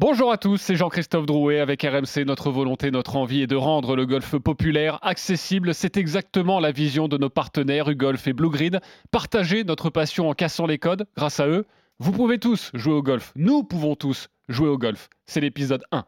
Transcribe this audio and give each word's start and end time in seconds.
Bonjour 0.00 0.32
à 0.32 0.38
tous, 0.38 0.56
c'est 0.56 0.76
Jean-Christophe 0.76 1.26
Drouet 1.26 1.60
avec 1.60 1.82
RMC. 1.82 2.24
Notre 2.24 2.50
volonté, 2.50 2.90
notre 2.90 3.16
envie 3.16 3.42
est 3.42 3.46
de 3.46 3.54
rendre 3.54 3.96
le 3.96 4.06
golf 4.06 4.34
populaire 4.38 4.98
accessible. 5.02 5.74
C'est 5.74 5.98
exactement 5.98 6.58
la 6.58 6.72
vision 6.72 7.06
de 7.06 7.18
nos 7.18 7.28
partenaires 7.28 7.86
UGolf 7.86 8.26
et 8.26 8.32
Blue 8.32 8.48
Grid. 8.48 8.80
Partager 9.10 9.62
notre 9.62 9.90
passion 9.90 10.30
en 10.30 10.32
cassant 10.32 10.64
les 10.64 10.78
codes. 10.78 11.06
Grâce 11.18 11.38
à 11.38 11.48
eux, 11.48 11.66
vous 11.98 12.12
pouvez 12.12 12.38
tous 12.38 12.70
jouer 12.72 12.94
au 12.94 13.02
golf. 13.02 13.34
Nous 13.36 13.62
pouvons 13.62 13.94
tous 13.94 14.28
jouer 14.48 14.70
au 14.70 14.78
golf. 14.78 15.10
C'est 15.26 15.42
l'épisode 15.42 15.82
1. 15.92 16.02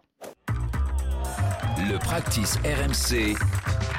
Le 1.90 1.98
practice 1.98 2.56
RMC, 2.64 3.36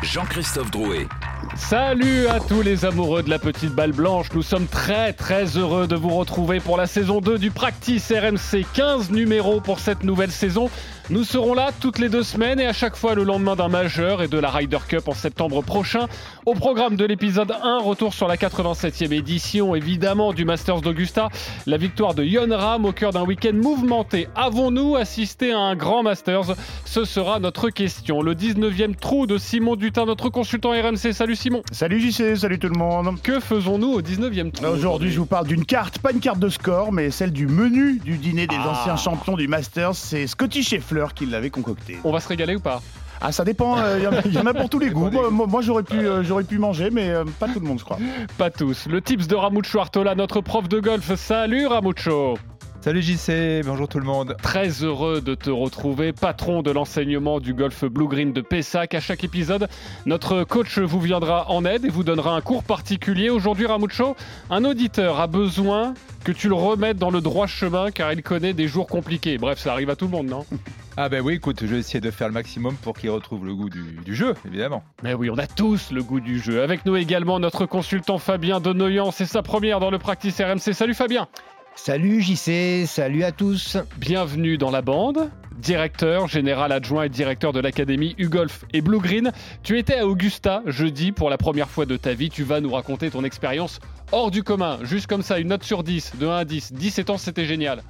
Jean-Christophe 0.04 0.70
Drouet. 0.70 1.08
Salut 1.56 2.28
à 2.28 2.40
tous 2.40 2.62
les 2.62 2.84
amoureux 2.84 3.24
de 3.24 3.30
la 3.30 3.40
petite 3.40 3.72
balle 3.72 3.94
blanche. 3.94 4.28
Nous 4.34 4.42
sommes 4.42 4.68
très 4.68 5.14
très 5.14 5.46
heureux 5.58 5.88
de 5.88 5.96
vous 5.96 6.10
retrouver 6.10 6.60
pour 6.60 6.76
la 6.78 6.88
saison 6.88 7.22
2 7.22 7.38
du 7.38 7.52
Practice 7.52 8.12
RMC. 8.12 8.66
15 8.74 9.12
numéros 9.12 9.62
pour 9.62 9.80
cette 9.80 10.04
nouvelle 10.04 10.32
saison. 10.32 10.70
Nous 11.10 11.26
serons 11.26 11.54
là 11.54 11.72
toutes 11.82 12.00
les 12.00 12.08
deux 12.08 12.24
semaines 12.24 12.62
et 12.62 12.66
à 12.66 12.72
chaque 12.72 12.96
fois 12.96 13.14
le 13.14 13.24
lendemain 13.26 13.58
d'un 13.58 13.68
majeur 13.68 14.22
et 14.22 14.30
de 14.30 14.38
la 14.40 14.50
Ryder 14.50 14.78
Cup 14.88 15.10
en 15.10 15.14
septembre 15.14 15.62
prochain. 15.62 16.08
Au 16.46 16.54
programme 16.54 16.96
de 16.96 17.04
l'épisode 17.04 17.52
1, 17.62 17.80
retour 17.82 18.14
sur 18.14 18.26
la 18.30 18.38
87e 18.38 19.12
édition 19.12 19.76
évidemment 19.76 20.32
du 20.32 20.46
Masters 20.46 20.80
d'Augusta. 20.80 21.28
La 21.68 21.76
victoire 21.76 22.14
de 22.14 22.24
Yon 22.24 22.48
Ram 22.58 22.86
au 22.86 22.94
cœur 22.94 23.12
d'un 23.12 23.24
week-end 23.24 23.52
mouvementé. 23.54 24.30
Avons-nous 24.36 24.96
assisté 24.96 25.52
à 25.52 25.60
un 25.60 25.76
grand 25.76 26.04
Masters? 26.04 26.56
Ce 26.86 27.04
sera 27.04 27.40
notre 27.40 27.70
question. 27.70 28.22
Le 28.22 28.34
19e 28.34 28.96
trou 28.96 29.28
de 29.28 29.38
Simon 29.38 29.76
Dutin, 29.76 30.06
notre 30.06 30.30
consultant 30.30 30.70
RMC. 30.72 31.12
Salut 31.12 31.36
Simon. 31.36 31.64
Salut 31.74 32.00
JC, 32.00 32.38
salut 32.38 32.60
tout 32.60 32.70
le 32.70 32.80
monde. 32.80 33.22
Que 33.22 33.42
faisons-nous 33.42 33.90
au 33.92 34.02
19e 34.02 34.52
trou? 34.52 34.68
Aujourd'hui, 34.68 35.12
je 35.12 35.20
vous 35.20 35.26
parle 35.26 35.48
d'une 35.48 35.66
carte, 35.66 36.00
pas 36.00 36.12
une 36.14 36.22
carte 36.22 36.40
de 36.40 36.48
score, 36.50 36.94
mais 36.94 37.12
celle 37.12 37.34
du 37.34 37.46
menu 37.48 38.00
du 38.06 38.18
dîner 38.18 38.48
des 38.48 38.56
Ah. 38.58 38.70
anciens 38.70 38.96
champions 38.96 39.36
du 39.36 39.50
Masters. 39.50 39.96
C'est 39.96 40.28
Scotty 40.28 40.64
Scheffler 40.64 40.93
qui 41.14 41.26
l'avait 41.26 41.50
concocté. 41.50 41.98
On 42.04 42.12
va 42.12 42.20
se 42.20 42.28
régaler 42.28 42.56
ou 42.56 42.60
pas 42.60 42.82
Ah, 43.22 43.32
ça 43.32 43.44
dépend, 43.46 43.78
euh, 43.78 43.98
il 44.00 44.04
y 44.04 44.08
en 44.08 44.14
a- 44.14 44.22
il 44.26 44.34
y, 44.34 44.38
en 44.38 44.46
a 44.46 44.54
pour 44.54 44.70
tous 44.70 44.80
les 44.80 44.90
goûts. 44.90 45.10
Moi, 45.10 45.30
moi, 45.30 45.48
moi, 45.48 45.62
j'aurais 45.62 45.84
pu, 45.84 45.96
euh, 45.98 46.24
j'aurais 46.24 46.44
pu 46.44 46.58
manger, 46.60 46.90
mais 46.92 47.10
euh, 47.10 47.24
pas 47.40 47.48
tout 47.48 47.60
le 47.62 47.66
monde, 47.66 47.80
je 47.80 47.86
crois. 47.86 47.98
Pas 48.38 48.50
tous. 48.50 48.86
Le 48.90 49.02
tips 49.02 49.28
de 49.28 49.36
Ramucho 49.36 49.80
Artola, 49.80 50.14
notre 50.16 50.42
prof 50.42 50.68
de 50.68 50.80
golf. 50.80 51.14
Salut 51.16 51.66
Ramucho 51.68 52.38
Salut 52.84 53.02
JC, 53.02 53.62
bonjour 53.64 53.88
tout 53.88 54.00
le 54.00 54.06
monde. 54.06 54.36
Très 54.44 54.84
heureux 54.84 55.22
de 55.22 55.36
te 55.36 55.50
retrouver, 55.50 56.12
patron 56.12 56.62
de 56.62 56.70
l'enseignement 56.70 57.40
du 57.40 57.54
golf 57.54 57.86
Blue 57.86 58.10
Green 58.10 58.34
de 58.34 58.42
Pessac. 58.42 58.94
À 58.94 59.00
chaque 59.00 59.24
épisode, 59.24 59.70
notre 60.06 60.44
coach 60.44 60.80
vous 60.80 61.00
viendra 61.00 61.50
en 61.50 61.64
aide 61.64 61.86
et 61.86 61.90
vous 61.90 62.04
donnera 62.04 62.36
un 62.36 62.42
cours 62.42 62.66
particulier. 62.66 63.30
Aujourd'hui, 63.30 63.68
Ramucho, 63.68 64.18
un 64.50 64.66
auditeur 64.66 65.22
a 65.22 65.28
besoin 65.28 65.94
que 66.26 66.34
tu 66.34 66.50
le 66.50 66.56
remettes 66.56 66.98
dans 66.98 67.10
le 67.10 67.22
droit 67.22 67.48
chemin 67.48 67.90
car 67.90 68.12
il 68.12 68.22
connaît 68.22 68.52
des 68.52 68.68
jours 68.68 68.88
compliqués. 68.88 69.38
Bref, 69.38 69.60
ça 69.60 69.72
arrive 69.72 69.90
à 69.90 69.96
tout 69.96 70.06
le 70.08 70.12
monde, 70.12 70.28
non? 70.28 70.46
Ah 70.96 71.10
ben 71.10 71.24
oui, 71.26 71.34
écoute, 71.34 71.62
je 71.62 71.66
vais 71.66 71.80
essayer 71.80 72.02
de 72.02 72.12
faire 72.12 72.28
le 72.28 72.36
maximum 72.36 72.76
pour 72.76 72.96
qu'il 72.96 73.10
retrouve 73.10 73.48
le 73.48 73.56
goût 73.56 73.68
du, 73.68 73.98
du 74.06 74.14
jeu, 74.14 74.36
évidemment. 74.46 74.84
Mais 75.02 75.16
oui, 75.16 75.28
on 75.32 75.40
a 75.40 75.48
tous 75.48 75.92
le 75.92 76.04
goût 76.04 76.20
du 76.20 76.38
jeu. 76.40 76.62
Avec 76.62 76.86
nous 76.86 76.96
également 76.96 77.40
notre 77.40 77.66
consultant 77.66 78.20
Fabien 78.20 78.60
Denoyan. 78.60 79.10
C'est 79.10 79.26
sa 79.26 79.42
première 79.42 79.80
dans 79.80 79.90
le 79.90 79.98
Practice 79.98 80.40
RMC. 80.40 80.72
Salut 80.74 80.94
Fabien 80.94 81.28
Salut 81.76 82.22
JC, 82.22 82.86
salut 82.86 83.24
à 83.24 83.32
tous. 83.32 83.78
Bienvenue 83.98 84.58
dans 84.58 84.70
la 84.70 84.82
bande. 84.82 85.30
Directeur, 85.58 86.28
général 86.28 86.72
adjoint 86.72 87.04
et 87.04 87.10
directeur 87.10 87.52
de 87.52 87.60
l'académie 87.60 88.16
UGolf 88.18 88.64
et 88.74 88.82
Blue 88.82 89.00
Green. 89.00 89.32
Tu 89.64 89.80
étais 89.80 89.98
à 89.98 90.08
Augusta 90.08 90.62
jeudi 90.68 91.12
pour 91.12 91.30
la 91.30 91.38
première 91.38 91.70
fois 91.70 91.86
de 91.86 91.98
ta 91.98 92.14
vie. 92.14 92.30
Tu 92.30 92.44
vas 92.44 92.62
nous 92.62 92.72
raconter 92.72 93.10
ton 93.10 93.24
expérience 93.24 93.80
hors 94.12 94.30
du 94.30 94.44
commun. 94.44 94.78
Juste 94.84 95.08
comme 95.08 95.24
ça, 95.24 95.40
une 95.40 95.50
note 95.50 95.64
sur 95.64 95.84
10, 95.84 96.14
de 96.20 96.28
1 96.28 96.38
à 96.38 96.46
10. 96.46 96.74
17 96.74 97.10
ans, 97.10 97.18
c'était 97.18 97.46
génial. 97.46 97.82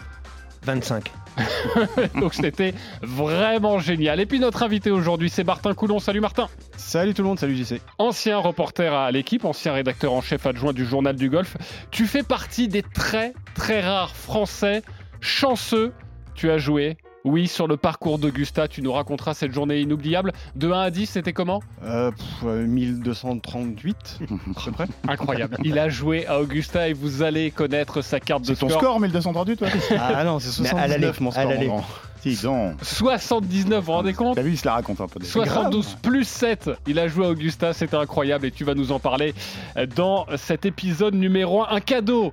25. 0.64 1.12
Donc 2.20 2.34
c'était 2.34 2.74
vraiment 3.02 3.80
génial. 3.80 4.20
Et 4.20 4.26
puis 4.26 4.40
notre 4.40 4.64
invité 4.64 4.92
aujourd'hui, 4.92 5.30
c'est 5.30 5.44
Martin 5.44 5.74
Coulon. 5.74 6.00
Salut 6.00 6.22
Martin. 6.22 6.48
Salut 6.78 7.14
tout 7.14 7.22
le 7.22 7.28
monde, 7.30 7.40
salut 7.40 7.56
JC. 7.56 7.82
Ancien 7.98 8.38
reporter 8.38 8.94
à 8.94 9.12
l'équipe, 9.12 9.46
ancien 9.46 9.74
rédacteur 9.74 10.14
en 10.14 10.22
chef 10.22 10.46
adjoint 10.46 10.74
du 10.74 10.86
journal 10.86 11.16
du 11.16 11.30
golf. 11.30 11.58
Tu 11.92 12.06
fais 12.06 12.24
partie 12.24 12.68
des 12.68 12.84
très 12.84 13.34
très 13.56 13.82
rares 13.82 14.16
Français 14.16 14.84
chanceux. 15.22 15.94
Tu 16.36 16.50
as 16.50 16.58
joué, 16.58 16.98
oui, 17.24 17.48
sur 17.48 17.68
le 17.68 17.78
parcours 17.78 18.20
d'Augusta. 18.20 18.68
Tu 18.68 18.82
nous 18.82 18.92
raconteras 18.92 19.34
cette 19.34 19.54
journée 19.54 19.80
inoubliable. 19.82 20.34
De 20.56 20.72
1 20.72 20.80
à 20.82 20.90
10, 20.92 21.06
c'était 21.08 21.34
comment? 21.34 21.62
Euh, 21.84 22.12
pff, 22.12 22.26
euh, 22.46 22.66
1238 22.68 24.20
à 24.56 24.62
peu 24.66 24.72
près. 24.72 24.86
Incroyable. 25.08 25.58
Il 25.64 25.80
a 25.80 25.90
joué 25.90 26.26
à 26.28 26.40
Augusta 26.40 26.88
et 26.90 26.94
vous 26.94 27.24
allez 27.24 27.52
connaître 27.52 28.02
sa 28.02 28.20
carte 28.20 28.42
de 28.44 28.48
C'est 28.48 28.56
ton 28.60 28.70
score. 28.70 28.82
score, 28.82 29.00
1238, 29.00 29.56
toi? 29.58 29.68
Ah 30.00 30.24
non, 30.24 30.40
c'est 30.40 30.62
Mais 30.64 30.70
à 30.70 30.88
l'aller, 30.88 31.12
79 31.14 31.22
mon 31.22 31.30
à 31.30 31.34
score. 31.34 31.46
mon 31.54 31.66
grand. 31.66 31.86
Dis 32.24 32.40
donc. 32.42 32.76
79, 32.82 33.80
vous 33.80 33.86
vous 33.86 33.92
rendez 33.92 34.14
compte? 34.14 34.36
T'as 34.36 34.42
vu, 34.44 34.52
il 34.52 34.58
se 34.58 34.66
la 34.66 34.74
raconte 34.76 35.02
un 35.02 35.08
peu. 35.08 35.20
des- 35.20 35.26
72 35.26 35.98
plus 36.02 36.26
7. 36.26 36.70
Il 36.88 36.98
a 37.00 37.08
joué 37.10 37.26
à 37.26 37.30
Augusta, 37.30 37.74
c'était 37.74 37.98
incroyable 37.98 38.46
et 38.46 38.52
tu 38.52 38.64
vas 38.64 38.76
nous 38.76 38.92
en 38.94 39.00
parler 39.00 39.34
dans 39.98 40.26
cet 40.38 40.66
épisode 40.66 41.16
numéro 41.16 41.64
1. 41.64 41.68
Un 41.72 41.80
cadeau 41.82 42.32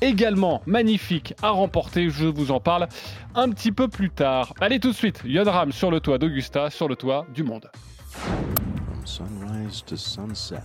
également 0.00 0.62
magnifique 0.66 1.34
à 1.42 1.50
remporter, 1.50 2.10
je 2.10 2.26
vous 2.26 2.50
en 2.50 2.60
parle 2.60 2.88
un 3.34 3.50
petit 3.50 3.72
peu 3.72 3.88
plus 3.88 4.10
tard. 4.10 4.54
Allez 4.60 4.80
tout 4.80 4.90
de 4.90 4.96
suite, 4.96 5.22
Yon 5.24 5.44
Ram 5.44 5.72
sur 5.72 5.90
le 5.90 6.00
toit 6.00 6.18
d'Augusta, 6.18 6.70
sur 6.70 6.88
le 6.88 6.96
toit 6.96 7.26
du 7.34 7.42
monde. 7.42 7.70
From 8.08 9.04
sunrise 9.04 9.82
to 9.84 9.96
sunset. 9.96 10.62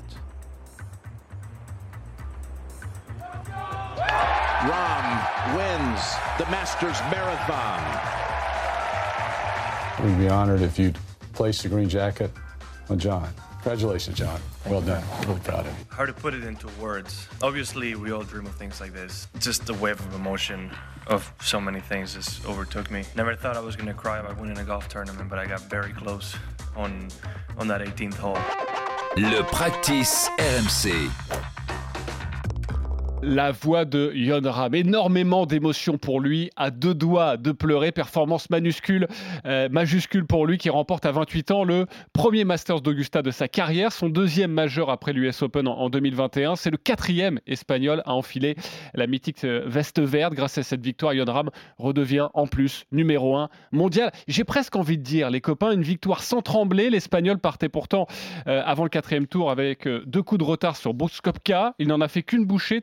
Rom 4.64 5.58
wins 5.58 6.16
the 6.38 6.50
Masters 6.50 7.02
Marathon. 7.12 7.82
We'd 10.04 10.18
be 10.18 10.30
honored 10.30 10.62
if 10.62 10.80
you'd 10.80 10.98
place 11.34 11.62
the 11.62 11.70
green 11.70 11.90
jacket 11.90 12.32
on 12.90 12.98
John. 12.98 13.28
Congratulations, 13.64 14.18
John. 14.18 14.42
Well 14.66 14.82
done. 14.82 15.02
Really 15.26 15.40
proud 15.40 15.66
of 15.66 15.68
you. 15.68 15.86
Hard 15.90 16.10
to 16.10 16.14
put 16.14 16.34
it 16.34 16.44
into 16.44 16.68
words. 16.82 17.30
Obviously, 17.42 17.96
we 17.96 18.12
all 18.12 18.24
dream 18.24 18.46
of 18.46 18.54
things 18.56 18.82
like 18.82 18.92
this. 18.92 19.30
Just 19.40 19.66
the 19.66 19.74
wave 19.76 19.98
of 20.02 20.14
emotion 20.14 20.70
of 21.08 21.32
so 21.42 21.62
many 21.62 21.80
things 21.80 22.14
just 22.14 22.46
overtook 22.46 22.92
me. 22.92 23.06
Never 23.16 23.36
thought 23.36 23.56
I 23.56 23.62
was 23.62 23.78
gonna 23.78 23.94
cry 23.94 24.20
about 24.20 24.38
winning 24.38 24.58
a 24.58 24.66
golf 24.66 24.90
tournament, 24.90 25.30
but 25.30 25.40
I 25.40 25.46
got 25.46 25.62
very 25.70 25.94
close 25.94 26.36
on 26.76 27.08
on 27.58 27.70
that 27.70 27.80
18th 27.80 28.16
hole. 28.16 28.38
Le 29.16 29.44
practice 29.46 30.28
RMC. 30.38 31.10
La 33.26 33.52
voix 33.52 33.86
de 33.86 34.12
Yon 34.14 34.42
Ram, 34.44 34.76
énormément 34.76 35.46
d'émotions 35.46 35.98
pour 35.98 36.20
lui, 36.20 36.50
à 36.58 36.72
deux 36.72 36.94
doigts 36.94 37.38
de 37.38 37.54
pleurer, 37.54 37.94
performance 37.94 38.50
manuscule, 38.50 39.08
euh, 39.46 39.70
majuscule 39.70 40.26
pour 40.26 40.46
lui 40.46 40.58
qui 40.58 40.70
remporte 40.70 41.06
à 41.06 41.14
28 41.14 41.52
ans 41.52 41.64
le 41.64 41.86
premier 42.12 42.44
Masters 42.44 42.82
d'Augusta 42.82 43.22
de 43.22 43.32
sa 43.32 43.48
carrière, 43.48 43.94
son 43.94 44.10
deuxième 44.10 44.52
majeur 44.52 44.90
après 44.90 45.14
l'US 45.14 45.42
Open 45.42 45.70
en, 45.70 45.72
en 45.72 45.90
2021. 45.90 46.58
C'est 46.58 46.70
le 46.70 46.76
quatrième 46.76 47.40
espagnol 47.48 48.04
à 48.06 48.14
enfiler 48.14 48.56
la 48.94 49.08
mythique 49.08 49.46
euh, 49.46 49.64
veste 49.68 50.02
verte. 50.02 50.34
Grâce 50.34 50.58
à 50.58 50.64
cette 50.64 50.84
victoire, 50.84 51.14
Yon 51.14 51.26
Ram 51.26 51.50
redevient 51.78 52.28
en 52.34 52.46
plus 52.46 52.84
numéro 52.92 53.38
un 53.38 53.48
mondial. 53.72 54.12
J'ai 54.28 54.44
presque 54.44 54.76
envie 54.76 54.98
de 54.98 55.04
dire, 55.04 55.30
les 55.30 55.40
copains, 55.40 55.72
une 55.72 55.82
victoire 55.82 56.22
sans 56.22 56.42
trembler. 56.42 56.90
L'Espagnol 56.90 57.40
partait 57.40 57.70
pourtant 57.70 58.06
euh, 58.48 58.62
avant 58.66 58.84
le 58.84 58.90
quatrième 58.90 59.28
tour 59.28 59.50
avec 59.50 59.88
deux 59.88 60.22
coups 60.22 60.40
de 60.40 60.46
retard 60.46 60.76
sur 60.76 60.94
Brooks 60.94 61.22
Koepka. 61.24 61.74
Il 61.80 61.88
n'en 61.88 62.02
a 62.02 62.10
fait 62.10 62.22
qu'une 62.22 62.46
bouchée, 62.46 62.82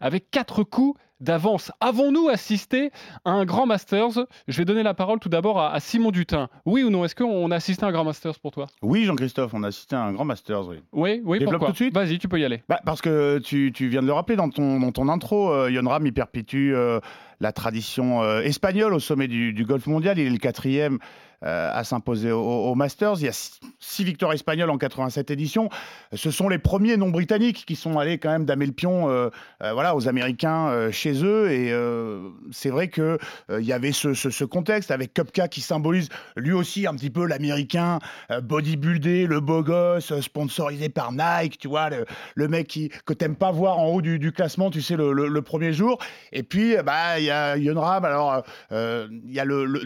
avec 0.00 0.30
quatre 0.30 0.62
coups 0.64 0.98
d'avance. 1.20 1.70
Avons-nous 1.80 2.28
assisté 2.28 2.90
à 3.24 3.30
un 3.30 3.44
grand 3.44 3.64
Masters? 3.64 4.26
Je 4.48 4.58
vais 4.58 4.64
donner 4.64 4.82
la 4.82 4.92
parole 4.92 5.20
tout 5.20 5.28
d'abord 5.28 5.60
à, 5.60 5.72
à 5.72 5.78
Simon 5.78 6.10
Dutin. 6.10 6.48
Oui 6.66 6.82
ou 6.82 6.90
non 6.90 7.04
Est-ce 7.04 7.14
qu'on 7.14 7.50
a 7.52 7.54
assisté 7.56 7.84
à 7.84 7.88
un 7.88 7.92
grand 7.92 8.02
Masters 8.02 8.40
pour 8.40 8.50
toi? 8.50 8.66
Oui, 8.82 9.04
Jean-Christophe, 9.04 9.54
on 9.54 9.62
a 9.62 9.68
assisté 9.68 9.94
à 9.94 10.02
un 10.02 10.12
grand 10.14 10.24
Masters, 10.24 10.66
oui. 10.66 10.78
Oui, 10.92 11.22
oui, 11.24 11.38
Développe 11.38 11.60
pourquoi? 11.60 11.68
tout 11.68 11.72
de 11.72 11.76
suite 11.76 11.94
Vas-y, 11.94 12.18
tu 12.18 12.26
peux 12.28 12.40
y 12.40 12.44
aller. 12.44 12.62
Bah, 12.68 12.80
parce 12.84 13.00
que 13.00 13.38
tu, 13.38 13.70
tu 13.72 13.86
viens 13.86 14.02
de 14.02 14.06
le 14.08 14.12
rappeler 14.12 14.34
dans 14.34 14.50
ton, 14.50 14.80
dans 14.80 14.90
ton 14.90 15.08
intro, 15.08 15.52
euh, 15.52 15.70
Yon 15.70 15.88
Ram, 15.88 16.04
il 16.04 16.12
perpétue 16.12 16.72
euh, 16.74 16.98
la 17.38 17.52
tradition 17.52 18.22
euh, 18.24 18.40
espagnole 18.40 18.92
au 18.92 18.98
sommet 18.98 19.28
du, 19.28 19.52
du 19.52 19.64
golf 19.64 19.86
mondial. 19.86 20.18
Il 20.18 20.26
est 20.26 20.30
le 20.30 20.38
quatrième 20.38 20.98
à 21.42 21.84
s'imposer 21.84 22.30
au, 22.30 22.40
au 22.40 22.74
Masters. 22.74 23.14
Il 23.18 23.24
y 23.24 23.28
a 23.28 23.32
six, 23.78 24.04
victoires 24.04 24.32
espagnoles 24.32 24.70
en 24.70 24.78
87 24.78 25.30
éditions. 25.30 25.68
Ce 26.12 26.30
sont 26.30 26.48
les 26.48 26.58
premiers 26.58 26.96
non-britanniques 26.96 27.64
qui 27.66 27.76
sont 27.76 27.98
allés 27.98 28.18
quand 28.18 28.30
même 28.30 28.44
damer 28.44 28.66
le 28.66 28.72
pion 28.72 29.08
euh, 29.08 29.30
euh, 29.62 29.72
voilà, 29.72 29.96
aux 29.96 30.08
Américains 30.08 30.68
euh, 30.68 30.90
chez 30.90 31.24
eux. 31.24 31.50
Et 31.50 31.72
euh, 31.72 32.28
c'est 32.50 32.70
vrai 32.70 32.88
qu'il 32.88 33.18
il 33.50 33.64
y 33.64 33.72
avait 33.72 33.92
ce, 33.92 34.44
contexte 34.44 34.90
avec 34.90 35.14
Kupka 35.14 35.48
qui 35.48 35.60
symbolise 35.60 36.08
lui 36.36 36.52
aussi 36.52 36.86
un 36.86 36.94
petit 36.94 37.10
peu 37.10 37.26
l'Américain 37.26 37.98
euh, 38.30 38.40
bodybuildé, 38.40 39.26
le 39.26 39.40
beau 39.40 39.62
gosse, 39.62 40.12
euh, 40.12 40.20
sponsorisé 40.20 40.88
par 40.88 41.12
Nike, 41.12 41.58
tu 41.58 41.68
vois, 41.68 41.90
le, 42.34 42.48
mec 42.48 42.66
qui, 42.66 42.90
que 43.06 43.12
t'aimes 43.12 43.36
pas 43.36 43.50
voir 43.50 43.78
en 43.78 43.86
haut 43.86 44.02
du, 44.02 44.32
classement, 44.32 44.70
tu 44.70 44.82
sais, 44.82 44.96
le, 44.96 45.42
premier 45.42 45.72
jour. 45.72 45.98
Et 46.32 46.42
puis, 46.42 46.76
euh, 46.76 46.82
bah, 46.82 47.18
il 47.18 47.24
y 47.24 47.30
a 47.30 47.56
Yon 47.56 47.80
Ram, 47.80 48.04
alors, 48.04 48.42
euh, 48.72 49.08
il 49.24 49.32
y 49.32 49.40
a 49.40 49.44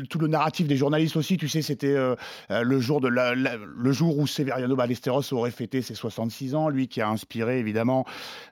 tout 0.09 0.19
le 0.19 0.29
narratif 0.29 0.67
des 0.67 0.77
journalistes 0.77 1.17
aussi, 1.17 1.37
sais, 1.49 1.63
c'était 1.63 1.87
euh, 1.95 2.15
euh, 2.51 2.63
le, 2.63 2.81
jour 2.81 3.01
de 3.01 3.09
la- 3.09 3.35
la- 3.35 3.57
le 3.57 3.93
jour 3.93 4.19
où 4.19 4.27
Severiano 4.27 4.75
Ballesteros 4.77 5.33
aurait 5.33 5.51
fêté 5.51 5.83
ses 5.83 5.95
66 5.95 6.55
ans, 6.55 6.69
lui 6.69 6.89
qui 6.89 7.01
a 7.01 7.09
inspiré, 7.09 7.59
évidemment, 7.59 8.05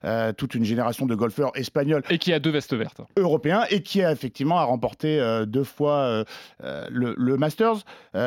euh, 0.04 0.32
toute 0.32 0.54
une 0.54 0.64
génération 0.64 1.06
de 1.06 1.14
golfeurs 1.14 1.52
espagnols. 1.54 2.02
Et 2.10 2.18
qui 2.18 2.32
a 2.32 2.38
deux 2.38 2.50
vestes 2.50 2.74
vertes. 2.74 3.00
européen 3.16 3.64
et 3.70 3.82
qui 3.82 4.02
a 4.02 4.12
effectivement 4.12 4.58
a 4.58 4.64
remporté 4.64 5.18
euh, 5.20 5.46
deux 5.46 5.64
fois 5.64 6.24
le, 6.62 7.14
le 7.16 7.36
Masters. 7.36 7.84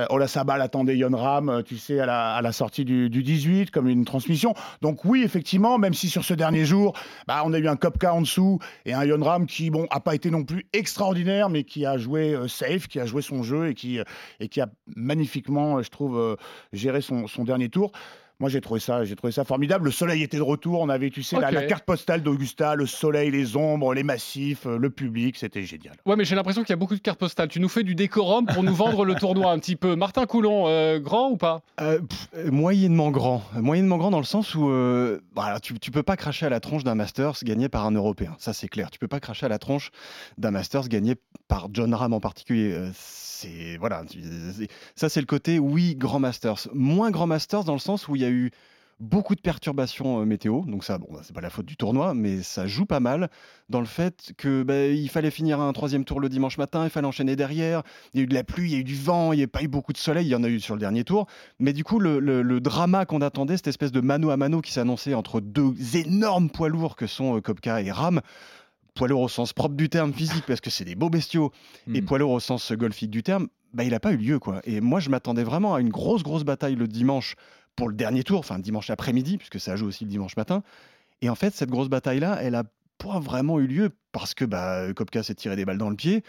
Ola 0.10 0.28
Sabal 0.28 0.62
attendait 0.62 0.98
Yon 0.98 1.16
Ram, 1.16 1.64
tu 1.66 1.78
sais, 1.78 2.00
à 2.00 2.06
la, 2.06 2.34
à 2.36 2.42
la 2.42 2.52
sortie 2.52 2.86
du, 2.86 3.10
du 3.10 3.24
18 3.24 3.72
comme 3.72 3.88
une 3.88 4.06
transmission. 4.06 4.54
Donc 4.81 5.06
oui, 5.06 5.24
effectivement, 5.24 5.78
même 5.78 5.94
si 5.94 6.10
sur 6.10 6.24
ce 6.24 6.34
dernier 6.34 6.66
jour, 6.66 6.94
bah, 7.28 7.42
on 7.46 7.54
a 7.54 7.60
eu 7.60 7.68
un 7.68 7.75
Kopka 7.75 8.14
en 8.14 8.22
dessous 8.22 8.60
et 8.86 8.94
un 8.94 9.04
Yon 9.06 9.24
Ram 9.24 9.46
qui, 9.48 9.69
bon, 9.69 9.88
a 9.90 10.00
pas 10.00 10.16
été 10.16 10.30
non 10.30 10.44
plus 10.44 10.66
extraordinaire, 10.74 11.50
mais 11.50 11.64
qui 11.64 11.86
a 11.86 11.98
joué 11.98 12.38
safe, 12.48 12.88
qui 12.88 13.00
a 13.00 13.06
joué 13.06 13.22
son 13.22 13.44
jeu 13.44 13.69
et 13.69 13.74
qui, 13.74 14.00
et 14.40 14.48
qui 14.50 14.56
a 14.62 14.69
magnifiquement, 14.95 15.77
euh, 15.77 15.83
je 15.83 15.89
trouve, 15.89 16.18
euh, 16.18 16.36
géré 16.74 17.01
son, 17.01 17.27
son 17.27 17.44
dernier 17.44 17.69
tour. 17.69 17.92
Moi, 18.39 18.51
j'ai 18.51 18.62
trouvé 18.62 18.80
ça, 18.80 19.04
j'ai 19.04 19.15
trouvé 19.15 19.33
ça 19.33 19.44
formidable. 19.44 19.86
Le 19.86 19.92
soleil 19.92 20.21
était 20.21 20.38
de 20.38 20.44
retour. 20.44 20.80
On 20.81 20.89
avait, 20.89 21.09
tu 21.09 21.24
sais, 21.24 21.39
la, 21.39 21.65
carte 21.65 21.86
postale 21.86 22.21
d'Augusta, 22.21 22.75
le 22.75 22.86
soleil, 22.86 23.31
les 23.31 23.57
ombres, 23.57 23.95
les 23.95 24.04
massifs, 24.04 24.68
euh, 24.68 24.77
le 24.77 24.92
public, 24.92 25.38
c'était 25.38 25.63
génial. 25.63 25.95
Ouais, 26.06 26.15
mais 26.15 26.24
j'ai 26.24 26.36
l'impression 26.36 26.62
qu'il 26.62 26.69
y 26.69 26.74
a 26.74 26.77
beaucoup 26.77 26.94
de 26.94 27.00
cartes 27.00 27.18
postales. 27.18 27.48
Tu 27.48 27.59
nous 27.59 27.68
fais 27.68 27.81
du 27.81 27.95
décorum 27.95 28.45
pour 28.45 28.62
nous 28.62 28.75
vendre 28.75 29.06
le 29.06 29.15
tournoi 29.15 29.51
un 29.51 29.57
petit 29.57 29.75
peu. 29.75 29.95
Martin 29.95 30.27
Coulon, 30.27 30.65
euh, 30.68 31.00
grand 31.00 31.31
ou 31.31 31.38
pas? 31.38 31.63
Euh, 31.81 32.00
pff, 32.00 32.51
moyennement 32.51 33.09
grand. 33.09 33.42
Moyennement 33.56 33.98
grand 33.98 34.12
dans 34.12 34.19
le 34.19 34.24
sens 34.24 34.54
où 34.54 34.69
euh, 34.69 35.19
voilà, 35.33 35.59
tu, 35.59 35.80
tu 35.80 35.89
peux 35.89 36.04
pas 36.04 36.15
cracher 36.15 36.45
à 36.45 36.50
la 36.50 36.59
tronche 36.59 36.83
d'un 36.83 36.94
Masters 36.94 37.38
gagné 37.44 37.69
par 37.69 37.88
un 37.88 37.92
Européen. 37.92 38.36
Ça, 38.38 38.54
c'est 38.54 38.68
clair. 38.68 38.92
Tu 38.92 39.00
peux 39.00 39.07
pas 39.07 39.19
cracher 39.19 39.48
à 39.48 39.50
la 39.50 39.57
tronche 39.57 39.89
d'un 40.38 40.51
Masters 40.51 40.89
gagné 40.89 41.15
par 41.48 41.69
John 41.74 41.92
Ram 41.92 42.13
en 42.13 42.19
particulier. 42.19 42.92
C'est 43.39 43.78
voilà. 43.78 44.04
Ça, 44.95 45.10
c'est 45.10 45.19
le 45.19 45.28
côté 45.28 45.60
oui 45.60 45.95
grand 45.95 46.19
Masters. 46.19 46.68
Moins 46.74 47.12
grand 47.12 47.28
Masters 47.28 47.63
dans 47.66 47.74
le 47.74 47.80
sens 47.80 48.07
où 48.07 48.16
il 48.16 48.24
y 48.24 48.25
a 48.25 48.30
eu 48.31 48.50
beaucoup 49.00 49.36
de 49.36 49.42
perturbations 49.42 50.19
euh, 50.19 50.25
météo. 50.25 50.62
Donc 50.66 50.84
ça, 50.84 50.98
bon, 50.98 51.06
bah, 51.12 51.19
c'est 51.22 51.36
pas 51.36 51.42
la 51.42 51.51
faute 51.51 51.68
du 51.68 51.78
tournoi, 51.78 52.16
mais 52.16 52.42
ça 52.42 52.66
joue 52.66 52.88
pas 52.88 53.00
mal 53.00 53.30
dans 53.69 53.80
le 53.80 53.86
fait 53.86 54.31
que 54.38 54.63
bah, 54.63 54.88
il 54.88 55.07
fallait 55.07 55.30
finir 55.30 55.60
un 55.60 55.72
troisième 55.72 56.04
tour 56.04 56.19
le 56.19 56.30
dimanche 56.30 56.57
matin, 56.57 56.84
il 56.84 56.89
fallait 56.89 57.06
enchaîner 57.06 57.36
derrière. 57.36 57.84
Il 58.16 58.18
y 58.18 58.22
a 58.22 58.24
eu 58.24 58.28
de 58.28 58.34
la 58.34 58.44
pluie, 58.44 58.72
il 58.72 58.74
y 58.74 58.75
a 58.75 58.80
eu 58.80 58.84
du 58.84 58.95
vent, 58.95 59.34
il 59.34 59.38
n'y 59.38 59.44
a 59.44 59.48
pas 59.48 59.62
eu 59.62 59.68
beaucoup 59.68 59.94
de 59.94 60.00
soleil. 60.00 60.25
Il 60.25 60.31
y 60.31 60.36
en 60.36 60.44
a 60.44 60.48
eu 60.50 60.60
sur 60.60 60.74
le 60.74 60.80
dernier 60.80 61.04
tour. 61.04 61.28
Mais 61.60 61.74
du 61.74 61.83
coup, 61.83 62.00
le, 62.00 62.19
le- 62.19 62.42
le 62.42 62.60
drama 62.60 63.06
qu'on 63.06 63.22
attendait, 63.22 63.57
cette 63.57 63.68
espèce 63.68 63.92
de 63.92 64.01
mano 64.01 64.31
à 64.31 64.38
mano 64.38 64.62
qui 64.62 64.72
s'annonçait 64.72 65.13
entre 65.13 65.42
deux 65.42 65.75
énormes 65.95 66.50
poids 66.50 66.69
lourds 66.69 66.95
que 66.95 67.06
sont 67.06 67.38
euh, 67.38 67.42
Kopka 67.42 67.83
et 67.83 67.92
Ram, 67.92 68.22
poids 68.98 69.08
lourds 69.08 69.22
au 69.22 69.30
sens 69.30 69.54
propre 69.54 69.76
du 69.76 69.90
terme 69.90 70.14
physique, 70.14 70.44
parce 70.48 70.60
que 70.62 70.70
c'est 70.70 70.86
des 70.86 70.96
beaux 70.96 71.10
bestiaux, 71.10 71.52
et 71.94 72.02
Mm. 72.02 72.06
poids 72.06 72.18
lourds 72.20 72.32
au 72.32 72.40
sens 72.40 72.72
golfique 72.74 73.12
du 73.12 73.24
terme, 73.24 73.48
bah, 73.74 73.84
il 73.84 73.92
n'a 73.92 74.00
pas 74.00 74.12
eu 74.12 74.18
lieu. 74.18 74.40
quoi. 74.40 74.62
Et 74.66 74.82
moi, 74.82 75.00
je 75.00 75.10
m'attendais 75.10 75.44
vraiment 75.44 75.76
à 75.76 75.82
une 75.82 75.90
grosse, 75.90 76.24
grosse 76.24 76.44
bataille 76.44 76.76
le 76.76 76.88
dimanche 76.88 77.36
pour 77.76 77.88
le 77.90 77.94
dernier 77.96 78.24
tour, 78.24 78.40
enfin 78.40 78.60
dimanche 78.60 78.90
après-midi, 78.90 79.38
puisque 79.38 79.60
ça 79.60 79.76
joue 79.76 79.86
aussi 79.88 80.04
le 80.06 80.10
dimanche 80.10 80.36
matin. 80.36 80.64
Et 81.22 81.30
en 81.30 81.36
fait, 81.36 81.54
cette 81.54 81.70
grosse 81.70 81.90
bataille-là, 81.90 82.40
elle 82.42 82.56
a 82.56 82.64
pas 82.98 83.20
vraiment 83.20 83.60
eu 83.60 83.68
lieu 83.68 83.92
parce 84.12 84.34
que 84.34 84.46
bah, 84.46 84.92
Kopka 84.96 85.22
s'est 85.22 85.36
tiré 85.36 85.56
des 85.56 85.66
balles 85.66 85.78
dans 85.78 85.90
le 85.92 85.96
pied, 85.96 86.24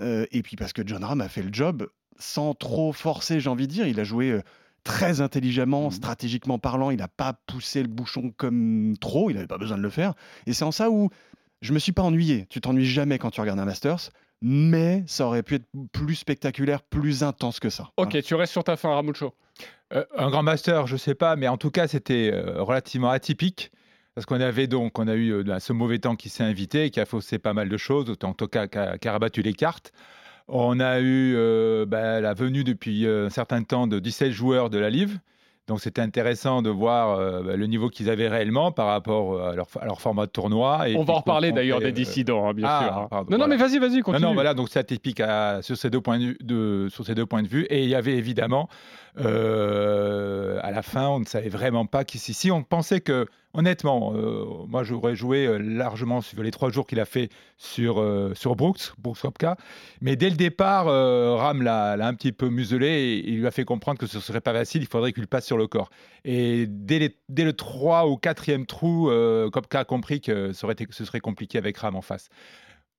euh, 0.00 0.26
et 0.30 0.42
puis 0.42 0.56
parce 0.56 0.72
que 0.72 0.82
John 0.86 1.02
Ram 1.04 1.20
a 1.20 1.28
fait 1.28 1.42
le 1.42 1.52
job 1.52 1.88
sans 2.18 2.54
trop 2.54 2.92
forcer, 2.92 3.40
j'ai 3.40 3.50
envie 3.50 3.66
de 3.66 3.72
dire. 3.72 3.86
Il 3.88 3.98
a 3.98 4.04
joué 4.04 4.30
euh, 4.30 4.42
très 4.84 5.20
intelligemment, 5.20 5.90
stratégiquement 5.90 6.58
parlant. 6.58 6.90
Il 6.90 6.98
n'a 6.98 7.08
pas 7.08 7.32
poussé 7.46 7.82
le 7.82 7.88
bouchon 7.88 8.32
comme 8.36 8.94
trop. 9.00 9.28
Il 9.30 9.34
n'avait 9.34 9.46
pas 9.48 9.58
besoin 9.58 9.76
de 9.76 9.82
le 9.82 9.90
faire. 9.90 10.14
Et 10.46 10.52
c'est 10.52 10.64
en 10.64 10.70
ça 10.72 10.90
où 10.90 11.08
je 11.62 11.72
me 11.72 11.78
suis 11.78 11.92
pas 11.92 12.02
ennuyé. 12.02 12.46
Tu 12.50 12.60
t'ennuies 12.60 12.84
jamais 12.84 13.18
quand 13.18 13.30
tu 13.30 13.40
regardes 13.40 13.58
un 13.58 13.64
Masters, 13.64 14.10
mais 14.42 15.04
ça 15.06 15.26
aurait 15.26 15.42
pu 15.42 15.54
être 15.54 15.66
plus 15.92 16.16
spectaculaire, 16.16 16.82
plus 16.82 17.22
intense 17.22 17.60
que 17.60 17.70
ça. 17.70 17.90
Ok, 17.96 18.20
tu 18.22 18.34
restes 18.34 18.52
sur 18.52 18.64
ta 18.64 18.76
fin, 18.76 18.90
Ramucho. 18.90 19.32
Euh, 19.94 20.04
un 20.18 20.30
grand 20.30 20.42
master, 20.42 20.86
je 20.86 20.96
sais 20.96 21.14
pas, 21.14 21.36
mais 21.36 21.48
en 21.48 21.56
tout 21.56 21.70
cas, 21.70 21.86
c'était 21.86 22.30
euh, 22.32 22.62
relativement 22.62 23.10
atypique. 23.10 23.70
Parce 24.14 24.26
qu'on 24.26 24.40
avait 24.40 24.66
donc, 24.66 24.98
on 24.98 25.08
a 25.08 25.14
eu 25.14 25.32
euh, 25.32 25.58
ce 25.58 25.72
mauvais 25.72 25.98
temps 25.98 26.16
qui 26.16 26.28
s'est 26.28 26.42
invité, 26.42 26.90
qui 26.90 27.00
a 27.00 27.06
faussé 27.06 27.38
pas 27.38 27.54
mal 27.54 27.68
de 27.68 27.76
choses, 27.76 28.10
autant 28.10 28.30
en 28.30 28.34
tout 28.34 28.48
cas 28.48 28.66
qui 28.66 28.78
a, 28.78 28.98
qui 28.98 29.08
a 29.08 29.12
rabattu 29.12 29.42
les 29.42 29.54
cartes. 29.54 29.92
On 30.48 30.80
a 30.80 31.00
eu 31.00 31.34
euh, 31.36 31.86
bah, 31.86 32.20
la 32.20 32.34
venue 32.34 32.64
depuis 32.64 33.06
un 33.06 33.30
certain 33.30 33.62
temps 33.62 33.86
de 33.86 34.00
17 34.00 34.32
joueurs 34.32 34.70
de 34.70 34.78
la 34.78 34.90
Live. 34.90 35.18
Donc 35.68 35.80
c'était 35.80 36.00
intéressant 36.00 36.60
de 36.60 36.70
voir 36.70 37.10
euh, 37.10 37.42
bah, 37.42 37.56
le 37.56 37.66
niveau 37.66 37.88
qu'ils 37.88 38.10
avaient 38.10 38.26
réellement 38.26 38.72
par 38.72 38.88
rapport 38.88 39.34
euh, 39.34 39.52
à 39.52 39.54
leur, 39.54 39.68
à 39.80 39.84
leur 39.84 40.00
format 40.00 40.26
de 40.26 40.30
tournoi. 40.32 40.88
Et 40.88 40.96
On 40.96 41.04
va 41.04 41.14
en 41.14 41.16
reparler 41.18 41.52
d'ailleurs 41.52 41.78
des 41.78 41.86
euh, 41.86 41.92
dissidents, 41.92 42.48
hein, 42.48 42.52
bien 42.52 42.66
ah, 42.68 42.80
sûr. 42.82 42.98
hein. 42.98 43.06
pardon, 43.08 43.30
non, 43.30 43.38
non, 43.38 43.46
mais 43.46 43.56
vas-y, 43.56 43.78
vas-y, 43.78 43.98
non, 43.98 44.02
continue. 44.02 44.26
non, 44.26 44.34
voilà, 44.34 44.54
donc 44.54 44.68
c'est 44.70 44.80
atypique 44.80 45.20
à- 45.20 45.62
sur, 45.62 45.76
ces 45.76 45.88
deux 45.88 46.00
points 46.00 46.18
de, 46.18 46.88
sur 46.90 47.06
ces 47.06 47.14
deux 47.14 47.26
points 47.26 47.44
de 47.44 47.48
vue. 47.48 47.62
Et 47.70 47.84
il 47.84 47.88
y 47.88 47.94
avait 47.94 48.16
évidemment, 48.16 48.68
euh, 49.20 50.58
à 50.62 50.72
la 50.72 50.82
fin, 50.82 51.08
on 51.08 51.20
ne 51.20 51.24
savait 51.26 51.48
vraiment 51.48 51.86
pas 51.86 52.04
qui 52.04 52.18
c'est. 52.18 52.32
Si 52.32 52.50
on 52.50 52.64
pensait 52.64 53.00
que, 53.00 53.26
honnêtement, 53.54 54.12
euh, 54.14 54.44
moi 54.66 54.82
j'aurais 54.82 55.14
joué 55.14 55.46
euh, 55.46 55.58
largement 55.58 56.20
sur 56.20 56.42
les 56.42 56.50
trois 56.50 56.70
jours 56.70 56.86
qu'il 56.86 57.00
a 57.00 57.04
fait 57.04 57.28
sur, 57.56 58.00
euh, 58.00 58.32
sur 58.34 58.56
Brooks, 58.56 58.92
Brooks 58.98 59.20
Koepka. 59.20 59.56
Mais 60.00 60.16
dès 60.16 60.30
le 60.30 60.36
départ, 60.36 60.86
Ram 60.86 61.62
l'a 61.62 61.92
un 62.06 62.14
petit 62.14 62.32
peu 62.32 62.48
muselé 62.48 62.86
et 62.86 63.28
il 63.28 63.38
lui 63.40 63.46
a 63.46 63.50
fait 63.50 63.64
comprendre 63.64 63.98
que 63.98 64.06
ce 64.06 64.20
serait 64.20 64.40
pas 64.40 64.52
facile, 64.52 64.82
il 64.82 64.88
faudrait 64.88 65.12
qu'il 65.12 65.26
passe 65.26 65.46
sur 65.46 65.56
le 65.56 65.66
corps. 65.66 65.90
Et 66.24 66.66
dès, 66.68 67.16
dès 67.28 67.44
le 67.44 67.52
3 67.52 68.08
ou 68.08 68.14
4e 68.16 68.66
trou, 68.66 69.10
Koepka 69.52 69.80
a 69.80 69.84
compris 69.84 70.20
que 70.20 70.52
ce 70.52 71.04
serait 71.04 71.20
compliqué 71.20 71.58
avec 71.58 71.76
Ram 71.78 71.96
en 71.96 72.02
face. 72.02 72.28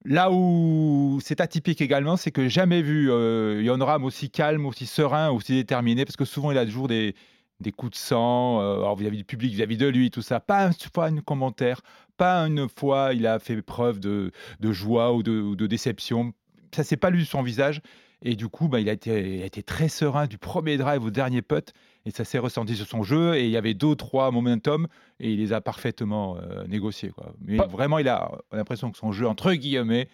Là 0.05 0.31
où 0.31 1.19
c'est 1.23 1.39
atypique 1.39 1.79
également, 1.79 2.17
c'est 2.17 2.31
que 2.31 2.49
jamais 2.49 2.81
vu 2.81 3.09
Yon 3.09 3.77
Ram 3.79 4.03
aussi 4.03 4.29
calme, 4.29 4.65
aussi 4.65 4.85
serein, 4.85 5.29
aussi 5.29 5.53
déterminé, 5.53 6.03
parce 6.05 6.17
que 6.17 6.25
souvent 6.25 6.51
il 6.51 6.57
a 6.57 6.65
toujours 6.65 6.89
des, 6.89 7.15
des 7.63 7.71
coups 7.71 7.93
de 7.93 7.97
sang, 7.97 8.61
euh, 8.61 8.75
alors 8.75 8.95
vis-à-vis 8.95 9.17
du 9.17 9.23
public, 9.25 9.51
vis-à-vis 9.53 9.77
de 9.77 9.87
lui, 9.87 10.11
tout 10.11 10.21
ça. 10.21 10.39
Pas 10.39 10.67
une 10.67 10.73
fois 10.93 11.05
un 11.07 11.17
commentaire, 11.17 11.81
pas 12.17 12.37
une 12.41 12.69
fois 12.69 13.13
il 13.13 13.25
a 13.25 13.39
fait 13.39 13.59
preuve 13.63 13.99
de, 13.99 14.31
de 14.59 14.71
joie 14.71 15.13
ou 15.13 15.23
de, 15.23 15.31
ou 15.41 15.55
de 15.55 15.65
déception. 15.65 16.33
Ça 16.75 16.83
s'est 16.83 16.97
pas 16.97 17.09
lu 17.09 17.25
sur 17.25 17.39
son 17.39 17.43
visage. 17.43 17.81
Et 18.25 18.35
du 18.37 18.47
coup, 18.47 18.69
bah, 18.69 18.79
il, 18.79 18.87
a 18.87 18.93
été, 18.93 19.35
il 19.35 19.41
a 19.41 19.45
été 19.45 19.63
très 19.63 19.89
serein 19.89 20.27
du 20.27 20.37
premier 20.37 20.77
drive 20.77 21.03
au 21.03 21.11
dernier 21.11 21.41
putt. 21.41 21.73
Et 22.05 22.11
ça 22.11 22.23
s'est 22.23 22.37
ressenti 22.37 22.75
sur 22.77 22.87
son 22.87 23.03
jeu. 23.03 23.35
Et 23.35 23.43
il 23.43 23.49
y 23.49 23.57
avait 23.57 23.73
deux, 23.73 23.95
trois 23.95 24.31
momentum. 24.31 24.87
Et 25.19 25.33
il 25.33 25.39
les 25.39 25.51
a 25.51 25.59
parfaitement 25.59 26.37
euh, 26.37 26.65
négociés. 26.67 27.09
Quoi. 27.09 27.33
Mais 27.41 27.57
Pas- 27.57 27.67
vraiment, 27.67 27.99
il 27.99 28.07
a 28.07 28.31
l'impression 28.53 28.91
que 28.91 28.97
son 28.97 29.11
jeu, 29.11 29.27
entre 29.27 29.53
guillemets, 29.53 30.07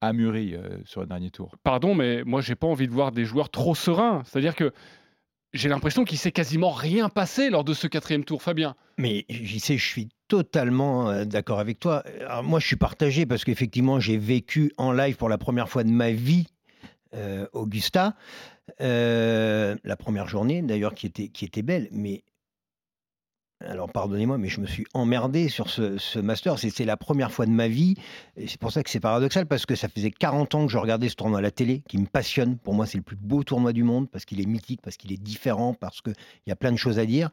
a 0.00 0.14
mûri 0.14 0.54
euh, 0.54 0.78
sur 0.86 1.02
le 1.02 1.06
dernier 1.06 1.28
tour. 1.30 1.54
Pardon, 1.62 1.94
mais 1.94 2.24
moi, 2.24 2.40
j'ai 2.40 2.54
pas 2.54 2.66
envie 2.66 2.88
de 2.88 2.92
voir 2.92 3.12
des 3.12 3.26
joueurs 3.26 3.50
trop 3.50 3.74
sereins. 3.74 4.22
C'est-à-dire 4.24 4.54
que 4.56 4.72
j'ai 5.52 5.68
l'impression 5.68 6.04
qu'il 6.04 6.18
s'est 6.18 6.32
quasiment 6.32 6.70
rien 6.70 7.08
passé 7.08 7.50
lors 7.50 7.64
de 7.64 7.74
ce 7.74 7.86
quatrième 7.86 8.24
tour, 8.24 8.42
Fabien. 8.42 8.76
Mais 8.98 9.24
j'y 9.28 9.60
sais, 9.60 9.76
je 9.76 9.86
suis 9.86 10.08
totalement 10.28 11.10
euh, 11.10 11.24
d'accord 11.24 11.58
avec 11.58 11.80
toi. 11.80 12.04
Moi, 12.42 12.60
je 12.60 12.66
suis 12.66 12.76
partagé 12.76 13.26
parce 13.26 13.44
qu'effectivement, 13.44 13.98
j'ai 13.98 14.16
vécu 14.16 14.72
en 14.76 14.92
live 14.92 15.16
pour 15.16 15.28
la 15.28 15.38
première 15.38 15.68
fois 15.68 15.82
de 15.82 15.90
ma 15.90 16.12
vie 16.12 16.46
euh, 17.14 17.46
Augusta. 17.52 18.14
Euh, 18.80 19.76
la 19.82 19.96
première 19.96 20.28
journée, 20.28 20.62
d'ailleurs, 20.62 20.94
qui 20.94 21.06
était, 21.06 21.28
qui 21.28 21.44
était 21.44 21.62
belle. 21.62 21.88
Mais 21.90 22.22
alors, 23.62 23.90
pardonnez-moi, 23.90 24.38
mais 24.38 24.48
je 24.48 24.58
me 24.62 24.66
suis 24.66 24.86
emmerdé 24.94 25.50
sur 25.50 25.68
ce, 25.68 25.98
ce 25.98 26.18
master. 26.18 26.58
C'est 26.58 26.84
la 26.86 26.96
première 26.96 27.30
fois 27.30 27.44
de 27.44 27.50
ma 27.50 27.68
vie. 27.68 27.94
Et 28.36 28.48
c'est 28.48 28.58
pour 28.58 28.72
ça 28.72 28.82
que 28.82 28.88
c'est 28.88 29.00
paradoxal, 29.00 29.44
parce 29.44 29.66
que 29.66 29.74
ça 29.74 29.88
faisait 29.88 30.10
40 30.10 30.54
ans 30.54 30.66
que 30.66 30.72
je 30.72 30.78
regardais 30.78 31.10
ce 31.10 31.14
tournoi 31.14 31.40
à 31.40 31.42
la 31.42 31.50
télé, 31.50 31.82
qui 31.86 31.98
me 31.98 32.06
passionne. 32.06 32.56
Pour 32.56 32.72
moi, 32.72 32.86
c'est 32.86 32.96
le 32.96 33.04
plus 33.04 33.16
beau 33.16 33.44
tournoi 33.44 33.74
du 33.74 33.82
monde, 33.82 34.08
parce 34.08 34.24
qu'il 34.24 34.40
est 34.40 34.46
mythique, 34.46 34.80
parce 34.80 34.96
qu'il 34.96 35.12
est 35.12 35.22
différent, 35.22 35.74
parce 35.74 36.00
qu'il 36.00 36.14
y 36.46 36.50
a 36.50 36.56
plein 36.56 36.72
de 36.72 36.78
choses 36.78 36.98
à 36.98 37.04
dire. 37.04 37.28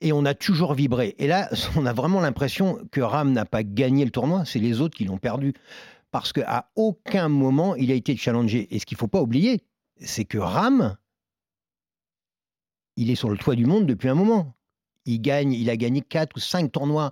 Et 0.00 0.12
on 0.12 0.24
a 0.24 0.34
toujours 0.34 0.74
vibré. 0.74 1.14
Et 1.18 1.28
là, 1.28 1.48
on 1.76 1.86
a 1.86 1.92
vraiment 1.92 2.20
l'impression 2.20 2.80
que 2.90 3.00
Ram 3.00 3.32
n'a 3.32 3.44
pas 3.44 3.62
gagné 3.62 4.04
le 4.04 4.10
tournoi, 4.10 4.44
c'est 4.44 4.58
les 4.58 4.80
autres 4.80 4.96
qui 4.96 5.04
l'ont 5.04 5.18
perdu. 5.18 5.54
Parce 6.10 6.32
qu'à 6.32 6.68
aucun 6.74 7.28
moment, 7.28 7.76
il 7.76 7.92
a 7.92 7.94
été 7.94 8.16
challengé. 8.16 8.66
Et 8.74 8.80
ce 8.80 8.86
qu'il 8.86 8.96
ne 8.96 9.00
faut 9.00 9.06
pas 9.06 9.22
oublier, 9.22 9.62
c'est 10.00 10.24
que 10.24 10.38
Ram, 10.38 10.96
il 12.96 13.08
est 13.08 13.14
sur 13.14 13.30
le 13.30 13.38
toit 13.38 13.54
du 13.54 13.66
monde 13.66 13.86
depuis 13.86 14.08
un 14.08 14.16
moment. 14.16 14.56
Il, 15.10 15.20
gagne, 15.20 15.52
il 15.52 15.68
a 15.70 15.76
gagné 15.76 16.00
4 16.00 16.36
ou 16.36 16.40
5 16.40 16.70
tournois 16.72 17.10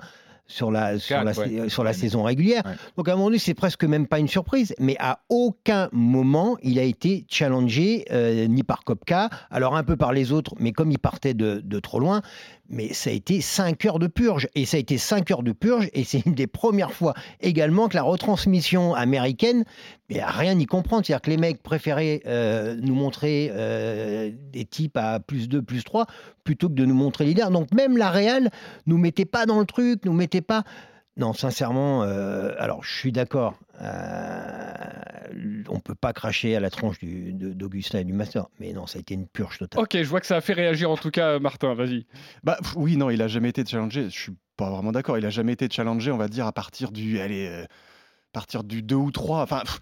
sur 0.51 0.71
la, 0.71 0.99
sur 0.99 1.17
Quatre, 1.23 1.25
la, 1.41 1.63
ouais. 1.63 1.69
sur 1.69 1.85
la 1.85 1.91
Ouais. 1.91 1.95
saison 1.97 2.23
régulière. 2.23 2.63
Ouais. 2.65 2.73
Donc 2.97 3.07
à 3.09 3.13
un 3.13 3.17
moment 3.17 3.27
donné, 3.27 3.39
c'est 3.39 3.53
presque 3.53 3.85
même 3.85 4.07
pas 4.07 4.19
une 4.19 4.29
surprise. 4.29 4.75
Mais 4.79 4.97
à 4.99 5.21
aucun 5.29 5.91
moment, 5.93 6.57
il 6.63 6.79
a 6.79 6.85
été 6.85 7.27
challengé, 7.29 8.07
euh, 8.11 8.47
ni 8.47 8.63
par 8.63 8.83
Kopka, 8.85 9.29
alors 9.51 9.77
un 9.77 9.83
peu 9.85 9.97
par 9.97 10.13
les 10.15 10.33
autres, 10.33 10.55
mais 10.59 10.73
comme 10.73 10.91
il 10.91 10.99
partait 10.99 11.35
de, 11.35 11.61
de 11.63 11.81
trop 11.81 12.01
loin. 12.01 12.23
Mais 12.69 12.93
ça 12.93 13.11
a 13.11 13.13
été 13.15 13.41
5 13.41 13.85
heures 13.87 13.99
de 13.99 14.07
purge. 14.07 14.49
Et 14.55 14.67
ça 14.67 14.77
a 14.77 14.81
été 14.81 14.99
5 14.99 15.31
heures 15.31 15.43
de 15.43 15.53
purge. 15.53 15.89
Et 15.95 16.05
c'est 16.05 16.25
une 16.27 16.35
des 16.35 16.47
premières 16.47 16.93
fois 16.93 17.15
également 17.41 17.89
que 17.89 17.97
la 17.97 18.03
retransmission 18.03 18.95
américaine, 18.95 19.65
rien 20.11 20.59
y 20.59 20.67
comprendre. 20.67 21.07
C'est-à-dire 21.07 21.23
que 21.23 21.31
les 21.31 21.39
mecs 21.39 21.63
préféraient 21.63 22.21
euh, 22.27 22.77
nous 22.81 22.95
montrer 22.95 23.51
euh, 23.53 24.31
des 24.53 24.67
types 24.67 24.97
à 24.97 25.19
plus 25.19 25.49
2, 25.49 25.63
plus 25.63 25.83
3, 25.83 26.07
plutôt 26.45 26.69
que 26.69 26.75
de 26.75 26.85
nous 26.85 26.95
montrer 26.95 27.25
leaders. 27.25 27.51
Donc 27.51 27.73
même 27.73 27.97
la 27.97 28.11
Real 28.11 28.51
nous 28.87 28.99
mettait 28.99 29.25
pas 29.25 29.47
dans 29.47 29.61
le 29.61 29.67
truc, 29.67 30.05
nous 30.05 30.13
mettait 30.13 30.43
pas. 30.43 30.65
Non, 31.19 31.33
sincèrement, 31.33 32.05
euh, 32.05 32.53
alors 32.59 32.85
je 32.85 32.95
suis 32.97 33.13
d'accord. 33.13 33.59
euh, 33.81 35.65
on 35.69 35.81
peut 35.81 35.95
pas 35.95 36.13
cracher 36.13 36.57
à 36.57 36.61
la 36.61 36.71
tronche 36.71 36.97
d'Augustin 37.03 37.99
et 37.99 38.05
du 38.05 38.13
Master, 38.13 38.47
mais 38.61 38.73
non, 38.73 38.87
ça 38.87 38.99
a 38.99 39.01
été 39.01 39.15
une 39.15 39.27
purge 39.27 39.59
totale. 39.59 39.83
Ok, 39.83 39.97
je 39.97 40.05
vois 40.09 40.21
que 40.21 40.27
ça 40.27 40.37
a 40.37 40.41
fait 40.41 40.53
réagir 40.53 40.91
en 40.91 40.97
tout 40.97 41.11
cas, 41.11 41.39
Martin, 41.39 41.75
vas-y. 41.75 42.07
Bah 42.45 42.57
pff, 42.63 42.75
oui, 42.77 42.97
non, 42.97 43.11
il 43.11 43.21
a 43.21 43.29
jamais 43.29 43.49
été 43.51 43.65
challengé. 43.67 44.05
Je 44.05 44.19
suis 44.19 44.33
pas 44.57 44.71
vraiment 44.71 44.93
d'accord. 44.93 45.19
Il 45.19 45.27
a 45.27 45.31
jamais 45.31 45.53
été 45.53 45.69
challengé, 45.71 46.11
on 46.11 46.17
va 46.17 46.29
dire, 46.29 46.47
à 46.47 46.53
partir 46.53 46.93
du, 46.93 47.21
allez, 47.21 47.49
euh, 47.49 47.65
partir 48.33 48.65
du 48.65 48.83
2 48.83 48.95
ou 48.95 49.11
3. 49.11 49.43
Enfin, 49.43 49.61
pff, 49.65 49.79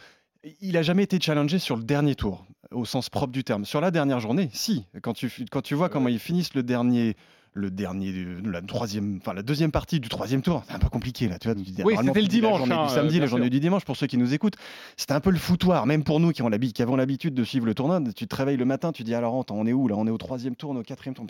il 0.60 0.76
a 0.76 0.82
jamais 0.82 1.02
été 1.04 1.20
challengé 1.20 1.58
sur 1.58 1.76
le 1.76 1.84
dernier 1.84 2.14
tour, 2.14 2.46
au 2.72 2.84
sens 2.84 3.08
propre 3.10 3.32
du 3.32 3.44
terme. 3.44 3.64
Sur 3.64 3.80
la 3.80 3.90
dernière 3.90 4.20
journée, 4.20 4.50
si. 4.52 4.86
Quand 5.02 5.12
tu, 5.12 5.30
quand 5.50 5.62
tu 5.62 5.74
vois 5.74 5.88
comment 5.88 6.08
ils 6.08 6.18
finissent 6.18 6.54
le 6.54 6.62
dernier, 6.62 7.16
le 7.56 7.70
dernier, 7.70 8.12
la 8.44 8.60
troisième, 8.60 9.16
enfin 9.20 9.32
la 9.32 9.42
deuxième 9.42 9.72
partie 9.72 9.98
du 9.98 10.08
troisième 10.08 10.42
tour, 10.42 10.62
c'est 10.68 10.74
un 10.74 10.78
peu 10.78 10.90
compliqué 10.90 11.26
là. 11.26 11.38
Tu 11.38 11.48
vois, 11.48 11.56
Oui, 11.84 11.94
c'était 11.96 12.20
le 12.20 12.28
tu 12.28 12.28
dis 12.28 12.40
la 12.40 12.48
dimanche, 12.48 12.58
journée 12.58 12.74
hein, 12.74 12.86
du 12.86 12.92
samedi, 12.92 13.18
la 13.18 13.26
journée 13.26 13.50
du 13.50 13.60
dimanche. 13.60 13.84
Pour 13.84 13.96
ceux 13.96 14.06
qui 14.06 14.18
nous 14.18 14.34
écoutent, 14.34 14.56
c'était 14.96 15.14
un 15.14 15.20
peu 15.20 15.30
le 15.30 15.38
foutoir, 15.38 15.86
même 15.86 16.04
pour 16.04 16.20
nous 16.20 16.32
qui, 16.32 16.42
ont 16.42 16.50
qui 16.50 16.82
avons 16.82 16.96
l'habitude 16.96 17.34
de 17.34 17.44
suivre 17.44 17.64
le 17.64 17.74
tournoi. 17.74 18.00
Tu 18.14 18.26
te 18.26 18.36
réveilles 18.36 18.58
le 18.58 18.66
matin, 18.66 18.92
tu 18.92 19.04
dis 19.04 19.14
alors 19.14 19.40
attends, 19.40 19.56
on 19.56 19.66
est 19.66 19.72
où 19.72 19.88
là 19.88 19.96
On 19.96 20.06
est 20.06 20.10
au 20.10 20.18
troisième 20.18 20.54
tour, 20.54 20.70
on 20.70 20.76
est 20.76 20.80
au 20.80 20.82
quatrième 20.82 21.14
tour. 21.14 21.24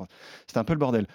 C'était 0.46 0.58
un 0.58 0.64
peu 0.64 0.72
le 0.72 0.80
bordel. 0.80 1.06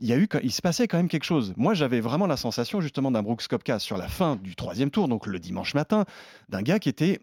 Il, 0.00 0.06
y 0.06 0.12
a 0.12 0.16
eu, 0.18 0.28
il 0.42 0.52
se 0.52 0.62
passait 0.62 0.86
quand 0.86 0.98
même 0.98 1.08
quelque 1.08 1.24
chose. 1.24 1.54
Moi, 1.56 1.74
j'avais 1.74 2.00
vraiment 2.00 2.26
la 2.26 2.36
sensation 2.36 2.80
justement 2.80 3.10
d'un 3.10 3.22
Brooks 3.22 3.48
Koepka 3.48 3.78
sur 3.78 3.96
la 3.96 4.06
fin 4.06 4.36
du 4.36 4.54
troisième 4.54 4.90
tour, 4.90 5.08
donc 5.08 5.26
le 5.26 5.38
dimanche 5.40 5.74
matin, 5.74 6.04
d'un 6.50 6.62
gars 6.62 6.78
qui 6.78 6.88
était 6.88 7.20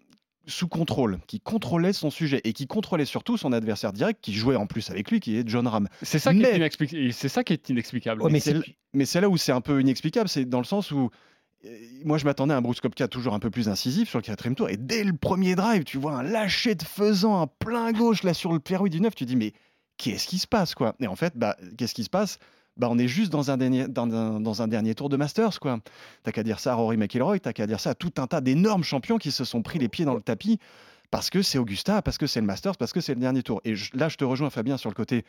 sous 0.48 0.68
contrôle, 0.68 1.20
qui 1.28 1.40
contrôlait 1.40 1.94
son 1.94 2.10
sujet 2.10 2.42
et 2.44 2.54
qui 2.54 2.68
contrôlait 2.68 3.06
surtout 3.06 3.38
son 3.38 3.52
adversaire 3.54 3.94
direct, 3.94 4.20
qui 4.22 4.34
jouait 4.34 4.56
en 4.56 4.68
plus 4.68 4.90
avec 4.92 5.10
lui, 5.12 5.20
qui 5.20 5.38
est 5.38 5.48
John 5.48 5.68
Ram. 5.68 5.88
C'est 6.02 6.20
ça, 6.20 6.34
qui 6.34 6.42
est 6.44 6.52
Mais- 6.54 6.58
inexplic- 6.60 7.12
c'est 7.12 7.30
ça 7.30 7.44
qui 7.44 7.54
est 7.54 7.70
inexplicable. 7.70 8.22
Ouais, 8.22 8.32
mais 8.32 8.40
c'est 8.40 8.52
l- 8.52 9.22
là 9.22 9.30
où 9.30 9.38
c'est 9.38 9.52
un 9.52 9.62
peu 9.62 9.82
inexplicable, 9.82 10.30
c'est 10.30 10.46
dans 10.46 10.60
le 10.60 10.66
sens 10.66 10.92
où 10.92 11.10
euh, 11.66 11.70
moi 12.04 12.18
je 12.18 12.26
m'attendais 12.26 12.54
à 12.54 12.58
un 12.58 12.62
Brooks 12.62 12.80
Koepka 12.82 13.08
toujours 13.08 13.34
un 13.34 13.40
peu 13.40 13.50
plus 13.50 13.70
incisif 13.70 14.10
sur 14.10 14.20
le 14.20 14.24
quatrième 14.24 14.56
tour 14.56 14.70
et 14.70 14.78
dès 14.78 15.04
le 15.04 15.14
premier 15.14 15.56
drive 15.56 15.84
tu 15.84 15.98
vois 15.98 16.14
un 16.14 16.22
lâcher 16.24 16.76
de 16.76 16.84
faisant 16.84 17.42
un 17.42 17.48
plein 17.48 17.92
gauche 17.92 18.22
là 18.24 18.34
sur 18.36 18.54
le 18.54 18.60
fairway 18.64 18.90
du 18.90 19.02
9 19.02 19.16
tu 19.16 19.26
dis 19.26 19.36
mais 19.36 19.54
qu'est-ce 19.98 20.28
qui 20.28 20.38
se 20.38 20.46
passe 20.46 20.76
quoi? 20.76 20.96
Et 21.00 21.08
en 21.08 21.16
fait 21.16 21.34
bah 21.36 21.56
qu'est-ce 21.78 21.96
qui 21.96 22.04
se 22.04 22.10
passe? 22.12 22.38
Bah 22.78 22.88
on 22.92 22.98
est 22.98 23.08
juste 23.08 23.32
dans 23.32 23.52
un 23.52 23.58
dernier 23.58 23.88
dans 23.88 24.12
un, 24.14 24.40
dans 24.40 24.62
un 24.62 24.68
dernier 24.68 24.96
tour 24.96 25.10
de 25.10 25.18
Masters 25.18 25.60
quoi 25.60 25.80
t'as 26.24 26.32
qu'à 26.32 26.44
dire 26.44 26.60
ça 26.60 26.74
à 26.74 26.76
Rory 26.76 26.98
McIlroy 26.98 27.40
t'as 27.40 27.54
qu'à 27.54 27.68
dire 27.68 27.80
ça 27.80 27.92
à 27.92 27.96
tout 27.96 28.14
un 28.18 28.28
tas 28.28 28.42
d'énormes 28.42 28.84
champions 28.84 29.18
qui 29.18 29.32
se 29.32 29.46
sont 29.46 29.62
pris 29.62 29.80
les 29.80 29.88
pieds 29.90 30.06
dans 30.06 30.16
le 30.16 30.22
tapis 30.22 30.60
parce 31.12 31.30
que 31.30 31.42
c'est 31.42 31.58
Augusta 31.58 32.02
parce 32.02 32.18
que 32.18 32.28
c'est 32.28 32.42
le 32.42 32.46
Masters 32.48 32.76
parce 32.78 32.92
que 32.92 33.00
c'est 33.02 33.14
le 33.14 33.22
dernier 33.22 33.44
tour 33.44 33.62
et 33.64 33.76
je- 33.76 33.96
là 33.96 34.10
je 34.10 34.18
te 34.18 34.26
rejoins 34.26 34.50
Fabien 34.50 34.78
sur 34.78 34.90
le 34.90 34.96
côté 34.96 35.24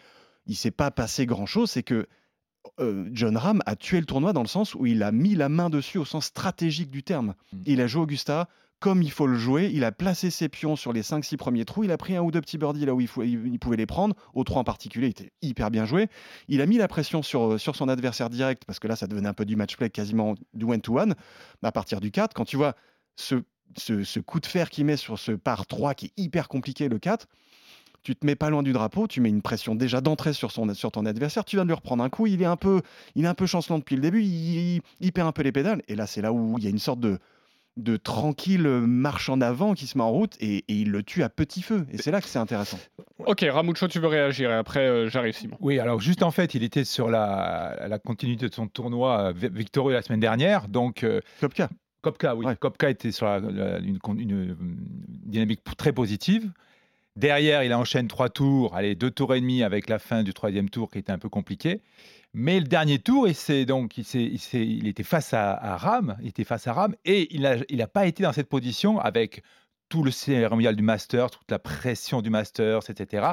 il 0.46 0.56
s'est 0.56 0.70
pas 0.70 0.90
passé 0.90 1.26
grand 1.26 1.46
chose 1.46 1.70
c'est 1.70 1.82
que 1.82 2.06
euh, 2.80 3.08
John 3.12 3.36
Ram 3.36 3.62
a 3.64 3.76
tué 3.76 4.00
le 4.00 4.06
tournoi 4.06 4.32
dans 4.32 4.42
le 4.42 4.48
sens 4.48 4.74
où 4.74 4.86
il 4.86 5.04
a 5.04 5.12
mis 5.12 5.36
la 5.36 5.48
main 5.48 5.70
dessus 5.70 5.98
au 5.98 6.04
sens 6.04 6.24
stratégique 6.24 6.90
du 6.90 7.04
terme. 7.04 7.34
Mm. 7.52 7.58
Il 7.66 7.80
a 7.80 7.86
joué 7.86 8.02
Augusta 8.02 8.48
comme 8.78 9.02
il 9.02 9.11
faut 9.11 9.26
le 9.26 9.37
jouer, 9.37 9.71
il 9.73 9.85
a 9.85 9.92
placé 9.92 10.30
ses 10.30 10.49
pions 10.49 10.76
sur 10.76 10.92
les 10.92 11.02
5-6 11.02 11.37
premiers 11.37 11.64
trous, 11.64 11.85
il 11.85 11.90
a 11.90 11.97
pris 11.97 12.14
un 12.14 12.23
ou 12.23 12.30
deux 12.30 12.40
petits 12.40 12.59
birdies 12.59 12.85
là 12.85 12.95
où 12.95 13.00
il, 13.00 13.59
pouvait 13.59 13.76
les 13.76 13.87
prendre, 13.87 14.14
aux 14.35 14.45
trois 14.45 14.61
en 14.61 14.64
particulier, 14.64 15.06
il 15.06 15.11
était 15.11 15.33
hyper 15.40 15.71
bien 15.71 15.87
joué. 15.87 16.09
Il 16.49 16.61
a 16.61 16.66
mis 16.66 16.76
la 16.76 16.88
pression 16.88 17.23
sur, 17.23 17.54
euh, 17.54 17.59
son 17.59 17.88
adversaire 17.88 18.28
direct, 18.28 18.64
parce 18.66 18.78
que 18.78 18.87
là 18.87 18.97
ça 18.97 19.06
devenait 19.06 19.28
un 19.28 19.35
peu 19.35 19.47
du 19.47 19.56
match 19.56 19.76
play, 19.76 19.88
quasiment 19.88 20.35
du 20.52 20.64
one-to-one. 20.64 21.14
À 21.62 21.73
partir 21.73 22.00
du 22.00 22.11
4, 22.11 22.35
quand 22.35 22.45
tu 22.45 22.56
vois 22.56 22.75
ce, 23.16 23.40
coup 24.21 24.40
de 24.40 24.47
fer 24.47 24.68
qu'il 24.68 24.85
met 24.85 24.97
sur 24.97 25.18
ce 25.18 25.33
par 25.33 25.66
3 25.66 25.95
qui 25.95 26.06
est 26.06 26.12
hyper 26.16 26.49
compliqué, 26.49 26.88
le 26.88 26.99
4, 26.99 27.26
tu 28.02 28.14
te 28.14 28.25
mets 28.25 28.37
pas 28.37 28.50
loin 28.50 28.62
du 28.62 28.73
drapeau, 28.73 29.09
tu 29.09 29.21
mets 29.21 29.30
une 29.30 29.42
pression 29.42 29.75
déjà 29.75 30.00
d'entrée 30.00 30.33
sur 30.33 30.52
ton 30.52 31.06
adversaire, 31.06 31.45
tu 31.45 31.56
viens 31.56 31.64
de 31.64 31.71
lui 31.71 31.75
reprendre 31.75 32.04
un 32.04 32.11
coup, 32.11 32.26
il 32.26 32.40
est 32.40 32.47
un 32.47 32.56
peu, 32.56 32.83
il 33.16 33.25
est 33.25 33.28
un 33.28 33.35
peu 33.35 33.47
chancelant 33.47 33.78
depuis 33.78 33.97
le 33.97 34.02
début, 34.02 34.23
il, 34.23 34.80
il 35.00 35.12
perd 35.12 35.26
un 35.26 35.33
peu 35.33 35.42
les 35.42 35.50
pédales, 35.50 35.83
et 35.88 35.97
là 35.97 36.06
c'est 36.06 36.21
là 36.21 36.33
où 36.33 36.56
il 36.59 36.62
y 36.62 36.68
a 36.68 36.71
une 36.71 36.78
sorte 36.78 37.00
de, 37.00 37.18
de 37.76 37.97
tranquille 37.97 38.66
marche 38.66 39.28
en 39.28 39.40
avant 39.40 39.75
qui 39.75 39.87
se 39.87 39.99
met 39.99 40.04
en 40.04 40.11
route, 40.11 40.35
et, 40.40 40.59
et 40.59 40.64
il 40.75 40.90
le 40.90 41.02
tue 41.02 41.23
à 41.23 41.28
petit 41.28 41.61
feu, 41.62 41.87
et 41.92 41.99
c'est 41.99 42.11
là 42.11 42.21
que 42.21 42.26
c'est 42.26 42.38
intéressant. 42.38 42.78
Ok, 43.26 43.45
Ramucho, 43.50 43.87
tu 43.88 44.00
veux 44.00 44.09
réagir 44.09 44.50
et 44.50 44.54
après 44.54 44.80
euh, 44.87 45.09
j'arrive, 45.11 45.35
Simon. 45.35 45.56
Oui, 45.61 45.78
alors 45.78 46.00
juste 46.00 46.23
en 46.23 46.30
fait, 46.30 46.54
il 46.54 46.62
était 46.62 46.85
sur 46.85 47.11
la, 47.11 47.87
la 47.88 47.99
continuité 47.99 48.49
de 48.49 48.54
son 48.54 48.66
tournoi 48.68 49.21
euh, 49.28 49.33
vi- 49.33 49.50
victorieux 49.52 49.95
la 49.95 50.02
semaine 50.02 50.21
dernière. 50.21 50.68
Donc, 50.68 51.02
euh, 51.04 51.21
Kopka, 51.40 51.68
Kopka, 52.02 52.35
oui. 52.37 52.47
Ouais. 52.47 52.56
Kopka 52.56 52.88
était 52.90 53.12
sur 53.12 53.26
la- 53.26 53.40
la- 53.40 53.78
une, 53.78 53.99
dynamique 55.26 55.62
très 55.76 55.92
positive. 55.92 56.50
Derrière, 57.16 57.64
il 57.64 57.73
enchaîne 57.73 58.08
trois 58.08 58.28
tours, 58.28 58.76
allez, 58.76 58.94
deux 58.94 59.11
tours 59.11 59.35
et 59.35 59.40
demi 59.40 59.62
avec 59.62 59.88
la 59.88 59.99
fin 59.99 60.23
du 60.23 60.35
troisième 60.35 60.68
tour 60.68 60.90
qui 60.90 60.99
était 60.99 61.12
un 61.12 61.18
peu 61.18 61.30
compliqué. 61.30 61.80
Mais 62.35 62.61
le 62.61 62.66
dernier 62.66 62.99
tour, 62.99 63.26
il, 63.26 63.66
donc, 63.66 63.96
il, 63.96 64.87
était 64.87 65.02
face 65.02 65.32
à, 65.32 65.76
Ram, 65.78 66.18
était 66.23 66.44
face 66.44 66.66
à 66.66 66.75
Ram, 66.75 66.94
et 67.06 67.35
il 67.35 67.42
n'a 67.42 67.56
il 67.70 67.80
a 67.80 67.87
pas 67.87 68.06
été 68.06 68.23
dans 68.23 68.35
cette 68.35 68.50
position 68.50 68.99
avec 69.00 69.42
tout 69.88 70.02
le 70.02 70.10
cérémonial 70.10 70.74
du 70.74 70.82
Masters, 70.82 71.30
toute 71.30 71.50
la 71.50 71.58
pression 71.58 72.22
du 72.22 72.30
Masters, 72.30 72.90
etc. 72.90 73.28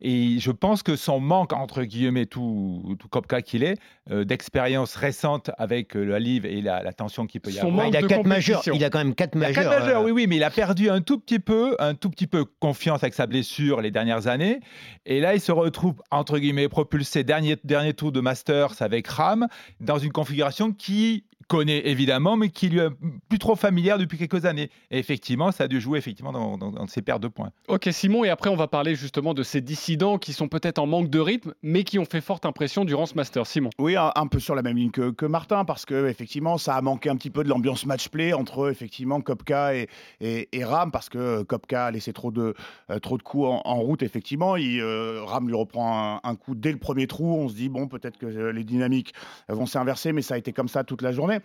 Et 0.00 0.38
je 0.38 0.50
pense 0.50 0.82
que 0.82 0.96
son 0.96 1.20
manque, 1.20 1.52
entre 1.52 1.82
guillemets, 1.82 2.26
tout, 2.26 2.96
tout 2.98 3.08
Kopka 3.08 3.42
qu'il 3.42 3.62
est, 3.64 3.78
euh, 4.10 4.24
d'expérience 4.24 4.94
récente 4.94 5.50
avec 5.58 5.96
euh, 5.96 6.04
la 6.04 6.18
Live 6.18 6.46
et 6.46 6.62
la, 6.62 6.82
la 6.82 6.92
tension 6.92 7.26
qu'il 7.26 7.40
peut 7.40 7.50
y 7.50 7.54
Son 7.54 7.68
avoir. 7.68 7.86
manque 7.86 7.94
il 7.94 7.96
a 7.96 8.02
quatre 8.06 8.26
majeurs. 8.26 8.62
Il 8.72 8.84
a 8.84 8.90
quand 8.90 8.98
même 8.98 9.14
quatre 9.14 9.34
Il 9.34 9.44
a 9.44 9.48
majeurs. 9.48 9.64
quatre 9.64 9.80
majeurs, 9.80 10.00
euh, 10.00 10.04
oui, 10.04 10.12
oui, 10.12 10.26
mais 10.26 10.36
il 10.36 10.44
a 10.44 10.50
perdu 10.50 10.88
un 10.88 11.00
tout 11.00 11.18
petit 11.18 11.40
peu, 11.40 11.76
un 11.78 11.94
tout 11.94 12.10
petit 12.10 12.26
peu 12.26 12.44
confiance 12.44 13.02
avec 13.02 13.14
sa 13.14 13.26
blessure 13.26 13.80
les 13.80 13.90
dernières 13.90 14.28
années. 14.28 14.60
Et 15.04 15.20
là, 15.20 15.34
il 15.34 15.40
se 15.40 15.52
retrouve, 15.52 16.00
entre 16.10 16.38
guillemets, 16.38 16.68
propulsé 16.68 17.24
dernier, 17.24 17.56
dernier 17.64 17.92
tour 17.92 18.12
de 18.12 18.20
Masters 18.20 18.80
avec 18.80 19.06
Ram 19.08 19.48
dans 19.80 19.98
une 19.98 20.12
configuration 20.12 20.72
qui 20.72 21.24
connaît 21.48 21.88
évidemment, 21.88 22.36
mais 22.36 22.50
qui 22.50 22.68
lui 22.68 22.78
est 22.78 22.90
plus 23.28 23.38
trop 23.38 23.56
familière 23.56 23.98
depuis 23.98 24.18
quelques 24.18 24.44
années. 24.44 24.70
Et 24.90 24.98
effectivement, 24.98 25.50
ça 25.50 25.64
a 25.64 25.68
dû 25.68 25.80
jouer 25.80 25.98
effectivement 25.98 26.30
dans, 26.32 26.56
dans- 26.58 26.70
dans 26.70 26.86
ses 26.86 27.02
paires 27.02 27.18
de 27.18 27.28
points. 27.28 27.50
Ok, 27.68 27.88
Simon, 27.90 28.24
et 28.24 28.28
après 28.28 28.50
on 28.50 28.56
va 28.56 28.68
parler 28.68 28.94
justement 28.94 29.34
de 29.34 29.42
ces 29.42 29.60
dissidents 29.60 30.18
qui 30.18 30.32
sont 30.32 30.48
peut-être 30.48 30.78
en 30.78 30.86
manque 30.86 31.08
de 31.10 31.18
rythme, 31.18 31.54
mais 31.62 31.82
qui 31.84 31.98
ont 31.98 32.04
fait 32.04 32.20
forte 32.20 32.46
impression 32.46 32.84
durant 32.84 33.06
ce 33.06 33.14
Master. 33.14 33.46
Simon. 33.46 33.70
Oui, 33.78 33.96
un, 33.96 34.12
un 34.14 34.26
peu 34.26 34.38
sur 34.38 34.54
la 34.54 34.62
même 34.62 34.76
ligne 34.76 34.90
que, 34.90 35.10
que 35.10 35.26
Martin, 35.26 35.64
parce 35.64 35.84
que 35.86 36.08
effectivement, 36.08 36.58
ça 36.58 36.74
a 36.74 36.82
manqué 36.82 37.08
un 37.08 37.16
petit 37.16 37.30
peu 37.30 37.42
de 37.42 37.48
l'ambiance 37.48 37.86
match-play 37.86 38.32
entre 38.34 38.70
effectivement 38.70 39.20
Kopka 39.20 39.74
et, 39.74 39.88
et, 40.20 40.48
et 40.52 40.64
Ram, 40.64 40.90
parce 40.90 41.08
que 41.08 41.42
Kopka 41.44 41.86
a 41.86 41.90
laissé 41.90 42.12
trop 42.12 42.30
de, 42.30 42.54
euh, 42.90 42.98
trop 42.98 43.16
de 43.16 43.22
coups 43.22 43.46
en, 43.46 43.62
en 43.64 43.76
route. 43.80 44.02
Effectivement, 44.02 44.56
il, 44.56 44.80
euh, 44.80 45.22
Ram 45.24 45.46
lui 45.48 45.54
reprend 45.56 46.16
un, 46.22 46.28
un 46.28 46.34
coup 46.36 46.54
dès 46.54 46.72
le 46.72 46.78
premier 46.78 47.06
trou. 47.06 47.34
On 47.34 47.48
se 47.48 47.54
dit 47.54 47.68
bon, 47.70 47.88
peut-être 47.88 48.18
que 48.18 48.26
euh, 48.26 48.52
les 48.52 48.64
dynamiques 48.64 49.14
vont 49.48 49.66
s'inverser, 49.66 50.12
mais 50.12 50.22
ça 50.22 50.34
a 50.34 50.38
été 50.38 50.52
comme 50.52 50.68
ça 50.68 50.84
toute 50.84 51.00
la 51.02 51.12
journée. 51.12 51.37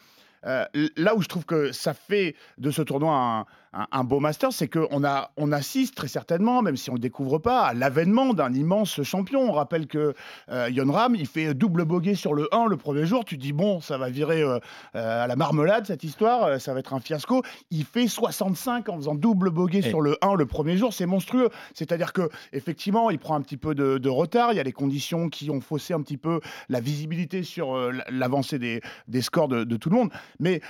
Euh, 0.46 0.66
là 0.98 1.16
où 1.16 1.22
je 1.22 1.28
trouve 1.28 1.46
que 1.46 1.72
ça 1.72 1.94
fait 1.94 2.36
de 2.58 2.70
ce 2.70 2.82
tournoi 2.82 3.16
un, 3.16 3.46
un- 3.74 3.88
un 3.92 4.04
beau 4.04 4.20
master, 4.20 4.52
c'est 4.54 4.68
qu'on 4.68 5.04
a, 5.04 5.32
on 5.38 5.52
assiste 5.52 5.96
très 5.96 6.08
certainement, 6.08 6.62
même 6.62 6.78
si 6.78 6.90
on 6.90 6.94
ne 6.94 7.00
découvre 7.00 7.40
pas, 7.40 7.62
à 7.62 7.74
l'avènement 7.74 8.34
d'un 8.34 8.54
immense 8.54 9.02
champion. 9.04 9.42
On 9.42 9.52
rappelle 9.52 9.88
que 9.88 10.14
euh, 10.50 10.70
Yon 10.70 10.92
Ram, 10.92 11.16
il 11.16 11.26
fait 11.28 11.54
double 11.54 11.86
bogey 11.86 12.16
sur 12.16 12.34
le 12.34 12.48
1 12.54 12.68
le 12.68 12.78
premier 12.78 13.06
jour. 13.06 13.26
Tu 13.26 13.38
dis, 13.38 13.54
bon, 13.54 13.82
ça 13.82 13.98
va 13.98 14.10
virer 14.10 14.42
euh, 14.44 14.60
euh, 14.96 15.24
à 15.24 15.28
la 15.28 15.36
marmelade 15.36 15.86
cette 15.88 16.04
histoire, 16.04 16.44
euh, 16.44 16.60
ça 16.60 16.74
va 16.74 16.80
être 16.82 16.94
un 16.94 17.00
fiasco. 17.00 17.42
Il 17.72 17.84
fait 17.86 18.08
65 18.08 18.90
en 18.90 18.98
faisant 18.98 19.16
double 19.16 19.50
bogey 19.50 19.80
Et- 19.80 19.90
sur 19.90 20.02
le 20.02 20.18
1 20.22 20.36
le 20.36 20.46
premier 20.46 20.78
jour, 20.78 20.94
c'est 20.94 21.06
monstrueux. 21.06 21.50
C'est-à-dire 21.74 22.14
que 22.14 22.30
effectivement, 22.54 23.10
il 23.10 23.20
prend 23.20 23.36
un 23.36 23.42
petit 23.42 23.58
peu 23.58 23.74
de, 23.76 23.98
de 23.98 24.10
retard. 24.10 24.52
Il 24.54 24.58
y 24.58 24.60
a 24.60 24.64
les 24.64 24.72
conditions 24.72 25.30
qui 25.30 25.50
ont 25.50 25.62
faussé 25.62 25.94
un 25.94 26.02
petit 26.02 26.18
peu 26.18 26.40
la 26.70 26.80
visibilité 26.80 27.44
sur 27.44 27.76
l'avancée 28.10 28.60
des, 28.60 28.82
des 29.08 29.22
scores 29.22 29.48
de, 29.48 29.64
de 29.64 29.78
tout 29.78 29.90
le 29.90 29.96
monde. 29.96 30.10
Mais 30.40 30.62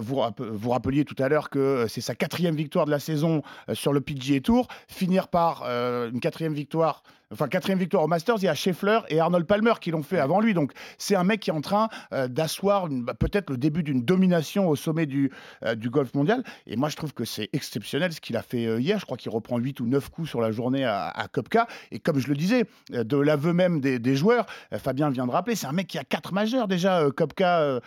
vous, 0.00 0.20
vous 0.38 0.70
rappeliez 0.70 1.04
tout 1.04 1.16
à 1.22 1.28
l'heure 1.28 1.50
que 1.50 1.86
c'est 1.88 2.00
sa 2.00 2.14
quatrième 2.14 2.47
victoire 2.54 2.86
de 2.86 2.90
la 2.90 2.98
saison 2.98 3.42
euh, 3.68 3.74
sur 3.74 3.92
le 3.92 4.00
PGA 4.00 4.40
Tour. 4.40 4.68
Finir 4.88 5.28
par 5.28 5.62
euh, 5.64 6.10
une 6.10 6.20
quatrième 6.20 6.54
victoire, 6.54 7.02
enfin 7.32 7.48
quatrième 7.48 7.78
victoire 7.78 8.02
au 8.02 8.06
Masters, 8.06 8.36
il 8.38 8.44
y 8.44 8.48
a 8.48 8.54
Scheffler 8.54 9.00
et 9.08 9.20
Arnold 9.20 9.46
Palmer 9.46 9.74
qui 9.80 9.90
l'ont 9.90 10.02
fait 10.02 10.18
avant 10.18 10.40
lui. 10.40 10.54
Donc 10.54 10.72
c'est 10.96 11.14
un 11.14 11.24
mec 11.24 11.40
qui 11.40 11.50
est 11.50 11.52
en 11.52 11.60
train 11.60 11.88
euh, 12.12 12.28
d'asseoir 12.28 12.88
bah, 12.88 13.14
peut-être 13.14 13.50
le 13.50 13.56
début 13.56 13.82
d'une 13.82 14.02
domination 14.02 14.68
au 14.68 14.76
sommet 14.76 15.06
du, 15.06 15.30
euh, 15.64 15.74
du 15.74 15.90
golf 15.90 16.14
mondial. 16.14 16.42
Et 16.66 16.76
moi 16.76 16.88
je 16.88 16.96
trouve 16.96 17.12
que 17.12 17.24
c'est 17.24 17.50
exceptionnel 17.52 18.12
ce 18.12 18.20
qu'il 18.20 18.36
a 18.36 18.42
fait 18.42 18.66
euh, 18.66 18.80
hier. 18.80 18.98
Je 18.98 19.04
crois 19.04 19.16
qu'il 19.16 19.30
reprend 19.30 19.58
8 19.58 19.80
ou 19.80 19.86
9 19.86 20.08
coups 20.10 20.28
sur 20.28 20.40
la 20.40 20.52
journée 20.52 20.84
à, 20.84 21.08
à 21.08 21.28
Kopka. 21.28 21.66
Et 21.90 21.98
comme 21.98 22.18
je 22.18 22.28
le 22.28 22.34
disais, 22.34 22.64
de 22.90 23.16
l'aveu 23.16 23.52
même 23.52 23.80
des, 23.80 23.98
des 23.98 24.16
joueurs, 24.16 24.46
Fabien 24.72 25.10
vient 25.10 25.26
de 25.26 25.30
rappeler, 25.30 25.54
c'est 25.54 25.66
un 25.66 25.72
mec 25.72 25.86
qui 25.86 25.98
a 25.98 26.04
quatre 26.04 26.32
majeurs 26.32 26.68
déjà, 26.68 27.06
Kopka 27.14 27.80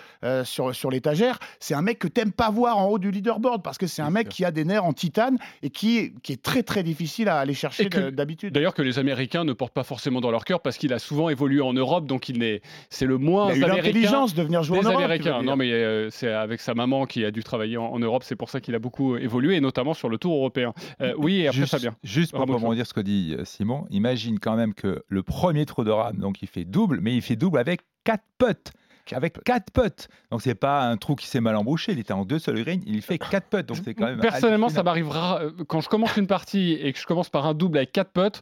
sur, 0.43 0.75
sur 0.75 0.91
l'étagère. 0.91 1.39
C'est 1.59 1.73
un 1.73 1.81
mec 1.81 1.99
que 1.99 2.07
t'aimes 2.07 2.31
pas 2.31 2.49
voir 2.49 2.77
en 2.77 2.87
haut 2.87 2.99
du 2.99 3.11
leaderboard 3.11 3.63
parce 3.63 3.77
que 3.77 3.87
c'est 3.87 4.01
un 4.01 4.09
mec 4.09 4.29
qui 4.29 4.45
a 4.45 4.51
des 4.51 4.65
nerfs 4.65 4.85
en 4.85 4.93
titane 4.93 5.37
et 5.63 5.69
qui, 5.69 6.13
qui 6.23 6.33
est 6.33 6.41
très 6.41 6.63
très 6.63 6.83
difficile 6.83 7.29
à 7.29 7.39
aller 7.39 7.53
chercher 7.53 7.89
d'habitude. 7.89 8.53
D'ailleurs 8.53 8.73
que 8.73 8.81
les 8.81 8.99
Américains 8.99 9.30
ne 9.43 9.53
portent 9.53 9.73
pas 9.73 9.83
forcément 9.83 10.21
dans 10.21 10.31
leur 10.31 10.45
cœur 10.45 10.61
parce 10.61 10.77
qu'il 10.77 10.93
a 10.93 10.99
souvent 10.99 11.29
évolué 11.29 11.61
en 11.61 11.73
Europe, 11.73 12.05
donc 12.05 12.29
il 12.29 12.39
n'est, 12.39 12.61
c'est 12.89 13.05
le 13.05 13.17
moins 13.17 13.47
Il 13.47 13.51
a 13.51 13.55
eu 13.55 13.63
américain 13.63 13.87
l'intelligence 13.87 14.33
de 14.35 14.43
venir 14.43 14.63
jouer 14.63 14.79
des 14.79 14.87
en 14.87 14.89
Europe. 14.91 15.03
Américains. 15.03 15.41
Non, 15.41 15.55
mais 15.55 15.71
euh, 15.71 16.09
c'est 16.09 16.31
avec 16.31 16.61
sa 16.61 16.73
maman 16.73 17.05
qui 17.05 17.25
a 17.25 17.31
dû 17.31 17.43
travailler 17.43 17.77
en, 17.77 17.85
en 17.85 17.99
Europe, 17.99 18.23
c'est 18.23 18.35
pour 18.35 18.49
ça 18.49 18.61
qu'il 18.61 18.75
a 18.75 18.79
beaucoup 18.79 19.15
évolué, 19.17 19.55
et 19.55 19.61
notamment 19.61 19.93
sur 19.93 20.09
le 20.09 20.17
Tour 20.17 20.35
européen. 20.35 20.73
Euh, 21.01 21.13
oui, 21.17 21.39
et 21.41 21.47
après 21.47 21.61
juste, 21.61 21.71
Fabien. 21.71 21.95
juste 22.03 22.31
pour 22.31 22.41
rebondir 22.41 22.85
ce 22.85 22.93
que 22.93 23.01
dit 23.01 23.35
euh, 23.37 23.45
Simon, 23.45 23.85
imagine 23.89 24.39
quand 24.39 24.55
même 24.55 24.73
que 24.73 25.03
le 25.07 25.23
premier 25.23 25.65
trou 25.65 25.83
de 25.83 25.91
rame, 25.91 26.17
donc 26.17 26.41
il 26.41 26.47
fait 26.47 26.65
double, 26.65 26.99
mais 27.01 27.15
il 27.15 27.21
fait 27.21 27.35
double 27.35 27.57
avec 27.57 27.81
quatre 28.03 28.25
putts. 28.37 28.71
Avec 29.13 29.43
quatre 29.43 29.71
putts. 29.73 30.07
Donc 30.29 30.41
c'est 30.41 30.55
pas 30.55 30.83
un 30.83 30.95
trou 30.95 31.15
qui 31.15 31.27
s'est 31.27 31.41
mal 31.41 31.57
embouché, 31.57 31.91
il 31.91 31.99
était 31.99 32.13
en 32.13 32.23
deux 32.23 32.39
sur 32.39 32.53
le 32.53 32.63
green, 32.63 32.81
il 32.85 33.01
fait 33.01 33.17
quatre 33.17 33.47
putts. 33.49 33.65
Donc 33.65 33.77
c'est 33.83 33.93
quand 33.93 34.05
même 34.05 34.19
Personnellement, 34.21 34.69
ça 34.69 34.83
m'arrivera 34.83 35.41
quand 35.67 35.81
je 35.81 35.89
commence 35.89 36.15
une 36.15 36.27
partie 36.27 36.73
et 36.73 36.93
que 36.93 36.99
je 36.99 37.05
commence 37.05 37.27
par 37.27 37.45
un 37.45 37.53
double 37.53 37.79
avec 37.79 37.91
quatre 37.91 38.11
potes. 38.11 38.41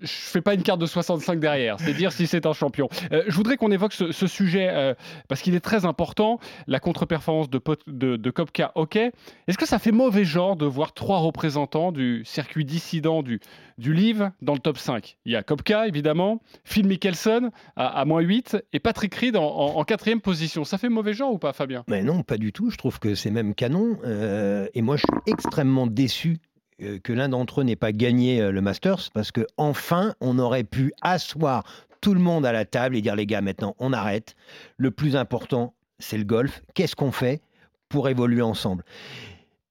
Je 0.00 0.08
fais 0.08 0.40
pas 0.40 0.54
une 0.54 0.62
carte 0.62 0.80
de 0.80 0.86
65 0.86 1.40
derrière, 1.40 1.78
c'est 1.80 1.94
dire 1.94 2.12
si 2.12 2.26
c'est 2.26 2.46
un 2.46 2.52
champion. 2.52 2.88
Euh, 3.12 3.24
je 3.26 3.34
voudrais 3.34 3.56
qu'on 3.56 3.70
évoque 3.70 3.92
ce, 3.92 4.26
sujet 4.26 4.68
euh, 4.70 4.94
parce 5.28 5.40
qu'il 5.40 5.54
est 5.54 5.60
très 5.60 5.84
important, 5.84 6.38
la 6.66 6.80
contre-performance 6.80 7.48
de, 7.48 7.60
de, 7.86 8.32
ok. 8.74 8.96
Est-ce 8.96 9.58
que 9.58 9.66
ça 9.66 9.78
fait 9.78 9.92
mauvais 9.92 10.24
genre 10.24 10.56
de 10.56 10.66
voir 10.66 10.92
trois 10.92 11.18
représentants 11.18 11.92
du 11.92 12.22
circuit 12.24 12.64
dissident 12.64 13.22
du, 13.22 13.40
du 13.78 13.94
livre 13.94 14.32
dans 14.42 14.54
le 14.54 14.58
top 14.58 14.78
5 14.78 15.16
Il 15.24 15.32
y 15.32 15.36
a 15.36 15.42
Kopka, 15.42 15.86
évidemment, 15.86 16.40
Phil 16.64 16.86
Mickelson 16.86 17.50
à, 17.76 18.04
moins 18.04 18.20
8 18.20 18.56
et 18.72 18.80
Patrick 18.80 19.14
Reed 19.14 19.36
en, 19.36 19.84
quatrième 19.84 20.20
position. 20.20 20.64
Ça 20.64 20.78
fait 20.78 20.88
mauvais 20.88 21.12
genre 21.12 21.32
ou 21.32 21.38
pas, 21.38 21.52
Fabien? 21.52 21.84
Mais 21.88 22.02
non, 22.02 22.22
pas 22.22 22.38
du 22.38 22.52
tout. 22.52 22.70
Je 22.70 22.76
trouve 22.76 22.98
que 22.98 23.14
c'est 23.14 23.30
même 23.30 23.54
canon. 23.54 23.98
Euh, 24.04 24.66
et 24.74 24.82
moi, 24.82 24.96
je 24.96 25.02
suis 25.02 25.32
extrêmement 25.32 25.86
déçu 25.86 26.38
que 26.78 27.12
l'un 27.12 27.28
d'entre 27.28 27.60
eux 27.60 27.64
n'ait 27.64 27.76
pas 27.76 27.92
gagné 27.92 28.40
euh, 28.40 28.52
le 28.52 28.60
Masters 28.60 29.10
parce 29.12 29.32
que 29.32 29.46
enfin, 29.56 30.14
on 30.20 30.38
aurait 30.38 30.64
pu 30.64 30.92
asseoir 31.00 31.64
tout 32.00 32.14
le 32.14 32.20
monde 32.20 32.44
à 32.44 32.52
la 32.52 32.64
table 32.64 32.96
et 32.96 33.02
dire 33.02 33.16
les 33.16 33.26
gars, 33.26 33.40
maintenant, 33.40 33.74
on 33.78 33.92
arrête. 33.92 34.36
Le 34.76 34.90
plus 34.90 35.16
important, 35.16 35.74
c'est 35.98 36.18
le 36.18 36.24
golf. 36.24 36.62
Qu'est-ce 36.74 36.96
qu'on 36.96 37.12
fait 37.12 37.40
pour 37.88 38.08
évoluer 38.08 38.42
ensemble? 38.42 38.84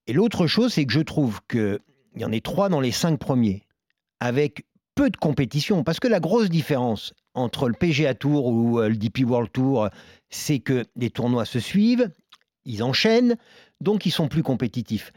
Et 0.07 0.13
l'autre 0.13 0.47
chose, 0.47 0.74
c'est 0.74 0.85
que 0.85 0.93
je 0.93 1.01
trouve 1.01 1.39
qu'il 1.50 1.79
y 2.17 2.25
en 2.25 2.31
ait 2.31 2.41
trois 2.41 2.69
dans 2.69 2.81
les 2.81 2.91
cinq 2.91 3.19
premiers 3.19 3.63
avec 4.19 4.65
peu 4.95 5.09
de 5.09 5.17
compétition. 5.17 5.83
Parce 5.83 6.00
que 6.00 6.07
la 6.07 6.19
grosse 6.19 6.50
différence 6.50 7.13
entre 7.33 7.67
le 7.67 7.75
PGA 7.75 8.15
Tour 8.15 8.47
ou 8.47 8.79
euh, 8.79 8.89
le 8.89 8.95
DP 8.95 9.19
World 9.25 9.51
Tour, 9.51 9.89
c'est 10.29 10.59
que 10.59 10.85
les 10.95 11.09
tournois 11.09 11.45
se 11.45 11.59
suivent, 11.59 12.09
ils 12.65 12.81
enchaînent, 12.81 13.38
donc 13.81 14.05
ils 14.05 14.12
sont 14.12 14.27
plus 14.27 14.43
compétitifs. 14.43 15.12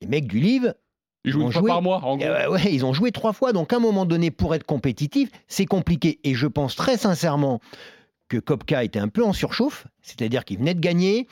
Les 0.00 0.06
mecs 0.06 0.26
du 0.26 0.40
livre, 0.40 0.74
Ils 1.24 1.32
jouent 1.32 1.42
ont 1.42 1.46
une 1.46 1.52
fois 1.52 1.60
joué- 1.62 1.68
par 1.68 1.82
mois, 1.82 2.04
en 2.04 2.16
gros. 2.16 2.26
euh, 2.26 2.50
ouais, 2.50 2.72
ils 2.72 2.84
ont 2.84 2.92
joué 2.92 3.10
trois 3.12 3.32
fois, 3.32 3.52
donc 3.52 3.72
à 3.72 3.76
un 3.76 3.80
moment 3.80 4.04
donné, 4.04 4.30
pour 4.30 4.54
être 4.54 4.64
compétitif, 4.64 5.30
c'est 5.48 5.66
compliqué. 5.66 6.20
Et 6.24 6.34
je 6.34 6.46
pense 6.46 6.76
très 6.76 6.96
sincèrement 6.96 7.60
que 8.28 8.36
Kopka 8.38 8.84
était 8.84 8.98
un 8.98 9.08
peu 9.08 9.24
en 9.24 9.32
surchauffe, 9.32 9.86
c'est-à-dire 10.02 10.44
qu'il 10.44 10.58
venait 10.58 10.74
de 10.74 10.80
gagner, 10.80 11.26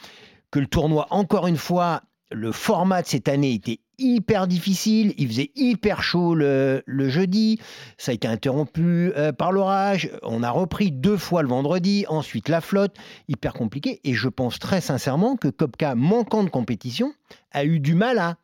que 0.50 0.58
le 0.61 0.66
tournoi, 0.66 1.06
encore 1.11 1.46
une 1.46 1.56
fois, 1.56 2.02
le 2.30 2.52
format 2.52 3.02
de 3.02 3.06
cette 3.06 3.28
année 3.28 3.52
était 3.52 3.80
hyper 3.99 4.46
difficile, 4.46 5.14
il 5.18 5.28
faisait 5.28 5.50
hyper 5.54 6.02
chaud 6.02 6.34
le, 6.34 6.82
le 6.87 7.08
jeudi, 7.08 7.61
ça 7.99 8.11
a 8.11 8.14
été 8.14 8.26
interrompu 8.26 9.12
euh, 9.16 9.32
par 9.32 9.52
l'orage, 9.52 10.11
on 10.22 10.42
a 10.42 10.50
repris 10.50 10.90
deux 10.90 11.16
fois 11.18 11.42
le 11.42 11.49
vendredi, 11.49 12.04
ensuite 12.08 12.49
la 12.49 12.61
flotte, 12.61 12.96
hyper 13.28 13.52
compliqué, 13.52 14.00
et 14.04 14.14
je 14.14 14.28
pense 14.28 14.58
très 14.58 14.80
sincèrement 14.80 15.37
que 15.37 15.49
Kopka, 15.49 15.94
manquant 15.94 16.42
de 16.42 16.49
compétition, 16.49 17.12
a 17.52 17.64
eu 17.64 17.80
du 17.80 17.94
mal 17.94 18.18
à, 18.18 18.37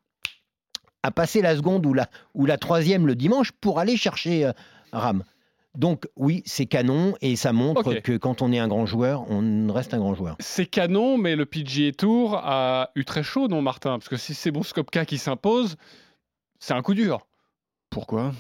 à 1.03 1.11
passer 1.11 1.43
la 1.43 1.57
seconde 1.57 1.87
ou 1.87 1.95
la, 1.95 2.09
ou 2.35 2.47
la 2.47 2.59
troisième 2.59 3.07
le 3.07 3.15
dimanche 3.15 3.53
pour 3.53 3.79
aller 3.79 3.97
chercher 3.97 4.47
euh, 4.47 4.53
Ram. 4.93 5.25
Donc 5.77 6.09
oui, 6.17 6.43
c'est 6.45 6.67
canon 6.67 7.15
et 7.21 7.37
ça 7.37 7.53
montre 7.53 7.95
que 7.95 8.17
quand 8.17 8.43
on 8.43 8.53
est 8.53 8.59
un 8.59 8.67
grand 8.69 8.87
joueur, 8.87 9.31
on 9.31 9.73
reste 9.73 9.95
un 9.95 9.99
grand 9.99 10.15
joueur. 10.15 10.37
C'est 10.41 10.67
canon, 10.67 11.19
mais 11.19 11.37
le 11.37 11.47
PGA 11.47 11.93
Tour 11.93 12.35
a 12.37 12.91
eu 12.97 13.05
très 13.05 13.23
chaud, 13.23 13.47
non, 13.49 13.63
Martin? 13.63 13.99
Parce 13.99 14.09
que 14.09 14.17
si 14.17 14.35
c'est 14.35 14.51
bon 14.51 14.63
Skopka 14.63 15.05
qui 15.05 15.19
s'impose, 15.19 15.77
c'est 16.59 16.75
un 16.75 16.83
coup 16.83 16.95
dur. 16.95 17.27
Pourquoi? 17.91 18.33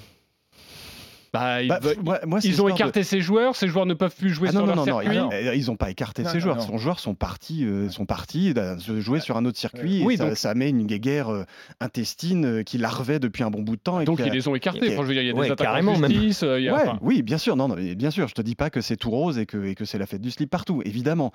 Bah, 1.32 1.62
ils, 1.62 1.68
Bah, 1.68 1.78
moi- 2.02 2.20
moi, 2.26 2.38
ils 2.42 2.49
ont 2.49 2.50
histoire 2.50 2.68
de- 2.70 2.75
écarté 2.75 3.02
ces 3.02 3.20
joueurs, 3.20 3.54
ces 3.54 3.68
joueurs 3.68 3.85
ne 3.85 3.92
peuvent 3.94 4.14
plus 4.16 4.30
jouer 4.30 4.49
Ah 4.49 4.52
sur 4.52 4.61
non, 4.61 4.66
leur 4.66 4.76
non, 4.76 4.85
circuit. 4.85 5.08
ils- 5.12 5.49
euh, 5.49 5.54
ils 5.54 5.66
n'ont 5.66 5.76
pas 5.76 5.90
écarté 5.90 6.25
ses 6.25 6.35
non, 6.35 6.40
joueurs. 6.40 6.62
Son 6.62 6.78
joueurs 6.78 7.00
sont 7.00 7.14
partis, 7.14 7.64
euh, 7.66 7.90
sont 7.90 8.06
partis 8.06 8.54
de 8.54 8.76
se 8.78 9.00
jouer 9.00 9.20
sur 9.20 9.37
un 9.37 9.44
autre 9.44 9.58
circuit. 9.58 10.02
Oui, 10.04 10.14
et 10.14 10.16
ça, 10.16 10.26
donc- 10.28 10.37
ça 10.38 10.54
met 10.54 10.70
une 10.70 10.87
guerre 10.87 11.28
euh, 11.28 11.44
intestine 11.80 12.44
euh, 12.47 12.62
qui 12.62 12.78
larvait 12.78 13.18
depuis 13.18 13.42
un 13.42 13.50
bon 13.50 13.62
bout 13.62 13.76
de 13.76 13.80
temps. 13.82 14.00
Et 14.00 14.04
Donc 14.04 14.20
ils 14.20 14.28
a- 14.30 14.32
les 14.35 14.49
ont 14.49 14.54
écartés. 14.54 14.87
et- 14.87 14.92
Enfin, 14.94 15.02
je 15.02 15.08
veux 15.08 15.12
dire, 15.14 15.23
il 15.23 15.26
y 15.26 15.30
a 15.30 15.32
des 15.35 15.38
ouais, 15.38 15.47
attaques 15.50 15.58
carrément, 15.66 15.92
en 15.92 16.08
justice. 16.08 16.42
euh, 16.42 16.58
il 16.58 16.64
y 16.64 16.68
a- 16.68 16.75
Ouais, 16.75 16.80
enfin, 16.82 16.99
oui, 17.02 17.23
bien 17.23 17.38
sûr, 17.38 17.56
non, 17.56 17.68
bien 17.68 18.11
sûr. 18.11 18.26
Je 18.28 18.35
te 18.35 18.42
dis 18.42 18.54
pas 18.54 18.70
que 18.70 18.80
c'est 18.80 18.97
tout 18.97 19.11
rose 19.11 19.38
et 19.38 19.47
que, 19.47 19.62
et 19.66 19.75
que 19.75 19.85
c'est 19.85 19.99
la 19.99 20.06
fête 20.06 20.23
du 20.23 20.30
slip 20.30 20.50
partout, 20.50 20.82
évidemment. 20.85 21.32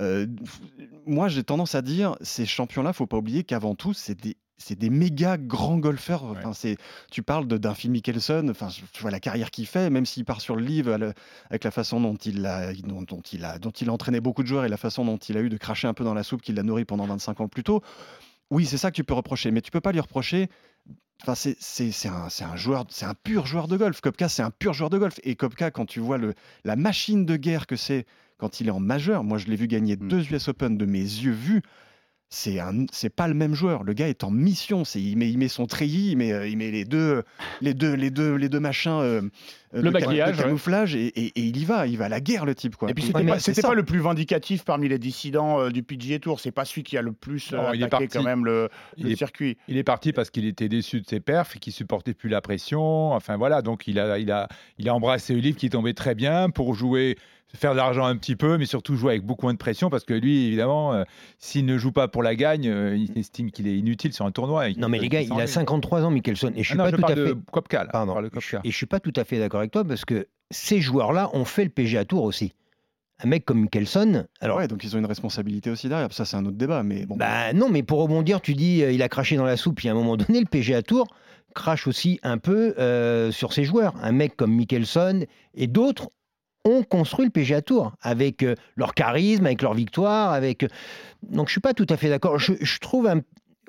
Euh, 0.00 0.26
moi, 1.06 1.28
j'ai 1.28 1.42
tendance 1.44 1.74
à 1.74 1.82
dire, 1.82 2.16
ces 2.20 2.46
champions-là, 2.46 2.92
faut 2.92 3.06
pas 3.06 3.16
oublier 3.16 3.44
qu'avant 3.44 3.74
tout, 3.74 3.92
c'est 3.94 4.20
des 4.20 4.36
c'est 4.60 4.76
des 4.76 4.90
méga 4.90 5.36
grands 5.38 5.78
golfeurs. 5.78 6.24
Enfin, 6.24 6.52
c'est, 6.52 6.78
tu 7.12 7.22
parles 7.22 7.46
de- 7.46 7.58
d'un 7.58 7.74
Phil 7.74 7.92
Mickelson, 7.92 8.48
enfin, 8.50 8.68
tu 8.92 9.02
vois 9.02 9.12
la 9.12 9.20
carrière 9.20 9.52
qu'il 9.52 9.66
fait, 9.66 9.88
même 9.88 10.04
s'il 10.04 10.24
part 10.24 10.40
sur 10.40 10.56
le 10.56 10.64
livre 10.64 11.12
avec 11.48 11.62
la 11.62 11.70
façon 11.70 12.00
dont 12.00 12.16
il, 12.16 12.44
a, 12.44 12.72
dont, 12.74 13.02
dont 13.02 13.20
il 13.32 13.44
a, 13.44 13.60
dont 13.60 13.70
il 13.70 13.88
a 13.88 13.92
entraîné 13.92 14.20
beaucoup 14.20 14.42
de 14.42 14.48
joueurs 14.48 14.64
et 14.64 14.68
la 14.68 14.76
façon 14.76 15.04
dont 15.04 15.16
il 15.16 15.36
a 15.36 15.40
eu 15.42 15.48
de 15.48 15.56
cracher 15.56 15.86
un 15.86 15.94
peu 15.94 16.02
dans 16.02 16.12
la 16.12 16.24
soupe 16.24 16.42
qu'il 16.42 16.58
a 16.58 16.64
nourri 16.64 16.84
pendant 16.84 17.06
25 17.06 17.40
ans 17.40 17.46
plus 17.46 17.62
tôt. 17.62 17.82
Oui, 18.50 18.66
c'est 18.66 18.78
ça 18.78 18.90
que 18.90 18.96
tu 18.96 19.04
peux 19.04 19.14
reprocher, 19.14 19.52
mais 19.52 19.60
tu 19.60 19.70
peux 19.70 19.80
pas 19.80 19.92
lui 19.92 20.00
reprocher 20.00 20.48
Enfin, 21.22 21.34
c'est, 21.34 21.56
un, 22.06 22.28
c'est 22.28 22.44
un 22.44 22.56
joueur, 22.56 22.84
c'est 22.90 23.04
un 23.04 23.14
pur 23.14 23.44
joueur 23.44 23.66
de 23.66 23.76
golf. 23.76 24.00
Kopka, 24.00 24.28
c'est 24.28 24.42
un 24.42 24.52
pur 24.52 24.72
joueur 24.72 24.88
de 24.88 24.98
golf. 24.98 25.18
Et 25.24 25.34
Kopka, 25.34 25.70
quand 25.72 25.84
tu 25.84 25.98
vois 25.98 26.16
le, 26.16 26.34
la 26.64 26.76
machine 26.76 27.26
de 27.26 27.36
guerre 27.36 27.66
que 27.66 27.74
c'est 27.74 28.06
quand 28.38 28.60
il 28.60 28.68
est 28.68 28.72
en 28.72 28.80
majeur, 28.80 29.24
moi 29.24 29.36
je 29.38 29.46
l'ai 29.46 29.56
vu 29.56 29.66
gagner 29.66 29.96
Mm. 29.96 30.08
deux 30.08 30.32
US 30.32 30.48
Open 30.48 30.76
de 30.78 30.86
mes 30.86 30.98
yeux 31.00 31.32
vus. 31.32 31.62
C'est 32.30 32.60
un, 32.60 32.84
c'est 32.92 33.08
pas 33.08 33.26
le 33.26 33.32
même 33.32 33.54
joueur. 33.54 33.84
Le 33.84 33.94
gars 33.94 34.06
est 34.06 34.22
en 34.22 34.30
mission. 34.30 34.84
C'est, 34.84 35.00
il 35.00 35.16
met, 35.16 35.30
il 35.30 35.38
met 35.38 35.48
son 35.48 35.64
treillis, 35.66 36.10
il 36.10 36.16
met, 36.18 36.30
euh, 36.30 36.46
il 36.46 36.58
met 36.58 36.70
les 36.70 36.84
deux, 36.84 37.22
les 37.62 37.72
deux, 37.72 37.94
les 37.94 38.10
deux, 38.10 38.34
les 38.34 38.50
deux 38.50 38.60
machins. 38.60 38.90
euh, 39.00 39.22
euh, 39.72 39.80
Le 39.80 39.84
de 39.84 39.88
maquillage, 39.90 40.32
de 40.36 40.36
ouais. 40.42 40.44
camouflage, 40.44 40.94
et, 40.94 41.06
et- 41.06 41.26
et 41.34 41.40
il 41.40 41.56
y 41.56 41.64
va. 41.64 41.86
Il 41.86 41.96
va 41.96 42.04
à 42.04 42.08
la 42.10 42.20
guerre, 42.20 42.44
le 42.44 42.54
type, 42.54 42.76
quoi. 42.76 42.90
Et 42.90 42.92
puis 42.94 43.04
c'était 43.04 43.24
pas, 43.24 43.38
c'est 43.38 43.52
c'était 43.54 43.62
ça. 43.62 43.68
pas 43.68 43.74
le 43.74 43.82
plus 43.82 43.98
vindicatif 44.00 44.62
parmi 44.62 44.90
les 44.90 44.98
dissidents 44.98 45.58
euh, 45.58 45.70
du 45.70 45.82
PGA 45.82 46.18
Tour. 46.18 46.38
C'est 46.40 46.50
pas 46.52 46.66
celui 46.66 46.82
qui 46.82 46.98
a 46.98 47.02
le 47.02 47.12
plus 47.12 47.50
Non, 47.52 47.72
il 47.72 47.80
est 47.80 47.84
attaqué 47.86 48.04
parti. 48.08 48.18
quand 48.18 48.24
même 48.24 48.44
le, 48.44 48.68
Il 48.98 49.04
le 49.06 49.12
est- 49.12 49.16
circuit. 49.16 49.56
Il 49.66 49.78
est 49.78 49.82
parti 49.82 50.12
parce 50.12 50.28
qu'il 50.28 50.44
était 50.44 50.68
déçu 50.68 51.00
de 51.00 51.06
ses 51.06 51.20
perfs 51.20 51.56
et 51.56 51.58
qu'il 51.60 51.72
supportait 51.72 52.12
plus 52.12 52.28
la 52.28 52.42
pression. 52.42 53.12
Enfin 53.12 53.38
voilà, 53.38 53.62
donc 53.62 53.88
il 53.88 53.98
a, 53.98 54.18
il 54.18 54.30
a, 54.30 54.48
il 54.76 54.86
a 54.90 54.94
embrassé 54.94 55.32
le 55.32 55.40
livre 55.40 55.56
qui 55.56 55.70
tombait 55.70 55.94
très 55.94 56.14
bien 56.14 56.50
pour 56.50 56.74
jouer, 56.74 57.16
faire 57.56 57.72
de 57.72 57.76
l'argent 57.78 58.04
un 58.04 58.16
petit 58.16 58.36
peu, 58.36 58.58
mais 58.58 58.66
surtout 58.66 58.94
jouer 58.96 59.12
avec 59.12 59.24
beaucoup 59.24 59.46
moins 59.46 59.52
de 59.54 59.58
pression 59.58 59.88
parce 59.90 60.04
que 60.04 60.14
lui, 60.14 60.46
évidemment, 60.46 60.92
euh, 60.92 61.04
s'il 61.38 61.64
ne 61.66 61.78
joue 61.78 61.92
pas 61.92 62.06
pour 62.08 62.22
la 62.22 62.34
gagne, 62.36 62.68
euh, 62.68 62.96
il 62.96 63.16
estime 63.18 63.50
qu'il 63.50 63.66
est 63.66 63.76
inutile 63.76 64.12
sur 64.12 64.26
un 64.26 64.30
tournoi. 64.30 64.68
et 64.68 64.74
Non 64.74 64.88
mais 64.88 64.98
les 64.98 65.08
gars, 65.08 65.22
il 65.22 65.32
a 65.32 65.34
s'ennuie. 65.46 65.48
53 65.48 66.04
ans, 66.04 66.10
Mickelson, 66.10 66.52
et 66.54 66.62
je 66.62 66.68
suis 66.68 66.74
Ah 66.74 66.76
non, 66.78 66.84
pas 66.84 66.90
je 66.90 66.96
tout 66.96 67.04
à 67.04 67.14
fait. 67.14 67.34
Kopka, 67.50 67.84
là. 67.84 67.90
Pardon. 67.90 68.14
Je 68.20 68.20
suis- 68.22 68.30
Kopka. 68.56 68.60
et 68.64 68.70
je 68.70 68.76
suis 68.76 68.86
pas 68.86 69.00
tout 69.00 69.12
à 69.16 69.24
fait 69.24 69.38
d'accord 69.38 69.60
avec 69.60 69.72
toi 69.72 69.84
parce 69.84 70.04
que 70.04 70.28
ces 70.50 70.80
joueurs-là 70.80 71.30
ont 71.32 71.44
fait 71.44 71.64
le 71.64 71.70
PGA 71.70 72.04
Tour 72.04 72.24
aussi. 72.24 72.52
Un 73.24 73.28
mec 73.28 73.44
comme 73.44 73.62
Mickelson, 73.62 74.26
alors 74.40 74.58
Ouais, 74.58 74.68
donc 74.68 74.84
ils 74.84 74.94
ont 74.94 74.98
une 75.00 75.06
responsabilité 75.06 75.70
aussi 75.70 75.88
derrière. 75.88 76.12
Ça, 76.12 76.24
c'est 76.24 76.36
un 76.36 76.44
autre 76.46 76.56
débat. 76.56 76.82
Mais 76.84 77.04
bon. 77.04 77.16
Bah 77.16 77.52
non, 77.52 77.68
mais 77.68 77.82
pour 77.82 78.00
rebondir, 78.00 78.40
tu 78.40 78.54
dis 78.54 78.82
euh, 78.84 78.92
il 78.92 79.02
a 79.02 79.08
craché 79.08 79.36
dans 79.36 79.44
la 79.44 79.56
soupe. 79.56 79.76
Puis 79.76 79.88
à 79.88 79.90
un 79.90 79.94
moment 79.94 80.16
donné, 80.16 80.38
le 80.38 80.46
PGA 80.46 80.82
Tour 80.82 81.08
crache 81.54 81.88
aussi 81.88 82.20
un 82.22 82.38
peu 82.38 82.74
euh, 82.78 83.32
sur 83.32 83.52
ses 83.52 83.64
joueurs. 83.64 83.94
Un 84.02 84.12
mec 84.12 84.36
comme 84.36 84.52
Mickelson 84.54 85.24
et 85.54 85.66
d'autres 85.66 86.10
ont 86.68 86.82
construit 86.82 87.24
le 87.26 87.30
PGA 87.30 87.62
Tour 87.62 87.92
avec 88.00 88.42
euh, 88.42 88.54
leur 88.76 88.94
charisme, 88.94 89.46
avec 89.46 89.62
leur 89.62 89.74
victoire, 89.74 90.32
avec. 90.32 90.62
euh, 90.64 90.68
Donc 91.22 91.48
je 91.48 91.52
suis 91.52 91.60
pas 91.60 91.74
tout 91.74 91.86
à 91.88 91.96
fait 91.96 92.08
d'accord. 92.08 92.38
Je, 92.38 92.52
je 92.60 92.78
trouve 92.78 93.06
un- 93.06 93.20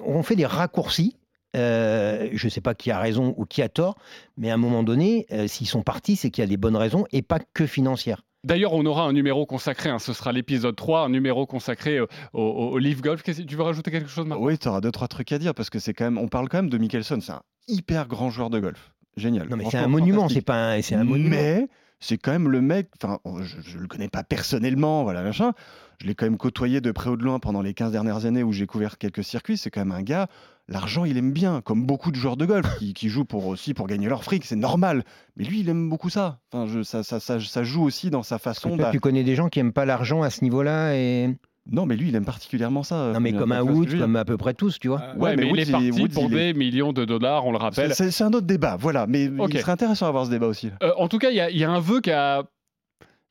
on 0.04 0.22
fait 0.24 0.36
des 0.36 0.46
raccourcis. 0.46 1.16
Euh, 1.56 2.30
je 2.34 2.46
ne 2.46 2.50
sais 2.52 2.62
pas 2.62 2.76
qui 2.76 2.92
a 2.92 3.00
raison 3.00 3.34
ou 3.38 3.46
qui 3.46 3.62
a 3.64 3.70
tort, 3.70 3.96
mais 4.38 4.52
à 4.52 4.54
un 4.54 4.58
moment 4.58 4.84
donné, 4.84 5.26
euh, 5.32 5.48
s'ils 5.48 5.66
sont 5.68 5.82
partis, 5.82 6.16
c'est 6.16 6.30
qu'il 6.30 6.44
y 6.44 6.46
a 6.46 6.48
des 6.48 6.58
bonnes 6.58 6.76
raisons 6.76 7.06
et 7.12 7.24
pas 7.24 7.40
que 7.54 7.66
financières. 7.66 8.22
D'ailleurs, 8.46 8.74
on 8.74 8.86
aura 8.86 9.04
un 9.04 9.14
numéro 9.14 9.46
consacré, 9.48 9.90
hein, 9.90 9.98
ce 10.00 10.14
sera 10.14 10.32
l'épisode 10.32 10.76
3, 10.76 11.02
un 11.06 11.10
numéro 11.10 11.46
consacré 11.48 12.00
au, 12.00 12.08
au, 12.34 12.40
au 12.42 12.78
Leaf 12.78 13.02
Golf. 13.02 13.24
Tu 13.24 13.56
veux 13.56 13.64
rajouter 13.64 13.90
quelque 13.92 14.10
chose, 14.10 14.26
Marc? 14.28 14.40
Oui, 14.40 14.58
tu 14.60 14.68
auras 14.68 14.80
deux, 14.80 14.92
trois 14.92 15.08
trucs 15.08 15.32
à 15.32 15.40
dire 15.40 15.54
parce 15.56 15.70
que 15.72 15.80
c'est 15.80 15.94
quand 15.94 16.06
même. 16.06 16.18
On 16.20 16.28
parle 16.28 16.48
quand 16.50 16.60
même 16.60 16.70
de 16.70 16.78
Mickelson. 16.78 17.20
C'est 17.20 17.32
un 17.34 17.42
hyper 17.68 18.08
grand 18.08 18.30
joueur 18.30 18.50
de 18.52 18.60
golf. 18.60 18.94
Génial. 19.18 19.50
Non, 19.50 19.58
mais 19.58 19.66
c'est 19.70 19.78
un 19.78 19.88
monument, 19.88 20.30
c'est 20.30 20.42
pas 20.42 20.74
un, 20.74 20.82
c'est 20.84 20.96
un 20.96 21.04
monument. 21.04 21.32
Mais 21.32 21.68
c'est 22.00 22.18
quand 22.18 22.32
même 22.32 22.50
le 22.50 22.62
mec. 22.62 22.90
Enfin, 23.02 23.20
je 23.42 23.78
ne 23.78 23.82
le 23.82 23.88
connais 23.88 24.10
pas 24.10 24.24
personnellement, 24.24 25.04
voilà, 25.04 25.22
machin. 25.22 25.54
Je 26.02 26.08
l'ai 26.08 26.16
quand 26.16 26.26
même 26.26 26.38
côtoyé 26.38 26.80
de 26.80 26.92
près 26.92 27.10
ou 27.10 27.18
de 27.18 27.24
loin 27.24 27.40
pendant 27.40 27.62
les 27.62 27.74
15 27.74 27.92
dernières 27.92 28.26
années 28.26 28.44
où 28.44 28.54
j'ai 28.54 28.66
couvert 28.66 28.98
quelques 28.98 29.24
circuits. 29.24 29.58
C'est 29.58 29.70
quand 29.70 29.82
même 29.82 29.92
un 29.92 30.02
gars. 30.02 30.28
L'argent, 30.70 31.04
il 31.04 31.18
aime 31.18 31.34
bien, 31.34 31.62
comme 31.62 31.86
beaucoup 31.86 32.12
de 32.12 32.16
joueurs 32.16 32.38
de 32.38 32.46
golf 32.46 32.78
qui, 32.78 32.94
qui 32.94 33.10
jouent 33.10 33.26
pour 33.26 33.48
aussi 33.48 33.74
pour 33.74 33.88
gagner 33.88 34.08
leur 34.08 34.24
fric, 34.24 34.46
c'est 34.46 34.56
normal. 34.56 35.04
Mais 35.36 35.44
lui, 35.44 35.62
il 35.62 35.70
aime 35.70 35.90
beaucoup 35.90 36.10
ça. 36.10 36.40
Enfin, 36.52 36.72
je, 36.72 36.84
ça, 36.84 37.04
ça, 37.04 37.20
ça, 37.20 37.40
ça 37.40 37.64
joue 37.64 37.84
aussi 37.84 38.12
dans 38.12 38.24
sa 38.24 38.38
façon. 38.38 38.78
Toi, 38.78 38.92
tu 38.92 39.00
connais 39.00 39.24
des 39.24 39.36
gens 39.36 39.50
qui 39.50 39.60
aiment 39.60 39.74
pas 39.74 39.86
l'argent 39.86 40.22
à 40.22 40.30
ce 40.30 40.44
niveau-là 40.44 40.96
et 40.96 41.36
Non, 41.72 41.86
mais 41.86 41.96
lui, 41.96 42.10
il 42.10 42.16
aime 42.16 42.26
particulièrement 42.26 42.84
ça. 42.84 43.12
non 43.14 43.20
mais 43.20 43.34
comme 43.34 43.52
un 43.52 43.64
dire 43.64 44.00
comme 44.00 44.16
à 44.16 44.26
peu 44.26 44.38
près 44.38 44.54
tous, 44.54 44.80
tu 44.80 44.88
vois. 44.88 45.02
Euh, 45.02 45.14
Ouais, 45.16 45.30
ouais, 45.30 45.36
mais 45.36 45.44
mais, 45.44 45.48
il 45.48 45.52
Woods, 45.52 45.60
est 45.60 45.72
parti 45.72 46.14
pour 46.14 46.24
il 46.26 46.30
des 46.32 46.54
millions 46.54 46.94
de 46.94 47.06
dollars, 47.06 47.46
on 47.46 47.52
le 47.52 47.58
rappelle. 47.58 47.94
C'est 47.96 48.24
un 48.24 48.34
autre 48.34 48.48
débat, 48.48 48.76
voilà. 48.80 49.06
Mais 49.08 49.26
il 49.26 49.60
serait 49.60 49.72
intéressant 49.72 50.06
d'avoir 50.08 50.26
ce 50.26 50.32
débat 50.32 50.48
aussi. 50.48 50.70
Euh, 50.84 50.92
en 50.98 51.08
tout 51.08 51.18
cas, 51.20 51.30
il 51.30 51.36
y, 51.36 51.40
a- 51.42 51.50
il 51.50 51.58
y 51.58 51.64
a 51.64 51.70
un 51.72 51.80
vœu 51.80 52.02
qui 52.02 52.12
a. 52.12 52.44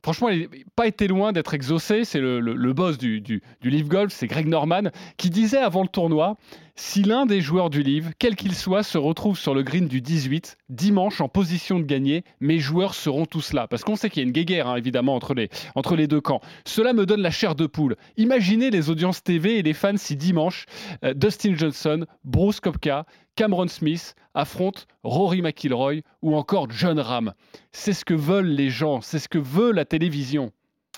Franchement, 0.05 0.29
il 0.29 0.43
n'a 0.43 0.47
pas 0.77 0.87
été 0.87 1.09
loin 1.09 1.33
d'être 1.33 1.55
exaucé. 1.55 2.05
C'est 2.05 2.21
le, 2.21 2.39
le- 2.39 2.55
le 2.55 2.73
boss 2.73 2.99
du, 2.99 3.21
du, 3.21 3.43
du 3.61 3.69
Leaf 3.69 3.89
Golf, 3.89 4.13
c'est 4.13 4.29
Greg 4.29 4.47
Norman, 4.47 4.83
qui 5.17 5.29
disait 5.29 5.59
avant 5.59 5.83
le 5.83 5.89
tournoi 5.89 6.37
Si 6.81 7.03
l'un 7.03 7.27
des 7.27 7.41
joueurs 7.41 7.71
du 7.71 7.83
livre, 7.83 8.13
quel 8.21 8.37
qu'il 8.37 8.55
soit, 8.55 8.85
se 8.85 8.99
retrouve 8.99 9.37
sur 9.37 9.53
le 9.53 9.65
green 9.65 9.89
du 9.89 10.01
18, 10.01 10.57
dimanche 10.69 11.21
en 11.21 11.29
position 11.29 11.81
de 11.81 11.85
gagner, 11.85 12.23
mes 12.39 12.61
joueurs 12.61 12.95
seront 12.95 13.27
tous 13.27 13.53
là. 13.53 13.67
Parce 13.67 13.83
qu'on 13.83 13.97
sait 13.97 14.09
qu'il 14.09 14.23
y 14.23 14.25
a 14.25 14.29
une 14.29 14.33
guéguerre, 14.33 14.69
hein, 14.69 14.77
évidemment, 14.77 15.17
entre 15.17 15.35
les, 15.35 16.07
deux 16.07 16.21
camps. 16.21 16.41
Cela 16.65 16.93
me 16.93 17.05
donne 17.05 17.21
la 17.21 17.33
chair 17.33 17.57
de 17.57 17.67
poule. 17.67 17.97
Imaginez 18.17 18.71
les 18.71 18.91
audiences 18.91 19.25
TV 19.25 19.59
et 19.59 19.63
les 19.65 19.75
fans 19.75 19.97
si 19.97 20.15
dimanche, 20.15 20.67
euh, 21.05 21.15
Dustin 21.15 21.57
Johnson, 21.57 22.07
Bruce 22.23 22.61
Kopka, 22.61 23.07
Cameron 23.35 23.67
Smith 23.67 24.15
affrontent 24.35 24.83
Rory 25.03 25.43
McIlroy 25.43 26.03
ou 26.23 26.37
encore 26.37 26.71
John 26.71 27.01
Ram. 27.01 27.35
C'est 27.73 27.93
ce 27.93 28.05
que 28.05 28.15
veulent 28.15 28.47
les 28.47 28.71
gens, 28.71 29.01
c'est 29.01 29.19
ce 29.19 29.29
que 29.29 29.39
veut 29.39 29.73
la 29.73 29.85
télévision. 29.85 30.53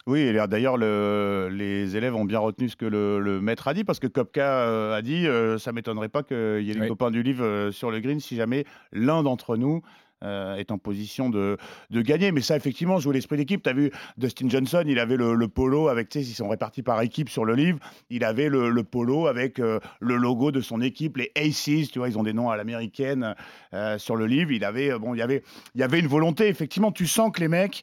Oui, 0.07 0.21
et 0.21 0.33
d'ailleurs, 0.49 0.77
le- 0.77 1.49
les 1.53 1.97
élèves 1.97 2.15
ont 2.17 2.25
bien 2.25 2.39
retenu 2.39 2.69
ce 2.69 2.77
que 2.77 2.87
le, 2.87 3.21
le 3.21 3.41
maître 3.41 3.69
a 3.69 3.75
dit, 3.75 3.85
parce 3.85 4.01
que 4.01 4.07
Kopka 4.07 4.43
euh, 4.67 4.97
a 4.97 5.03
dit 5.03 5.27
euh, 5.27 5.59
ça 5.59 5.73
m'étonnerait 5.73 6.09
pas 6.09 6.23
qu'il 6.23 6.63
y 6.63 6.71
ait 6.71 6.75
les 6.75 6.81
Oui. 6.81 6.89
copains 6.89 7.11
du 7.11 7.23
livre 7.23 7.45
euh, 7.45 7.71
sur 7.71 7.91
le 7.91 8.01
green 8.01 8.19
si 8.19 8.35
jamais 8.37 8.65
l'un 8.93 9.23
d'entre 9.23 9.57
nous 9.57 9.83
euh, 10.25 10.57
est 10.57 10.71
en 10.71 10.79
position 10.79 11.31
de, 11.31 11.57
de 11.91 12.03
gagner. 12.03 12.33
Mais 12.33 12.41
ça, 12.41 12.57
effectivement, 12.57 12.99
joue 13.01 13.13
l'esprit 13.13 13.37
d'équipe. 13.37 13.63
Tu 13.63 13.71
as 13.71 13.73
vu 13.73 13.91
Dustin 14.17 14.49
Johnson, 14.49 14.85
il 14.87 14.99
avait 14.99 15.17
le, 15.17 15.35
le 15.35 15.49
polo 15.49 15.89
avec, 15.89 16.09
tu 16.09 16.23
sais, 16.23 16.29
ils 16.31 16.35
sont 16.35 16.49
répartis 16.49 16.83
par 16.83 17.01
équipe 17.03 17.29
sur 17.29 17.45
le 17.45 17.55
livre. 17.55 17.79
Il 18.11 18.25
avait 18.25 18.49
le, 18.49 18.71
le 18.71 18.85
polo 18.85 19.27
avec 19.27 19.59
euh, 19.59 19.81
le 20.01 20.17
logo 20.17 20.51
de 20.53 20.61
son 20.61 20.81
équipe, 20.81 21.17
les 21.17 21.31
Aces, 21.37 21.91
tu 21.91 21.99
vois, 21.99 22.09
ils 22.09 22.19
ont 22.19 22.23
des 22.23 22.33
noms 22.33 22.51
à 22.51 22.57
l'américaine 22.57 23.35
euh, 23.75 23.99
sur 23.99 24.17
le 24.17 24.27
livre. 24.27 24.51
Il 24.53 24.65
avait, 24.65 24.99
bon, 24.99 25.15
il 25.15 25.19
y 25.19 25.23
avait, 25.23 25.43
il 25.75 25.81
y 25.81 25.85
avait 25.85 26.01
une 26.01 26.07
volonté. 26.07 26.49
Effectivement, 26.49 26.93
tu 26.93 27.07
sens 27.07 27.31
que 27.33 27.41
les 27.41 27.49
mecs 27.49 27.83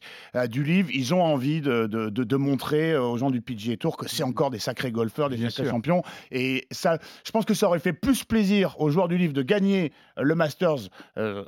du 0.50 0.62
livre, 0.64 0.88
ils 0.92 1.14
ont 1.14 1.22
envie 1.22 1.60
de, 1.60 1.86
de, 1.86 2.08
de- 2.08 2.36
montrer 2.36 2.96
aux 2.96 3.16
gens 3.18 3.30
du 3.30 3.40
PGA 3.40 3.76
Tour 3.76 3.96
que 3.96 4.08
c'est 4.08 4.22
encore 4.22 4.50
des 4.50 4.58
sacrés 4.60 4.92
golfeurs, 4.92 5.28
des 5.28 5.36
Bien 5.36 5.50
sacrés 5.50 5.64
sûr. 5.64 5.72
champions. 5.72 6.02
Et 6.30 6.66
ça, 6.70 6.98
je 7.24 7.30
pense 7.32 7.44
que 7.44 7.54
ça 7.54 7.66
aurait 7.66 7.80
fait 7.80 7.92
plus 7.92 8.22
plaisir 8.24 8.76
aux 8.80 8.90
joueurs 8.90 9.08
du 9.08 9.18
livre 9.18 9.32
de 9.32 9.42
gagner 9.42 9.92
le 10.16 10.34
Masters 10.36 10.88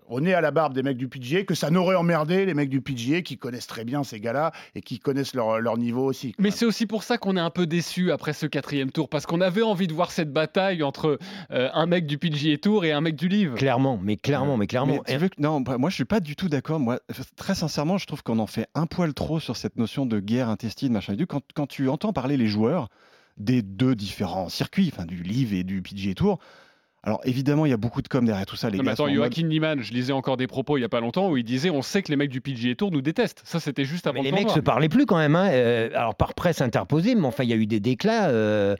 au 0.08 0.20
nez 0.20 0.34
à 0.34 0.40
la 0.40 0.50
barbe 0.50 0.74
des 0.74 0.79
mecs 0.82 0.96
du 0.96 1.08
PGA 1.08 1.44
que 1.44 1.54
ça 1.54 1.70
n'aurait 1.70 1.96
emmerdé 1.96 2.46
les 2.46 2.54
mecs 2.54 2.68
du 2.70 2.80
PGA 2.80 3.22
qui 3.22 3.38
connaissent 3.38 3.66
très 3.66 3.84
bien 3.84 4.04
ces 4.04 4.20
gars-là 4.20 4.52
et 4.74 4.80
qui 4.82 4.98
connaissent 4.98 5.34
leur, 5.34 5.60
leur 5.60 5.76
niveau 5.78 6.04
aussi. 6.04 6.34
Mais 6.38 6.50
c'est 6.50 6.64
aussi 6.64 6.86
pour 6.86 7.02
ça 7.02 7.18
qu'on 7.18 7.36
est 7.36 7.40
un 7.40 7.50
peu 7.50 7.66
déçu 7.66 8.12
après 8.12 8.32
ce 8.32 8.46
quatrième 8.46 8.90
tour, 8.90 9.08
parce 9.08 9.26
qu'on 9.26 9.40
avait 9.40 9.62
envie 9.62 9.86
de 9.86 9.92
voir 9.92 10.10
cette 10.10 10.32
bataille 10.32 10.82
entre 10.82 11.18
euh, 11.50 11.68
un 11.72 11.86
mec 11.86 12.06
du 12.06 12.18
PGA 12.18 12.56
Tour 12.58 12.84
et 12.84 12.92
un 12.92 13.00
mec 13.00 13.16
du 13.16 13.28
livre. 13.28 13.56
Clairement, 13.56 13.98
mais 14.02 14.16
clairement, 14.16 14.56
mais 14.56 14.66
clairement. 14.66 15.02
Mais 15.06 15.12
tu 15.14 15.18
veux 15.18 15.28
que- 15.28 15.40
non, 15.40 15.60
bah, 15.60 15.78
moi 15.78 15.90
je 15.90 15.94
suis 15.94 16.04
pas 16.04 16.20
du 16.20 16.36
tout 16.36 16.48
d'accord. 16.48 16.80
Moi, 16.80 17.00
très 17.36 17.54
sincèrement, 17.54 17.98
je 17.98 18.06
trouve 18.06 18.22
qu'on 18.22 18.38
en 18.38 18.46
fait 18.46 18.66
un 18.74 18.86
poil 18.86 19.14
trop 19.14 19.40
sur 19.40 19.56
cette 19.56 19.76
notion 19.76 20.06
de 20.06 20.20
guerre 20.20 20.48
intestine, 20.48 20.92
machin 20.92 21.14
et 21.14 21.16
tout. 21.16 21.26
Quand, 21.26 21.42
quand 21.54 21.66
tu 21.66 21.88
entends 21.88 22.12
parler 22.12 22.36
les 22.36 22.46
joueurs 22.46 22.88
des 23.36 23.62
deux 23.62 23.94
différents 23.94 24.48
circuits, 24.48 24.90
enfin 24.94 25.06
du 25.06 25.22
Live 25.22 25.54
et 25.54 25.64
du 25.64 25.80
PGA 25.82 26.14
Tour, 26.14 26.38
alors 27.02 27.20
évidemment 27.24 27.64
il 27.66 27.70
y 27.70 27.72
a 27.72 27.76
beaucoup 27.78 28.02
de 28.02 28.08
com 28.08 28.24
derrière 28.24 28.44
tout 28.46 28.56
ça. 28.56 28.68
Les 28.70 28.76
Non, 28.78 28.82
mais 28.82 28.88
gars 28.88 28.92
attends, 28.92 29.04
en 29.04 29.06
mode- 29.08 29.16
Joaquin 29.16 29.42
Niemann, 29.46 29.80
je 29.80 29.92
lisais 29.92 30.12
encore 30.12 30.36
des 30.36 30.46
propos 30.46 30.76
il 30.76 30.80
y 30.82 30.84
a 30.84 30.88
pas 30.88 31.00
longtemps 31.00 31.30
où 31.30 31.36
il 31.36 31.44
disait 31.44 31.70
on 31.70 31.82
sait 31.82 32.02
que 32.02 32.10
les 32.10 32.16
mecs 32.16 32.30
du 32.30 32.40
PGA 32.40 32.74
Tour 32.74 32.90
nous 32.90 33.00
détestent. 33.02 33.40
Ça, 33.44 33.58
c'était 33.60 33.84
juste 33.84 34.06
avant 34.06 34.14
Mais 34.22 34.24
les 34.24 34.30
le 34.30 34.36
mecs 34.36 34.50
se 34.50 34.60
parlaient 34.60 34.88
plus 34.90 35.06
quand 35.06 35.16
même. 35.18 35.34
hein. 35.36 35.48
Euh, 35.50 35.88
alors 35.94 36.14
par 36.14 36.34
presse 36.34 36.60
interposée, 36.60 37.14
mais 37.14 37.26
enfin 37.26 37.44
il 37.44 37.50
y 37.50 37.54
a 37.54 37.56
eu 37.56 37.66
des 37.66 37.80
déclats. 37.80 38.28
euh, 38.28 38.76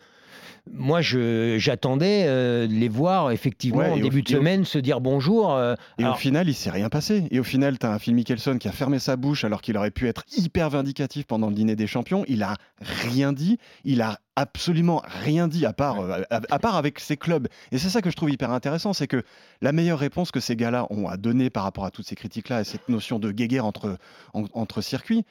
Moi, 0.73 1.01
j'attendais 1.01 2.25
euh, 2.27 2.67
de 2.67 2.73
les 2.73 2.89
voir 2.89 3.31
effectivement 3.31 3.79
Ouais, 3.81 3.91
en 3.91 3.95
au- 3.99 4.01
début 4.01 4.23
de 4.23 4.29
au- 4.35 4.39
semaine 4.39 4.65
se 4.65 4.79
dire 4.79 5.01
bonjour. 5.01 5.55
euh, 5.55 5.75
Et 5.99 6.03
alors- 6.03 6.15
au 6.15 6.19
final, 6.19 6.49
il 6.49 6.55
s'est 6.55 6.71
rien 6.71 6.89
passé. 6.89 7.25
Et 7.31 7.41
au 7.41 7.45
final, 7.45 7.79
tu 7.79 7.87
as 7.87 7.93
un 7.93 7.99
Phil 7.99 8.15
Mickelson 8.15 8.59
qui 8.59 8.69
a 8.69 8.73
fermé 8.73 8.99
sa 8.99 9.17
bouche 9.17 9.45
alors 9.45 9.63
qu'il 9.63 9.77
aurait 9.77 9.91
pu 9.91 10.07
être 10.09 10.25
hyper 10.37 10.71
vindicatif 10.71 11.27
pendant 11.27 11.49
le 11.49 11.55
dîner 11.55 11.77
des 11.77 11.87
champions. 11.87 12.25
Il 12.29 12.43
a 12.43 12.57
rien 12.81 13.33
dit. 13.33 13.59
Il 13.85 14.03
a 14.03 14.19
absolument 14.37 15.03
rien 15.23 15.49
dit 15.49 15.67
à 15.67 15.73
part, 15.73 16.01
euh, 16.01 16.23
à, 16.31 16.41
à 16.51 16.59
part 16.59 16.77
avec 16.77 16.99
ses 17.01 17.17
clubs. 17.17 17.49
Et 17.73 17.79
c'est 17.79 17.89
ça 17.91 18.01
que 18.01 18.11
je 18.11 18.17
trouve 18.17 18.31
hyper 18.31 18.51
intéressant, 18.51 18.93
c'est 18.93 19.07
que 19.09 19.23
la 19.61 19.73
meilleure 19.73 19.99
réponse 19.99 20.31
que 20.31 20.41
ces 20.41 20.57
gars-là 20.57 20.87
ont 20.91 21.09
à 21.09 21.17
donner 21.17 21.51
par 21.51 21.65
rapport 21.65 21.85
à 21.85 21.91
toutes 21.91 22.07
ces 22.07 22.15
critiques-là 22.17 22.61
et 22.61 22.65
cette 22.65 22.89
notion 22.89 23.19
de 23.19 23.33
guéguerre 23.33 23.67
entre, 23.67 23.99
en- 24.33 24.45
entre 24.55 24.81
circuits, 24.81 25.25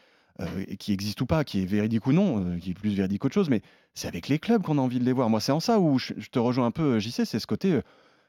qui 0.78 0.94
existe 0.94 1.20
ou 1.22 1.26
pas, 1.26 1.44
qui 1.44 1.62
est 1.62 1.66
véridique 1.66 2.08
ou 2.08 2.14
non, 2.14 2.44
euh, 2.44 2.58
qui 2.58 2.72
est 2.72 2.74
plus 2.74 2.92
véridique 2.96 3.22
qu'autre 3.22 3.34
chose, 3.34 3.50
mais 3.50 3.62
c'est 3.94 4.08
avec 4.08 4.28
les 4.28 4.40
clubs 4.40 4.62
qu'on 4.62 4.78
a 4.78 4.82
envie 4.82 5.00
de 5.00 5.04
les 5.06 5.12
voir. 5.14 5.30
Moi, 5.30 5.40
c'est 5.42 5.52
en 5.52 5.60
ça 5.60 5.80
où 5.80 6.00
je, 6.00 6.14
je 6.18 6.30
te 6.30 6.40
rejoins 6.40 6.66
un 6.68 6.72
peu, 6.72 6.96
euh, 6.96 7.00
JC, 7.00 7.26
c'est 7.26 7.40
ce 7.40 7.48
côté. 7.48 7.74
euh, 7.74 7.82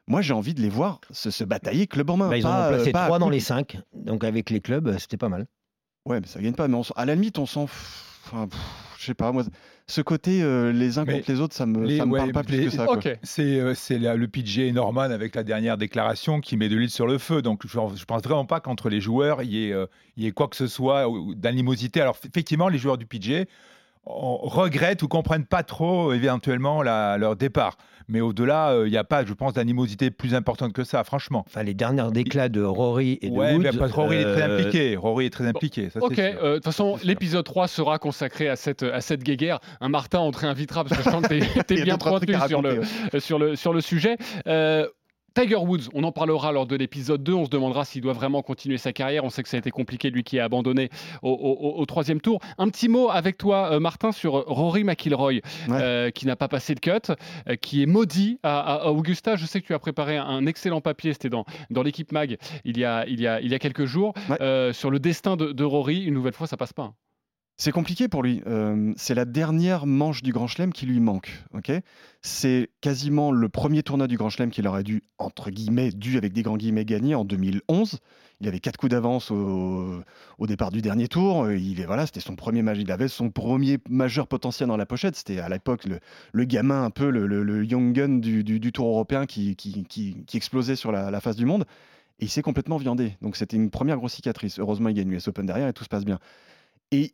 moi, 0.07 0.21
j'ai 0.21 0.33
envie 0.33 0.53
de 0.53 0.61
les 0.61 0.69
voir 0.69 0.99
se, 1.11 1.29
se 1.31 1.43
batailler 1.43 1.87
club 1.87 2.09
en 2.09 2.17
main. 2.17 2.29
bah, 2.29 2.37
ils 2.37 2.43
pas, 2.43 2.49
ont 2.49 2.63
euh, 2.63 2.69
placé 2.75 2.91
trois 2.91 3.19
dans 3.19 3.29
les 3.29 3.39
cinq. 3.39 3.77
Donc 3.93 4.23
avec 4.23 4.49
les 4.49 4.59
clubs, 4.59 4.87
euh, 4.87 4.97
c'était 4.97 5.17
pas 5.17 5.29
mal. 5.29 5.47
Ouais, 6.05 6.19
mais 6.19 6.27
ça 6.27 6.41
gagne 6.41 6.53
pas. 6.55 6.67
Mais 6.67 6.75
on 6.75 6.81
à 6.95 7.05
la 7.05 7.15
limite, 7.15 7.37
on 7.39 7.45
s'en. 7.45 7.65
f- 7.65 8.10
Enfin, 8.25 8.47
je 8.97 9.05
sais 9.05 9.13
pas, 9.13 9.31
moi, 9.31 9.43
ce 9.87 10.01
côté 10.01 10.41
euh, 10.43 10.71
les 10.71 10.99
uns 10.99 11.05
Mais 11.05 11.17
contre 11.17 11.31
les 11.31 11.39
autres, 11.41 11.53
ça 11.55 11.65
me, 11.65 11.85
les- 11.85 11.97
ça 11.97 12.05
me 12.05 12.11
ouais, 12.11 12.19
parle 12.19 12.31
pas 12.31 12.43
plus 12.43 12.63
que 12.65 12.69
ça. 12.69 12.85
quoi. 12.85 12.95
Ok. 12.97 13.09
C'est 13.23 13.59
euh, 13.59 13.73
le 14.15 14.27
PGA 14.27 14.71
Norman 14.71 15.01
avec 15.01 15.35
la 15.35 15.43
dernière 15.43 15.77
déclaration 15.77 16.39
qui 16.39 16.55
met 16.55 16.69
de 16.69 16.75
l'huile 16.75 16.89
sur 16.89 17.07
le 17.07 17.17
feu. 17.17 17.41
Donc 17.41 17.63
je, 17.65 17.77
je 17.95 18.05
pense 18.05 18.21
vraiment 18.21 18.45
pas 18.45 18.59
qu'entre 18.59 18.89
les 18.89 19.01
joueurs 19.01 19.41
il 19.41 19.51
y, 19.51 19.67
ait, 19.67 19.73
euh, 19.73 19.85
il 20.17 20.23
y 20.23 20.27
ait 20.27 20.31
quoi 20.31 20.47
que 20.47 20.55
ce 20.55 20.67
soit 20.67 21.07
d'animosité. 21.35 21.99
Alors 21.99 22.17
effectivement, 22.23 22.69
les 22.69 22.77
joueurs 22.77 22.97
du 22.97 23.05
PGA 23.05 23.45
on 24.05 24.37
regrette 24.37 25.03
ou 25.03 25.07
comprennent 25.07 25.45
pas 25.45 25.63
trop 25.63 26.11
éventuellement 26.13 26.81
la- 26.81 27.17
leur 27.17 27.35
départ. 27.35 27.77
Mais 28.07 28.19
au-delà, 28.19 28.71
euh, 28.71 28.87
il 28.87 28.91
n'y 28.91 28.97
a 28.97 29.03
pas, 29.05 29.23
je 29.23 29.31
pense, 29.33 29.53
d'animosité 29.53 30.11
plus 30.11 30.33
importante 30.35 30.73
que 30.73 30.83
ça, 30.83 31.03
franchement. 31.05 31.45
Enfin, 31.47 31.63
les 31.63 31.73
dernières 31.73 32.11
déclats 32.11 32.49
de 32.49 32.61
Rory 32.61 33.19
et 33.21 33.29
de 33.29 33.35
Ouais, 33.35 33.53
Woods. 33.53 33.61
mais 33.63 33.71
parce 33.71 33.91
que 33.91 33.95
Rory 33.95 34.17
est 34.17 34.23
très 34.33 34.41
euh, 34.49 34.57
impliqué. 34.59 34.95
Rory 34.97 35.27
est 35.27 35.29
très 35.29 35.47
impliqué. 35.47 35.89
ça, 35.89 35.99
Ok, 36.01 36.19
euh, 36.19 36.49
de 36.49 36.55
toute 36.55 36.65
façon, 36.65 36.97
l'épisode 37.03 37.45
3 37.45 37.67
sera 37.69 37.99
consacré 37.99 38.49
à 38.49 38.55
cette, 38.57 38.83
à 38.83 38.99
cette 38.99 39.23
guéguerre. 39.23 39.59
Un 39.79 39.87
Martin, 39.89 40.19
on 40.19 40.31
te 40.31 40.39
réinvitera 40.39 40.83
parce 40.83 40.97
que 40.97 41.03
je 41.05 41.09
sens 41.09 41.21
que 41.25 41.61
t'es- 41.61 41.83
bien 41.85 41.97
pointu 41.97 42.33
sur 42.47 42.61
le, 42.61 42.81
euh, 43.13 43.19
sur, 43.19 43.39
le, 43.39 43.55
sur 43.55 43.71
le 43.71 43.79
sujet. 43.81 44.17
Tiger 45.33 45.55
Woods, 45.55 45.89
on 45.93 46.03
en 46.03 46.11
parlera 46.11 46.51
lors 46.51 46.65
de 46.65 46.75
l'épisode 46.75 47.23
2. 47.23 47.33
On 47.33 47.45
se 47.45 47.49
demandera 47.49 47.85
s'il 47.85 48.01
doit 48.01 48.11
vraiment 48.13 48.41
continuer 48.41 48.77
sa 48.77 48.91
carrière. 48.91 49.23
On 49.23 49.29
sait 49.29 49.43
que 49.43 49.49
ça 49.49 49.55
a 49.57 49.59
été 49.59 49.71
compliqué, 49.71 50.09
lui 50.09 50.23
qui 50.23 50.39
a 50.39 50.43
abandonné 50.43 50.89
au, 51.21 51.29
au- 51.31 51.79
au 51.79 51.85
troisième 51.85 52.19
tour. 52.19 52.39
Un 52.57 52.67
petit 52.67 52.89
mot 52.89 53.09
avec 53.09 53.37
toi, 53.37 53.71
euh, 53.71 53.79
Martin, 53.79 54.11
sur 54.11 54.33
Rory 54.33 54.83
McIlroy, 54.83 55.35
Ouais. 55.35 55.41
euh, 55.71 56.09
qui 56.11 56.25
n'a 56.25 56.35
pas 56.35 56.47
passé 56.49 56.73
le 56.75 56.79
cut, 56.81 57.13
euh, 57.47 57.55
qui 57.55 57.81
est 57.81 57.85
maudit 57.85 58.39
à, 58.43 58.89
Augusta. 58.91 59.35
Je 59.37 59.45
sais 59.45 59.61
que 59.61 59.67
tu 59.67 59.73
as 59.73 59.79
préparé 59.79 60.17
un, 60.17 60.45
excellent 60.45 60.81
papier, 60.81 61.13
c'était 61.13 61.29
dans, 61.29 61.45
dans 61.69 61.83
l'équipe 61.83 62.11
Mag 62.11 62.37
il 62.65 62.77
y, 62.77 62.83
a, 62.83 63.05
il, 63.07 63.21
y 63.21 63.27
a, 63.27 63.39
il 63.39 63.49
y 63.49 63.55
a 63.55 63.59
quelques 63.59 63.85
jours, 63.85 64.13
Ouais. 64.29 64.71
sur 64.73 64.89
le 64.91 64.99
destin 64.99 65.37
de, 65.37 65.51
de 65.53 65.63
Rory. 65.63 66.03
Une 66.03 66.13
nouvelle 66.13 66.33
fois, 66.33 66.47
ça 66.47 66.57
passe 66.57 66.73
pas. 66.73 66.93
C'est 67.61 67.71
compliqué 67.71 68.07
pour 68.07 68.23
lui. 68.23 68.41
Euh, 68.47 68.91
c'est 68.97 69.13
la 69.13 69.23
dernière 69.23 69.85
manche 69.85 70.23
du 70.23 70.31
Grand 70.33 70.47
Chelem 70.47 70.73
qui 70.73 70.87
lui 70.87 70.99
manque. 70.99 71.43
ok? 71.53 71.71
C'est 72.23 72.71
quasiment 72.81 73.31
le 73.31 73.49
premier 73.49 73.83
tournoi 73.83 74.07
du 74.07 74.17
Grand 74.17 74.31
Chelem 74.31 74.49
qu'il 74.49 74.67
aurait 74.67 74.81
dû, 74.81 75.03
entre 75.19 75.51
guillemets, 75.51 75.91
dû 75.91 76.17
avec 76.17 76.33
des 76.33 76.41
grands 76.41 76.57
guillemets, 76.57 76.85
gagner 76.85 77.13
en 77.13 77.23
2011. 77.23 77.99
Il 78.39 78.47
avait 78.47 78.59
quatre 78.59 78.77
coups 78.77 78.89
d'avance 78.89 79.29
au, 79.29 80.01
départ 80.47 80.71
du 80.71 80.81
dernier 80.81 81.07
tour. 81.07 81.43
Euh, 81.43 81.55
Il 81.55 81.85
voilà, 81.85 82.07
c'était 82.07 82.19
son 82.19 82.35
premier 82.35 82.63
majeur. 82.63 82.81
Il 82.81 82.91
avait 82.91 83.07
son 83.07 83.29
premier 83.29 83.77
majeur 83.87 84.25
potentiel 84.25 84.67
dans 84.67 84.77
la 84.77 84.87
pochette. 84.87 85.15
C'était 85.15 85.37
à 85.37 85.47
l'époque 85.47 85.85
le, 86.33 86.45
gamin 86.45 86.83
un 86.83 86.89
peu, 86.89 87.11
le, 87.11 87.27
le- 87.27 87.63
young 87.63 87.93
gun 87.93 88.17
du, 88.17 88.71
tour 88.71 88.87
européen 88.87 89.27
qui, 89.27 89.55
explosait 90.33 90.75
sur 90.75 90.91
la, 90.91 91.11
la 91.11 91.21
face 91.21 91.35
du 91.35 91.45
monde. 91.45 91.65
Et 92.19 92.25
il 92.25 92.29
s'est 92.29 92.41
complètement 92.41 92.77
viandé. 92.77 93.17
Donc 93.21 93.35
c'était 93.35 93.55
une 93.55 93.69
première 93.69 93.97
grosse 93.97 94.13
cicatrice. 94.13 94.57
Heureusement, 94.57 94.89
il 94.89 94.95
gagne 94.95 95.11
l'US 95.11 95.27
Open 95.27 95.45
derrière 95.45 95.67
et 95.67 95.73
tout 95.73 95.83
se 95.83 95.89
passe 95.89 96.05
bien. 96.05 96.17
Et 96.89 97.13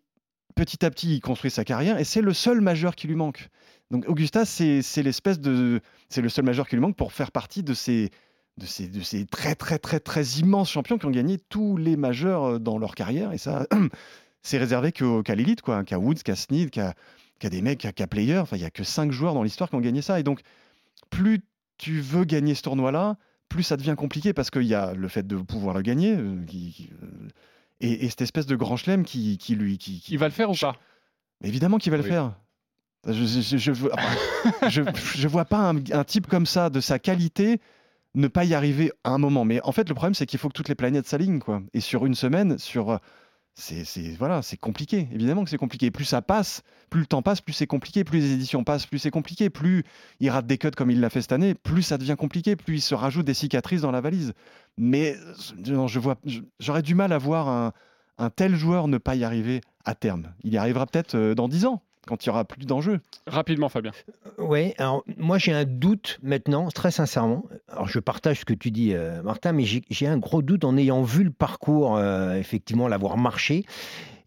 petit 0.58 0.84
à 0.86 0.90
petit, 0.90 1.16
il 1.16 1.22
construit 1.22 1.52
sa 1.52 1.64
carrière 1.64 1.98
et 2.00 2.04
c'est 2.04 2.22
le 2.22 2.34
seul 2.34 2.60
majeur 2.60 2.96
qui 2.96 3.08
lui 3.08 3.16
manque. 3.16 3.48
Donc 3.92 4.04
Augusta, 4.10 4.44
c'est 4.44 4.82
l'espèce 4.98 5.40
de, 5.40 5.80
c'est 6.10 6.22
le 6.22 6.30
seul 6.30 6.44
majeur 6.44 6.68
qui 6.68 6.76
lui 6.76 6.82
manque 6.82 6.98
pour 6.98 7.14
faire 7.14 7.32
partie 7.32 7.64
de 7.64 7.74
ces, 7.74 8.10
de 8.58 8.66
ces, 8.66 9.26
très 9.26 9.56
très 9.56 9.80
très 9.80 10.00
très 10.00 10.24
immenses 10.40 10.72
champions 10.72 10.98
qui 10.98 11.06
ont 11.06 11.12
gagné 11.12 11.38
tous 11.38 11.78
les 11.78 11.96
majeurs 11.96 12.44
euh, 12.44 12.60
dans 12.60 12.78
leur 12.78 12.96
carrière 12.96 13.32
et 13.32 13.38
ça, 13.38 13.68
c'est 14.42 14.58
réservé 14.58 14.92
qu'à 14.92 15.36
l'élite 15.36 15.62
quoi, 15.62 15.84
qu'à 15.84 16.00
Woods, 16.00 16.24
qu'à 16.26 16.36
Snead, 16.36 16.72
qu'à 16.72 16.94
des 17.50 17.62
mecs, 17.62 17.88
qu'à 17.94 18.08
Player. 18.08 18.40
Enfin, 18.40 18.58
il 18.58 18.62
y 18.64 18.66
a 18.66 18.72
que 18.72 18.84
cinq 18.84 19.12
joueurs 19.12 19.36
dans 19.36 19.44
l'histoire 19.44 19.70
qui 19.70 19.76
ont 19.76 19.82
gagné 19.82 20.02
ça 20.02 20.20
et 20.20 20.24
donc 20.24 20.42
plus 21.10 21.42
tu 21.78 22.02
veux 22.02 22.26
gagner 22.26 22.56
ce 22.56 22.64
tournoi-là, 22.64 23.18
plus 23.48 23.64
ça 23.64 23.78
devient 23.78 23.96
compliqué 23.96 24.34
parce 24.34 24.50
qu'il 24.50 24.64
y 24.64 24.74
a 24.74 24.94
le 24.94 25.08
fait 25.08 25.26
de 25.26 25.38
pouvoir 25.38 25.76
le 25.76 25.84
gagner. 25.84 26.16
euh, 26.16 26.36
euh, 26.46 27.28
et, 27.82 28.06
et 28.06 28.10
cette 28.10 28.22
espèce 28.22 28.46
de 28.46 28.56
grand 28.56 28.78
chelem 28.78 29.04
qui, 29.06 29.38
qui 29.38 29.56
lui 29.56 29.78
qui, 29.78 30.00
qui- 30.00 30.14
Il 30.14 30.18
va 30.20 30.28
le 30.28 30.34
faire 30.34 30.50
ou 30.50 30.56
pas 30.56 30.76
mais 31.42 31.50
évidemment 31.50 31.78
qu'il 31.78 31.92
va 31.92 31.98
le 31.98 32.04
faire. 32.04 32.34
Je, 33.06 33.14
je, 33.14 33.42
je, 33.42 33.58
je 33.58 33.72
veux- 33.72 33.92
enfin, 33.94 34.70
je- 34.70 34.82
je 35.16 35.28
vois 35.28 35.46
pas 35.46 35.70
un, 35.70 35.78
un 35.92 36.04
type 36.04 36.28
comme 36.28 36.46
ça, 36.48 36.70
de 36.70 36.80
sa 36.82 36.98
qualité, 37.00 37.62
ne 38.16 38.28
pas 38.28 38.44
y 38.44 38.54
arriver 38.56 38.92
à 39.04 39.12
un 39.12 39.18
moment. 39.20 39.46
Mais 39.46 39.62
en 39.64 39.72
fait, 39.72 39.88
le 39.88 39.94
problème, 39.96 40.16
c'est 40.16 40.26
qu'il 40.26 40.40
faut 40.40 40.48
que 40.50 40.54
toutes 40.54 40.68
les 40.70 40.76
planètes 40.76 41.06
s'alignent. 41.08 41.40
quoi. 41.40 41.62
Et 41.74 41.80
sur 41.80 42.06
une 42.06 42.16
semaine, 42.16 42.58
sur. 42.58 43.00
C'est 43.60 44.16
voilà, 44.20 44.44
c'est 44.44 44.56
compliqué. 44.56 45.08
Évidemment 45.12 45.44
que 45.44 45.50
c'est 45.50 45.58
compliqué. 45.58 45.90
Plus 45.90 46.06
ça 46.06 46.22
passe, 46.22 46.62
plus 46.92 47.02
le 47.02 47.08
temps 47.08 47.24
passe, 47.24 47.42
plus 47.42 47.54
c'est 47.54 47.66
compliqué. 47.66 48.04
Plus 48.04 48.20
les 48.20 48.34
éditions 48.34 48.64
passent, 48.64 48.86
plus 48.86 49.00
c'est 49.00 49.10
compliqué. 49.10 49.50
Plus 49.50 49.84
il 50.20 50.30
rate 50.30 50.46
des 50.46 50.60
cuts 50.60 50.70
comme 50.70 50.92
il 50.92 51.00
l'a 51.00 51.10
fait 51.10 51.22
cette 51.22 51.32
année, 51.32 51.56
plus 51.56 51.82
ça 51.82 51.98
devient 51.98 52.16
compliqué. 52.18 52.56
Plus 52.56 52.76
il 52.76 52.82
se 52.82 52.94
rajoute 52.94 53.26
des 53.26 53.34
cicatrices 53.34 53.82
dans 53.82 53.90
la 53.90 54.00
valise. 54.00 54.34
Mais 54.78 55.16
euh, 55.18 55.72
non, 55.72 55.88
je 55.88 56.00
vois, 56.00 56.18
j'aurais 56.60 56.84
du 56.84 56.94
mal 56.94 57.12
à 57.12 57.18
voir 57.18 57.48
un, 57.48 57.74
un 58.20 58.30
tel 58.30 58.56
joueur 58.56 58.88
ne 58.88 59.00
pas 59.00 59.16
y 59.16 59.24
arriver 59.24 59.62
à 59.86 59.96
terme. 59.96 60.34
Il 60.44 60.54
y 60.54 60.58
arrivera 60.58 60.86
peut-être 60.86 61.16
euh, 61.16 61.34
dans 61.34 61.48
10 61.48 61.66
ans. 61.66 61.82
Quand 62.08 62.26
il 62.26 62.28
y 62.28 62.30
aura 62.32 62.46
plus 62.46 62.66
d'enjeux. 62.66 63.00
Rapidement, 63.28 63.70
Fabien. 63.70 63.92
Oui, 64.40 64.74
alors 64.78 65.04
moi 65.18 65.38
j'ai 65.38 65.52
un 65.52 65.66
doute 65.66 66.20
maintenant, 66.24 66.70
très 66.70 66.90
sincèrement. 66.90 67.44
Alors 67.68 67.88
je 67.88 68.00
partage 68.00 68.40
ce 68.40 68.46
que 68.46 68.54
tu 68.54 68.72
dis, 68.72 68.94
euh, 68.94 69.22
Martin, 69.22 69.52
mais 69.52 69.66
j'ai 69.66 70.08
un 70.08 70.18
gros 70.18 70.42
doute 70.42 70.64
en 70.64 70.78
ayant 70.78 71.04
vu 71.04 71.24
le 71.24 71.32
parcours, 71.32 71.98
euh, 71.98 72.36
effectivement, 72.36 72.88
l'avoir 72.88 73.18
marché. 73.18 73.66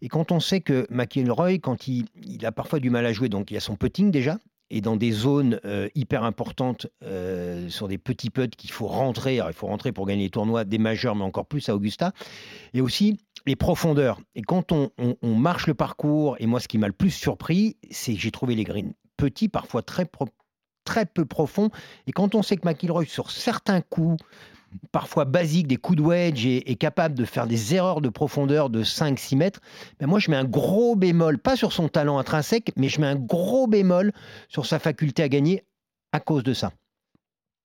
Et 0.01 0.07
quand 0.07 0.31
on 0.31 0.39
sait 0.39 0.61
que 0.61 0.87
McIlroy, 0.89 1.59
quand 1.59 1.87
il, 1.87 2.05
il 2.23 2.45
a 2.45 2.51
parfois 2.51 2.79
du 2.79 2.89
mal 2.89 3.05
à 3.05 3.13
jouer, 3.13 3.29
donc 3.29 3.51
il 3.51 3.55
y 3.55 3.57
a 3.57 3.61
son 3.61 3.75
putting 3.75 4.09
déjà, 4.09 4.37
et 4.71 4.81
dans 4.81 4.95
des 4.95 5.11
zones 5.11 5.59
euh, 5.65 5.89
hyper 5.95 6.23
importantes, 6.23 6.87
euh, 7.03 7.69
sur 7.69 7.87
des 7.87 7.97
petits 7.97 8.29
putts 8.29 8.55
qu'il 8.55 8.71
faut 8.71 8.87
rentrer, 8.87 9.39
alors 9.39 9.51
il 9.51 9.53
faut 9.53 9.67
rentrer 9.67 9.91
pour 9.91 10.07
gagner 10.07 10.23
les 10.23 10.29
tournois, 10.29 10.63
des 10.63 10.77
majeurs, 10.77 11.15
mais 11.15 11.23
encore 11.23 11.45
plus 11.45 11.67
à 11.69 11.75
Augusta, 11.75 12.13
et 12.73 12.81
aussi 12.81 13.19
les 13.45 13.55
profondeurs. 13.55 14.19
Et 14.35 14.41
quand 14.41 14.71
on, 14.71 14.89
marche 15.23 15.67
le 15.67 15.73
parcours, 15.73 16.35
et 16.39 16.45
moi 16.45 16.59
ce 16.59 16.67
qui 16.67 16.77
m'a 16.77 16.87
le 16.87 16.93
plus 16.93 17.11
surpris, 17.11 17.77
c'est 17.89 18.13
que 18.13 18.19
j'ai 18.19 18.31
trouvé 18.31 18.55
les 18.55 18.63
greens 18.63 18.93
petits, 19.17 19.49
parfois 19.49 19.81
très, 19.81 20.05
peu 21.05 21.25
profonds, 21.25 21.69
et 22.07 22.11
quand 22.11 22.35
on 22.35 22.43
sait 22.43 22.57
que 22.57 22.67
McIlroy, 22.67 23.05
sur 23.05 23.31
certains 23.31 23.81
coups, 23.81 24.23
parfois 24.91 25.25
basiques, 25.25 25.67
des 25.67 25.77
coups 25.77 25.97
de 25.97 26.03
wedge, 26.03 26.45
est, 26.45 26.69
est 26.69 26.75
capable 26.75 27.15
de 27.15 27.25
faire 27.25 27.47
des 27.47 27.75
erreurs 27.75 28.01
de 28.01 28.09
profondeur 28.09 28.69
de 28.69 28.83
5-6 28.83 29.37
mètres, 29.37 29.59
ben 29.99 30.07
moi 30.07 30.19
je 30.19 30.31
mets 30.31 30.37
un 30.37 30.45
gros 30.45 30.95
bémol, 30.95 31.37
pas 31.37 31.55
sur 31.55 31.73
son 31.73 31.87
talent 31.87 32.17
intrinsèque, 32.17 32.71
mais 32.77 32.89
je 32.89 33.01
mets 33.01 33.07
un 33.07 33.15
gros 33.15 33.67
bémol 33.67 34.11
sur 34.47 34.65
sa 34.65 34.79
faculté 34.79 35.23
à 35.23 35.29
gagner 35.29 35.63
à 36.11 36.19
cause 36.19 36.43
de 36.43 36.53
ça. 36.53 36.71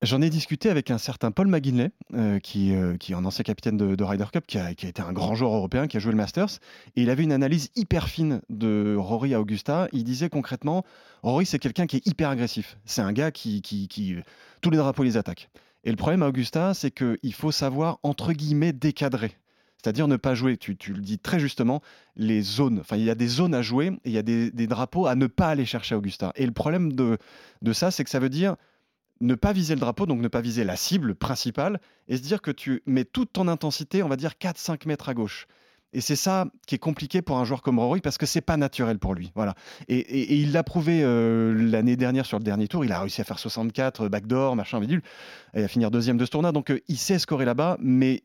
J'en 0.02 0.20
ai 0.20 0.28
discuté 0.28 0.68
avec 0.68 0.90
un 0.90 0.98
certain 0.98 1.30
Paul 1.30 1.46
McGinley, 1.48 1.90
euh, 2.12 2.38
qui, 2.38 2.74
euh, 2.74 2.98
qui 2.98 3.12
est 3.12 3.14
un 3.14 3.24
ancien 3.24 3.44
capitaine 3.44 3.78
de, 3.78 3.94
de 3.94 4.04
Ryder 4.04 4.26
Cup, 4.30 4.44
qui 4.46 4.58
a, 4.58 4.74
qui 4.74 4.84
a 4.84 4.90
été 4.90 5.00
un 5.00 5.12
grand 5.12 5.34
joueur 5.34 5.54
européen, 5.54 5.86
qui 5.86 5.96
a 5.96 6.00
joué 6.00 6.12
le 6.12 6.18
Masters. 6.18 6.58
Et 6.96 7.02
il 7.02 7.08
avait 7.10 7.22
une 7.22 7.32
analyse 7.32 7.70
hyper 7.76 8.08
fine 8.08 8.42
de 8.50 8.94
Rory 8.98 9.32
à 9.32 9.40
Augusta. 9.40 9.88
Il 9.92 10.04
disait 10.04 10.28
concrètement, 10.28 10.84
Rory, 11.22 11.46
c'est 11.46 11.58
quelqu'un 11.58 11.86
qui 11.86 11.96
est 11.96 12.06
hyper 12.06 12.28
agressif. 12.28 12.76
C'est 12.84 13.00
un 13.00 13.12
gars 13.14 13.30
qui, 13.30 13.62
qui, 13.62 13.88
qui- 13.88 14.16
Tous 14.60 14.68
les 14.68 14.76
drapeaux 14.76 15.02
les 15.02 15.16
attaquent. 15.16 15.48
Et 15.84 15.90
le 15.90 15.96
problème 15.96 16.22
à 16.22 16.28
Augusta, 16.28 16.74
c'est 16.74 16.90
qu'il 16.90 17.32
faut 17.32 17.52
savoir, 17.52 17.98
entre 18.02 18.32
guillemets, 18.34 18.74
décadrer. 18.74 19.32
C'est-à-dire 19.82 20.08
ne 20.08 20.16
pas 20.16 20.34
jouer, 20.34 20.58
tu, 20.58 20.76
tu 20.76 20.92
le 20.92 21.00
dis 21.00 21.18
très 21.18 21.38
justement, 21.40 21.80
les 22.16 22.42
zones. 22.42 22.80
Enfin, 22.80 22.96
il 22.96 23.04
y 23.04 23.10
a 23.10 23.14
des 23.14 23.28
zones 23.28 23.54
à 23.54 23.62
jouer 23.62 23.86
et 24.04 24.10
il 24.10 24.12
y 24.12 24.18
a 24.18 24.22
des, 24.22 24.50
des 24.50 24.66
drapeaux 24.66 25.06
à 25.06 25.14
ne 25.14 25.26
pas 25.26 25.46
aller 25.48 25.64
chercher 25.64 25.94
à 25.94 25.98
Augusta. 25.98 26.32
Et 26.34 26.44
le 26.44 26.52
problème 26.52 26.92
de, 26.92 27.16
de 27.62 27.72
ça, 27.72 27.90
c'est 27.90 28.04
que 28.04 28.10
ça 28.10 28.18
veut 28.18 28.28
dire 28.28 28.56
ne 29.20 29.34
pas 29.34 29.52
viser 29.52 29.74
le 29.74 29.80
drapeau, 29.80 30.06
donc 30.06 30.20
ne 30.20 30.28
pas 30.28 30.40
viser 30.40 30.64
la 30.64 30.76
cible 30.76 31.14
principale, 31.14 31.80
et 32.08 32.16
se 32.16 32.22
dire 32.22 32.42
que 32.42 32.50
tu 32.50 32.82
mets 32.86 33.04
toute 33.04 33.32
ton 33.32 33.48
intensité, 33.48 34.02
on 34.02 34.08
va 34.08 34.16
dire 34.16 34.32
4-5 34.40 34.86
mètres 34.86 35.08
à 35.08 35.14
gauche. 35.14 35.46
Et 35.92 36.00
c'est 36.00 36.16
ça 36.16 36.46
qui 36.66 36.74
est 36.74 36.78
compliqué 36.78 37.22
pour 37.22 37.38
un 37.38 37.44
joueur 37.44 37.62
comme 37.62 37.78
Rory 37.78 38.00
parce 38.00 38.18
que 38.18 38.26
c'est 38.26 38.40
pas 38.42 38.56
naturel 38.56 38.98
pour 38.98 39.14
lui. 39.14 39.32
Voilà. 39.34 39.54
Et, 39.88 40.34
il 40.34 40.52
l'a 40.52 40.62
prouvé 40.62 41.00
euh, 41.02 41.54
l'année 41.54 41.96
dernière 41.96 42.26
sur 42.26 42.38
le 42.38 42.44
dernier 42.44 42.68
tour. 42.68 42.84
Il 42.84 42.92
a 42.92 43.00
réussi 43.00 43.20
à 43.20 43.24
faire 43.24 43.38
64 43.38 44.02
euh, 44.02 44.08
backdoor, 44.08 44.56
machin, 44.56 44.80
bidule, 44.80 45.00
et 45.54 45.64
à 45.64 45.68
finir 45.68 45.90
deuxième 45.90 46.18
de 46.18 46.24
ce 46.24 46.30
tournoi. 46.30 46.52
Donc 46.52 46.70
euh, 46.70 46.80
il 46.88 46.98
sait 46.98 47.18
scorer 47.18 47.46
là-bas, 47.46 47.78
mais 47.80 48.24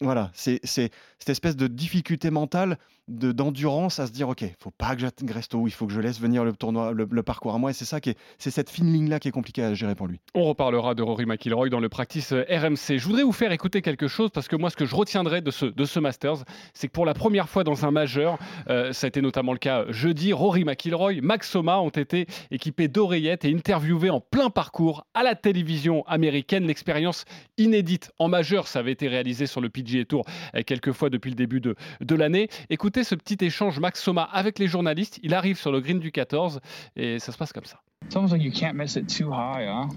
voilà, 0.00 0.32
c'est 0.34 0.60
cette 0.64 0.90
espèce 1.28 1.54
de 1.54 1.68
difficulté 1.68 2.30
mentale, 2.30 2.76
de 3.08 3.32
d'endurance 3.32 3.98
à 3.98 4.06
se 4.06 4.12
dire 4.12 4.28
ok, 4.28 4.44
faut 4.60 4.70
pas 4.70 4.94
que 4.94 5.00
j'agresse 5.00 5.48
tôt, 5.48 5.66
il 5.66 5.72
faut 5.72 5.86
que 5.86 5.92
je 5.92 6.00
laisse 6.00 6.20
venir 6.20 6.44
le 6.44 6.52
tournoi, 6.52 6.92
le, 6.92 7.22
parcours 7.22 7.54
à 7.54 7.58
moi. 7.58 7.70
Et 7.70 7.72
c'est 7.72 7.84
ça 7.84 8.00
qui 8.00 8.10
est, 8.10 8.18
c'est 8.38 8.50
cette 8.50 8.70
fine 8.70 8.92
ligne 8.92 9.08
là 9.08 9.18
qui 9.18 9.28
est 9.28 9.32
compliquée 9.32 9.64
à 9.64 9.74
gérer 9.74 9.94
pour 9.94 10.06
lui. 10.06 10.20
On 10.34 10.44
reparlera 10.44 10.94
de 10.94 11.02
Rory 11.02 11.26
McIlroy 11.26 11.68
dans 11.68 11.80
le 11.80 11.88
practice 11.88 12.32
euh, 12.32 12.44
RMC. 12.48 12.98
Je 12.98 13.04
voudrais 13.04 13.24
vous 13.24 13.32
faire 13.32 13.50
écouter 13.50 13.82
quelque 13.82 14.06
chose 14.06 14.30
parce 14.30 14.46
que 14.46 14.56
moi, 14.56 14.70
ce 14.70 14.76
que 14.76 14.86
je 14.86 14.94
retiendrai 14.94 15.40
de 15.40 15.50
ce, 15.50 15.66
de 15.66 15.84
ce 15.84 15.98
Masters, 15.98 16.44
c'est 16.74 16.86
que 16.86 16.92
pour 16.92 17.04
la 17.04 17.14
première 17.14 17.48
fois 17.48 17.64
dans 17.64 17.84
un 17.84 17.90
majeur, 17.90 18.38
euh, 18.68 18.92
ça 18.92 19.06
a 19.06 19.08
été 19.08 19.20
notamment 19.20 19.52
le 19.52 19.58
cas 19.58 19.84
jeudi, 19.88 20.32
Rory 20.32 20.64
McIlroy, 20.64 21.20
Max 21.22 21.50
Soma 21.50 21.80
ont 21.80 21.88
été 21.88 22.26
équipés 22.50 22.86
d'oreillettes 22.86 23.44
et 23.44 23.52
interviewés 23.52 24.10
en 24.10 24.20
plein 24.20 24.50
parcours 24.50 25.06
à 25.14 25.22
la 25.24 25.34
télévision 25.34 26.04
américaine. 26.06 26.66
L'expérience 26.66 27.24
inédite 27.58 28.12
en 28.18 28.28
majeur, 28.28 28.68
ça 28.68 28.78
avait 28.78 28.92
été 28.92 29.08
réalisé 29.08 29.46
sur 29.46 29.60
le 29.60 29.68
PGA 29.68 30.04
Tour 30.04 30.24
euh, 30.54 30.62
quelques 30.64 30.92
fois 30.92 31.10
depuis 31.10 31.30
le 31.30 31.36
début 31.36 31.60
de, 31.60 31.74
de 32.00 32.14
l'année. 32.14 32.48
Écoutez 32.70 32.91
ce 33.02 33.14
petit 33.14 33.38
échange 33.44 33.80
Max 33.80 34.02
Soma 34.02 34.22
avec 34.22 34.58
les 34.58 34.66
journalistes. 34.66 35.18
Il 35.22 35.34
arrive 35.34 35.58
sur 35.58 35.72
le 35.72 35.80
green 35.80 35.98
du 35.98 36.12
14 36.12 36.60
et 36.96 37.18
ça 37.18 37.32
se 37.32 37.38
passe 37.38 37.52
comme 37.52 37.64
ça. 37.64 37.80
It's 38.04 38.16
almost 38.16 38.32
like 38.32 38.42
you 38.42 38.52
can't 38.52 38.74
miss 38.74 38.96
it 38.96 39.08
too 39.08 39.30
high, 39.30 39.66
huh? 39.66 39.88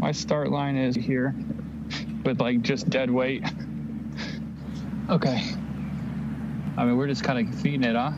My 0.00 0.14
start 0.14 0.50
line 0.50 0.76
is 0.76 0.96
here 0.96 1.34
with 2.24 2.40
like 2.40 2.62
just 2.62 2.88
dead 2.88 3.10
weight. 3.10 3.42
Okay. 5.10 5.38
I 6.76 6.84
mean, 6.84 6.98
we're 6.98 7.08
just 7.08 7.22
kind 7.24 7.38
of 7.38 7.54
feeding 7.62 7.82
it, 7.82 7.96
huh? 7.96 8.12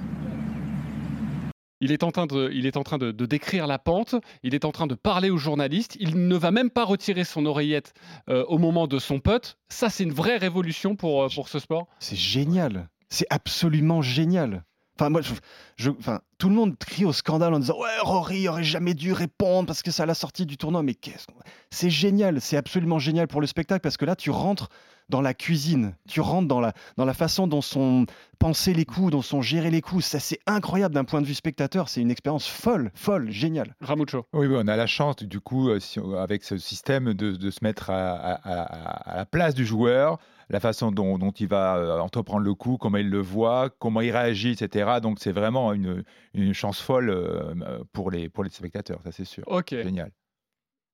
Il 1.81 1.93
est 1.93 2.03
en 2.03 2.11
train, 2.11 2.27
de, 2.27 2.51
il 2.53 2.67
est 2.67 2.77
en 2.77 2.83
train 2.83 2.99
de, 2.99 3.11
de 3.11 3.27
décrire 3.27 3.67
la 3.67 3.79
pente, 3.79 4.17
il 4.43 4.55
est 4.55 4.65
en 4.65 4.73
train 4.73 4.87
de 4.87 4.95
parler 4.95 5.31
aux 5.31 5.39
journalistes, 5.39 5.97
il 5.99 6.27
ne 6.29 6.37
va 6.37 6.51
même 6.51 6.69
pas 6.69 6.85
retirer 6.85 7.25
son 7.25 7.47
oreillette 7.47 7.95
euh, 8.29 8.45
au 8.49 8.59
moment 8.59 8.87
de 8.87 8.99
son 8.99 9.19
putt. 9.19 9.57
Ça, 9.71 9.89
c'est 9.89 10.03
une 10.05 10.13
vraie 10.13 10.37
révolution 10.37 10.95
pour, 10.95 11.23
euh, 11.23 11.29
pour 11.35 11.49
ce 11.49 11.59
sport. 11.59 11.87
C'est 12.01 12.19
génial. 12.19 12.89
C'est 13.11 13.27
absolument 13.31 14.03
génial. 14.03 14.65
Enfin, 14.99 15.09
moi, 15.11 15.23
je, 15.23 15.33
je- 15.77 15.91
enfin, 15.91 16.21
tout 16.39 16.49
le 16.51 16.55
monde 16.55 16.77
crie 16.79 17.05
au 17.07 17.13
scandale 17.13 17.55
en 17.55 17.59
disant 17.59 17.79
Ouais, 17.81 17.89
Rory 18.03 18.49
aurait 18.49 18.65
jamais 18.65 18.93
dû 18.95 19.13
répondre 19.15 19.67
parce 19.67 19.83
que 19.83 19.91
ça 19.91 20.05
l'a 20.05 20.15
sorti 20.15 20.45
du 20.47 20.57
tournoi. 20.59 20.83
Mais 20.83 20.95
qu'est-ce 20.95 21.27
qu'on- 21.27 21.41
C'est 21.71 21.89
génial. 21.91 22.41
C'est 22.41 22.57
absolument 22.59 22.99
génial 22.99 23.27
pour 23.27 23.41
le 23.41 23.47
spectacle 23.47 23.81
parce 23.81 23.97
que 23.97 24.05
là, 24.05 24.15
tu 24.15 24.31
rentres 24.31 24.69
dans 25.09 25.23
la 25.23 25.33
cuisine. 25.35 25.97
Tu 26.07 26.21
rentres 26.21 26.47
dans 26.49 26.61
la, 26.61 26.73
dans 26.99 27.05
la 27.07 27.15
façon 27.15 27.47
dont 27.49 27.63
sont 27.63 28.05
pensés 28.39 28.75
les 28.75 28.85
coups, 28.85 29.11
dont 29.11 29.23
sont 29.23 29.41
gérés 29.43 29.71
les 29.71 29.81
coups. 29.81 30.05
Ça, 30.05 30.21
c'est 30.21 30.39
incroyable 30.47 30.95
d'un 30.95 31.05
point 31.05 31.21
de 31.23 31.27
vue 31.27 31.35
spectateur. 31.35 31.89
C'est 31.89 32.01
une 32.03 32.11
expérience 32.11 32.47
folle, 32.47 32.93
folle, 32.95 33.31
géniale. 33.31 33.75
Ramucho. 33.81 34.27
Oui, 34.35 34.47
on 34.51 34.69
a 34.69 34.77
la 34.77 34.87
chance, 34.87 35.17
du 35.17 35.41
coup, 35.41 35.71
euh, 35.71 35.81
avec 36.19 36.45
ce 36.45 36.59
système, 36.59 37.15
de, 37.15 37.33
de 37.33 37.51
se 37.51 37.59
mettre 37.63 37.89
à, 37.91 38.11
à- 38.13 38.35
à- 38.35 39.11
à 39.15 39.17
la 39.17 39.25
place 39.27 39.55
du 39.55 39.65
joueur, 39.67 40.19
la 40.51 40.61
façon 40.61 40.91
dont, 40.93 41.17
dont 41.17 41.31
il 41.31 41.49
va 41.49 41.77
euh, 41.77 41.99
entreprendre 42.01 42.45
le 42.45 42.55
coup, 42.55 42.77
comment 42.77 42.99
il 42.99 43.09
le 43.09 43.21
voit, 43.21 43.71
comment 43.79 44.01
il 44.03 44.11
réagit, 44.11 44.51
etc. 44.51 44.99
Donc, 45.03 45.19
c'est 45.21 45.33
vraiment 45.33 45.73
une, 45.73 46.05
une 46.35 46.53
chance 46.53 46.81
folle 46.81 47.09
euh, 47.11 47.83
pour, 47.93 48.11
les, 48.11 48.29
pour 48.29 48.45
les 48.45 48.51
spectateurs, 48.51 49.01
ça 49.03 49.13
c'est 49.13 49.25
sûr. 49.25 49.45
Ok. 49.47 49.71
Génial. 49.71 50.11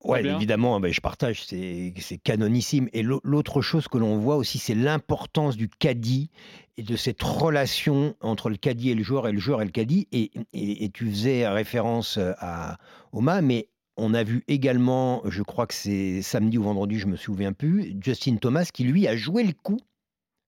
Ouais, 0.04 0.22
bien. 0.22 0.36
évidemment, 0.36 0.78
ben, 0.78 0.92
je 0.92 1.00
partage, 1.00 1.42
c'est 1.46 1.94
c'est 1.98 2.18
canonissime. 2.18 2.88
Et 2.92 3.02
l'au- 3.02 3.22
l'autre 3.24 3.62
chose 3.62 3.88
que 3.88 3.96
l'on 3.96 4.18
voit 4.18 4.36
aussi, 4.36 4.58
c'est 4.58 4.74
l'importance 4.74 5.56
du 5.56 5.68
caddie 5.70 6.30
et 6.76 6.82
de 6.82 6.94
cette 6.96 7.22
relation 7.22 8.14
entre 8.20 8.50
le 8.50 8.56
caddie 8.56 8.90
et 8.90 8.94
le 8.94 9.02
joueur 9.02 9.26
et 9.26 9.32
le 9.32 9.38
joueur 9.40 9.62
et 9.62 9.64
le 9.64 9.70
caddie. 9.70 10.06
Et, 10.12 10.30
et- 10.52 10.84
et 10.84 10.90
tu 10.90 11.08
faisais 11.10 11.48
référence 11.48 12.18
euh, 12.18 12.32
à 12.38 12.76
Oma, 13.12 13.40
mais 13.40 13.68
on 13.96 14.14
a 14.14 14.24
vu 14.24 14.44
également, 14.48 15.22
je 15.24 15.42
crois 15.42 15.66
que 15.66 15.74
c'est 15.74 16.22
samedi 16.22 16.58
ou 16.58 16.64
vendredi, 16.64 16.98
je 16.98 17.06
me 17.06 17.16
souviens 17.16 17.52
plus, 17.52 17.94
Justin 18.00 18.36
Thomas 18.36 18.68
qui 18.72 18.84
lui 18.84 19.08
a 19.08 19.16
joué 19.16 19.42
le 19.42 19.52
coup 19.52 19.78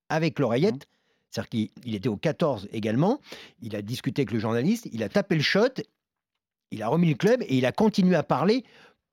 avec 0.08 0.38
l'oreillette. 0.38 0.86
C'est-à-dire 1.30 1.48
qu'il 1.50 1.68
il 1.84 1.94
était 1.94 2.08
au 2.08 2.16
14 2.16 2.68
également. 2.72 3.20
Il 3.60 3.76
a 3.76 3.82
discuté 3.82 4.22
avec 4.22 4.32
le 4.32 4.38
journaliste, 4.38 4.88
il 4.92 5.02
a 5.02 5.08
tapé 5.08 5.34
le 5.34 5.42
shot, 5.42 5.82
il 6.70 6.82
a 6.82 6.88
remis 6.88 7.08
le 7.08 7.16
club 7.16 7.42
et 7.42 7.56
il 7.56 7.66
a 7.66 7.72
continué 7.72 8.14
à 8.16 8.22
parler 8.22 8.64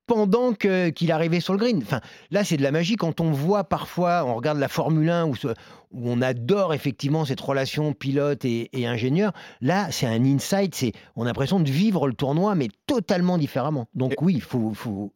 pendant 0.08 0.54
que- 0.54 0.90
qu'il 0.90 1.12
arrivait 1.12 1.40
sur 1.40 1.54
le 1.54 1.60
green. 1.60 1.80
Enfin, 1.82 2.02
là, 2.32 2.44
c'est 2.44 2.58
de 2.58 2.64
la 2.64 2.72
magie 2.72 2.96
quand 2.96 3.22
on 3.22 3.32
voit 3.32 3.64
parfois, 3.64 4.24
on 4.26 4.36
regarde 4.36 4.60
la 4.60 4.68
Formule 4.68 5.10
1 5.10 5.26
où, 5.26 5.36
ce- 5.36 5.48
où 5.92 6.10
on 6.10 6.22
adore 6.22 6.74
effectivement 6.74 7.26
cette 7.26 7.42
relation 7.42 7.94
pilote 7.94 8.46
et, 8.46 8.70
et 8.74 8.88
ingénieur. 8.88 9.32
Là, 9.62 9.88
c'est 9.92 10.06
un 10.08 10.24
insight, 10.26 10.76
c'est 10.76 10.92
on 11.16 11.24
a 11.24 11.26
l'impression 11.26 11.60
de 11.60 11.70
vivre 11.70 12.08
le 12.08 12.14
tournoi, 12.14 12.56
mais 12.56 12.68
totalement 12.88 13.38
différemment. 13.38 13.88
Donc 13.96 14.14
oui, 14.22 14.34
il 14.36 14.42
faut, 14.42 14.74
faut- 14.74 15.12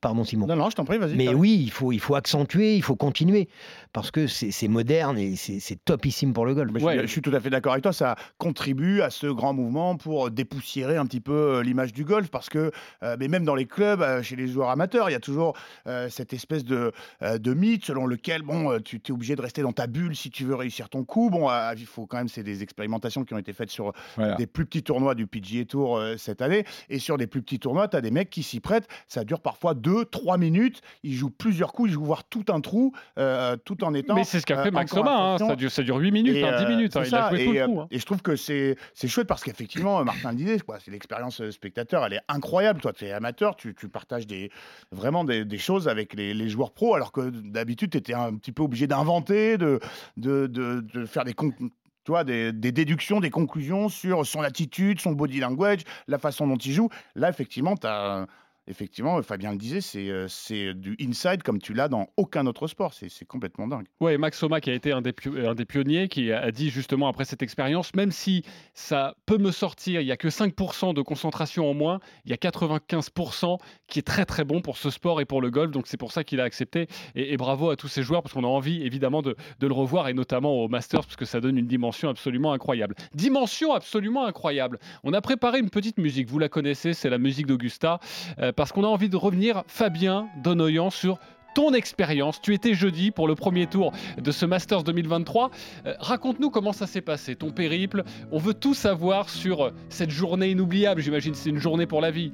Pardon 0.00 0.24
Simon. 0.24 0.46
Non, 0.46 0.56
non, 0.56 0.68
je 0.68 0.76
t'en 0.76 0.84
prie, 0.84 0.98
vas-y. 0.98 1.14
Mais 1.16 1.28
oui, 1.32 1.58
il 1.62 1.70
faut, 1.70 1.90
il 1.92 2.00
faut 2.00 2.16
accentuer, 2.16 2.76
il 2.76 2.82
faut 2.82 2.96
continuer, 2.96 3.48
parce 3.92 4.10
que 4.10 4.26
c'est 4.26 4.68
moderne 4.68 5.16
et 5.16 5.36
c'est 5.36 5.84
topissime 5.84 6.32
pour 6.34 6.44
le 6.44 6.54
golf. 6.54 6.70
Mais 6.72 6.80
je, 6.80 6.86
suis, 6.86 6.98
je 7.02 7.06
suis 7.06 7.22
tout 7.22 7.30
à 7.34 7.40
fait 7.40 7.48
d'accord 7.50 7.72
avec 7.72 7.82
toi. 7.82 7.92
Ça 7.92 8.16
contribue 8.36 9.00
à 9.00 9.10
ce 9.10 9.26
grand 9.28 9.54
mouvement 9.54 9.96
pour 9.96 10.30
dépoussiérer 10.30 10.96
un 10.96 11.06
petit 11.06 11.20
peu 11.20 11.32
euh, 11.32 11.62
l'image 11.62 11.92
du 11.92 12.04
golf, 12.04 12.28
parce 12.30 12.48
que, 12.50 12.72
euh, 13.02 13.16
mais 13.18 13.28
même 13.28 13.44
dans 13.44 13.54
les 13.54 13.64
clubs, 13.66 14.02
euh, 14.02 14.22
chez 14.22 14.36
les 14.36 14.48
joueurs 14.48 14.70
amateurs, 14.70 15.08
il 15.08 15.12
y 15.12 15.16
a 15.16 15.20
toujours 15.20 15.56
euh, 15.86 16.08
cette 16.10 16.32
espèce 16.32 16.64
de, 16.64 16.92
euh, 17.22 17.38
de 17.38 17.54
mythe 17.54 17.84
selon 17.86 18.06
lequel, 18.06 18.42
bon, 18.42 18.78
tu 18.80 19.00
es 19.06 19.10
obligé 19.12 19.34
de 19.36 19.40
rester 19.42 19.62
dans 19.62 19.72
ta 19.72 19.86
bulle 19.86 20.14
si 20.16 20.30
tu 20.30 20.44
veux 20.44 20.56
réussir 20.56 20.88
ton 20.90 21.04
coup. 21.04 21.30
Bon, 21.30 21.48
euh, 21.48 21.72
il 21.76 21.86
faut 21.86 22.06
quand 22.06 22.18
même, 22.18 22.28
c'est 22.28 22.42
des 22.42 22.62
expérimentations 22.62 23.24
qui 23.24 23.32
ont 23.34 23.38
été 23.38 23.52
faites 23.52 23.70
sur 23.70 23.92
Voilà. 24.16 24.34
des 24.34 24.46
plus 24.46 24.66
petits 24.66 24.82
tournois 24.82 25.14
du 25.14 25.26
PGA 25.26 25.64
Tour 25.64 25.96
euh, 25.96 26.16
cette 26.18 26.42
année, 26.42 26.64
et 26.90 26.98
sur 26.98 27.16
des 27.16 27.26
plus 27.28 27.40
petits 27.40 27.60
tournois, 27.60 27.88
tu 27.88 27.96
as 27.96 28.00
des 28.00 28.10
mecs 28.10 28.30
qui 28.30 28.42
s'y 28.42 28.60
prêtent. 28.60 28.88
Ça 29.06 29.24
dure 29.24 29.40
parfois 29.40 29.74
2-3 29.76 30.38
minutes. 30.38 30.80
Ils 31.02 31.14
jouent 31.14 31.30
plusieurs 31.30 31.72
coups, 31.72 31.90
ils 31.90 31.92
jouent 31.92 32.04
voir 32.04 32.24
tout 32.24 32.44
un 32.48 32.60
trou, 32.60 32.92
euh, 33.18 33.56
tout 33.64 33.84
en 33.84 33.94
étant. 33.94 34.14
Mais 34.14 34.24
c'est 34.24 34.40
ce 34.40 34.46
qu'a 34.46 34.58
euh, 34.60 34.62
fait 34.64 34.68
en 34.70 34.72
Max 34.72 34.92
Soma, 34.92 35.34
hein. 35.34 35.38
ça, 35.38 35.54
dure, 35.56 35.70
ça 35.70 35.82
dure 35.82 35.96
8 35.98 36.10
minutes, 36.10 36.36
Et, 36.36 36.42
hein, 36.44 36.58
10 36.58 36.64
euh, 36.64 36.68
minutes. 36.68 36.96
hein, 36.96 37.02
il 37.06 37.14
a 37.14 37.28
joué 37.30 37.42
et, 37.42 37.44
tout 37.46 37.52
le 37.52 37.60
euh, 37.60 37.66
coup. 37.66 37.80
hein. 37.80 37.86
et 37.90 37.98
je 37.98 38.06
trouve 38.06 38.22
que 38.22 38.34
c'est 38.36 38.76
chouette 39.06 39.26
parce 39.28 39.44
qu'effectivement, 39.44 40.04
Martin 40.04 40.30
le 40.32 40.36
disait, 40.36 40.58
c'est 40.84 40.90
l'expérience 40.90 41.40
euh, 41.40 41.50
spectateur, 41.50 42.04
elle 42.04 42.14
est 42.14 42.22
incroyable. 42.28 42.80
Toi, 42.80 42.92
tu 42.92 43.04
es 43.04 43.12
amateur, 43.12 43.56
tu, 43.56 43.74
tu 43.74 43.88
partages 43.88 44.26
des, 44.26 44.50
vraiment 44.92 45.24
des, 45.24 45.44
des 45.44 45.58
choses 45.58 45.88
avec 45.88 46.14
les, 46.14 46.34
les 46.34 46.48
joueurs 46.48 46.72
pros, 46.72 46.94
alors 46.94 47.12
que 47.12 47.30
d'habitude, 47.30 47.90
tu 47.90 47.98
étais 47.98 48.14
un 48.14 48.34
petit 48.36 48.52
peu 48.52 48.62
obligé 48.62 48.86
d'inventer, 48.86 49.58
de, 49.58 49.78
de, 50.16 50.46
de, 50.46 50.80
de 50.80 51.06
faire 51.06 51.24
des, 51.24 52.52
des 52.52 52.72
déductions, 52.72 53.20
des 53.20 53.30
conclusions 53.30 53.88
sur 53.88 54.24
son 54.26 54.40
attitude, 54.42 55.00
son 55.00 55.12
body 55.12 55.40
language, 55.40 55.80
la 56.06 56.18
façon 56.18 56.46
dont 56.46 56.56
il 56.56 56.72
joue. 56.72 56.88
Là, 57.14 57.28
effectivement, 57.28 57.76
tu 57.76 57.86
as 57.86 58.26
effectivement, 58.66 59.22
Fabien 59.22 59.52
le 59.52 59.58
disait, 59.58 59.80
c'est 59.80 60.08
euh, 60.10 60.26
c'est 60.28 60.74
du 60.74 60.96
inside 61.00 61.42
comme 61.42 61.60
tu 61.60 61.74
l'as 61.74 61.88
dans 61.88 62.08
aucun 62.16 62.46
autre 62.46 62.66
sport. 62.66 62.94
C'est 62.94 63.24
complètement 63.24 63.66
dingue. 63.66 63.86
Ouais, 64.00 64.18
Max 64.18 64.38
Soma 64.38 64.60
qui 64.60 64.70
a 64.70 64.74
été 64.74 64.92
un 64.92 65.02
des, 65.02 65.14
un 65.44 65.54
des 65.54 65.64
pionniers, 65.64 66.08
qui 66.08 66.32
a 66.32 66.50
dit 66.50 66.70
justement 66.70 67.08
après 67.08 67.24
cette 67.24 67.42
expérience, 67.42 67.94
même 67.94 68.12
si 68.12 68.42
ça 68.74 69.14
peut 69.26 69.38
me 69.38 69.50
sortir, 69.50 70.00
il 70.00 70.04
n'y 70.04 70.12
a 70.12 70.16
que 70.16 70.28
5% 70.28 70.94
de 70.94 71.02
concentration 71.02 71.70
en 71.70 71.74
moins, 71.74 72.00
il 72.24 72.30
y 72.30 72.34
a 72.34 72.36
95% 72.36 73.58
qui 73.86 73.98
est 73.98 74.02
très 74.02 74.24
très 74.24 74.44
bon 74.44 74.60
pour 74.60 74.76
ce 74.76 74.90
sport 74.90 75.20
et 75.20 75.24
pour 75.24 75.40
le 75.40 75.50
golf. 75.50 75.70
Donc 75.70 75.86
c'est 75.86 75.96
pour 75.96 76.12
ça 76.12 76.24
qu'il 76.24 76.40
a 76.40 76.44
accepté. 76.44 76.88
Et, 77.14 77.32
et 77.32 77.36
bravo 77.36 77.70
à 77.70 77.76
tous 77.76 77.88
ces 77.88 78.02
joueurs 78.02 78.22
parce 78.22 78.34
qu'on 78.34 78.44
a 78.44 78.48
envie 78.48 78.82
évidemment 78.82 79.22
de, 79.22 79.36
de 79.60 79.66
le 79.66 79.74
revoir 79.74 80.08
et 80.08 80.14
notamment 80.14 80.54
au 80.54 80.68
Masters 80.68 81.02
parce 81.02 81.16
que 81.16 81.24
ça 81.24 81.40
donne 81.40 81.58
une 81.58 81.66
dimension 81.66 82.08
absolument 82.08 82.52
incroyable. 82.52 82.94
Dimension 83.14 83.72
absolument 83.72 84.24
incroyable. 84.24 84.78
On 85.04 85.12
a 85.12 85.20
préparé 85.20 85.58
une 85.58 85.70
petite 85.70 85.98
musique, 85.98 86.28
vous 86.28 86.38
la 86.38 86.48
connaissez, 86.48 86.94
c'est 86.94 87.10
la 87.10 87.18
musique 87.18 87.46
d'Augusta, 87.46 88.00
euh, 88.38 88.52
parce 88.56 88.72
qu'on 88.72 88.84
a 88.84 88.88
envie 88.88 89.08
de 89.08 89.16
revenir, 89.16 89.62
Fabien 89.68 90.28
Donoyan, 90.42 90.90
sur 90.90 91.18
ton 91.54 91.72
expérience. 91.72 92.40
Tu 92.42 92.52
étais 92.52 92.74
jeudi 92.74 93.10
pour 93.10 93.28
le 93.28 93.34
premier 93.34 93.66
tour 93.66 93.92
de 94.18 94.30
ce 94.30 94.44
Masters 94.44 94.82
2023. 94.82 95.50
Euh, 95.86 95.94
Raconte-nous 96.00 96.50
comment 96.50 96.74
ça 96.74 96.86
s'est 96.86 97.00
passé, 97.00 97.34
ton 97.34 97.50
périple. 97.50 98.04
On 98.30 98.38
veut 98.38 98.52
tout 98.52 98.74
savoir 98.74 99.30
sur 99.30 99.64
euh, 99.66 99.70
cette 99.88 100.10
journée 100.10 100.50
inoubliable. 100.50 101.00
J'imagine 101.00 101.34
c'est 101.34 101.48
une 101.48 101.58
journée 101.58 101.86
pour 101.86 102.00
la 102.00 102.10
vie. 102.10 102.32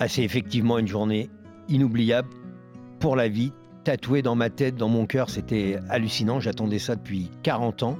Ah, 0.00 0.08
c'est 0.08 0.22
effectivement 0.22 0.78
une 0.78 0.88
journée 0.88 1.28
inoubliable 1.68 2.28
pour 3.00 3.16
la 3.16 3.28
vie, 3.28 3.52
tatouée 3.84 4.22
dans 4.22 4.34
ma 4.34 4.48
tête, 4.48 4.76
dans 4.76 4.88
mon 4.88 5.04
cœur. 5.04 5.28
C'était 5.28 5.78
hallucinant. 5.90 6.40
J'attendais 6.40 6.78
ça 6.78 6.96
depuis 6.96 7.30
40 7.42 7.82
ans. 7.82 7.98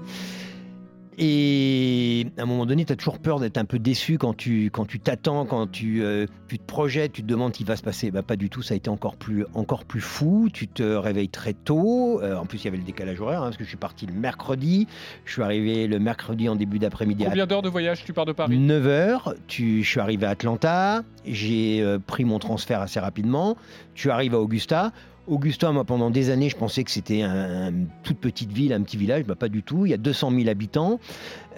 Et 1.21 2.27
à 2.39 2.43
un 2.43 2.47
moment 2.47 2.65
donné, 2.65 2.85
tu 2.85 2.93
as 2.93 2.97
toujours 2.97 3.19
peur 3.19 3.41
d'être 3.41 3.59
un 3.59 3.65
peu 3.65 3.81
déçu 3.81 4.19
quand 4.19 4.37
tu 4.37 4.67
quand 4.67 4.87
tu 4.87 5.01
t'attends, 5.01 5.47
quand 5.47 5.67
tu, 5.67 6.05
euh, 6.05 6.27
tu 6.47 6.61
te 6.61 6.65
projettes, 6.65 7.13
tu 7.13 7.23
te 7.23 7.27
demandes 7.27 7.53
ce 7.55 7.59
qui 7.59 7.65
va 7.65 7.75
se 7.75 7.83
passer. 7.83 8.13
Bah, 8.13 8.23
pas 8.23 8.37
du 8.37 8.49
tout, 8.51 8.63
ça 8.63 8.75
a 8.75 8.77
été 8.77 8.89
encore 8.89 9.17
plus, 9.17 9.45
encore 9.53 9.85
plus 9.85 10.01
fou. 10.01 10.49
Tu 10.53 10.69
te 10.69 10.85
réveilles 10.85 11.29
très 11.29 11.55
tôt. 11.55 12.21
Euh, 12.23 12.37
en 12.37 12.47
plus, 12.47 12.59
il 12.59 12.67
y 12.67 12.69
avait 12.69 12.77
le 12.77 12.85
décalage 12.85 13.21
horaire, 13.21 13.41
hein, 13.41 13.47
parce 13.47 13.57
que 13.57 13.65
je 13.65 13.69
suis 13.69 13.77
parti 13.77 14.07
le 14.07 14.13
mercredi. 14.13 14.87
Je 15.25 15.33
suis 15.33 15.43
arrivé 15.43 15.89
le 15.89 15.99
mercredi 15.99 16.49
en 16.49 16.55
début 16.55 16.79
d'après-midi 16.79 17.25
à 17.25 17.31
Combien 17.31 17.47
d'heures 17.47 17.63
de 17.63 17.69
voyage 17.69 18.05
tu 18.05 18.13
pars 18.13 18.25
de 18.25 18.33
Paris? 18.33 18.57
9h, 18.57 19.35
tu, 19.49 19.83
je 19.83 19.89
suis 19.89 20.01
arrivé 20.01 20.25
à 20.25 20.31
Atlanta, 20.31 21.03
j'ai 21.27 21.83
euh, 21.83 21.99
pris 21.99 22.25
mon 22.25 22.39
transfert 22.39 22.81
assez 22.81 23.01
rapidement, 23.01 23.57
tu 23.95 24.11
arrives 24.11 24.35
à 24.35 24.39
Augusta. 24.39 24.93
Augusta, 25.29 25.71
moi, 25.73 25.85
pendant 25.85 26.11
des 26.11 26.31
années, 26.31 26.49
je 26.49 26.57
pensais 26.57 26.83
que 26.85 26.91
c'était 26.91 27.23
un- 27.23 27.69
une 27.69 27.89
toute 28.03 28.19
petite 28.19 28.51
ville, 28.53 28.73
un 28.73 28.83
petit 28.83 28.97
village. 28.97 29.25
Bah, 29.25 29.35
pas 29.35 29.49
du 29.49 29.63
tout. 29.63 29.85
Il 29.87 29.91
y 29.91 29.95
a 29.95 29.99
200 29.99 30.31
000 30.31 30.49
habitants. 30.49 30.99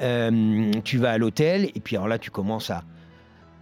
Euh, 0.03 0.71
tu 0.85 0.99
vas 0.99 1.13
à 1.13 1.19
l'hôtel, 1.19 1.71
et 1.75 1.81
puis 1.81 1.97
alors 1.97 2.09
là, 2.09 2.19
tu 2.19 2.31
commences 2.31 2.71
à, 2.71 2.83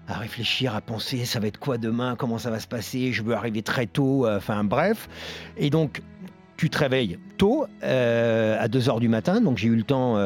réfléchir, 0.08 0.74
à 0.74 0.80
penser 0.80 1.26
ça 1.26 1.38
va 1.38 1.48
être 1.48 1.58
quoi 1.58 1.76
demain, 1.76 2.16
comment 2.16 2.38
ça 2.38 2.48
va 2.50 2.60
se 2.60 2.66
passer, 2.66 3.12
je 3.12 3.22
veux 3.22 3.34
arriver 3.34 3.60
très 3.60 3.84
tôt, 3.86 4.24
euh, 4.24 4.38
enfin 4.38 4.64
bref. 4.64 5.06
Et 5.58 5.68
donc, 5.68 6.00
tu 6.56 6.70
te 6.70 6.78
réveilles 6.78 7.18
tôt, 7.36 7.66
euh, 7.82 8.56
à 8.58 8.68
2 8.68 8.80
h 8.80 9.00
du 9.00 9.08
matin, 9.08 9.42
donc 9.42 9.58
j'ai 9.58 9.68
eu 9.68 9.76
le 9.76 9.82
temps 9.82 10.16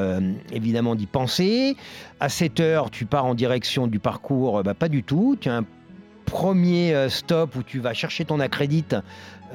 évidemment 0.53 0.95
d'y 0.95 1.07
penser. 1.07 1.77
À 2.21 2.29
7 2.29 2.61
h, 2.61 2.90
tu 2.90 3.07
pars 3.07 3.25
en 3.27 3.35
direction 3.35 3.88
du 3.88 3.99
parcours, 3.99 4.62
bah, 4.62 4.75
pas 4.75 4.88
du 4.88 5.03
tout. 5.03 5.37
Tu 5.40 5.49
as 5.49 5.57
un 5.57 5.64
premier 6.27 7.09
stop 7.09 7.57
où 7.57 7.64
tu 7.64 7.81
vas 7.81 7.92
chercher 7.92 8.25
ton 8.25 8.38
accrédit, 8.38 8.85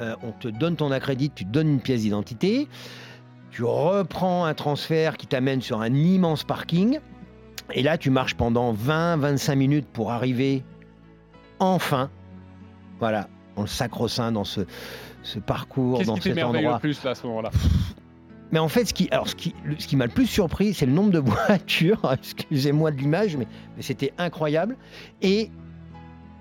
Euh, 0.00 0.14
on 0.22 0.32
te 0.32 0.48
donne 0.48 0.76
ton 0.76 0.90
accrédit, 0.90 1.30
tu 1.30 1.44
donnes 1.44 1.68
une 1.68 1.80
pièce 1.80 2.02
d'identité. 2.02 2.68
Tu 3.50 3.64
reprends 3.64 4.44
un 4.44 4.54
transfert 4.54 5.16
qui 5.16 5.26
t'amène 5.26 5.60
sur 5.60 5.80
un 5.80 5.92
immense 5.92 6.44
parking. 6.44 7.00
Et 7.74 7.82
là, 7.82 7.98
tu 7.98 8.10
marches 8.10 8.34
pendant 8.34 8.72
20-25 8.72 9.56
minutes 9.56 9.88
pour 9.92 10.12
arriver 10.12 10.62
enfin, 11.58 12.10
voilà, 12.98 13.28
dans 13.56 13.62
le 13.62 13.68
sacro-saint, 13.68 14.32
dans 14.32 14.44
ce, 14.44 14.60
ce 15.22 15.38
parcours, 15.38 15.98
Qu'est-ce 15.98 16.06
dans 16.08 16.14
qui 16.14 16.32
cet 16.34 16.42
endroit. 16.42 16.74
le 16.74 16.78
plus 16.78 17.02
là, 17.04 17.10
à 17.10 17.14
ce 17.14 17.26
moment-là? 17.26 17.50
Mais 18.52 18.58
en 18.58 18.68
fait, 18.68 18.86
ce 18.86 18.94
qui, 18.94 19.08
alors, 19.10 19.28
ce 19.28 19.34
qui, 19.34 19.54
ce 19.78 19.86
qui 19.86 19.96
m'a 19.96 20.06
le 20.06 20.12
plus 20.12 20.26
surpris, 20.26 20.72
c'est 20.72 20.86
le 20.86 20.92
nombre 20.92 21.10
de 21.10 21.18
voitures. 21.48 22.00
Excusez-moi 22.12 22.90
de 22.90 22.96
l'image, 22.96 23.36
mais, 23.36 23.46
mais 23.76 23.82
c'était 23.82 24.12
incroyable 24.16 24.76
et 25.20 25.50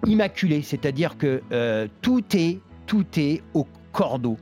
immaculé. 0.05 0.61
C'est-à-dire 0.61 1.17
que 1.17 1.41
euh, 1.51 1.87
tout 2.01 2.23
est, 2.33 2.59
tout 2.87 3.05
est 3.17 3.43
au 3.53 3.67
cordeau. 3.91 4.37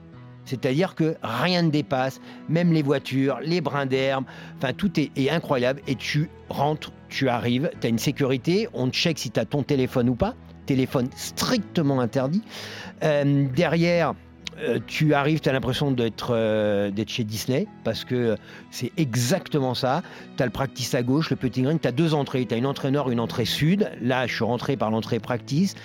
C'est-à-dire 0.45 0.93
que 0.93 1.15
rien 1.23 1.63
ne 1.63 1.71
dépasse, 1.71 2.21
même 2.47 2.71
les 2.71 2.83
voitures, 2.83 3.39
les 3.41 3.61
brins 3.61 3.87
d'herbe, 3.87 4.25
enfin 4.57 4.73
tout 4.73 4.91
est, 4.99 5.29
incroyable. 5.29 5.81
Et 5.87 5.95
tu 5.95 6.29
rentres, 6.49 6.91
tu 7.09 7.27
arrives, 7.27 7.71
tu 7.81 7.87
as 7.87 7.89
une 7.89 7.97
sécurité, 7.97 8.69
on 8.73 8.89
check 8.89 9.17
si 9.17 9.31
tu 9.31 9.39
as 9.39 9.45
ton 9.45 9.63
téléphone 9.63 10.07
ou 10.07 10.15
pas. 10.15 10.35
Téléphone 10.67 11.09
strictement 11.15 11.99
interdit. 11.99 12.43
Euh, 13.03 13.47
derrière, 13.55 14.13
euh, 14.59 14.79
tu 14.85 15.13
arrives, 15.13 15.41
tu 15.41 15.49
as 15.49 15.53
l'impression 15.53 15.91
d'être 15.91 16.29
euh, 16.31 16.89
d'être 16.89 17.09
chez 17.09 17.23
Disney, 17.23 17.67
parce 17.83 18.05
que 18.05 18.37
c'est 18.71 18.91
exactement 18.97 19.73
ça. 19.73 20.01
Tu 20.37 20.43
as 20.43 20.45
le 20.45 20.51
practice 20.51 20.93
à 20.95 21.03
gauche, 21.03 21.29
le 21.29 21.35
petit 21.35 21.61
green, 21.61 21.79
tu 21.79 21.87
as 21.87 21.91
deux 21.91 22.13
entrées. 22.13 22.45
Tu 22.45 22.53
as 22.53 22.57
une 22.57 22.65
entrée 22.65 22.91
nord, 22.91 23.09
une 23.09 23.19
entrée 23.19 23.45
sud. 23.45 23.91
Là, 24.01 24.27
je 24.27 24.35
suis 24.35 24.43
rentré 24.43 24.77
par 24.77 24.91
l'entrée 24.91 25.19
practice. 25.19 25.75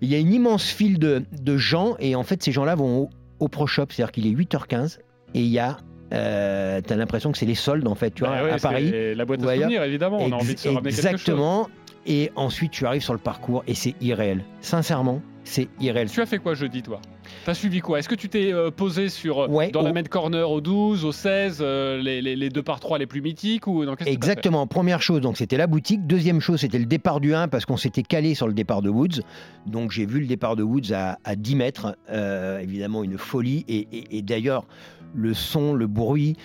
Il 0.00 0.08
y 0.08 0.14
a 0.14 0.18
une 0.18 0.32
immense 0.32 0.64
file 0.64 0.98
de, 0.98 1.24
de 1.42 1.56
gens, 1.56 1.96
et 1.98 2.14
en 2.14 2.22
fait, 2.22 2.42
ces 2.42 2.52
gens-là 2.52 2.74
vont 2.74 3.02
au, 3.02 3.10
au 3.40 3.48
Pro 3.48 3.66
Shop, 3.66 3.86
c'est-à-dire 3.90 4.12
qu'il 4.12 4.26
est 4.26 4.32
8h15, 4.32 4.98
et 5.34 5.40
il 5.40 5.46
y 5.48 5.58
a. 5.58 5.78
Euh, 6.14 6.80
tu 6.86 6.92
as 6.92 6.96
l'impression 6.96 7.32
que 7.32 7.38
c'est 7.38 7.46
les 7.46 7.54
soldes, 7.54 7.86
en 7.86 7.94
fait, 7.94 8.12
tu 8.12 8.24
vois, 8.24 8.42
ouais, 8.42 8.50
à 8.50 8.58
Paris. 8.58 9.14
La 9.14 9.24
boîte 9.24 9.42
à 9.44 9.54
souvenirs, 9.54 9.82
évidemment. 9.82 10.18
On 10.20 10.32
a 10.32 10.36
envie 10.36 10.54
de 10.54 10.58
se 10.58 10.68
ramener. 10.68 10.88
Exactement. 10.88 11.68
Et 12.10 12.30
ensuite, 12.36 12.70
tu 12.72 12.86
arrives 12.86 13.02
sur 13.02 13.12
le 13.12 13.18
parcours 13.18 13.62
et 13.66 13.74
c'est 13.74 13.94
irréel. 14.00 14.42
Sincèrement, 14.62 15.20
c'est 15.44 15.68
irréel. 15.78 16.08
Tu 16.10 16.22
as 16.22 16.26
fait 16.26 16.38
quoi 16.38 16.54
jeudi, 16.54 16.82
toi? 16.82 17.00
T'as 17.44 17.52
suivi 17.52 17.80
quoi? 17.80 17.98
Est-ce 17.98 18.08
que 18.08 18.14
tu 18.14 18.30
t'es 18.30 18.50
euh, 18.50 18.70
posé 18.70 19.10
sur 19.10 19.40
euh, 19.40 19.48
Ouais, 19.48 19.70
dans 19.70 19.82
la 19.82 19.90
au- 19.90 19.92
main 19.92 20.02
corner 20.02 20.50
au 20.50 20.62
12, 20.62 21.04
au 21.04 21.12
16, 21.12 21.58
euh, 21.60 22.00
les, 22.00 22.22
les, 22.22 22.34
les 22.34 22.48
2 22.48 22.62
par 22.62 22.80
3 22.80 22.96
les 22.98 23.06
plus 23.06 23.20
mythiques 23.20 23.66
ou 23.66 23.84
dans 23.84 23.94
Exactement. 24.06 24.66
Première 24.66 25.02
chose, 25.02 25.20
donc 25.20 25.36
c'était 25.36 25.58
la 25.58 25.66
boutique. 25.66 26.06
Deuxième 26.06 26.40
chose, 26.40 26.60
c'était 26.60 26.78
le 26.78 26.86
départ 26.86 27.20
du 27.20 27.34
1 27.34 27.48
parce 27.48 27.66
qu'on 27.66 27.76
s'était 27.76 28.02
calé 28.02 28.34
sur 28.34 28.48
le 28.48 28.54
départ 28.54 28.80
de 28.80 28.88
Woods. 28.88 29.20
Donc 29.66 29.90
j'ai 29.90 30.06
vu 30.06 30.20
le 30.20 30.26
départ 30.26 30.56
de 30.56 30.62
Woods 30.62 30.92
à, 30.94 31.18
à 31.24 31.36
10 31.36 31.56
mètres. 31.56 31.94
Euh, 32.10 32.58
évidemment, 32.60 33.04
une 33.04 33.18
folie. 33.18 33.66
Et, 33.68 33.86
et- 33.92 34.16
et 34.18 34.22
d'ailleurs, 34.22 34.66
le 35.14 35.34
son, 35.34 35.74
le 35.74 35.86
bruit, 35.86 36.36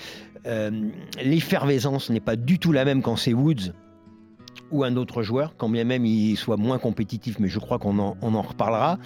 l'effervescence 1.23 2.09
n'est 2.09 2.19
pas 2.19 2.35
du 2.35 2.59
tout 2.59 2.71
la 2.73 2.83
même 2.85 3.01
quand 3.01 3.15
c'est 3.15 3.33
Woods 3.33 3.71
ou 4.73 4.83
un 4.83 4.97
autre 4.97 5.23
joueur, 5.23 5.55
quand 5.57 5.69
bien 5.69 5.85
même 5.85 6.05
il 6.05 6.35
soit 6.35 6.57
moins 6.57 6.79
compétitif, 6.79 7.39
mais 7.39 7.47
je 7.47 7.59
crois 7.59 7.79
qu'on 7.79 7.99
en, 7.99 8.41
reparlera. 8.41 8.97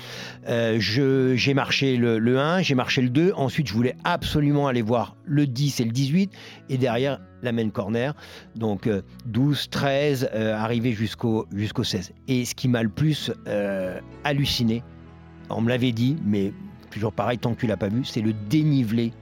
Euh, 0.48 0.78
j'ai 0.80 1.54
marché 1.54 1.98
le, 1.98 2.18
le 2.18 2.40
1, 2.40 2.62
j'ai 2.62 2.74
marché 2.74 3.02
le 3.02 3.10
2, 3.10 3.34
ensuite 3.36 3.68
je 3.68 3.74
voulais 3.74 3.96
absolument 4.04 4.68
aller 4.68 4.82
voir 4.82 5.16
le 5.26 5.46
10 5.46 5.82
et 5.82 5.84
le 5.84 5.92
18, 5.92 6.32
et 6.70 6.78
derrière 6.78 7.20
la 7.44 7.52
main 7.52 7.70
corner, 7.70 8.14
donc 8.56 8.88
euh, 8.88 9.02
12, 9.26 9.70
13, 9.70 10.30
euh, 10.34 10.56
arrivé 10.56 10.94
jusqu'au 10.94 11.46
jusqu'au 11.54 11.84
16. 11.84 12.14
Et 12.28 12.46
ce 12.46 12.56
qui 12.56 12.68
m'a 12.68 12.84
le 12.84 12.90
plus 12.90 13.32
euh, 13.48 14.00
halluciné, 14.24 14.84
on 15.50 15.62
me 15.62 15.70
l'avait 15.70 15.92
dit, 15.92 16.18
mais 16.26 16.54
toujours 16.90 17.14
pareil, 17.14 17.38
tant 17.38 17.54
que 17.54 17.60
tu 17.60 17.68
l'as 17.68 17.78
pas 17.78 17.90
vu, 17.90 18.04
c'est 18.06 18.22
le 18.22 18.34
dénivelé 18.34 19.14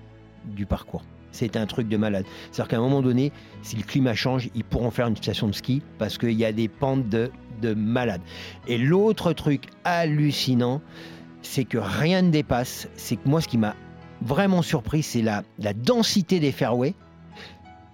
du 0.45 0.65
parcours. 0.65 1.03
C'est 1.35 1.57
un 1.57 1.65
truc 1.65 1.89
de 1.89 1.97
malade. 1.97 2.25
C'est-à-dire 2.51 2.69
qu'à 2.69 2.77
un 2.77 2.81
moment 2.81 3.01
donné, 3.01 3.33
si 3.61 3.75
le 3.75 3.83
climat 3.83 4.13
change, 4.13 4.49
ils 4.55 4.63
pourront 4.63 4.89
faire 4.89 5.07
une 5.07 5.17
station 5.17 5.47
de 5.47 5.51
ski 5.51 5.81
parce 5.97 6.17
qu'il 6.17 6.31
y 6.31 6.45
a 6.45 6.53
des 6.53 6.69
pentes 6.69 7.09
de, 7.09 7.29
de 7.61 7.73
malade. 7.73 8.21
Et 8.67 8.77
l'autre 8.77 9.33
truc 9.33 9.65
hallucinant, 9.83 10.81
c'est 11.41 11.65
que 11.65 11.77
rien 11.77 12.21
ne 12.21 12.29
dépasse. 12.29 12.87
C'est 12.95 13.17
que 13.17 13.27
moi, 13.27 13.41
ce 13.41 13.49
qui 13.49 13.57
m'a 13.57 13.75
vraiment 14.21 14.61
surpris, 14.61 15.03
c'est 15.03 15.21
la, 15.21 15.43
la 15.59 15.73
densité 15.73 16.39
des 16.39 16.53
fairways, 16.53 16.93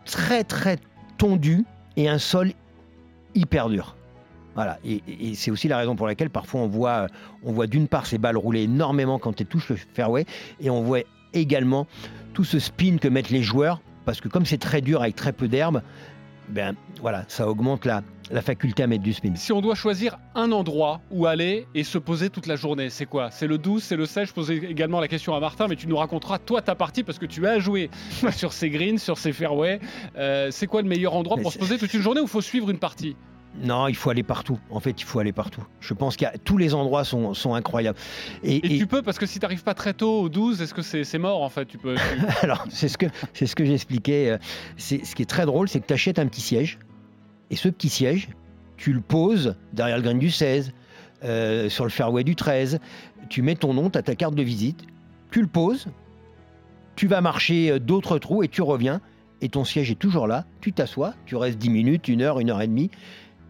très 0.06 0.44
très 0.44 0.78
tondu 1.18 1.66
et 1.98 2.08
un 2.08 2.20
sol 2.20 2.52
hyper 3.34 3.70
dur. 3.70 3.96
Voilà, 4.54 4.78
et, 4.84 5.02
c'est 5.34 5.50
aussi 5.50 5.68
la 5.68 5.78
raison 5.78 5.96
pour 5.96 6.08
laquelle 6.08 6.30
parfois 6.30 6.62
on 6.62 6.68
voit, 6.68 7.08
on 7.44 7.54
voit 7.54 7.68
d'une 7.68 7.88
part 7.88 8.06
ces 8.06 8.18
balles 8.18 8.38
rouler 8.38 8.64
énormément 8.64 9.18
quand 9.18 9.34
tu 9.34 9.46
touches 9.46 9.70
le 9.70 9.78
fairway, 9.78 10.26
et 10.60 10.70
on 10.70 10.82
voit 10.82 11.02
également 11.34 11.88
tout 12.34 12.44
ce 12.44 12.60
spin 12.60 12.98
que 12.98 13.08
mettent 13.08 13.30
les 13.30 13.44
joueurs, 13.44 13.82
parce 14.06 14.22
que 14.22 14.28
comme 14.28 14.46
c'est 14.46 14.58
très 14.58 14.82
dur 14.82 15.02
avec 15.02 15.16
très 15.16 15.34
peu 15.34 15.48
d'herbe, 15.48 15.82
ben 16.50 16.76
voilà, 17.02 17.24
ça 17.28 17.48
augmente 17.48 17.86
la, 17.86 18.02
la 18.30 18.42
faculté 18.42 18.84
à 18.84 18.88
mettre 18.88 19.04
du 19.04 19.14
spin. 19.14 19.36
Si 19.36 19.52
on 19.54 19.62
doit 19.62 19.76
choisir 19.76 20.18
un 20.36 20.52
endroit 20.52 21.02
où 21.12 21.26
aller 21.26 21.68
et 21.76 21.84
se 21.84 21.98
poser 21.98 22.30
toute 22.30 22.48
la 22.48 22.56
journée, 22.56 22.90
c'est 22.90 23.06
quoi? 23.06 23.32
C'est 23.32 23.48
le 23.48 23.58
12, 23.58 23.84
c'est 23.84 23.96
le 23.96 24.06
16 24.06 24.30
Je 24.30 24.34
posais 24.34 24.58
également 24.58 25.00
la 25.00 25.08
question 25.08 25.36
à 25.36 25.40
Martin, 25.40 25.68
mais 25.68 25.76
tu 25.76 25.88
nous 25.88 25.98
raconteras 25.98 26.40
toi 26.40 26.62
ta 26.62 26.76
partie 26.76 27.04
parce 27.04 27.20
que 27.20 27.26
tu 27.26 27.46
as 27.48 27.60
joué 27.60 27.90
sur 28.32 28.54
ces 28.54 28.70
greens, 28.70 28.98
sur 28.98 29.18
ces 29.18 29.34
fairways. 29.34 29.80
Euh, 30.18 30.50
c'est 30.52 30.68
quoi 30.68 30.82
le 30.82 30.90
meilleur 30.90 31.16
endroit 31.16 31.38
pour 31.38 31.54
se 31.54 31.58
poser 31.60 31.78
toute 31.78 31.94
une 31.94 32.02
journée 32.02 32.22
ou 32.22 32.28
faut 32.28 32.42
suivre 32.42 32.70
une 32.70 32.80
partie? 32.80 33.16
Non, 33.60 33.88
il 33.88 33.96
faut 33.96 34.10
aller 34.10 34.24
partout. 34.24 34.60
En 34.70 34.80
fait, 34.80 35.02
il 35.02 35.04
faut 35.04 35.20
aller 35.20 35.34
partout. 35.34 35.64
Je 35.82 35.94
pense 35.94 36.16
que 36.16 36.26
tous 36.40 36.58
les 36.58 36.74
endroits 36.74 37.04
sont, 37.04 37.34
sont 37.34 37.54
incroyables. 37.54 37.98
Et, 38.44 38.76
et, 38.76 38.78
tu 38.78 38.88
peux, 38.88 39.02
parce 39.02 39.20
que 39.20 39.26
si 39.26 39.40
tu 39.40 39.46
n'arrives 39.46 39.64
pas 39.64 39.74
très 39.74 39.94
tôt 39.94 40.22
au 40.22 40.30
12, 40.30 40.62
est-ce 40.62 40.74
que 40.74 40.82
c'est 40.82 41.18
mort 41.18 41.42
en 41.42 41.50
fait 41.50 41.66
tu 41.66 41.78
peux, 41.78 41.96
tu... 41.96 42.26
Alors, 42.42 42.66
c'est 42.70 42.88
ce 42.88 42.98
que, 42.98 43.08
ce 43.34 43.54
que 43.56 43.66
j'expliquais. 43.66 44.38
Ce 44.78 44.96
qui 44.96 45.22
est 45.22 45.30
très 45.30 45.46
drôle, 45.46 45.68
c'est 45.68 45.80
que 45.80 45.88
tu 45.88 45.94
achètes 45.94 46.20
un 46.20 46.28
petit 46.28 46.42
siège. 46.42 46.80
Et 47.50 47.56
ce 47.58 47.68
petit 47.68 47.90
siège, 47.90 48.30
tu 48.78 48.94
le 48.94 49.02
poses 49.02 49.56
derrière 49.74 49.98
le 49.98 50.04
green 50.04 50.20
du 50.20 50.32
16, 50.32 50.72
euh, 51.24 51.70
sur 51.70 51.84
le 51.84 51.90
fairway 51.90 52.24
du 52.24 52.36
13. 52.36 52.80
Tu 53.30 53.42
mets 53.42 53.56
ton 53.56 53.74
nom, 53.74 53.90
tu 53.90 53.98
as 53.98 54.02
ta 54.02 54.16
carte 54.16 54.34
de 54.34 54.44
visite. 54.44 54.86
Tu 55.30 55.42
le 55.42 55.48
poses. 55.48 55.88
Tu 56.96 57.08
vas 57.08 57.20
marcher 57.20 57.80
d'autres 57.80 58.18
trous 58.18 58.44
et 58.44 58.48
tu 58.48 58.62
reviens. 58.62 59.02
Et 59.42 59.50
ton 59.50 59.66
siège 59.66 59.92
est 59.92 59.96
toujours 59.96 60.28
là. 60.28 60.46
Tu 60.62 60.72
t'assois. 60.72 61.16
Tu 61.26 61.36
restes 61.36 61.58
10 61.58 61.70
minutes, 61.70 62.08
une 62.08 62.22
heure, 62.22 62.40
une 62.40 62.50
heure 62.50 62.62
et 62.62 62.68
demie 62.68 62.92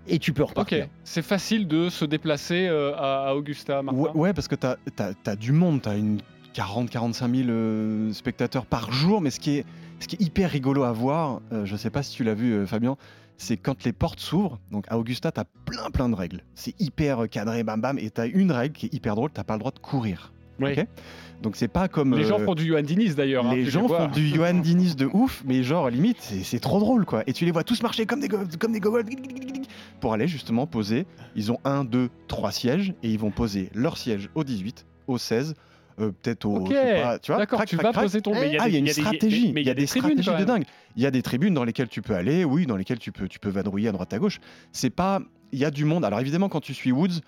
et 0.07 0.19
tu 0.19 0.33
peux 0.33 0.43
repartir. 0.43 0.85
Ok, 0.85 0.89
c'est 1.03 1.21
facile 1.21 1.67
de 1.67 1.89
se 1.89 2.05
déplacer 2.05 2.67
euh, 2.67 2.93
à, 2.95 3.35
Augusta, 3.35 3.81
Martin. 3.81 3.99
Ouais, 3.99 4.11
ouais, 4.13 4.33
parce 4.33 4.47
que 4.47 4.55
tu 4.55 4.67
as, 4.67 4.77
as, 5.25 5.35
du 5.35 5.51
monde, 5.51 5.81
tu 5.81 5.89
as 5.89 5.95
une 5.95 6.19
40-45 6.53 7.35
000 7.35 7.49
euh, 7.49 8.13
spectateurs 8.13 8.65
par 8.65 8.91
jour, 8.91 9.21
mais 9.21 9.29
ce 9.29 9.39
qui 9.39 9.57
est, 9.57 9.65
ce 9.99 10.07
qui 10.07 10.15
est 10.15 10.21
hyper 10.21 10.49
rigolo 10.49 10.83
à 10.83 10.91
voir, 10.91 11.41
euh, 11.51 11.65
je 11.65 11.73
ne 11.73 11.77
sais 11.77 11.89
pas 11.89 12.03
si 12.03 12.15
tu 12.15 12.23
l'as 12.23 12.33
vu 12.33 12.65
Fabien, 12.67 12.97
c'est 13.37 13.57
quand 13.57 13.83
les 13.83 13.93
portes 13.93 14.19
s'ouvrent, 14.19 14.59
donc 14.71 14.85
à 14.89 14.97
Augusta, 14.97 15.31
tu 15.31 15.39
as 15.39 15.45
plein 15.65 15.89
plein 15.91 16.09
de 16.09 16.15
règles. 16.15 16.43
C'est 16.55 16.79
hyper 16.79 17.29
cadré, 17.29 17.63
bam 17.63 17.81
bam, 17.81 17.97
et 17.97 18.09
tu 18.09 18.21
as 18.21 18.25
une 18.25 18.51
règle 18.51 18.75
qui 18.75 18.87
est 18.87 18.93
hyper 18.93 19.15
drôle, 19.15 19.31
tu 19.33 19.43
pas 19.43 19.53
le 19.53 19.59
droit 19.59 19.71
de 19.71 19.79
courir. 19.79 20.31
Oui. 20.59 20.75
Donc 21.41 21.55
c'est 21.55 21.67
pas 21.67 21.87
comme. 21.87 22.15
Les 22.15 22.25
gens 22.25 22.39
font 22.39 22.55
du 22.55 22.65
Johan 22.65 22.83
Diniz 22.83 23.15
d'ailleurs. 23.15 23.45
Hein, 23.47 23.55
les 23.55 23.65
gens 23.65 23.87
font 23.87 24.07
du 24.07 24.27
Johan 24.27 24.55
Diniz 24.55 24.95
de 24.95 25.09
ouf, 25.11 25.43
mais 25.45 25.63
genre 25.63 25.89
limite, 25.89 26.21
c'est 26.43 26.59
trop 26.59 26.79
drôle 26.79 27.05
quoi. 27.05 27.23
Et 27.27 27.33
tu 27.33 27.45
les 27.45 27.51
vois 27.51 27.63
tous 27.63 27.81
marcher 27.81 28.05
comme 28.05 28.19
des, 28.19 28.27
comme 28.27 28.73
des 28.73 28.79
gogoles 28.79 29.05
pour 29.99 30.13
aller 30.13 30.27
justement 30.27 30.67
poser. 30.67 31.05
Ils 31.35 31.51
ont 31.51 31.59
un, 31.63 31.83
deux, 31.83 32.09
trois 32.27 32.51
sièges 32.51 32.93
et 33.03 33.09
ils 33.09 33.19
vont 33.19 33.31
poser 33.31 33.69
leur 33.73 33.97
siège 33.97 34.29
au 34.35 34.43
18, 34.43 34.85
au 35.07 35.17
16. 35.17 35.55
Euh, 35.99 36.11
peut-être 36.11 36.45
au. 36.45 36.63
Pas, 36.63 37.19
tu 37.19 37.31
vois, 37.31 37.39
D'accord, 37.39 37.65
tu 37.65 37.75
vas 37.75 37.91
poser 37.91 38.21
ton. 38.21 38.33
ah, 38.33 38.67
il 38.67 38.73
y 38.73 38.75
a 38.75 38.79
une 38.79 38.87
stratégie. 38.87 39.51
Mais 39.53 39.61
il 39.61 39.67
y 39.67 39.69
a 39.69 39.73
des 39.73 39.87
stratégies 39.87 40.29
de 40.29 40.43
dingue. 40.43 40.63
Il 40.95 41.03
y 41.03 41.05
a 41.05 41.11
des 41.11 41.21
tribunes 41.21 41.53
dans 41.53 41.63
lesquelles 41.63 41.89
tu 41.89 42.01
peux 42.01 42.15
aller, 42.15 42.43
oui, 42.43 42.65
dans 42.65 42.77
lesquelles 42.77 42.99
tu 42.99 43.11
peux, 43.11 43.27
tu 43.27 43.39
peux 43.39 43.49
vadrouiller 43.49 43.89
à 43.89 43.91
droite 43.91 44.13
à 44.13 44.19
gauche. 44.19 44.39
C'est 44.71 44.89
pas. 44.89 45.21
Il 45.51 45.59
y 45.59 45.65
a 45.65 45.71
du 45.71 45.83
monde. 45.83 46.05
Alors 46.05 46.19
évidemment, 46.19 46.47
quand 46.47 46.61
tu 46.61 46.73
suis 46.73 46.91
Woods, 46.91 47.19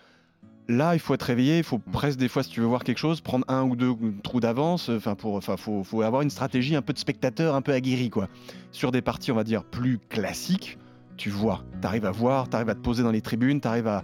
Là, 0.69 0.95
il 0.95 0.99
faut 0.99 1.13
être 1.13 1.23
réveillé, 1.23 1.57
il 1.57 1.63
faut 1.63 1.77
presque 1.77 2.17
des 2.17 2.29
fois, 2.29 2.41
si 2.41 2.49
tu 2.49 2.61
veux 2.61 2.67
voir 2.67 2.83
quelque 2.83 2.97
chose, 2.97 3.19
prendre 3.19 3.45
un 3.49 3.63
ou 3.63 3.75
deux 3.75 3.93
trous 4.23 4.39
d'avance. 4.39 4.89
Enfin, 4.89 5.15
pour, 5.15 5.35
enfin, 5.35 5.57
faut, 5.57 5.83
faut, 5.83 6.01
avoir 6.01 6.21
une 6.21 6.29
stratégie 6.29 6.75
un 6.75 6.81
peu 6.81 6.93
de 6.93 6.99
spectateur, 6.99 7.55
un 7.55 7.61
peu 7.61 7.73
aguerri, 7.73 8.09
quoi. 8.09 8.29
Sur 8.71 8.91
des 8.91 9.01
parties, 9.01 9.31
on 9.31 9.35
va 9.35 9.43
dire 9.43 9.63
plus 9.63 9.99
classiques, 10.09 10.77
tu 11.17 11.29
vois, 11.29 11.63
tu 11.81 11.87
arrives 11.87 12.05
à 12.05 12.11
voir, 12.11 12.49
tu 12.49 12.55
arrives 12.55 12.69
à 12.69 12.75
te 12.75 12.79
poser 12.79 13.03
dans 13.03 13.11
les 13.11 13.21
tribunes, 13.21 13.59
tu 13.59 13.67
arrives 13.67 13.87
à, 13.87 14.03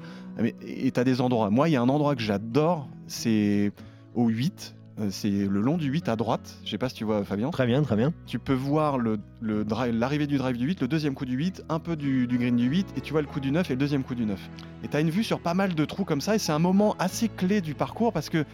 et 0.62 0.92
tu 0.92 1.00
as 1.00 1.04
des 1.04 1.22
endroits. 1.22 1.50
Moi, 1.50 1.70
il 1.70 1.74
y 1.74 1.76
a 1.76 1.82
un 1.82 1.90
endroit 1.90 2.16
que 2.16 2.22
j'adore, 2.22 2.88
c'est 3.08 3.72
au 4.16 4.28
8, 4.28 4.76
euh, 4.76 4.79
c'est 5.10 5.30
le 5.30 5.62
long 5.62 5.78
du 5.78 5.90
8 5.90 6.10
à 6.10 6.16
droite. 6.16 6.58
Je 6.64 6.70
sais 6.70 6.78
pas 6.78 6.90
si 6.90 6.96
tu 6.96 7.04
vois, 7.04 7.24
Fabien. 7.24 7.50
Très 7.52 7.66
bien, 7.66 7.82
très 7.82 7.96
bien. 7.96 8.14
Tu 8.26 8.40
peux 8.40 8.54
voir 8.54 8.98
l'arrivée 9.42 10.26
le, 10.26 10.28
du 10.28 10.38
drive 10.38 10.58
du 10.58 10.66
8, 10.66 10.82
le 10.82 10.88
deuxième 10.88 11.14
coup 11.14 11.26
du 11.26 11.36
8, 11.36 11.64
un 11.70 11.80
peu 11.80 11.96
du, 11.96 12.28
green 12.28 12.56
du 12.56 12.68
8, 12.68 12.94
et 12.98 13.02
tu 13.02 13.12
vois 13.12 13.22
le 13.22 13.28
coup 13.28 13.40
du 13.40 13.52
9 13.52 13.70
et 13.70 13.74
le 13.74 13.80
deuxième 13.80 14.04
coup 14.04 14.16
du 14.16 14.26
9. 14.26 14.40
Et 14.84 14.88
tu 14.88 14.98
as 14.98 15.00
une 15.00 15.10
vue 15.10 15.24
sur 15.24 15.40
pas 15.40 15.54
mal 15.54 15.76
de 15.76 15.86
trous 15.86 16.06
comme 16.06 16.22
ça, 16.22 16.36
et 16.36 16.40
c'est 16.40 16.52
un 16.52 16.60
moment 16.60 16.96
assez 17.00 17.30
clé 17.30 17.62
du 17.62 17.74
parcours 17.76 18.14
parce 18.14 18.30
que 18.30 18.46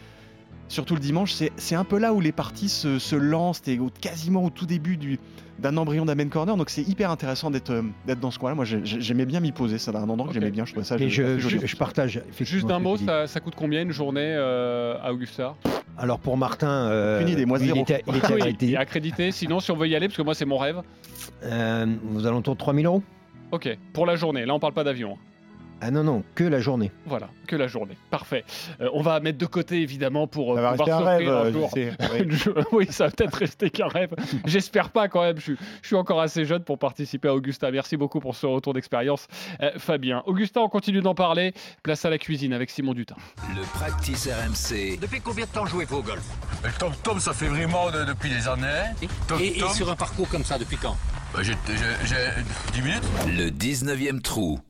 surtout 0.68 0.94
le 0.94 1.00
dimanche, 1.00 1.34
c'est 1.56 1.74
un 1.74 1.84
peu 1.84 1.98
là 1.98 2.12
où 2.12 2.20
les 2.20 2.32
parties 2.32 2.68
se, 2.68 2.98
se 2.98 3.16
lancent, 3.16 3.62
et 3.66 3.78
quasiment 4.00 4.44
au 4.44 4.50
tout 4.50 4.66
début 4.66 5.18
d'un 5.58 5.76
embryon 5.76 6.04
d'Amen 6.04 6.28
Corner, 6.28 6.56
donc 6.56 6.70
c'est 6.70 6.82
hyper 6.82 7.10
intéressant 7.10 7.50
d'être 7.50 7.70
euh, 7.70 8.14
dans 8.20 8.30
ce 8.30 8.38
coin-là. 8.38 8.54
Moi, 8.54 8.64
j'aimais 8.64 9.24
bien 9.24 9.40
m'y 9.40 9.52
poser, 9.52 9.78
ça 9.78 9.90
un 9.90 10.08
endroit 10.08 10.28
que 10.28 10.34
j'aimais 10.34 10.50
bien, 10.50 10.64
je 10.66 10.72
trouvais 10.72 10.86
ça. 10.86 10.98
je, 10.98 11.38
je, 11.38 11.76
partage. 11.76 12.20
Juste 12.38 12.66
d'un 12.66 12.78
mot, 12.78 12.96
ça, 12.96 13.26
ça, 13.26 13.40
coûte 13.40 13.54
combien 13.56 13.82
une 13.82 13.92
journée 13.92 14.34
euh, 14.36 14.98
à 15.02 15.12
Augusta? 15.12 15.54
Alors 15.98 16.18
pour 16.18 16.36
Martin, 16.36 16.88
euh, 16.90 17.24
il, 17.26 17.78
était, 17.78 18.02
accrédité. 18.08 18.76
accrédité. 18.76 19.32
Sinon, 19.32 19.60
si 19.60 19.70
on 19.70 19.76
veut 19.76 19.88
y 19.88 19.96
aller, 19.96 20.08
parce 20.08 20.16
que 20.16 20.22
moi 20.22 20.34
c'est 20.34 20.44
mon 20.44 20.58
rêve. 20.58 20.82
Euh, 21.42 21.86
vous 22.02 22.26
allez 22.26 22.36
autour 22.36 22.54
de 22.54 22.58
3000 22.58 22.86
euros 22.86 23.02
Ok, 23.52 23.68
pour 23.92 24.06
la 24.06 24.16
journée. 24.16 24.44
Là, 24.44 24.54
on 24.54 24.58
parle 24.58 24.74
pas 24.74 24.84
d'avion. 24.84 25.16
Ah 25.80 25.90
non, 25.90 26.04
non, 26.04 26.24
que 26.34 26.44
la 26.44 26.58
journée. 26.58 26.90
Voilà, 27.04 27.28
que 27.46 27.54
la 27.54 27.66
journée. 27.66 27.96
Parfait. 28.10 28.44
Euh, 28.80 28.88
on 28.94 29.02
va 29.02 29.20
mettre 29.20 29.36
de 29.36 29.46
côté, 29.46 29.82
évidemment, 29.82 30.26
pour 30.26 30.56
ça 30.56 30.76
s'offrir 30.76 31.36
un, 31.36 31.50
jour. 31.50 31.70
oui. 32.72 32.86
ça 32.90 33.06
va 33.06 33.10
peut-être 33.10 33.34
rester 33.34 33.68
qu'un 33.68 33.88
rêve. 33.88 34.14
J'espère 34.46 34.90
pas 34.90 35.08
quand 35.08 35.22
même. 35.22 35.38
Je, 35.38 35.52
suis 35.82 35.96
encore 35.96 36.20
assez 36.20 36.46
jeune 36.46 36.64
pour 36.64 36.78
participer 36.78 37.28
à 37.28 37.34
Augusta. 37.34 37.70
Merci 37.70 37.96
beaucoup 37.96 38.20
pour 38.20 38.34
ce 38.36 38.46
retour 38.46 38.72
d'expérience, 38.72 39.26
euh, 39.60 39.72
Fabien. 39.76 40.22
Augustin, 40.26 40.62
on 40.62 40.68
continue 40.68 41.02
d'en 41.02 41.14
parler. 41.14 41.52
Place 41.82 42.04
à 42.06 42.10
la 42.10 42.18
cuisine 42.18 42.54
avec 42.54 42.70
Simon 42.70 42.94
Dutin. 42.94 43.16
Le 43.54 43.62
practice 43.62 44.28
RMC. 44.28 44.98
Depuis 45.00 45.20
combien 45.20 45.44
de 45.44 45.50
temps 45.50 45.66
jouez-vous 45.66 45.96
au 45.98 46.02
golf? 46.02 46.24
Tom 46.78 46.92
Tom, 47.02 47.20
ça 47.20 47.32
fait 47.32 47.48
vraiment 47.48 47.90
depuis 47.90 48.30
des 48.30 48.48
années. 48.48 48.94
Et, 49.40 49.58
et 49.58 49.68
sur 49.74 49.90
un 49.90 49.96
parcours 49.96 50.28
comme 50.28 50.44
ça, 50.44 50.58
depuis 50.58 50.78
quand? 50.78 50.96
Bah, 51.32 51.42
j'ai 51.42 51.54
10 52.72 52.82
minutes. 52.82 53.02
Le 53.26 53.50
19e 53.50 54.20
trou. 54.20 54.60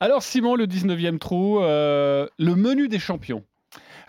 Alors 0.00 0.22
Simon, 0.22 0.56
le 0.56 0.66
19e 0.66 1.18
trou, 1.18 1.60
euh, 1.60 2.26
le 2.38 2.54
menu 2.54 2.88
des 2.88 2.98
champions. 2.98 3.44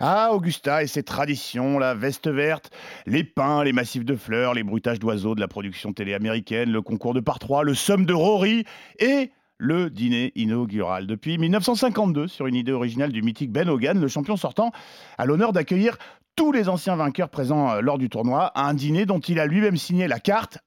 Ah, 0.00 0.30
Augusta 0.32 0.82
et 0.82 0.86
ses 0.86 1.02
traditions, 1.02 1.78
la 1.78 1.94
veste 1.94 2.28
verte, 2.28 2.70
les 3.06 3.22
pins, 3.22 3.62
les 3.62 3.72
massifs 3.72 4.04
de 4.04 4.16
fleurs, 4.16 4.54
les 4.54 4.64
bruitages 4.64 4.98
d'oiseaux 4.98 5.34
de 5.34 5.40
la 5.40 5.48
production 5.48 5.92
télé 5.92 6.14
américaine, 6.14 6.70
le 6.70 6.82
concours 6.82 7.14
de 7.14 7.20
par 7.20 7.38
trois, 7.38 7.62
le 7.62 7.74
somme 7.74 8.04
de 8.04 8.12
Rory 8.12 8.64
et 8.98 9.30
le 9.56 9.90
dîner 9.90 10.32
inaugural. 10.34 11.06
Depuis 11.06 11.38
1952, 11.38 12.26
sur 12.26 12.46
une 12.46 12.56
idée 12.56 12.72
originale 12.72 13.12
du 13.12 13.22
mythique 13.22 13.52
Ben 13.52 13.68
Hogan, 13.68 14.00
le 14.00 14.08
champion 14.08 14.36
sortant 14.36 14.72
a 15.16 15.26
l'honneur 15.26 15.52
d'accueillir 15.52 15.96
tous 16.36 16.50
les 16.50 16.68
anciens 16.68 16.96
vainqueurs 16.96 17.28
présents 17.28 17.70
euh, 17.70 17.80
lors 17.80 17.98
du 17.98 18.08
tournoi 18.08 18.46
à 18.54 18.66
un 18.66 18.74
dîner 18.74 19.06
dont 19.06 19.20
il 19.20 19.38
a 19.38 19.46
lui-même 19.46 19.76
signé 19.76 20.08
la 20.08 20.18
carte 20.18 20.58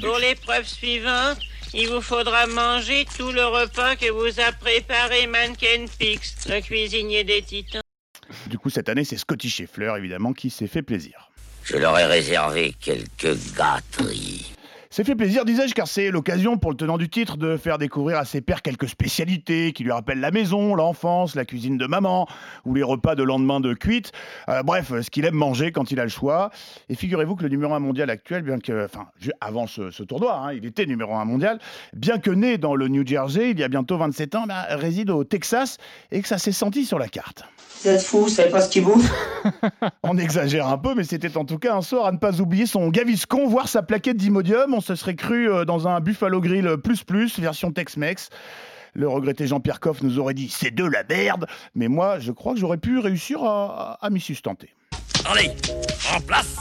pour 0.00 0.18
l'épreuve 0.18 0.66
suivante, 0.66 1.38
il 1.74 1.88
vous 1.88 2.00
faudra 2.00 2.46
manger 2.46 3.04
tout 3.16 3.32
le 3.32 3.44
repas 3.44 3.96
que 3.96 4.10
vous 4.10 4.40
a 4.40 4.52
préparé 4.52 5.26
Mannequin 5.26 5.86
Pix, 5.98 6.48
le 6.48 6.60
cuisinier 6.60 7.24
des 7.24 7.42
titans. 7.42 7.82
Du 8.46 8.58
coup, 8.58 8.70
cette 8.70 8.88
année, 8.88 9.04
c'est 9.04 9.16
Scotty 9.16 9.50
Scheffler, 9.50 9.92
évidemment, 9.96 10.32
qui 10.32 10.50
s'est 10.50 10.66
fait 10.66 10.82
plaisir. 10.82 11.30
Je 11.64 11.76
leur 11.76 11.98
ai 11.98 12.04
réservé 12.04 12.74
quelques 12.80 13.36
gâteries. 13.56 14.55
C'est 14.96 15.04
fait 15.04 15.14
plaisir, 15.14 15.44
disais-je, 15.44 15.74
car 15.74 15.86
c'est 15.86 16.10
l'occasion 16.10 16.56
pour 16.56 16.70
le 16.70 16.76
tenant 16.78 16.96
du 16.96 17.10
titre 17.10 17.36
de 17.36 17.58
faire 17.58 17.76
découvrir 17.76 18.16
à 18.16 18.24
ses 18.24 18.40
pères 18.40 18.62
quelques 18.62 18.88
spécialités 18.88 19.74
qui 19.74 19.84
lui 19.84 19.92
rappellent 19.92 20.20
la 20.20 20.30
maison, 20.30 20.74
l'enfance, 20.74 21.34
la 21.34 21.44
cuisine 21.44 21.76
de 21.76 21.86
maman 21.86 22.26
ou 22.64 22.72
les 22.72 22.82
repas 22.82 23.14
de 23.14 23.22
lendemain 23.22 23.60
de 23.60 23.74
cuite. 23.74 24.12
Euh, 24.48 24.62
bref, 24.62 24.98
ce 25.02 25.10
qu'il 25.10 25.26
aime 25.26 25.34
manger 25.34 25.70
quand 25.70 25.90
il 25.90 26.00
a 26.00 26.04
le 26.04 26.08
choix. 26.08 26.48
Et 26.88 26.94
figurez-vous 26.94 27.36
que 27.36 27.42
le 27.42 27.50
numéro 27.50 27.74
1 27.74 27.78
mondial 27.78 28.08
actuel, 28.08 28.40
bien 28.40 28.58
que, 28.58 28.86
enfin, 28.86 29.08
avant 29.42 29.66
ce, 29.66 30.02
tournoi, 30.02 30.34
hein, 30.34 30.54
il 30.54 30.64
était 30.64 30.86
numéro 30.86 31.14
1 31.14 31.26
mondial, 31.26 31.58
bien 31.92 32.16
que 32.16 32.30
né 32.30 32.56
dans 32.56 32.74
le 32.74 32.88
New 32.88 33.06
Jersey 33.06 33.50
il 33.50 33.60
y 33.60 33.64
a 33.64 33.68
bientôt 33.68 33.98
27 33.98 34.34
ans, 34.34 34.44
bah, 34.48 34.64
réside 34.70 35.10
au 35.10 35.24
Texas 35.24 35.76
et 36.10 36.22
que 36.22 36.28
ça 36.28 36.38
s'est 36.38 36.52
senti 36.52 36.86
sur 36.86 36.98
la 36.98 37.08
carte. 37.08 37.44
Vous 37.82 37.90
êtes 37.90 38.00
fou, 38.02 38.20
vous 38.20 38.28
savez 38.30 38.48
pas 38.48 38.62
ce 38.62 38.70
qu'il 38.70 38.84
bouffe 38.84 39.12
On 40.02 40.16
exagère 40.16 40.66
un 40.68 40.78
peu, 40.78 40.94
mais 40.94 41.04
c'était 41.04 41.36
en 41.36 41.44
tout 41.44 41.58
cas 41.58 41.74
un 41.74 41.82
soir 41.82 42.06
à 42.06 42.12
ne 42.12 42.16
pas 42.16 42.40
oublier 42.40 42.64
son 42.64 42.88
Gaviscon, 42.88 43.46
voire 43.46 43.68
sa 43.68 43.82
plaquette 43.82 44.16
d'Imodium. 44.16 44.72
On 44.72 44.80
se 44.86 44.94
serait 44.94 45.16
cru 45.16 45.50
euh, 45.50 45.64
dans 45.64 45.88
un 45.88 46.00
Buffalo 46.00 46.40
Grill 46.40 46.76
plus 46.82 47.02
plus, 47.02 47.38
version 47.38 47.72
Tex-Mex. 47.72 48.30
Le 48.94 49.08
regretté 49.08 49.46
Jean-Pierre 49.46 49.80
Coff 49.80 50.02
nous 50.02 50.18
aurait 50.18 50.32
dit 50.32 50.48
c'est 50.48 50.74
de 50.74 50.84
la 50.84 51.02
merde, 51.04 51.46
mais 51.74 51.88
moi 51.88 52.18
je 52.18 52.32
crois 52.32 52.54
que 52.54 52.60
j'aurais 52.60 52.78
pu 52.78 52.98
réussir 52.98 53.42
à, 53.42 53.98
à 54.00 54.10
m'y 54.10 54.20
sustenter. 54.20 54.70
Allez, 55.28 55.50
en 56.14 56.20
place 56.20 56.56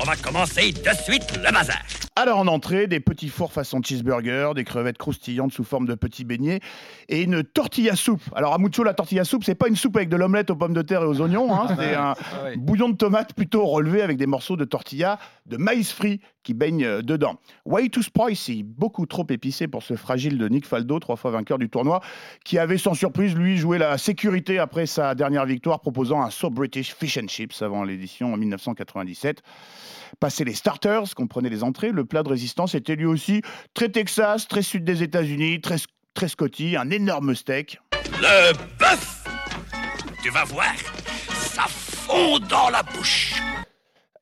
on 0.00 0.04
va 0.04 0.14
commencer 0.14 0.72
de 0.72 0.90
suite 1.02 1.36
le 1.36 1.52
bazar. 1.52 1.82
Alors 2.14 2.38
en 2.38 2.46
entrée, 2.46 2.86
des 2.86 3.00
petits 3.00 3.28
fours 3.28 3.52
façon 3.52 3.80
cheeseburger, 3.82 4.52
des 4.54 4.62
crevettes 4.62 4.96
croustillantes 4.96 5.52
sous 5.52 5.64
forme 5.64 5.86
de 5.86 5.94
petits 5.96 6.24
beignets 6.24 6.60
et 7.08 7.22
une 7.22 7.42
tortilla 7.42 7.96
soupe. 7.96 8.22
Alors 8.36 8.54
à 8.54 8.58
Mucho, 8.58 8.84
la 8.84 8.94
tortilla 8.94 9.24
soupe, 9.24 9.42
c'est 9.42 9.56
pas 9.56 9.66
une 9.66 9.74
soupe 9.74 9.96
avec 9.96 10.08
de 10.08 10.16
l'omelette 10.16 10.50
aux 10.50 10.56
pommes 10.56 10.72
de 10.72 10.82
terre 10.82 11.02
et 11.02 11.06
aux 11.06 11.20
oignons, 11.20 11.52
hein. 11.52 11.66
c'est 11.76 11.96
un 11.96 12.14
ah 12.16 12.50
bouillon 12.56 12.90
de 12.90 12.96
tomate 12.96 13.34
plutôt 13.34 13.66
relevé 13.66 14.00
avec 14.00 14.18
des 14.18 14.26
morceaux 14.26 14.56
de 14.56 14.64
tortilla 14.64 15.18
de 15.46 15.56
maïs 15.56 15.92
frit 15.92 16.20
qui 16.48 16.54
baignent 16.54 16.86
euh, 16.86 17.02
dedans. 17.02 17.38
Way 17.66 17.90
too 17.90 18.00
spicy, 18.00 18.62
beaucoup 18.62 19.04
trop 19.04 19.26
épicé 19.28 19.68
pour 19.68 19.82
ce 19.82 19.96
fragile 19.96 20.38
de 20.38 20.48
Nick 20.48 20.64
Faldo, 20.64 20.98
trois 20.98 21.16
fois 21.16 21.30
vainqueur 21.30 21.58
du 21.58 21.68
tournoi, 21.68 22.00
qui 22.42 22.58
avait 22.58 22.78
sans 22.78 22.94
surprise 22.94 23.34
lui 23.34 23.58
joué 23.58 23.76
la 23.76 23.98
sécurité 23.98 24.58
après 24.58 24.86
sa 24.86 25.14
dernière 25.14 25.44
victoire, 25.44 25.80
proposant 25.80 26.22
un 26.22 26.30
So 26.30 26.48
British 26.48 26.94
Fish 26.94 27.18
and 27.18 27.28
Chips 27.28 27.60
avant 27.60 27.84
l'édition 27.84 28.32
en 28.32 28.38
1997. 28.38 29.42
Passé 30.20 30.44
les 30.44 30.54
starters, 30.54 31.14
comprenez 31.14 31.50
les 31.50 31.62
entrées, 31.62 31.92
le 31.92 32.06
plat 32.06 32.22
de 32.22 32.30
résistance 32.30 32.74
était 32.74 32.96
lui 32.96 33.04
aussi 33.04 33.42
très 33.74 33.90
Texas, 33.90 34.48
très 34.48 34.62
sud 34.62 34.84
des 34.84 35.02
États-Unis, 35.02 35.60
très, 35.60 35.76
très 36.14 36.28
Scotty, 36.28 36.76
un 36.76 36.88
énorme 36.88 37.34
steak. 37.34 37.78
Le 38.22 38.54
bœuf 38.78 39.24
Tu 40.22 40.30
vas 40.30 40.44
voir, 40.44 40.72
ça 41.28 41.64
fond 41.68 42.38
dans 42.38 42.70
la 42.70 42.82
bouche 42.82 43.38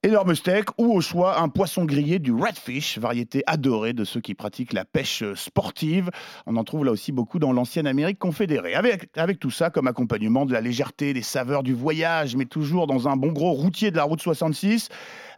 énorme 0.07 0.37
steak 0.37 0.69
ou 0.79 0.93
au 0.93 1.01
choix 1.01 1.41
un 1.41 1.49
poisson 1.49 1.85
grillé 1.85 2.21
du 2.21 2.33
redfish, 2.33 2.99
variété 2.99 3.43
adorée 3.49 3.93
de 3.93 4.05
ceux 4.05 4.21
qui 4.21 4.35
pratiquent 4.35 4.73
la 4.73 4.85
pêche 4.85 5.25
sportive. 5.35 6.11
On 6.47 6.55
en 6.57 6.63
trouve 6.63 6.85
là 6.85 6.93
aussi 6.93 7.11
beaucoup 7.11 7.41
dans 7.41 7.53
l'ancienne 7.53 7.89
Amérique 7.89 8.21
confédérée. 8.21 8.75
Avec, 8.75 9.09
avec 9.17 9.41
tout 9.41 9.51
ça 9.51 9.69
comme 9.69 9.89
accompagnement 9.89 10.47
de 10.47 10.53
la 10.53 10.61
légèreté, 10.61 11.13
des 11.13 11.23
saveurs 11.23 11.65
du 11.65 11.75
voyage, 11.75 12.37
mais 12.37 12.45
toujours 12.45 12.87
dans 12.87 13.09
un 13.09 13.17
bon 13.17 13.33
gros 13.33 13.51
routier 13.51 13.91
de 13.91 13.97
la 13.97 14.05
route 14.05 14.21
66. 14.23 14.91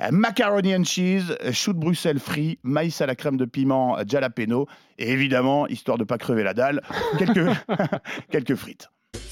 euh, 0.02 0.08
Macaroni 0.12 0.76
and 0.76 0.84
cheese, 0.84 1.34
euh, 1.44 1.52
chou 1.52 1.72
de 1.72 1.78
Bruxelles 1.78 2.20
frit, 2.20 2.58
maïs 2.62 3.00
à 3.00 3.06
la 3.06 3.14
crème 3.14 3.38
de 3.38 3.46
piment 3.46 3.96
euh, 3.96 4.02
jalapeno 4.06 4.66
et 4.98 5.10
évidemment, 5.10 5.66
histoire 5.66 5.96
de 5.96 6.04
pas 6.04 6.18
crever 6.18 6.42
la 6.42 6.52
dalle, 6.52 6.82
quelques, 7.18 7.48
quelques 8.30 8.54
frites. 8.54 8.90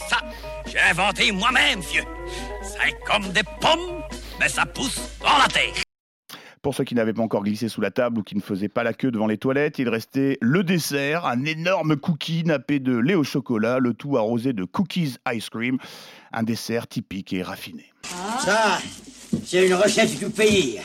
Ça, 0.09 0.19
j'ai 0.67 0.79
inventé 0.81 1.31
moi-même, 1.33 1.81
vieux. 1.81 2.05
C'est 2.63 2.99
comme 3.05 3.29
des 3.33 3.43
pommes, 3.61 4.03
mais 4.41 4.49
ça 4.49 4.67
pousse 4.67 5.01
dans 5.21 5.39
la 5.39 5.49
terre. 5.49 5.75
Pour 6.63 6.75
ceux 6.75 6.85
qui 6.85 6.95
n'avaient 6.95 7.13
pas 7.13 7.23
encore 7.23 7.45
glissé 7.45 7.69
sous 7.69 7.81
la 7.81 7.91
table 7.93 8.19
ou 8.19 8.23
qui 8.23 8.35
ne 8.35 8.41
faisaient 8.41 8.69
pas 8.69 8.83
la 8.83 8.93
queue 8.93 9.13
devant 9.13 9.29
les 9.29 9.39
toilettes, 9.39 9.79
il 9.79 9.89
restait 9.89 10.37
le 10.41 10.65
dessert, 10.65 11.25
un 11.25 11.45
énorme 11.45 11.97
cookie 11.97 12.43
nappé 12.45 12.81
de 12.81 12.97
lait 12.97 13.15
au 13.15 13.23
chocolat, 13.23 13.79
le 13.79 13.95
tout 13.95 14.17
arrosé 14.17 14.53
de 14.53 14.65
cookies 14.65 15.17
ice 15.33 15.49
cream, 15.49 15.79
un 16.33 16.43
dessert 16.43 16.89
typique 16.89 17.33
et 17.33 17.43
raffiné. 17.43 17.93
Ça, 18.45 18.79
c'est 19.45 19.67
une 19.67 19.75
recette 19.75 20.19
du 20.19 20.29
pays. 20.29 20.81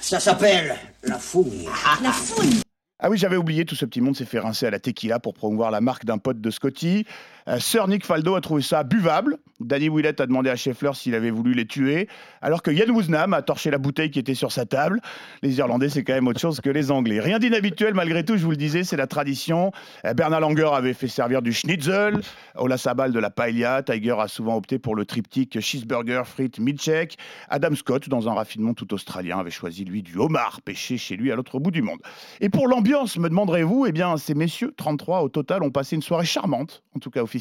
Ça 0.00 0.20
s'appelle 0.20 0.76
la 1.02 1.18
fougne. 1.18 1.68
La 2.02 2.12
fouine. 2.12 2.60
Ah 2.98 3.10
oui, 3.10 3.18
j'avais 3.18 3.36
oublié, 3.36 3.66
tout 3.66 3.74
ce 3.74 3.84
petit 3.84 4.00
monde 4.00 4.16
s'est 4.16 4.24
fait 4.24 4.38
rincer 4.38 4.66
à 4.66 4.70
la 4.70 4.78
tequila 4.78 5.20
pour 5.20 5.34
promouvoir 5.34 5.70
la 5.70 5.82
marque 5.82 6.06
d'un 6.06 6.16
pote 6.16 6.40
de 6.40 6.50
Scotty. 6.50 7.04
Euh, 7.48 7.58
Sir 7.58 7.86
Nick 7.88 8.04
Faldo 8.04 8.34
a 8.34 8.40
trouvé 8.40 8.62
ça 8.62 8.82
buvable. 8.82 9.38
Danny 9.60 9.88
Willett 9.88 10.20
a 10.20 10.26
demandé 10.26 10.50
à 10.50 10.56
Scheffler 10.56 10.90
s'il 10.94 11.14
avait 11.14 11.30
voulu 11.30 11.54
les 11.54 11.66
tuer, 11.66 12.08
alors 12.42 12.62
que 12.62 12.70
Yann 12.70 12.90
Woosnam 12.90 13.32
a 13.32 13.40
torché 13.40 13.70
la 13.70 13.78
bouteille 13.78 14.10
qui 14.10 14.18
était 14.18 14.34
sur 14.34 14.52
sa 14.52 14.66
table. 14.66 15.00
Les 15.42 15.56
Irlandais, 15.58 15.88
c'est 15.88 16.04
quand 16.04 16.12
même 16.12 16.26
autre 16.26 16.40
chose 16.40 16.60
que 16.60 16.68
les 16.68 16.90
Anglais. 16.90 17.20
Rien 17.20 17.38
d'inhabituel, 17.38 17.94
malgré 17.94 18.24
tout, 18.24 18.36
je 18.36 18.44
vous 18.44 18.50
le 18.50 18.56
disais, 18.56 18.84
c'est 18.84 18.96
la 18.96 19.06
tradition. 19.06 19.72
Euh, 20.04 20.12
Bernard 20.12 20.40
Langer 20.40 20.70
avait 20.74 20.92
fait 20.92 21.08
servir 21.08 21.40
du 21.40 21.52
schnitzel, 21.52 22.20
Ola 22.56 22.76
Sabal 22.76 23.12
de 23.12 23.18
la 23.18 23.30
paella, 23.30 23.82
Tiger 23.82 24.16
a 24.18 24.28
souvent 24.28 24.56
opté 24.56 24.78
pour 24.78 24.94
le 24.94 25.06
triptyque 25.06 25.58
cheeseburger, 25.60 26.22
frites, 26.26 26.58
milkshake. 26.58 27.16
Adam 27.48 27.74
Scott, 27.74 28.08
dans 28.08 28.28
un 28.28 28.34
raffinement 28.34 28.74
tout 28.74 28.92
australien, 28.92 29.38
avait 29.38 29.50
choisi 29.50 29.84
lui 29.84 30.02
du 30.02 30.18
homard 30.18 30.60
pêché 30.62 30.98
chez 30.98 31.16
lui 31.16 31.32
à 31.32 31.36
l'autre 31.36 31.58
bout 31.60 31.70
du 31.70 31.82
monde. 31.82 32.00
Et 32.40 32.50
pour 32.50 32.68
l'ambiance, 32.68 33.16
me 33.16 33.28
demanderez-vous, 33.28 33.86
eh 33.86 33.92
bien, 33.92 34.16
ces 34.18 34.34
messieurs, 34.34 34.74
33 34.76 35.22
au 35.22 35.28
total, 35.28 35.62
ont 35.62 35.70
passé 35.70 35.96
une 35.96 36.02
soirée 36.02 36.26
charmante, 36.26 36.82
en 36.94 36.98
tout 36.98 37.10
cas 37.10 37.22
officiellement, 37.22 37.35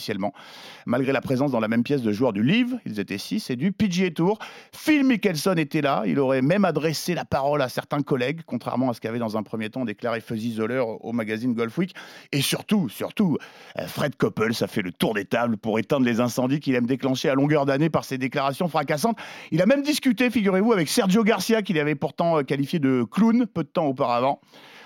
malgré 0.86 1.12
la 1.12 1.22
présence 1.22 1.52
dans 1.52 1.60
la 1.60 1.68
même 1.68 1.84
pièce 1.84 2.02
de 2.02 2.12
joueurs 2.12 2.34
du 2.34 2.43
Live, 2.43 2.78
ils 2.86 3.00
étaient 3.00 3.18
6, 3.18 3.50
et 3.50 3.56
du 3.56 3.72
PGA 3.72 4.12
Tour. 4.12 4.39
Phil 4.72 5.04
Mickelson 5.04 5.56
était 5.56 5.82
là, 5.82 6.04
il 6.06 6.20
aurait 6.20 6.41
même 6.41 6.66
adressé 6.66 7.14
la 7.14 7.26
parole 7.26 7.62
à 7.62 7.70
certains 7.70 8.02
collègues, 8.02 8.41
contrairement 8.46 8.89
à 8.89 8.93
ce 8.93 9.02
qu'avait 9.02 9.20
dans 9.20 9.38
un 9.38 9.43
premier 9.43 9.70
temps 9.70 9.86
déclaré 9.86 10.22
Fuzzy 10.22 10.54
Zoller 10.54 10.84
au 11.00 11.12
magazine 11.12 11.54
Golf 11.54 11.78
Week. 11.78 11.93
Et 12.32 12.41
surtout, 12.41 12.89
surtout, 12.89 13.38
euh, 13.80 13.88
Fred 13.88 14.16
Coppel, 14.16 14.54
ça 14.54 14.68
fait 14.68 14.82
le 14.82 14.91
tour 14.91 15.14
des 15.14 15.26
tables 15.26 15.58
pour 15.58 15.80
éteindre 15.80 16.06
les 16.06 16.20
incendies 16.20 16.60
qu'il 16.60 16.76
aime 16.76 16.86
déclencher 16.86 17.30
à 17.30 17.36
longueur 17.36 17.66
d'année 17.66 17.89
par 17.89 18.06
ses 18.06 18.18
déclarations 18.18 18.68
fracassantes. 18.68 19.18
Il 19.52 19.62
a 19.62 19.66
même 19.66 19.84
discuté, 19.84 20.30
figurez-vous, 20.30 20.74
avec 20.74 20.89
Sergio 20.89 21.24
Garcia, 21.24 21.62
qu'il 21.62 21.80
avait 21.80 21.96
pourtant 21.96 22.39
euh, 22.39 22.43
qualifié 22.43 22.80
de 22.80 23.04
clown 23.10 23.46
peu 23.48 23.64
de 23.64 23.70
temps 23.70 23.86
auparavant. 23.86 24.41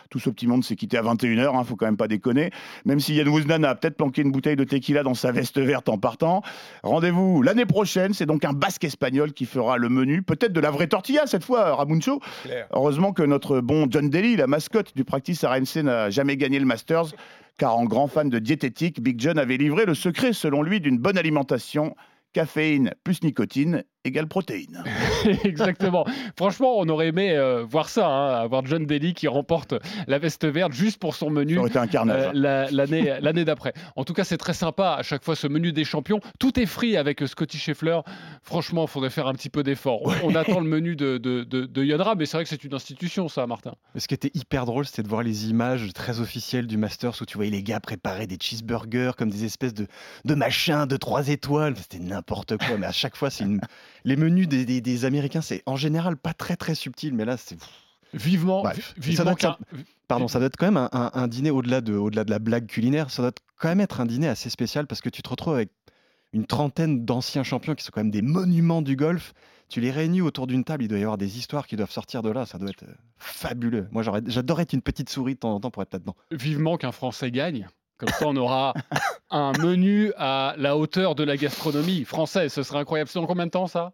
Tout 0.09 0.19
ce 0.19 0.29
petit 0.29 0.47
monde 0.47 0.63
s'est 0.63 0.75
quitté 0.75 0.97
à 0.97 1.03
21h, 1.03 1.55
hein, 1.55 1.63
faut 1.63 1.75
quand 1.75 1.85
même 1.85 1.97
pas 1.97 2.07
déconner. 2.07 2.49
Même 2.85 2.99
si 2.99 3.13
Yann 3.13 3.27
Wouznan 3.27 3.63
a 3.63 3.75
peut-être 3.75 3.95
planqué 3.95 4.23
une 4.23 4.31
bouteille 4.31 4.55
de 4.55 4.63
tequila 4.63 5.03
dans 5.03 5.13
sa 5.13 5.31
veste 5.31 5.59
verte 5.59 5.87
en 5.87 5.97
partant. 5.97 6.41
Rendez-vous 6.83 7.41
l'année 7.43 7.65
prochaine, 7.65 8.13
c'est 8.13 8.25
donc 8.25 8.43
un 8.43 8.53
basque 8.53 8.83
espagnol 8.83 9.33
qui 9.33 9.45
fera 9.45 9.77
le 9.77 9.89
menu. 9.89 10.23
Peut-être 10.23 10.51
de 10.51 10.59
la 10.59 10.71
vraie 10.71 10.87
tortilla 10.87 11.27
cette 11.27 11.43
fois, 11.43 11.75
Ramuncho. 11.75 12.21
Heureusement 12.73 13.13
que 13.13 13.23
notre 13.23 13.61
bon 13.61 13.87
John 13.89 14.09
Daly, 14.09 14.35
la 14.35 14.47
mascotte 14.47 14.95
du 14.95 15.03
practice 15.03 15.43
RMC, 15.43 15.83
n'a 15.83 16.09
jamais 16.09 16.37
gagné 16.37 16.59
le 16.59 16.65
Masters. 16.65 17.13
Car 17.57 17.77
en 17.77 17.85
grand 17.85 18.07
fan 18.07 18.29
de 18.29 18.39
diététique, 18.39 19.03
Big 19.03 19.19
John 19.19 19.37
avait 19.37 19.57
livré 19.57 19.85
le 19.85 19.93
secret, 19.93 20.33
selon 20.33 20.63
lui, 20.63 20.79
d'une 20.79 20.97
bonne 20.97 21.17
alimentation. 21.17 21.95
Caféine 22.31 22.93
plus 23.03 23.23
nicotine 23.23 23.83
égale 24.05 24.27
protéines. 24.27 24.83
Exactement. 25.43 26.05
Franchement, 26.37 26.75
on 26.77 26.87
aurait 26.89 27.07
aimé 27.07 27.31
euh, 27.35 27.63
voir 27.63 27.89
ça, 27.89 28.07
hein, 28.07 28.33
avoir 28.41 28.65
John 28.65 28.85
Daly 28.85 29.13
qui 29.13 29.27
remporte 29.27 29.73
la 30.07 30.19
veste 30.19 30.45
verte 30.47 30.71
juste 30.71 30.99
pour 30.99 31.15
son 31.15 31.29
menu 31.29 31.55
Ça 31.55 31.59
aurait 31.59 31.69
été 31.69 31.79
un 31.79 31.87
carnage. 31.87 32.27
euh, 32.27 32.31
la- 32.33 32.71
l'année 32.71 33.17
l'année 33.21 33.45
d'après. 33.45 33.73
En 33.95 34.03
tout 34.05 34.13
cas, 34.13 34.23
c'est 34.23 34.37
très 34.37 34.53
sympa 34.53 34.95
à 34.97 35.03
chaque 35.03 35.23
fois 35.23 35.35
ce 35.35 35.47
menu 35.47 35.73
des 35.73 35.83
champions. 35.83 36.19
Tout 36.39 36.59
est 36.59 36.65
free 36.65 36.95
avec 36.97 37.21
euh, 37.21 37.27
Scotty 37.27 37.57
Scheffler. 37.57 37.99
Franchement, 38.41 38.85
il 38.85 38.89
faudrait 38.89 39.09
faire 39.09 39.27
un 39.27 39.33
petit 39.33 39.49
peu 39.49 39.63
d'effort. 39.63 40.01
On, 40.23 40.31
on 40.31 40.35
attend 40.35 40.59
le 40.61 40.67
menu 40.69 40.95
de, 40.95 41.17
de, 41.17 41.43
de, 41.43 41.65
de 41.65 41.83
Yodra, 41.83 42.15
mais 42.15 42.25
c'est 42.25 42.37
vrai 42.37 42.43
que 42.45 42.49
c'est 42.49 42.63
une 42.63 42.73
institution, 42.73 43.27
ça, 43.27 43.47
Martin. 43.47 43.73
Mais 43.93 43.99
ce 43.99 44.07
qui 44.07 44.13
était 44.13 44.31
hyper 44.33 44.65
drôle, 44.65 44.85
c'était 44.85 45.03
de 45.03 45.09
voir 45.09 45.23
les 45.23 45.49
images 45.49 45.91
très 45.93 46.19
officielles 46.21 46.67
du 46.67 46.77
Masters 46.77 47.13
où 47.21 47.25
tu 47.25 47.35
voyais 47.37 47.51
les 47.51 47.63
gars 47.63 47.79
préparer 47.79 48.27
des 48.27 48.37
cheeseburgers 48.41 49.11
comme 49.17 49.29
des 49.29 49.43
espèces 49.45 49.73
de, 49.73 49.87
de 50.25 50.35
machins 50.35 50.85
de 50.85 50.95
trois 50.97 51.27
étoiles. 51.27 51.75
C'était 51.77 51.99
n'importe 52.03 52.57
quoi. 52.57 52.77
Mais 52.77 52.87
à 52.87 52.91
chaque 52.93 53.15
fois, 53.17 53.29
c'est 53.29 53.43
une... 53.43 53.59
les 54.05 54.15
menus 54.15 54.47
des, 54.47 54.65
des- 54.65 54.81
des 54.81 55.05
Américains, 55.05 55.41
c'est 55.41 55.63
en 55.65 55.75
général 55.75 56.17
pas 56.17 56.33
très 56.33 56.55
très 56.55 56.75
subtil. 56.75 57.13
Mais 57.13 57.25
là, 57.25 57.37
c'est. 57.37 57.57
Vivement, 58.13 58.63
Ouais. 58.63 58.73
vi- 58.73 58.81
Ça 58.81 58.93
vivement 58.97 59.23
doit 59.25 59.33
être 59.33 59.59
Pardon, 60.07 60.27
ça 60.27 60.39
doit 60.39 60.47
être 60.47 60.57
quand 60.57 60.65
même 60.65 60.77
un, 60.77 60.89
un- 60.91 61.11
un 61.13 61.27
dîner 61.27 61.51
au-delà 61.51 61.81
de, 61.81 61.93
au-delà 61.93 62.23
de 62.23 62.31
la 62.31 62.39
blague 62.39 62.65
culinaire. 62.65 63.11
Ça 63.11 63.21
doit 63.21 63.31
quand 63.57 63.69
même 63.69 63.81
être 63.81 64.01
un 64.01 64.07
dîner 64.07 64.27
assez 64.27 64.49
spécial 64.49 64.87
parce 64.87 65.01
que 65.01 65.09
tu 65.09 65.21
te 65.21 65.29
retrouves 65.29 65.53
avec 65.53 65.69
une 66.33 66.45
trentaine 66.47 67.05
d'anciens 67.05 67.43
champions 67.43 67.75
qui 67.75 67.83
sont 67.83 67.91
quand 67.93 68.01
même 68.01 68.09
des 68.11 68.23
monuments 68.23 68.81
du 68.81 68.95
golf. 68.95 69.33
Tu 69.67 69.81
les 69.81 69.91
réunis 69.91 70.21
autour 70.21 70.47
d'une 70.47 70.63
table, 70.63 70.83
il 70.83 70.87
doit 70.87 70.97
y 70.97 71.03
avoir 71.03 71.19
des 71.19 71.37
histoires 71.37 71.67
qui 71.67 71.75
doivent 71.75 71.91
sortir 71.91 72.23
de 72.23 72.31
là. 72.31 72.47
Ça 72.47 72.57
doit 72.57 72.69
être 72.71 72.83
fabuleux. 73.19 73.87
Moi, 73.91 74.01
j'adorerais 74.25 74.63
être 74.63 74.73
une 74.73 74.81
petite 74.81 75.09
souris 75.09 75.35
de 75.35 75.39
temps 75.39 75.53
en 75.53 75.59
temps 75.59 75.69
pour 75.69 75.83
être 75.83 75.93
là-dedans. 75.93 76.15
vivement 76.31 76.77
qu'un 76.77 76.91
Français 76.91 77.29
gagne. 77.29 77.67
Comme 77.99 78.09
ça, 78.09 78.25
on 78.27 78.35
aura 78.37 78.73
un 79.29 79.51
menu 79.59 80.11
à 80.17 80.55
la 80.57 80.77
hauteur 80.77 81.15
de 81.15 81.23
la 81.23 81.37
gastronomie 81.37 82.05
française. 82.05 82.51
Ce 82.51 82.63
serait 82.63 82.79
incroyable. 82.79 83.09
C'est 83.09 83.19
dans 83.19 83.27
combien 83.27 83.45
de 83.45 83.51
temps, 83.51 83.67
ça? 83.67 83.91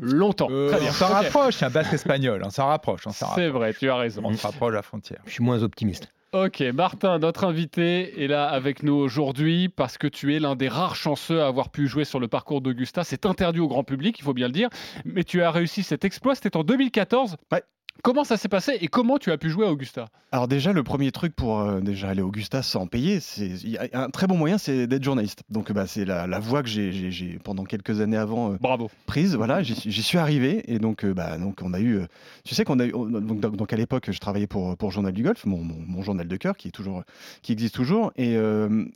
Longtemps. 0.00 0.48
Euh, 0.50 0.68
Très 0.70 0.80
bien. 0.80 0.90
on 0.90 0.92
s'en 0.92 1.08
rapproche, 1.08 1.56
c'est 1.56 1.64
un 1.64 1.70
basque 1.70 1.92
espagnol, 1.92 2.40
on 2.44 2.50
s'en 2.50 2.66
rapproche. 2.66 3.06
on 3.06 3.10
s'en 3.10 3.34
C'est 3.34 3.48
vrai, 3.48 3.74
tu 3.74 3.90
as 3.90 3.96
raison. 3.96 4.22
On 4.24 4.32
se 4.32 4.46
rapproche 4.46 4.70
de 4.70 4.76
la 4.76 4.82
frontière. 4.82 5.20
Je 5.26 5.32
suis 5.32 5.44
moins 5.44 5.62
optimiste. 5.62 6.08
Ok, 6.32 6.60
Martin, 6.74 7.18
notre 7.18 7.44
invité 7.44 8.22
est 8.22 8.26
là 8.26 8.48
avec 8.48 8.82
nous 8.82 8.92
aujourd'hui 8.92 9.70
parce 9.70 9.96
que 9.96 10.06
tu 10.06 10.36
es 10.36 10.38
l'un 10.38 10.56
des 10.56 10.68
rares 10.68 10.94
chanceux 10.94 11.40
à 11.40 11.46
avoir 11.46 11.70
pu 11.70 11.88
jouer 11.88 12.04
sur 12.04 12.20
le 12.20 12.28
parcours 12.28 12.60
d'Augusta. 12.60 13.02
C'est 13.02 13.24
interdit 13.24 13.60
au 13.60 13.66
grand 13.66 13.82
public, 13.82 14.18
il 14.18 14.22
faut 14.22 14.34
bien 14.34 14.46
le 14.46 14.52
dire. 14.52 14.68
Mais 15.06 15.24
tu 15.24 15.42
as 15.42 15.50
réussi 15.50 15.82
cet 15.82 16.04
exploit, 16.04 16.34
c'était 16.34 16.56
en 16.56 16.64
2014. 16.64 17.36
Ouais. 17.50 17.62
Comment 18.04 18.22
ça 18.22 18.36
s'est 18.36 18.48
passé 18.48 18.78
et 18.80 18.86
comment 18.86 19.18
tu 19.18 19.32
as 19.32 19.38
pu 19.38 19.50
jouer 19.50 19.66
à 19.66 19.72
Augusta? 19.72 20.08
Alors 20.30 20.46
déjà, 20.46 20.72
le 20.72 20.82
premier 20.84 21.10
truc 21.10 21.34
pour 21.34 21.58
euh, 21.58 21.80
déjà 21.80 22.08
aller 22.10 22.22
au 22.22 22.28
Augusta 22.28 22.62
sans 22.62 22.86
payer, 22.86 23.18
c'est 23.18 23.50
un 23.92 24.08
très 24.10 24.26
bon 24.28 24.36
moyen, 24.36 24.56
c'est 24.56 24.86
d'être 24.86 25.02
journaliste. 25.02 25.42
Donc 25.50 25.72
bah, 25.72 25.86
c'est 25.86 26.04
la, 26.04 26.26
la 26.28 26.38
voie 26.38 26.62
que 26.62 26.68
j'ai- 26.68 27.38
pendant 27.42 27.64
quelques 27.64 28.00
années 28.00 28.16
avant 28.16 28.52
euh, 28.52 28.56
Bravo. 28.60 28.88
prise. 29.06 29.34
Voilà, 29.34 29.62
j'y 29.62 29.74
suis- 30.02 30.18
arrivé 30.18 30.62
et 30.72 30.78
donc 30.78 31.04
euh, 31.04 31.12
bah 31.12 31.38
donc 31.38 31.58
on 31.62 31.72
a 31.74 31.80
eu, 31.80 32.00
tu 32.44 32.54
sais 32.54 32.64
qu'on 32.64 32.78
a 32.78 32.86
eu 32.86 32.92
on- 32.94 33.06
donc, 33.06 33.72
à 33.72 33.76
l'époque 33.76 34.10
je 34.12 34.18
travaillais 34.18 34.46
pour 34.46 34.76
pour 34.76 34.90
Journal 34.92 35.12
du 35.12 35.22
Golf, 35.24 35.44
mon, 35.44 35.58
mon- 35.58 35.82
mon 35.86 36.02
journal 36.02 36.28
de 36.28 36.36
cœur 36.36 36.56
qui 36.56 36.68
est 36.68 36.72
toujours 36.72 37.02
qui 37.42 37.52
existe 37.52 37.74
toujours 37.74 38.12
et 38.16 38.34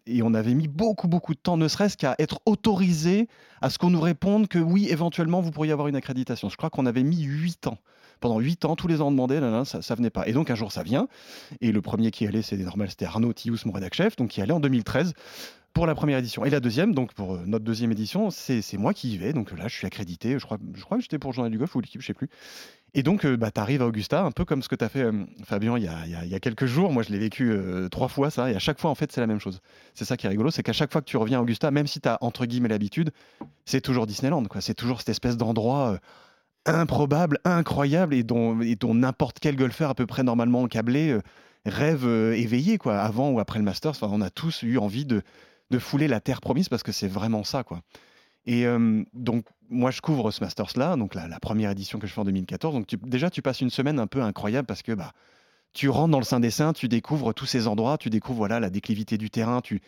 et 0.06 0.22
on 0.22 0.34
avait 0.34 0.54
mis 0.54 0.68
beaucoup 0.68 1.08
beaucoup 1.08 1.34
de 1.34 1.40
temps, 1.40 1.56
ne 1.56 1.66
serait-ce 1.68 1.96
qu'à 1.96 2.14
être 2.18 2.40
autorisé 2.46 3.28
à 3.62 3.68
ce 3.70 3.78
qu'on 3.78 3.90
nous 3.90 4.00
réponde 4.00 4.48
que 4.48 4.58
oui 4.58 4.86
éventuellement 4.90 5.40
vous 5.40 5.50
pourriez 5.50 5.72
avoir 5.72 5.88
une 5.88 5.96
accréditation. 5.96 6.48
Je 6.48 6.56
crois 6.56 6.70
qu'on 6.70 6.86
avait 6.86 7.02
mis 7.02 7.22
8 7.22 7.66
ans. 7.66 7.78
Pendant 8.22 8.38
8 8.38 8.64
ans, 8.64 8.76
tous 8.76 8.88
les 8.88 9.02
ans 9.02 9.08
on 9.08 9.10
demandait, 9.10 9.40
ça, 9.64 9.94
venait 9.94 10.10
pas. 10.10 10.26
Et 10.26 10.32
donc 10.32 10.50
un 10.50 10.54
jour 10.54 10.72
ça 10.72 10.82
vient. 10.82 11.08
Et 11.60 11.72
le 11.72 11.82
premier 11.82 12.10
qui 12.10 12.26
allait, 12.26 12.40
c'est 12.40 12.56
normal, 12.56 12.88
c'était 12.88 13.04
Arnaud 13.04 13.34
Thius, 13.34 13.66
mon 13.66 13.72
rédac 13.72 13.92
chef, 13.92 14.16
donc 14.16 14.30
qui 14.30 14.40
allait 14.40 14.52
en 14.52 14.60
2013 14.60 15.12
pour 15.72 15.86
la 15.86 15.94
première 15.94 16.18
édition. 16.18 16.44
Et 16.44 16.50
la 16.50 16.60
deuxième, 16.60 16.94
donc 16.94 17.14
pour 17.14 17.34
euh, 17.34 17.42
notre 17.46 17.64
deuxième 17.64 17.92
édition, 17.92 18.30
c'est 18.30 18.76
moi 18.76 18.92
qui 18.94 19.14
y 19.14 19.18
vais. 19.18 19.32
Donc 19.32 19.52
là, 19.52 19.68
je 19.68 19.74
suis 19.74 19.86
accrédité. 19.86 20.38
Je 20.38 20.44
crois, 20.44 20.58
que 20.58 21.00
j'étais 21.00 21.18
pour 21.18 21.32
Journal 21.32 21.50
du 21.50 21.58
Golf 21.58 21.74
ou 21.74 21.80
l'équipe, 21.80 22.00
je 22.00 22.06
sais 22.06 22.14
plus. 22.14 22.28
Et 22.94 23.02
donc, 23.02 23.24
euh, 23.24 23.36
bah, 23.36 23.50
tu 23.50 23.60
arrives 23.60 23.80
à 23.80 23.86
Augusta, 23.86 24.22
un 24.22 24.30
peu 24.30 24.44
comme 24.44 24.62
ce 24.62 24.68
que 24.68 24.76
tu 24.76 24.84
as 24.84 24.88
fait, 24.88 25.02
euh, 25.02 25.24
Fabien, 25.44 25.78
il 25.78 25.84
y, 25.84 26.34
a, 26.34 26.40
quelques 26.40 26.66
jours. 26.66 26.92
Moi, 26.92 27.02
je 27.02 27.10
l'ai 27.10 27.18
vécu 27.18 27.54
trois 27.90 28.08
fois, 28.08 28.30
ça. 28.30 28.50
Et 28.50 28.54
à 28.54 28.58
chaque 28.58 28.78
fois, 28.78 28.90
en 28.90 28.94
fait, 28.94 29.10
c'est 29.12 29.20
la 29.20 29.26
même 29.26 29.40
chose. 29.40 29.60
C'est 29.94 30.04
ça 30.04 30.16
qui 30.16 30.26
est 30.26 30.28
rigolo, 30.28 30.50
c'est 30.50 30.62
qu'à 30.62 30.72
chaque 30.72 30.92
fois 30.92 31.00
que 31.00 31.06
tu 31.06 31.16
reviens 31.16 31.38
à 31.38 31.42
Augusta, 31.42 31.70
même 31.70 31.86
si 31.86 32.00
tu 32.00 32.08
as 32.08 32.18
entre 32.20 32.44
guillemets 32.46 32.68
l'habitude, 32.68 33.10
c'est 33.64 33.80
toujours 33.80 34.06
Disneyland. 34.06 34.44
C'est 34.60 34.74
toujours 34.74 34.98
cette 34.98 35.08
espèce 35.08 35.36
d'endroit. 35.36 35.98
Improbable, 36.66 37.38
incroyable 37.44 38.14
et 38.14 38.22
dont, 38.22 38.54
n'importe 38.94 39.38
quel 39.40 39.56
golfeur 39.56 39.90
à 39.90 39.94
peu 39.94 40.06
près 40.06 40.22
normalement 40.22 40.66
câblé 40.68 41.10
euh, 41.10 41.22
rêve 41.66 42.06
euh, 42.06 42.36
éveillé 42.36 42.78
quoi. 42.78 42.98
Avant 42.98 43.30
ou 43.30 43.40
après 43.40 43.58
le 43.58 43.64
Masters, 43.64 43.92
enfin, 43.92 44.08
on 44.10 44.20
a 44.20 44.30
tous 44.30 44.62
eu 44.62 44.78
envie 44.78 45.04
de, 45.04 45.22
fouler 45.78 46.06
la 46.06 46.20
terre 46.20 46.42
promise 46.42 46.68
parce 46.68 46.82
que 46.82 46.92
c'est 46.92 47.08
vraiment 47.08 47.44
ça 47.44 47.64
quoi. 47.64 47.80
Et 48.44 48.66
euh, 48.66 49.02
donc 49.14 49.46
moi 49.70 49.90
je 49.90 50.00
couvre 50.00 50.30
ce 50.30 50.44
Masters 50.44 50.76
là, 50.76 50.96
donc 50.96 51.14
la, 51.14 51.40
première 51.40 51.70
édition 51.70 51.98
que 51.98 52.06
je 52.06 52.12
fais 52.12 52.20
en 52.20 52.24
2014. 52.24 52.74
Donc 52.74 52.86
déjà 53.02 53.30
tu 53.30 53.40
passes 53.40 53.60
une 53.60 53.70
semaine 53.70 53.98
un 53.98 54.06
peu 54.06 54.22
incroyable 54.22 54.66
parce 54.66 54.82
que 54.82 54.92
bah 54.92 55.12
tu 55.72 55.88
rentres 55.88 56.10
dans 56.10 56.18
le 56.18 56.24
Saint 56.24 56.40
des 56.40 56.50
Saints, 56.50 56.74
tu 56.74 56.88
découvres 56.88 57.32
tous 57.32 57.46
ces 57.46 57.66
endroits, 57.66 57.96
tu 57.96 58.10
découvres 58.10 58.38
voilà 58.38 58.60
la 58.60 58.68
déclivité 58.68 59.16
du 59.16 59.30
terrain, 59.30 59.62
tu 59.62 59.80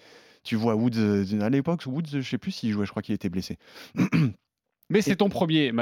tu 0.42 0.56
vois 0.56 0.74
Woods 0.74 1.26
à 1.40 1.50
l'époque 1.50 1.82
Woods 1.86 2.08
je 2.12 2.22
sais 2.22 2.38
plus 2.38 2.52
s'il 2.52 2.72
jouait, 2.72 2.86
je 2.86 2.90
crois 2.90 3.02
qu'il 3.02 3.14
était 3.14 3.28
blessé. 3.28 3.58
Mais 4.90 5.00
c'est 5.00 5.16
ton 5.16 5.28
premier 5.28 5.72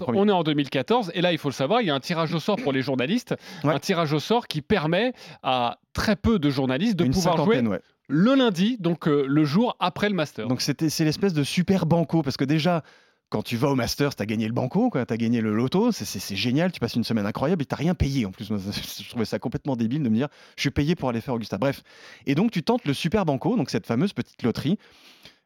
premier. 0.00 0.18
on 0.18 0.28
est 0.28 0.32
en 0.32 0.42
2014, 0.42 1.12
et 1.14 1.20
là, 1.20 1.32
il 1.32 1.38
faut 1.38 1.48
le 1.48 1.54
savoir, 1.54 1.80
il 1.80 1.86
y 1.86 1.90
a 1.90 1.94
un 1.94 2.00
tirage 2.00 2.34
au 2.34 2.40
sort 2.40 2.56
pour 2.56 2.72
les 2.72 2.82
journalistes, 2.82 3.34
un 3.64 3.78
tirage 3.78 4.12
au 4.12 4.18
sort 4.20 4.46
qui 4.48 4.62
permet 4.62 5.12
à 5.42 5.78
très 5.92 6.16
peu 6.16 6.38
de 6.38 6.50
journalistes 6.50 6.96
de 6.96 7.04
Une 7.04 7.12
pouvoir 7.12 7.36
jouer 7.44 7.60
ouais. 7.60 7.80
le 8.08 8.34
lundi, 8.34 8.76
donc 8.80 9.06
euh, 9.06 9.24
le 9.28 9.44
jour 9.44 9.76
après 9.78 10.08
le 10.08 10.14
Masters. 10.14 10.48
Donc 10.48 10.60
c'était 10.60 10.88
c'est 10.90 11.04
l'espèce 11.04 11.34
de 11.34 11.44
super 11.44 11.86
banco 11.86 12.22
parce 12.22 12.36
que 12.36 12.44
déjà 12.44 12.82
quand 13.30 13.42
tu 13.42 13.56
vas 13.58 13.68
au 13.68 13.74
Masters, 13.74 14.14
tu 14.16 14.22
as 14.22 14.26
gagné 14.26 14.46
le 14.46 14.54
banco, 14.54 14.90
tu 14.92 14.98
as 14.98 15.16
gagné 15.18 15.42
le 15.42 15.54
loto, 15.54 15.92
c'est- 15.92 16.34
génial, 16.34 16.72
tu 16.72 16.80
passes 16.80 16.94
une 16.94 17.04
semaine 17.04 17.26
incroyable 17.26 17.62
et 17.62 17.66
tu 17.66 17.74
rien 17.74 17.94
payé 17.94 18.24
en 18.24 18.32
plus. 18.32 18.48
Je 19.02 19.08
trouvais 19.10 19.26
ça 19.26 19.38
complètement 19.38 19.76
débile 19.76 20.02
de 20.02 20.08
me 20.08 20.14
dire 20.16 20.28
je 20.56 20.62
suis 20.62 20.70
payé 20.70 20.94
pour 20.94 21.10
aller 21.10 21.20
faire 21.20 21.34
Augusta. 21.34 21.58
Bref, 21.58 21.82
et 22.26 22.34
donc 22.34 22.50
tu 22.50 22.62
tentes 22.62 22.84
le 22.86 22.94
super 22.94 23.24
banco, 23.26 23.54
donc 23.56 23.68
cette 23.70 23.86
fameuse 23.86 24.12
petite 24.14 24.42
loterie 24.42 24.78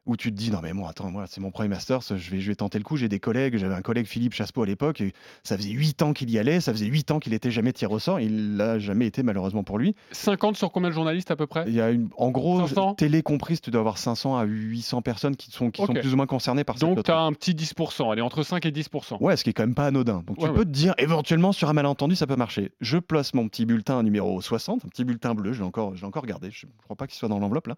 où 0.05 0.17
tu 0.17 0.31
te 0.31 0.35
dis 0.37 0.51
non 0.51 0.59
mais 0.61 0.73
moi 0.73 0.89
attends 0.89 1.09
moi 1.11 1.25
c'est 1.27 1.39
mon 1.39 1.49
premier 1.51 1.69
Masters 1.69 2.01
je 2.17 2.29
vais 2.31 2.41
je 2.41 2.47
vais 2.49 2.55
tenter 2.55 2.77
le 2.77 2.83
coup 2.83 2.97
j'ai 2.97 3.07
des 3.07 3.19
collègues 3.19 3.57
j'avais 3.57 3.73
un 3.75 3.81
collègue 3.81 4.05
Philippe 4.05 4.33
Chasseau 4.33 4.61
à 4.61 4.65
l'époque 4.65 4.99
et 4.99 5.13
ça 5.43 5.55
faisait 5.57 5.69
8 5.69 6.01
ans 6.01 6.11
qu'il 6.13 6.29
y 6.29 6.37
allait 6.37 6.59
ça 6.59 6.73
faisait 6.73 6.87
8 6.87 7.11
ans 7.11 7.19
qu'il 7.19 7.33
était 7.33 7.51
jamais 7.51 7.71
tiré 7.71 7.93
au 7.93 7.99
sort 7.99 8.19
il 8.19 8.57
l'a 8.57 8.79
jamais 8.79 9.05
été 9.07 9.23
malheureusement 9.23 9.63
pour 9.63 9.77
lui 9.77 9.95
50 10.11 10.57
sur 10.57 10.71
combien 10.71 10.89
de 10.89 10.93
journalistes 10.93 11.31
à 11.31 11.35
peu 11.37 11.47
près? 11.47 11.63
Il 11.67 11.73
y 11.73 11.79
a 11.81 11.89
une, 11.91 12.09
en 12.17 12.31
gros 12.31 12.59
500? 12.67 12.95
télé 12.95 13.23
comprise 13.23 13.61
tu 13.61 13.71
dois 13.71 13.79
avoir 13.79 13.97
500 13.97 14.37
à 14.37 14.43
800 14.43 15.01
personnes 15.01 15.35
qui 15.37 15.51
sont 15.51 15.71
qui 15.71 15.81
sont 15.81 15.91
Ok. 15.93 15.99
plus 16.01 16.13
ou 16.13 16.17
moins 16.17 16.27
concernées 16.27 16.63
par 16.65 16.77
cette 16.77 16.87
Donc, 16.87 17.03
tu 17.03 17.11
as 17.11 17.19
un 17.19 17.31
petit 17.33 17.53
10%, 17.53 18.11
allez, 18.11 18.21
entre 18.21 18.43
5 18.43 18.65
et 18.65 18.71
10%. 18.71 19.17
Ouais, 19.21 19.37
ce 19.37 19.43
qui 19.43 19.51
est 19.51 19.53
quand 19.53 19.63
même 19.63 19.75
pas 19.75 19.85
anodin. 19.85 20.23
Donc 20.27 20.37
tu 20.37 20.43
Ouais, 20.45 20.53
peux 20.53 20.65
te 20.65 20.69
dire, 20.69 20.93
éventuellement, 20.97 21.51
sur 21.51 21.69
un 21.69 21.73
malentendu, 21.73 22.15
ça 22.15 22.27
peut 22.27 22.35
marcher. 22.35 22.71
Je 22.81 22.97
place 22.97 23.33
mon 23.33 23.47
petit 23.47 23.65
bulletin 23.65 24.03
numéro 24.03 24.41
60, 24.41 24.83
un 24.85 24.87
petit 24.89 25.03
bulletin 25.05 25.33
bleu, 25.35 25.53
je 25.53 25.59
l'ai 25.59 25.65
encore, 25.65 25.95
je 25.95 26.01
l'ai 26.01 26.07
encore 26.07 26.25
gardé, 26.25 26.49
je 26.51 26.65
ne 26.65 26.71
crois 26.83 26.95
pas 26.95 27.07
qu'il 27.07 27.15
soit 27.17 27.29
dans 27.29 27.39
l'enveloppe 27.39 27.67
là. 27.67 27.75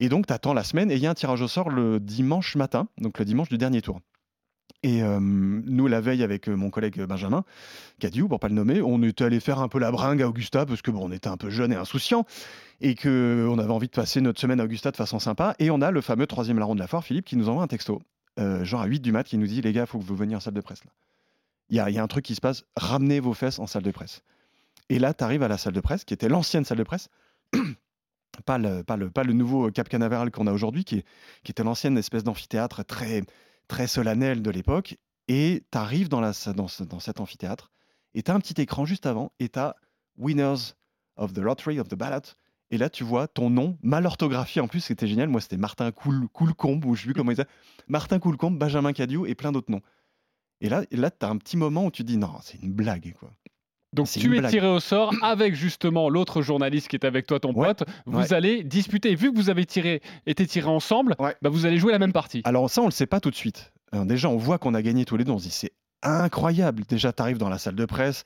Et 0.00 0.08
donc 0.08 0.26
tu 0.26 0.32
attends 0.32 0.54
la 0.54 0.64
semaine 0.64 0.90
et 0.90 0.96
il 0.96 1.00
y 1.00 1.06
a 1.06 1.10
un 1.10 1.14
tirage 1.14 1.40
au 1.40 1.48
sort 1.48 1.70
le 1.70 2.00
dimanche 2.00 2.56
matin, 2.56 2.88
donc 2.98 3.18
le 3.18 3.24
dimanche 3.24 3.48
du 3.48 3.58
dernier 3.58 3.82
tour. 3.82 4.00
Et 4.82 5.02
euh, 5.02 5.18
nous, 5.20 5.86
la 5.86 6.00
veille, 6.00 6.22
avec 6.22 6.48
euh, 6.48 6.54
mon 6.54 6.70
collègue 6.70 7.00
Benjamin 7.02 7.44
Cadieu, 7.98 8.28
pour 8.28 8.38
pas 8.38 8.48
le 8.48 8.54
nommer, 8.54 8.82
on 8.82 9.02
était 9.02 9.24
allé 9.24 9.40
faire 9.40 9.58
un 9.58 9.68
peu 9.68 9.78
la 9.78 9.90
bringue 9.90 10.22
à 10.22 10.28
Augusta 10.28 10.66
parce 10.66 10.82
que 10.82 10.90
bon, 10.90 11.08
on 11.08 11.12
était 11.12 11.28
un 11.28 11.36
peu 11.36 11.50
jeune 11.50 11.72
et 11.72 11.76
insouciant 11.76 12.24
et 12.80 12.94
que 12.94 13.48
on 13.50 13.58
avait 13.58 13.72
envie 13.72 13.88
de 13.88 13.92
passer 13.92 14.20
notre 14.20 14.40
semaine 14.40 14.60
à 14.60 14.64
Augusta 14.64 14.90
de 14.90 14.96
façon 14.96 15.18
sympa. 15.18 15.54
Et 15.58 15.70
on 15.70 15.80
a 15.80 15.90
le 15.90 16.00
fameux 16.00 16.26
troisième 16.26 16.58
larron 16.58 16.74
de 16.74 16.80
la 16.80 16.86
foire, 16.86 17.02
Philippe, 17.02 17.24
qui 17.24 17.36
nous 17.36 17.48
envoie 17.48 17.62
un 17.62 17.68
texto, 17.68 18.02
euh, 18.38 18.64
genre 18.64 18.82
à 18.82 18.86
8 18.86 19.00
du 19.00 19.12
mat, 19.12 19.24
qui 19.24 19.38
nous 19.38 19.46
dit 19.46 19.62
les 19.62 19.72
gars, 19.72 19.86
faut 19.86 19.98
que 19.98 20.04
vous 20.04 20.16
veniez 20.16 20.36
en 20.36 20.40
salle 20.40 20.54
de 20.54 20.60
presse. 20.60 20.82
Il 21.70 21.74
y 21.74 21.92
y 21.92 21.98
a 21.98 22.02
un 22.02 22.06
truc 22.06 22.24
qui 22.24 22.34
se 22.34 22.40
passe, 22.40 22.64
ramenez 22.76 23.18
vos 23.18 23.34
fesses 23.34 23.58
en 23.58 23.66
salle 23.66 23.82
de 23.82 23.90
presse. 23.90 24.22
Et 24.88 25.00
là, 25.00 25.14
tu 25.14 25.24
arrives 25.24 25.42
à 25.42 25.48
la 25.48 25.58
salle 25.58 25.72
de 25.72 25.80
presse, 25.80 26.04
qui 26.04 26.14
était 26.14 26.28
l'ancienne 26.28 26.64
salle 26.64 26.78
de 26.78 26.84
presse, 26.84 27.08
pas 28.44 28.58
le, 28.58 28.82
pas 28.82 28.96
le, 28.96 29.32
nouveau 29.32 29.70
Cap 29.70 29.88
Canaveral 29.88 30.30
qu'on 30.30 30.46
a 30.46 30.52
aujourd'hui, 30.52 30.84
qui, 30.84 31.04
qui 31.42 31.52
était 31.52 31.64
l'ancienne 31.64 31.96
espèce 31.98 32.24
d'amphithéâtre 32.24 32.84
très, 32.84 33.22
très 33.68 33.86
solennel 33.86 34.42
de 34.42 34.50
l'époque. 34.50 34.96
Et 35.28 35.64
tu 35.70 35.78
arrives 35.78 36.08
dans, 36.08 36.20
la, 36.20 36.32
dans, 36.54 36.66
dans 36.88 37.00
cet 37.00 37.20
amphithéâtre, 37.20 37.70
et 38.14 38.22
tu 38.22 38.30
as 38.30 38.34
un 38.34 38.40
petit 38.40 38.60
écran 38.60 38.84
juste 38.84 39.06
avant, 39.06 39.32
et 39.40 39.48
tu 39.48 39.58
as 39.58 39.74
Winners 40.16 40.74
of 41.16 41.32
the 41.32 41.38
Lottery 41.38 41.80
of 41.80 41.88
the 41.88 41.94
Ballot. 41.94 42.34
Et 42.70 42.78
là, 42.78 42.90
tu 42.90 43.04
vois 43.04 43.28
ton 43.28 43.50
nom, 43.50 43.78
mal 43.82 44.06
orthographié 44.06 44.60
en 44.60 44.68
plus, 44.68 44.80
c'était 44.80 45.06
génial. 45.06 45.28
Moi, 45.28 45.40
c'était 45.40 45.56
Martin 45.56 45.90
Coul, 45.92 46.28
Coulcombe, 46.32 46.84
ou 46.84 46.94
je 46.94 47.02
sais 47.02 47.06
plus 47.06 47.14
comment 47.14 47.30
il 47.30 47.36
disait. 47.36 47.48
Martin 47.86 48.18
Coulcombe, 48.18 48.58
Benjamin 48.58 48.92
Cadieu 48.92 49.28
et 49.28 49.34
plein 49.34 49.52
d'autres 49.52 49.70
noms. 49.70 49.82
Et 50.60 50.68
là, 50.68 50.82
là 50.90 51.10
tu 51.10 51.24
as 51.24 51.28
un 51.28 51.36
petit 51.36 51.56
moment 51.56 51.86
où 51.86 51.90
tu 51.90 52.02
dis 52.02 52.16
non, 52.16 52.32
c'est 52.42 52.60
une 52.62 52.72
blague, 52.72 53.14
quoi. 53.18 53.30
Donc 53.92 54.08
tu 54.10 54.36
es 54.36 54.40
blague. 54.40 54.50
tiré 54.50 54.66
au 54.66 54.80
sort 54.80 55.14
avec 55.22 55.54
justement 55.54 56.08
l'autre 56.10 56.42
journaliste 56.42 56.88
qui 56.88 56.96
est 56.96 57.04
avec 57.04 57.26
toi, 57.26 57.40
ton 57.40 57.54
pote. 57.54 57.84
Vous 58.04 58.18
ouais. 58.18 58.32
allez 58.32 58.62
disputer. 58.62 59.14
Vu 59.14 59.32
que 59.32 59.36
vous 59.36 59.48
avez 59.48 59.64
tiré, 59.64 60.02
été 60.26 60.46
tirés 60.46 60.68
ensemble, 60.68 61.14
bah, 61.18 61.34
vous 61.48 61.64
allez 61.66 61.78
jouer 61.78 61.92
la 61.92 61.98
même 61.98 62.12
partie. 62.12 62.42
Alors 62.44 62.68
ça, 62.68 62.82
on 62.82 62.86
le 62.86 62.90
sait 62.90 63.06
pas 63.06 63.20
tout 63.20 63.30
de 63.30 63.36
suite. 63.36 63.72
Alors, 63.92 64.04
déjà, 64.04 64.28
on 64.28 64.36
voit 64.36 64.58
qu'on 64.58 64.74
a 64.74 64.82
gagné 64.82 65.04
tous 65.04 65.16
les 65.16 65.24
deux. 65.24 65.32
On 65.32 65.38
se 65.38 65.44
dit 65.44 65.50
c'est 65.50 65.72
incroyable. 66.02 66.84
Déjà, 66.88 67.12
tu 67.12 67.22
arrives 67.22 67.38
dans 67.38 67.48
la 67.48 67.58
salle 67.58 67.76
de 67.76 67.84
presse, 67.86 68.24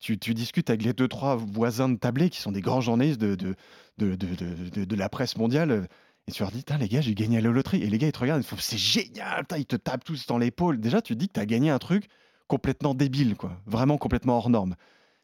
tu, 0.00 0.18
tu 0.18 0.34
discutes 0.34 0.70
avec 0.70 0.82
les 0.82 0.92
deux 0.92 1.08
trois 1.08 1.36
voisins 1.36 1.88
de 1.88 1.96
tablé 1.96 2.30
qui 2.30 2.40
sont 2.40 2.52
des 2.52 2.60
grands 2.60 2.80
journalistes 2.80 3.20
de, 3.20 3.34
de, 3.34 3.54
de, 3.98 4.14
de, 4.16 4.84
de- 4.84 4.96
la 4.96 5.08
presse 5.08 5.36
mondiale. 5.36 5.86
Et 6.26 6.32
tu 6.32 6.42
leur 6.42 6.50
dis, 6.50 6.64
les 6.80 6.88
gars, 6.88 7.00
j'ai 7.00 7.14
gagné 7.14 7.38
à 7.38 7.40
la 7.40 7.50
loterie. 7.50 7.82
Et 7.82 7.86
les 7.88 7.98
gars, 7.98 8.08
ils 8.08 8.12
te 8.12 8.18
regardent, 8.18 8.42
ils 8.42 8.46
font, 8.46 8.56
c'est 8.58 8.78
génial, 8.78 9.44
ils 9.56 9.66
te 9.66 9.76
tapent 9.76 10.04
tous 10.04 10.26
dans 10.26 10.38
l'épaule. 10.38 10.80
Déjà, 10.80 11.00
tu 11.02 11.14
te 11.14 11.18
dis 11.18 11.28
que 11.28 11.34
tu 11.34 11.40
as 11.40 11.46
gagné 11.46 11.70
un 11.70 11.78
truc 11.78 12.08
complètement 12.48 12.94
débile, 12.94 13.36
quoi. 13.36 13.52
Vraiment 13.66 13.96
complètement 13.98 14.36
hors 14.38 14.50
norme. 14.50 14.74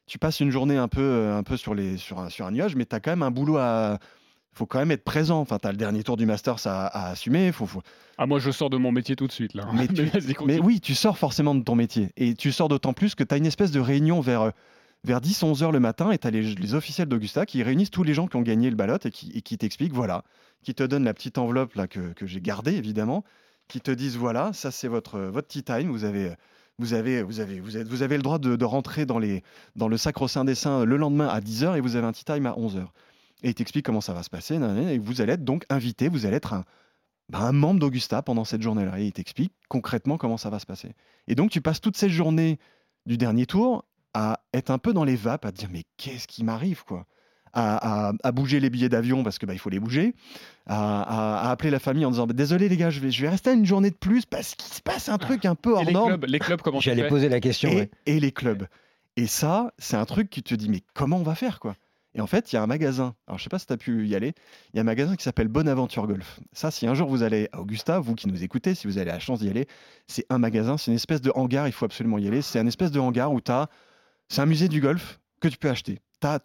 Tu 0.07 0.18
passes 0.18 0.41
une 0.41 0.51
journée 0.51 0.77
un 0.77 0.89
peu, 0.89 1.01
euh, 1.01 1.37
un 1.37 1.43
peu 1.43 1.57
sur, 1.57 1.75
les, 1.75 1.97
sur, 1.97 2.18
un, 2.20 2.29
sur 2.29 2.47
un 2.47 2.51
nuage, 2.51 2.77
mais 2.77 2.85
tu 2.85 2.95
as 2.95 3.01
quand 3.01 3.11
même 3.11 3.22
un 3.22 3.31
boulot 3.31 3.57
à. 3.57 3.99
faut 4.53 4.66
quand 4.66 4.79
même 4.79 4.91
être 4.91 5.03
présent. 5.05 5.41
Enfin, 5.41 5.59
tu 5.59 5.66
as 5.66 5.72
le 5.72 5.79
dernier 5.79 6.03
tour 6.05 6.16
du 6.18 6.27
Masters 6.27 6.66
à, 6.66 6.87
à 6.87 7.11
assumer. 7.11 7.51
Faut, 7.53 7.66
faut, 7.66 7.81
Ah, 8.18 8.27
moi, 8.27 8.39
je 8.39 8.51
sors 8.51 8.68
de 8.70 8.77
mon 8.77 8.93
métier 8.93 9.16
tout 9.16 9.27
de 9.27 9.33
suite 9.33 9.55
là. 9.55 9.66
mais, 9.72 9.89
tu- 9.89 10.03
oui, 10.61 10.81
tu 10.81 10.95
sors 10.95 11.16
forcément 11.18 11.55
de 11.55 11.62
ton 11.64 11.75
métier. 11.75 12.11
Et 12.18 12.35
tu 12.35 12.53
sors 12.53 12.68
d'autant 12.68 12.93
plus 12.93 13.14
que 13.14 13.25
tu 13.25 13.35
as 13.35 13.39
une 13.39 13.47
espèce 13.47 13.70
de 13.72 13.81
réunion 13.81 14.20
vers, 14.20 14.43
euh, 14.43 14.51
vers 15.05 15.20
10-11 15.22 15.62
heures 15.62 15.72
le 15.72 15.81
matin 15.81 16.11
et 16.11 16.18
tu 16.18 16.27
as 16.27 16.31
les, 16.31 16.43
les 16.55 16.75
officiels 16.75 17.09
d'Augusta 17.09 17.47
qui 17.47 17.62
réunissent 17.62 17.91
tous 17.91 18.03
les 18.05 18.12
gens 18.14 18.27
qui 18.27 18.37
ont 18.37 18.43
gagné 18.43 18.68
le 18.68 18.77
ballot 18.77 18.99
et 19.05 19.11
qui, 19.11 19.33
et 19.35 19.41
qui 19.41 19.57
t'expliquent, 19.57 19.95
voilà, 19.95 20.22
qui 20.62 20.75
te 20.75 20.83
donnent 20.83 21.05
la 21.05 21.14
petite 21.14 21.39
enveloppe 21.39 21.75
là 21.77 21.87
que, 21.89 22.12
que 22.12 22.27
j'ai 22.27 22.41
gardée 22.43 22.75
évidemment, 22.75 23.25
qui 23.68 23.81
te 23.81 23.91
disent, 23.91 24.16
voilà, 24.18 24.53
ça 24.53 24.70
c'est 24.70 24.89
votre, 24.89 25.18
votre 25.18 25.49
tea 25.49 25.62
time, 25.62 25.89
vous 25.91 26.05
avez... 26.05 26.33
Vous 26.79 26.93
avez, 26.93 27.22
vous, 27.22 27.41
avez, 27.41 27.61
vous, 27.61 27.72
vous 27.87 28.03
avez 28.03 28.16
le 28.16 28.22
droit 28.22 28.39
de, 28.39 28.64
rentrer 28.64 29.07
dans, 29.07 29.18
les, 29.18 29.43
dans 29.77 29.89
le 29.89 29.97
sacro-saint 29.97 30.45
des 30.45 30.55
saints 30.55 30.85
le 30.85 30.97
lendemain 30.97 31.29
à 31.29 31.41
10h 31.41 31.77
et 31.77 31.81
vous 31.81 31.97
avez 31.97 32.07
un 32.07 32.12
tea 32.12 32.25
time 32.25 32.47
à 32.47 32.53
11h. 32.53 32.87
Et 33.43 33.51
il 33.51 33.55
t'explique 33.55 33.85
comment 33.85 34.01
ça 34.01 34.12
va 34.12 34.22
se 34.22 34.31
passer. 34.31 34.57
Et 34.57 34.99
vous 34.99 35.20
allez 35.20 35.35
être 35.35 35.45
donc 35.45 35.64
invité, 35.68 36.09
vous 36.09 36.27
allez 36.27 36.37
être 36.37 36.53
un, 36.53 36.64
bah, 37.29 37.41
un 37.41 37.53
membre 37.53 37.81
d'Augusta 37.81 38.22
pendant 38.22 38.45
cette 38.45 38.62
journée-là. 38.62 38.99
Et 38.99 39.07
il 39.07 39.12
t'explique 39.12 39.53
concrètement 39.68 40.18
comment 40.18 40.37
ça 40.37 40.51
va 40.51 40.59
se 40.59 40.66
passer. 40.66 40.93
Et 41.29 41.35
donc, 41.35 41.51
tu 41.51 41.61
passes 41.61 41.81
toutes 41.81 41.97
ces 41.97 42.09
journées 42.09 42.59
du 43.07 43.18
dernier 43.18 43.47
tour 43.47 43.85
à 44.14 44.41
être 44.53 44.70
un 44.70 44.79
peu 44.79 44.93
dans 44.93 45.05
les 45.05 45.16
vapes, 45.16 45.45
à 45.45 45.53
te 45.53 45.59
dire 45.59 45.68
mais 45.70 45.85
qu'est-ce 45.97 46.27
qui 46.27 46.45
m'arrive 46.45 46.85
quoi? 46.85 47.07
À, 47.55 48.09
à- 48.09 48.12
à 48.22 48.32
bouger 48.32 48.61
les 48.61 48.68
billets 48.68 48.88
d'avion 48.90 49.22
parce 49.22 49.38
que 49.38 49.46
bah, 49.46 49.52
il 49.55 49.59
faut 49.59 49.70
les 49.70 49.80
bouger, 49.80 50.14
à, 50.66 51.02
à- 51.02 51.48
à 51.48 51.50
appeler 51.50 51.70
la 51.70 51.78
famille 51.78 52.05
en 52.05 52.11
disant 52.11 52.26
Bah, 52.26 52.34
désolé 52.34 52.68
les 52.68 52.76
gars, 52.76 52.90
je 52.90 53.00
vais, 53.00 53.11
je 53.11 53.22
vais 53.22 53.28
rester 53.28 53.52
une 53.52 53.64
journée 53.64 53.90
de 53.90 53.94
plus 53.96 54.26
parce 54.26 54.55
qu'il 54.55 54.72
se 54.74 54.82
passe 54.82 55.09
un 55.09 55.18
truc 55.18 55.44
un 55.46 55.55
peu 55.55 55.72
hors 55.72 55.82
Et 55.82 55.86
les 55.86 55.92
norme. 55.92 56.09
clubs, 56.09 56.24
les 56.26 56.38
clubs, 56.38 56.61
comment 56.61 56.78
tu 56.80 56.84
J'allais 56.90 57.09
poser 57.09 57.28
la 57.28 57.40
question. 57.40 57.70
Et, 57.70 57.76
ouais. 57.76 57.90
et 58.07 58.20
les 58.20 58.32
clubs. 58.32 58.66
Et 59.16 59.26
ça, 59.26 59.72
c'est 59.78 59.96
un 59.96 60.05
truc 60.05 60.28
qui 60.28 60.42
te 60.42 60.55
dit, 60.55 60.68
mais 60.68 60.80
comment 60.92 61.18
on 61.18 61.22
va 61.22 61.34
faire, 61.36 61.61
quoi? 61.61 61.76
Et 62.16 62.20
en 62.20 62.26
fait, 62.28 62.52
il 62.52 62.57
y 62.57 62.59
a 62.59 62.62
un 62.62 62.66
magasin, 62.68 63.14
alors 63.26 63.38
je 63.38 63.44
sais 63.44 63.50
pas 63.50 63.59
si 63.59 63.66
tu 63.66 63.72
as 63.72 63.76
pu 63.76 64.07
y 64.07 64.14
aller, 64.14 64.34
il 64.72 64.76
y 64.76 64.78
a 64.78 64.82
un 64.82 64.84
magasin 64.84 65.16
qui 65.16 65.24
s'appelle 65.24 65.48
Bonaventure 65.48 66.07
Golf. 66.07 66.38
Ça, 66.52 66.70
si 66.70 66.86
un 66.86 66.94
jour 66.94 67.09
vous 67.09 67.24
allez 67.24 67.48
à 67.52 67.61
Augusta, 67.61 67.98
vous 67.98 68.14
qui 68.14 68.28
nous 68.28 68.44
écoutez, 68.44 68.76
si 68.76 68.86
vous 68.86 68.98
avez 68.98 69.07
la 69.11 69.18
chance 69.18 69.40
d'y 69.40 69.48
aller, 69.48 69.66
c'est 70.07 70.24
un 70.30 70.38
magasin, 70.38 70.76
c'est 70.78 70.92
une 70.92 70.96
espèce 70.96 71.20
de 71.20 71.32
hangar, 71.34 71.66
il 71.66 71.72
faut 71.72 71.84
absolument 71.84 72.18
y 72.18 72.28
aller. 72.28 72.40
C'est 72.40 72.61
un 72.61 72.66
espèce 72.68 72.92
de 72.92 73.00
hangar 73.00 73.32
où 73.32 73.40
tu 73.40 73.50
as. 73.50 73.68
C'est 74.28 74.40
un 74.42 74.46
musée 74.46 74.68
du 74.68 74.80
golf 74.80 75.18
que 75.40 75.48
tu 75.48 75.57
peux 75.59 75.68
acheter. 75.68 75.98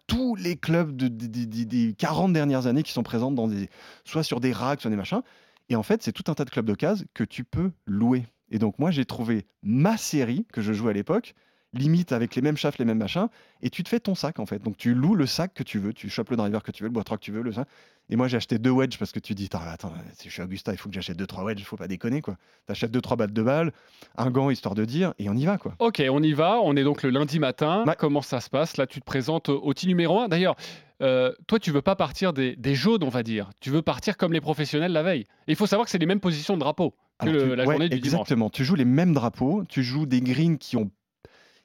Tous 0.06 0.34
les 0.34 0.56
clubs 0.56 0.94
de- 0.96 1.08
des- 1.08 1.28
des- 1.28 1.46
des- 1.46 1.64
des 1.64 1.94
40 1.94 2.32
dernières 2.32 2.66
années 2.66 2.82
qui 2.82 2.92
sont 2.92 3.02
présents 3.02 3.30
dans 3.30 3.48
des, 3.48 3.68
soit 4.04 4.22
sur 4.22 4.40
des 4.40 4.52
racks, 4.52 4.80
soit 4.80 4.90
des 4.90 4.96
machins. 4.96 5.22
Et 5.68 5.76
en 5.76 5.82
fait, 5.82 6.02
c'est 6.02 6.12
tout 6.12 6.24
un 6.30 6.34
tas 6.34 6.44
de 6.44 6.50
clubs 6.50 6.66
d'occasion 6.66 7.06
que 7.14 7.24
tu 7.24 7.44
peux 7.44 7.70
louer. 7.86 8.26
Et 8.50 8.58
donc, 8.58 8.78
moi, 8.78 8.90
j'ai 8.90 9.04
trouvé 9.04 9.46
ma 9.62 9.96
série 9.96 10.46
que 10.52 10.60
je 10.60 10.72
jouais 10.72 10.90
à 10.90 10.94
l'époque, 10.94 11.34
limite 11.72 12.12
avec 12.12 12.34
les 12.34 12.42
mêmes 12.42 12.56
shafts, 12.56 12.78
les 12.78 12.84
mêmes 12.84 12.98
machins, 12.98 13.28
et 13.62 13.70
tu 13.70 13.82
te 13.84 13.88
fais 13.88 14.00
ton 14.00 14.14
sac 14.14 14.38
en 14.40 14.46
fait. 14.46 14.60
Donc, 14.62 14.76
tu 14.76 14.92
loues 14.94 15.14
le 15.14 15.26
sac 15.26 15.54
que 15.54 15.62
tu 15.62 15.78
veux, 15.78 15.92
tu 15.92 16.08
chopes 16.10 16.30
le 16.30 16.36
driver 16.36 16.62
que 16.62 16.72
tu 16.72 16.82
veux, 16.82 16.88
le 16.88 16.92
boîte 16.92 17.08
que 17.08 17.14
tu 17.16 17.30
veux, 17.32 17.42
le 17.42 17.52
sac. 17.52 17.68
Et 18.08 18.16
moi, 18.16 18.26
j'ai 18.26 18.36
acheté 18.38 18.58
deux 18.58 18.70
wedges 18.70 18.98
parce 18.98 19.12
que 19.12 19.20
tu 19.20 19.34
dis, 19.36 19.48
attends, 19.52 19.92
si 20.14 20.28
je 20.28 20.32
suis 20.32 20.42
Augusta, 20.42 20.72
il 20.72 20.78
faut 20.78 20.88
que 20.88 20.94
j'achète 20.96 21.16
deux, 21.16 21.28
trois 21.28 21.44
wedges, 21.44 21.60
il 21.60 21.64
faut 21.64 21.76
pas 21.76 21.86
déconner 21.86 22.22
quoi. 22.22 22.36
T'achètes 22.66 22.90
deux, 22.90 23.00
trois 23.00 23.16
battes 23.16 23.32
de 23.32 23.42
balles, 23.42 23.72
un 24.16 24.30
gant 24.32 24.50
histoire 24.50 24.74
de 24.74 24.84
dire, 24.84 25.14
et 25.20 25.28
on 25.28 25.34
y 25.34 25.44
va 25.46 25.58
quoi. 25.58 25.76
Ok, 25.78 26.02
on 26.10 26.20
y 26.22 26.32
va. 26.32 26.58
On 26.60 26.74
est 26.76 26.82
donc 26.82 27.04
le 27.04 27.10
lundi 27.10 27.38
matin. 27.38 27.84
Comment 27.98 28.22
ça 28.22 28.40
se 28.40 28.50
passe? 28.50 28.76
Là, 28.76 28.86
tu 28.88 28.98
te 29.00 29.04
présentes 29.04 29.48
au 29.48 29.72
team 29.74 29.88
numéro 29.90 30.18
1. 30.20 30.26
D'ailleurs, 30.28 30.56
euh, 31.02 31.32
toi, 31.46 31.60
tu 31.60 31.70
veux 31.70 31.82
pas 31.82 31.94
partir 31.94 32.32
des, 32.32 32.56
des 32.56 32.74
jaunes, 32.74 33.04
on 33.04 33.08
va 33.10 33.22
dire. 33.22 33.50
Tu 33.60 33.70
veux 33.70 33.80
partir 33.82 34.16
comme 34.16 34.32
les 34.32 34.40
professionnels 34.40 34.92
la 34.92 35.02
veille. 35.04 35.22
Et 35.46 35.52
il 35.52 35.56
faut 35.56 35.66
savoir 35.66 35.84
que 35.86 35.90
c'est 35.92 35.98
les 35.98 36.06
mêmes 36.06 36.20
positions 36.20 36.54
de 36.54 36.60
drapeau 36.60 36.90
que 37.20 37.28
Alors, 37.28 37.34
le- 37.34 37.42
tu- 37.50 37.54
la 37.54 37.64
ouais, 37.64 37.74
journée 37.74 37.88
du 37.88 38.00
dimanche. 38.00 38.20
Exactement. 38.22 38.50
Tu 38.50 38.64
joues 38.64 38.74
les 38.74 38.84
mêmes 38.84 39.12
drapeaux, 39.14 39.62
tu 39.68 39.82
joues 39.84 40.04
des 40.06 40.20
greens 40.20 40.58
qui 40.58 40.76
ont, 40.76 40.90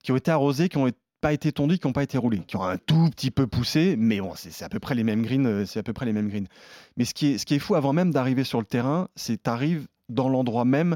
qui 0.06 0.12
ont 0.12 0.18
été 0.18 0.30
arrosés, 0.30 0.70
qui 0.70 0.78
n'ont 0.78 0.92
pas 1.20 1.34
été 1.34 1.52
tondus, 1.52 1.80
qui 1.80 1.88
n'ont 1.88 1.94
pas 1.94 2.04
été 2.04 2.20
roulés, 2.20 2.42
qui 2.42 2.56
ont 2.58 2.64
un 2.64 2.78
tout 2.78 3.10
petit 3.10 3.32
peu 3.32 3.48
poussé, 3.48 3.96
mais 3.98 4.22
bon, 4.22 4.34
c'est 4.36 4.64
à 4.64 4.70
peu 4.70 4.80
près 4.80 4.94
les 4.94 5.04
mêmes 5.04 5.24
greens. 5.24 5.48
euh, 5.48 5.66
C'est 5.66 5.80
à 5.80 5.84
peu 5.84 5.94
près 5.94 6.06
les 6.06 6.14
mêmes 6.14 6.30
greens. 6.30 6.48
Mais 6.96 7.06
ce 7.06 7.16
qui 7.16 7.34
est, 7.34 7.60
fou 7.60 7.74
avant 7.74 7.92
même 7.92 8.12
d'arriver 8.12 8.44
sur 8.44 8.60
le 8.60 8.66
terrain, 8.66 9.08
c'est 9.16 9.42
tu 9.42 9.50
arrives 9.50 9.88
dans 10.08 10.30
l'endroit 10.30 10.64
même 10.64 10.96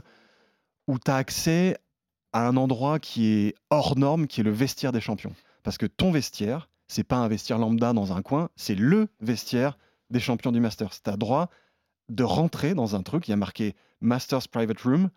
où 0.87 0.99
tu 0.99 1.09
as 1.09 1.15
accès 1.15 1.77
à 2.33 2.47
un 2.47 2.55
endroit 2.55 2.99
qui 2.99 3.25
est 3.29 3.55
hors 3.71 3.97
norme, 3.97 4.27
qui 4.27 4.41
est 4.41 4.43
le 4.43 4.51
vestiaire 4.51 4.91
des 4.91 5.01
champions. 5.01 5.33
Parce 5.63 5.79
que 5.79 5.87
ton 5.87 6.11
vestiaire, 6.11 6.69
c'est 6.87 7.03
pas 7.03 7.17
un 7.17 7.27
vestiaire 7.27 7.57
lambda 7.57 7.93
dans 7.93 8.13
un 8.13 8.21
coin, 8.21 8.49
c'est 8.55 8.75
le 8.75 9.07
vestiaire 9.21 9.79
des 10.11 10.19
champions 10.19 10.51
du 10.51 10.59
Masters. 10.59 11.01
Tu 11.03 11.09
as 11.09 11.17
droit 11.17 11.49
de 12.09 12.23
rentrer 12.23 12.75
dans 12.75 12.95
un 12.95 13.01
truc, 13.01 13.27
il 13.27 13.31
y 13.31 13.33
a 13.33 13.37
marqué 13.37 13.75
Masters 14.01 14.47
Private 14.49 14.81
Room, 14.81 15.09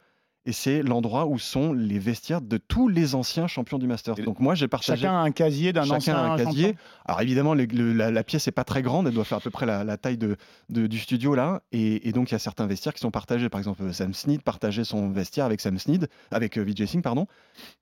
et 0.45 0.53
c'est 0.53 0.82
l'endroit 0.82 1.26
où 1.26 1.38
sont 1.38 1.72
les 1.72 1.99
vestiaires 2.01 2.40
de 2.40 2.57
tous 2.57 2.88
les 2.88 3.14
anciens 3.14 3.47
champions 3.47 3.78
du 3.78 3.86
Masters. 3.86 4.16
Donc 4.16 4.40
moi, 4.40 4.55
j'ai 4.57 4.66
partagé. 4.66 5.03
Chacun 5.03 5.14
a 5.14 5.20
un 5.22 5.30
casier 5.30 5.72
d'un 5.72 5.82
Chacun 5.84 5.97
ancien 5.97 6.16
a 6.16 6.32
un 6.32 6.36
casier. 6.36 6.66
champion. 6.68 6.80
Alors 7.05 7.20
évidemment, 7.20 7.55
le- 7.55 7.93
la, 7.93 8.11
la 8.11 8.24
pièce 8.24 8.47
n'est 8.47 8.53
pas 8.53 8.64
très 8.64 8.82
grande, 8.82 9.07
elle 9.07 9.14
doit 9.14 9.24
faire 9.24 9.38
à 9.38 9.40
peu 9.40 9.51
près 9.51 9.66
la, 9.66 9.84
la 9.84 9.97
taille 9.97 10.18
de, 10.18 10.36
de- 10.68 10.86
du 10.88 10.99
studio 10.99 11.34
là. 11.36 11.62
Et, 11.70 12.09
et 12.09 12.12
donc 12.12 12.30
il 12.30 12.32
y 12.32 12.34
a 12.34 12.40
certains 12.40 12.66
vestiaires 12.66 12.93
qui 12.95 13.01
sont 13.01 13.11
partagés. 13.12 13.49
Par 13.49 13.59
exemple, 13.61 13.93
Sam 13.95 14.12
Snead 14.14 14.43
partageait 14.43 14.84
son 14.84 15.11
vestiaire 15.11 15.45
avec 15.45 15.61
Sam 15.61 15.78
Snead, 15.78 16.09
avec 16.32 16.59
euh, 16.59 16.62
Vijay 16.62 16.86
Singh, 16.86 17.03
pardon. 17.03 17.26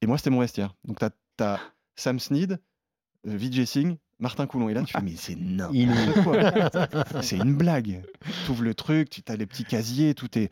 Et 0.02 0.06
moi, 0.06 0.18
c'était 0.18 0.30
mon 0.30 0.40
vestiaire. 0.40 0.74
Donc 0.84 0.98
tu 0.98 1.44
as, 1.44 1.61
Sam 1.96 2.18
Snead, 2.20 2.61
euh, 3.26 3.36
Vijay 3.36 3.64
Singh, 3.64 3.96
Martin 4.18 4.46
Coulon. 4.46 4.68
Et 4.68 4.74
là, 4.74 4.82
tu 4.82 4.92
fais, 4.92 5.00
mais 5.02 5.14
c'est 5.16 5.34
n'importe 5.36 6.24
quoi. 6.24 7.22
c'est 7.22 7.38
une 7.38 7.54
blague. 7.54 8.02
Tu 8.44 8.50
ouvres 8.50 8.64
le 8.64 8.74
truc, 8.74 9.08
tu 9.08 9.22
as 9.28 9.36
les 9.36 9.46
petits 9.46 9.64
casiers, 9.64 10.14
tout 10.14 10.36
est. 10.38 10.50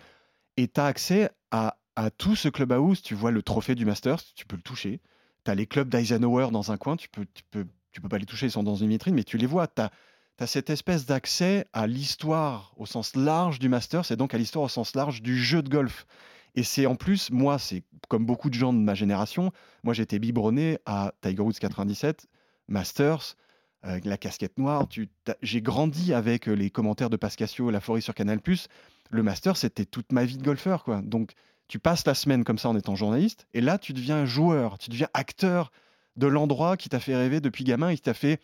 Et 0.57 0.69
tu 0.69 0.81
as 0.81 0.87
accès 0.87 1.29
à, 1.51 1.77
à 1.99 2.11
tout 2.11 2.37
ce 2.37 2.49
clubhouse. 2.49 3.03
Tu 3.03 3.17
vois 3.17 3.33
le 3.33 3.43
trophée 3.43 3.75
du 3.75 3.85
Masters, 3.85 4.23
tu 4.37 4.47
peux 4.47 4.55
le 4.55 4.63
toucher. 4.63 5.01
Tu 5.45 5.51
as 5.51 5.55
les 5.57 5.67
clubs 5.67 5.89
d'Eisenhower 5.89 6.51
dans 6.53 6.71
un 6.71 6.77
coin, 6.77 6.97
tu 6.97 7.09
peux, 7.09 7.27
tu, 7.35 7.43
peux, 7.51 7.67
tu 7.91 8.01
peux 8.01 8.09
pas 8.09 8.19
les 8.19 8.27
toucher, 8.27 8.47
ils 8.47 8.53
sont 8.53 8.63
dans 8.63 8.77
une 8.77 8.89
vitrine, 8.89 9.17
mais 9.17 9.25
tu 9.25 9.37
les 9.37 9.47
vois. 9.47 9.67
Tu 9.67 9.83
as, 9.83 10.47
cette 10.47 10.71
espèce 10.71 11.07
d'accès 11.07 11.67
à 11.73 11.89
l'histoire 11.89 12.73
au 12.77 12.87
sens 12.87 13.17
large 13.17 13.59
du 13.59 13.69
Masters 13.69 14.13
et 14.13 14.17
donc 14.17 14.33
à 14.33 14.39
l'histoire 14.39 14.65
au 14.67 14.69
sens 14.69 14.95
large 14.95 15.23
du 15.23 15.37
jeu 15.37 15.61
de 15.61 15.69
golf. 15.69 16.07
Et 16.55 16.63
c'est 16.63 16.87
en 16.87 16.95
plus, 16.95 17.33
moi, 17.33 17.59
c'est 17.59 17.83
comme 18.09 18.25
beaucoup 18.25 18.49
de 18.49 18.55
gens 18.55 18.73
de 18.73 18.79
ma 18.79 18.95
génération, 18.95 19.51
moi 19.83 19.99
été 19.99 20.21
biberonné 20.21 20.79
à 20.87 21.13
Tiger 21.21 21.43
Woods 21.43 21.59
97, 21.61 22.29
Masters, 22.69 23.35
la 23.83 24.17
casquette 24.17 24.57
noire. 24.57 24.87
J'ai 25.43 25.63
grandi 25.63 26.15
avec 26.15 26.49
euh, 26.49 26.53
les 26.53 26.71
commentaires 26.71 27.11
de 27.11 27.17
Pascasio, 27.17 27.71
La 27.71 27.81
Forêt 27.81 28.01
sur 28.01 28.15
Canal+. 28.15 28.41
Le 29.11 29.23
Masters, 29.23 29.57
c'était 29.57 29.85
toute 29.85 30.13
ma 30.13 30.25
vie 30.25 30.37
de 30.37 30.43
golfeur, 30.43 30.85
quoi. 30.85 31.01
Donc, 31.03 31.33
tu 31.69 31.79
passes 31.79 32.07
la 32.07 32.15
semaine 32.15 32.45
comme 32.45 32.59
ça 32.59 32.69
en 32.69 32.77
étant 32.77 32.97
journaliste, 32.97 33.47
et 33.55 33.61
là, 33.61 33.79
tu 33.79 33.93
deviens 33.93 34.25
joueur, 34.25 34.79
tu 34.79 34.91
deviens 34.91 35.09
acteur 35.15 35.71
de 36.17 36.27
l'endroit 36.27 36.77
qui 36.77 36.89
t'a 36.89 36.99
fait 37.01 37.15
rêver 37.15 37.41
depuis 37.41 37.65
gamin 37.65 37.91
et 37.91 37.95
qui 37.97 38.03
t'a 38.03 38.15
fait 38.15 38.41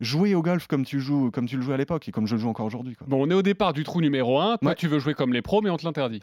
jouer 0.00 0.34
au 0.34 0.42
golf 0.42 0.66
comme 0.66 0.84
tu 0.84 1.00
joues, 1.00 1.30
comme 1.30 1.46
tu 1.46 1.56
le 1.56 1.62
jouais 1.62 1.74
à 1.74 1.78
l'époque 1.78 2.08
et 2.08 2.12
comme 2.12 2.26
je 2.26 2.34
le 2.34 2.40
joue 2.40 2.48
encore 2.48 2.66
aujourd'hui. 2.66 2.96
Bon, 3.06 3.26
on 3.26 3.30
est 3.30 3.34
au 3.34 3.42
départ 3.42 3.72
du 3.72 3.82
trou 3.84 4.00
numéro 4.00 4.38
1. 4.38 4.58
Toi, 4.58 4.68
Ouais. 4.70 4.74
tu 4.74 4.86
veux 4.88 4.98
jouer 4.98 5.14
comme 5.14 5.32
les 5.32 5.42
pros, 5.42 5.60
mais 5.62 5.70
on 5.70 5.76
te 5.76 5.84
l'interdit. 5.84 6.22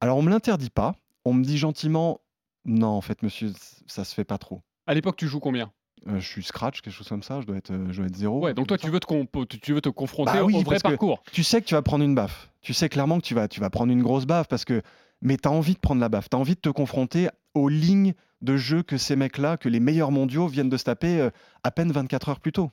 Alors, 0.00 0.16
on 0.18 0.22
me 0.22 0.30
l'interdit 0.30 0.70
pas. 0.70 0.94
On 1.24 1.32
me 1.34 1.44
dit 1.44 1.58
gentiment, 1.58 2.20
non, 2.64 2.88
en 2.88 3.00
fait, 3.00 3.22
monsieur, 3.22 3.52
ça 3.86 4.04
se 4.04 4.14
fait 4.14 4.24
pas 4.24 4.38
trop. 4.38 4.62
À 4.86 4.94
l'époque, 4.94 5.16
tu 5.16 5.28
joues 5.28 5.40
combien? 5.40 5.70
Euh, 6.08 6.18
je 6.18 6.26
suis 6.26 6.42
scratch, 6.42 6.80
quelque 6.80 6.94
chose 6.94 7.08
comme 7.08 7.22
ça. 7.22 7.40
Je 7.40 7.46
dois 7.46 7.56
être, 7.56 7.70
euh, 7.70 7.86
je 7.92 7.98
dois 7.98 8.06
être 8.06 8.16
zéro. 8.16 8.40
Ouais, 8.40 8.54
donc 8.54 8.66
toi, 8.66 8.76
tu 8.78 8.90
veux 8.90 8.98
te, 8.98 9.44
tu- 9.56 9.72
veux 9.72 9.80
te 9.80 9.88
confronter 9.88 10.32
Bah 10.32 10.44
oui, 10.44 10.54
au 10.56 10.62
vrai 10.62 10.78
parcours. 10.80 11.22
Tu 11.32 11.44
sais 11.44 11.60
que 11.60 11.66
tu 11.66 11.74
vas 11.74 11.82
prendre 11.82 12.04
une 12.04 12.14
baffe. 12.16 12.50
Tu 12.60 12.74
sais 12.74 12.88
clairement 12.88 13.20
que 13.20 13.24
tu 13.24 13.34
vas, 13.34 13.46
tu 13.46 13.60
vas 13.60 13.70
prendre 13.70 13.92
une 13.92 14.02
grosse 14.02 14.26
baffe 14.26 14.48
parce 14.48 14.64
que. 14.64 14.82
Mais 15.22 15.36
tu 15.36 15.48
as 15.48 15.52
envie 15.52 15.74
de 15.74 15.78
prendre 15.78 16.00
la 16.00 16.08
baffe. 16.08 16.28
Tu 16.28 16.36
as 16.36 16.40
envie 16.40 16.54
de 16.54 16.60
te 16.60 16.68
confronter 16.68 17.28
aux 17.54 17.68
lignes 17.68 18.14
de 18.42 18.56
jeu 18.56 18.82
que 18.82 18.96
ces 18.96 19.16
mecs-là, 19.16 19.56
que 19.56 19.68
les 19.68 19.80
meilleurs 19.80 20.10
mondiaux 20.10 20.48
viennent 20.48 20.68
de 20.68 20.76
se 20.76 20.84
taper 20.84 21.20
euh, 21.20 21.30
à 21.62 21.70
peine 21.70 21.92
24 21.92 22.28
heures 22.28 22.40
plus 22.40 22.52
tôt. 22.52 22.70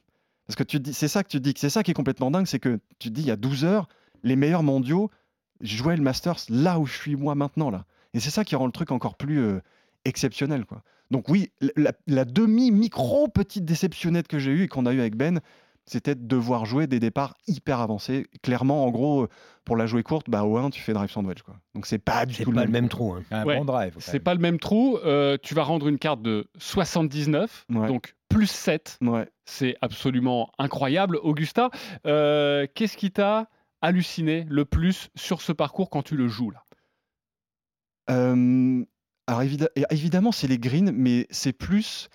Parce 0.47 0.55
que 0.55 0.63
tu 0.63 0.79
dis, 0.79 0.93
c'est 0.93 1.07
ça 1.07 1.23
que 1.23 1.29
tu 1.29 1.39
dis, 1.39 1.53
c'est 1.55 1.69
ça 1.69 1.83
qui 1.83 1.91
est 1.91 1.93
complètement 1.93 2.31
dingue, 2.31 2.47
c'est 2.47 2.59
que 2.59 2.79
tu 2.97 3.11
dis, 3.11 3.21
il 3.21 3.27
y 3.27 3.31
a 3.31 3.35
12 3.35 3.65
heures, 3.65 3.87
les 4.23 4.35
meilleurs 4.35 4.63
mondiaux 4.63 5.11
jouaient 5.61 5.95
le 5.95 6.01
Masters 6.01 6.39
là 6.49 6.79
où 6.79 6.87
je 6.87 6.97
suis 6.97 7.15
moi 7.15 7.35
maintenant. 7.35 7.69
là. 7.69 7.85
Et 8.15 8.19
c'est 8.19 8.31
ça 8.31 8.43
qui 8.43 8.55
rend 8.55 8.65
le 8.65 8.71
truc 8.71 8.91
encore 8.91 9.15
plus 9.15 9.39
euh, 9.39 9.61
exceptionnel. 10.05 10.65
Quoi. 10.65 10.81
Donc 11.11 11.29
oui, 11.29 11.51
la, 11.75 11.91
la 12.07 12.25
demi-micro-petite 12.25 13.65
déceptionnette 13.65 14.27
que 14.27 14.39
j'ai 14.39 14.51
eue 14.51 14.63
et 14.63 14.67
qu'on 14.67 14.87
a 14.87 14.93
eue 14.93 14.99
avec 14.99 15.15
Ben, 15.15 15.39
c'était 15.89 16.15
de 16.15 16.25
devoir 16.25 16.65
jouer 16.65 16.87
des 16.87 16.99
départs 16.99 17.35
hyper 17.47 17.79
avancés. 17.79 18.27
Clairement, 18.43 18.85
en 18.85 18.89
gros, 18.91 19.23
euh, 19.23 19.29
pour 19.65 19.75
la 19.75 19.85
jouer 19.85 20.03
courte, 20.03 20.29
bah, 20.29 20.43
au 20.43 20.57
1, 20.57 20.69
tu 20.69 20.81
fais 20.81 20.93
drive 20.93 21.09
sandwich. 21.11 21.41
Quoi. 21.41 21.55
Donc 21.75 21.85
c'est 21.85 21.99
pas 21.99 22.25
du 22.25 22.43
tout 22.43 22.51
pas 22.51 22.65
le 22.65 22.71
même, 22.71 22.89
trou. 22.89 23.13
hein. 23.13 23.23
Un 23.31 23.45
Ouais, 23.45 23.57
bon 23.57 23.65
drive. 23.65 23.95
C'est 23.99 24.19
pas 24.19 24.33
le 24.33 24.39
même 24.39 24.59
trou. 24.59 24.97
Euh, 25.03 25.37
tu 25.41 25.53
vas 25.55 25.63
rendre 25.63 25.87
une 25.87 25.99
carte 25.99 26.21
de 26.21 26.47
79, 26.57 27.65
Ouais. 27.69 27.87
donc 27.87 28.15
plus 28.29 28.47
7. 28.49 28.97
Ouais. 29.01 29.27
C'est 29.45 29.75
absolument 29.81 30.51
incroyable. 30.59 31.17
Augusta, 31.23 31.69
euh, 32.05 32.67
qu'est-ce 32.75 32.97
qui 32.97 33.11
t'a 33.11 33.47
halluciné 33.81 34.45
le 34.49 34.65
plus 34.65 35.09
sur 35.15 35.41
ce 35.41 35.51
parcours 35.51 35.89
quand 35.89 36.03
tu 36.03 36.15
le 36.15 36.27
joues 36.27 36.51
là? 36.51 36.63
Euh, 38.09 38.83
alors 39.27 39.43
évidemment, 39.43 40.31
c'est 40.31 40.47
les 40.47 40.57
greens, 40.57 40.91
mais 40.93 41.27
c'est 41.29 41.53
plus 41.53 42.09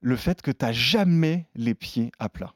le 0.00 0.16
fait 0.16 0.42
que 0.42 0.50
tu 0.50 0.64
n'as 0.64 0.72
jamais 0.72 1.46
les 1.54 1.74
pieds 1.74 2.10
à 2.18 2.28
plat. 2.28 2.52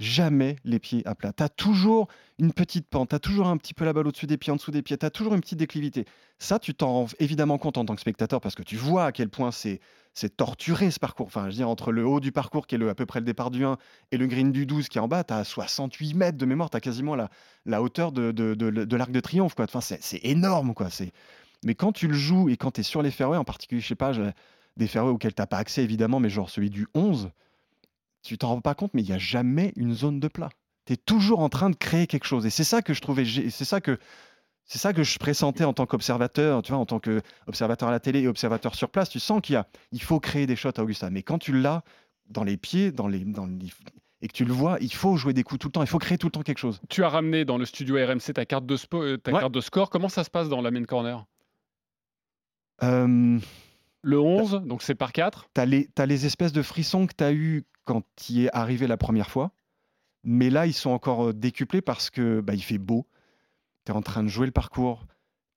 Jamais 0.00 0.56
les 0.64 0.78
pieds 0.78 1.04
à 1.06 1.16
plat. 1.16 1.32
Tu 1.32 1.42
as 1.42 1.48
toujours 1.48 2.06
une 2.38 2.52
petite 2.52 2.86
pente, 2.86 3.08
tu 3.08 3.16
as 3.16 3.18
toujours 3.18 3.48
un 3.48 3.56
petit 3.56 3.74
peu 3.74 3.84
la 3.84 3.92
balle 3.92 4.06
au-dessus 4.06 4.28
des 4.28 4.36
pieds, 4.36 4.52
en 4.52 4.56
dessous 4.56 4.70
des 4.70 4.82
pieds, 4.82 4.96
tu 4.96 5.04
as 5.04 5.10
toujours 5.10 5.34
une 5.34 5.40
petite 5.40 5.58
déclivité. 5.58 6.04
Ça, 6.38 6.60
tu 6.60 6.72
t'en 6.72 6.92
rends 6.92 7.06
évidemment 7.18 7.58
compte 7.58 7.78
en 7.78 7.84
tant 7.84 7.96
que 7.96 8.00
spectateur 8.00 8.40
parce 8.40 8.54
que 8.54 8.62
tu 8.62 8.76
vois 8.76 9.06
à 9.06 9.12
quel 9.12 9.28
point 9.28 9.50
c'est 9.50 9.80
c'est 10.14 10.36
torturé 10.36 10.90
ce 10.90 10.98
parcours. 11.00 11.26
Enfin, 11.26 11.42
je 11.44 11.46
veux 11.46 11.54
dire, 11.54 11.68
entre 11.68 11.92
le 11.92 12.06
haut 12.06 12.20
du 12.20 12.32
parcours 12.32 12.66
qui 12.66 12.74
est 12.74 12.78
le, 12.78 12.88
à 12.88 12.94
peu 12.94 13.06
près 13.06 13.20
le 13.20 13.26
départ 13.26 13.50
du 13.50 13.64
1 13.64 13.76
et 14.10 14.16
le 14.16 14.26
green 14.26 14.52
du 14.52 14.66
12 14.66 14.88
qui 14.88 14.98
est 14.98 15.00
en 15.00 15.08
bas, 15.08 15.24
tu 15.24 15.34
as 15.34 15.44
68 15.44 16.14
mètres 16.14 16.38
de 16.38 16.46
mémoire, 16.46 16.70
tu 16.70 16.76
as 16.76 16.80
quasiment 16.80 17.16
la, 17.16 17.82
hauteur 17.82 18.12
de, 18.12 18.96
l'arc 18.96 19.10
de 19.10 19.20
triomphe. 19.20 19.54
Enfin, 19.58 19.80
c'est 19.80 20.02
c'est 20.02 20.20
énorme. 20.24 20.74
quoi. 20.74 20.90
C'est 20.90 21.12
mais 21.64 21.74
quand 21.74 21.92
tu 21.92 22.06
le 22.06 22.14
joues 22.14 22.48
et 22.48 22.56
quand 22.56 22.72
tu 22.72 22.80
es 22.80 22.84
sur 22.84 23.02
les 23.02 23.10
fairways, 23.10 23.38
en 23.38 23.44
particulier, 23.44 23.80
je 23.80 23.88
sais 23.88 23.94
pas, 23.96 24.12
des 24.76 24.86
fairways 24.86 25.10
auxquels 25.10 25.34
tu 25.34 25.42
pas 25.44 25.58
accès 25.58 25.82
évidemment, 25.82 26.20
mais 26.20 26.30
genre 26.30 26.50
celui 26.50 26.70
du 26.70 26.86
11, 26.94 27.30
tu 28.22 28.38
t'en 28.38 28.48
rends 28.48 28.60
pas 28.60 28.74
compte, 28.74 28.92
mais 28.94 29.02
il 29.02 29.06
n'y 29.08 29.14
a 29.14 29.18
jamais 29.18 29.72
une 29.76 29.94
zone 29.94 30.20
de 30.20 30.28
plat. 30.28 30.50
Tu 30.86 30.94
es 30.94 30.96
toujours 30.96 31.40
en 31.40 31.48
train 31.48 31.70
de 31.70 31.76
créer 31.76 32.06
quelque 32.06 32.24
chose. 32.26 32.46
Et 32.46 32.50
c'est 32.50 32.64
ça 32.64 32.82
que 32.82 32.94
je 32.94 33.00
trouvais, 33.00 33.24
c'est 33.24 33.64
ça 33.64 33.80
que 33.80 33.98
c'est 34.64 34.78
ça 34.78 34.92
que 34.92 35.02
je 35.02 35.18
pressentais 35.18 35.64
en 35.64 35.72
tant 35.72 35.86
qu'observateur, 35.86 36.60
tu 36.62 36.72
vois, 36.72 36.80
en 36.80 36.84
tant 36.86 37.00
qu'observateur 37.00 37.88
à 37.88 37.92
la 37.92 38.00
télé 38.00 38.20
et 38.20 38.28
observateur 38.28 38.74
sur 38.74 38.90
place. 38.90 39.08
Tu 39.08 39.18
sens 39.18 39.40
qu'il 39.40 39.54
y 39.54 39.56
a, 39.56 39.66
il 39.92 40.02
faut 40.02 40.20
créer 40.20 40.46
des 40.46 40.56
shots 40.56 40.72
à 40.76 40.82
Augusta. 40.82 41.08
Mais 41.10 41.22
quand 41.22 41.38
tu 41.38 41.52
l'as 41.58 41.82
dans 42.28 42.44
les 42.44 42.58
pieds, 42.58 42.92
dans 42.92 43.08
les, 43.08 43.20
dans 43.24 43.46
les- 43.46 43.72
et 44.20 44.28
que 44.28 44.32
tu 44.34 44.44
le 44.44 44.52
vois, 44.52 44.76
il 44.82 44.92
faut 44.92 45.16
jouer 45.16 45.32
des 45.32 45.42
coups 45.42 45.60
tout 45.60 45.68
le 45.68 45.72
temps. 45.72 45.82
Il 45.82 45.88
faut 45.88 45.98
créer 45.98 46.18
tout 46.18 46.26
le 46.26 46.32
temps 46.32 46.42
quelque 46.42 46.58
chose. 46.58 46.80
Tu 46.90 47.02
as 47.04 47.08
ramené 47.08 47.44
dans 47.46 47.56
le 47.56 47.64
studio 47.64 47.96
RMC 47.96 48.34
ta 48.34 48.44
carte 48.44 48.66
de, 48.66 48.76
spo- 48.76 49.02
euh, 49.02 49.16
ta 49.16 49.32
Ouais. 49.32 49.40
carte 49.40 49.52
de 49.52 49.60
score. 49.62 49.88
Comment 49.90 50.08
ça 50.10 50.22
se 50.24 50.28
passe 50.28 50.48
dans 50.50 50.60
la 50.60 50.70
main 50.70 50.84
corner? 50.84 51.24
Euh, 52.82 53.38
Le 54.02 54.20
11, 54.20 54.62
donc 54.64 54.82
c'est 54.82 54.94
par 54.94 55.12
4. 55.12 55.48
T'as 55.54 55.64
les, 55.64 55.86
t'as 55.94 56.06
les 56.06 56.26
espèces 56.26 56.52
de 56.52 56.62
frissons 56.62 57.06
que 57.06 57.14
tu 57.16 57.24
as 57.24 57.32
eu 57.32 57.64
quand 57.88 58.02
tu 58.16 58.32
y 58.34 58.44
es 58.44 58.50
arrivé 58.52 58.86
la 58.86 58.98
première 58.98 59.30
fois. 59.30 59.50
Mais 60.22 60.50
là, 60.50 60.66
ils 60.66 60.74
sont 60.74 60.90
encore 60.90 61.28
euh, 61.28 61.32
décuplés 61.32 61.80
parce 61.80 62.10
que 62.10 62.42
bah, 62.42 62.52
il 62.52 62.62
fait 62.62 62.76
beau. 62.76 63.06
Tu 63.86 63.92
es 63.92 63.94
en 63.94 64.02
train 64.02 64.22
de 64.22 64.28
jouer 64.28 64.44
le 64.44 64.52
parcours. 64.52 65.06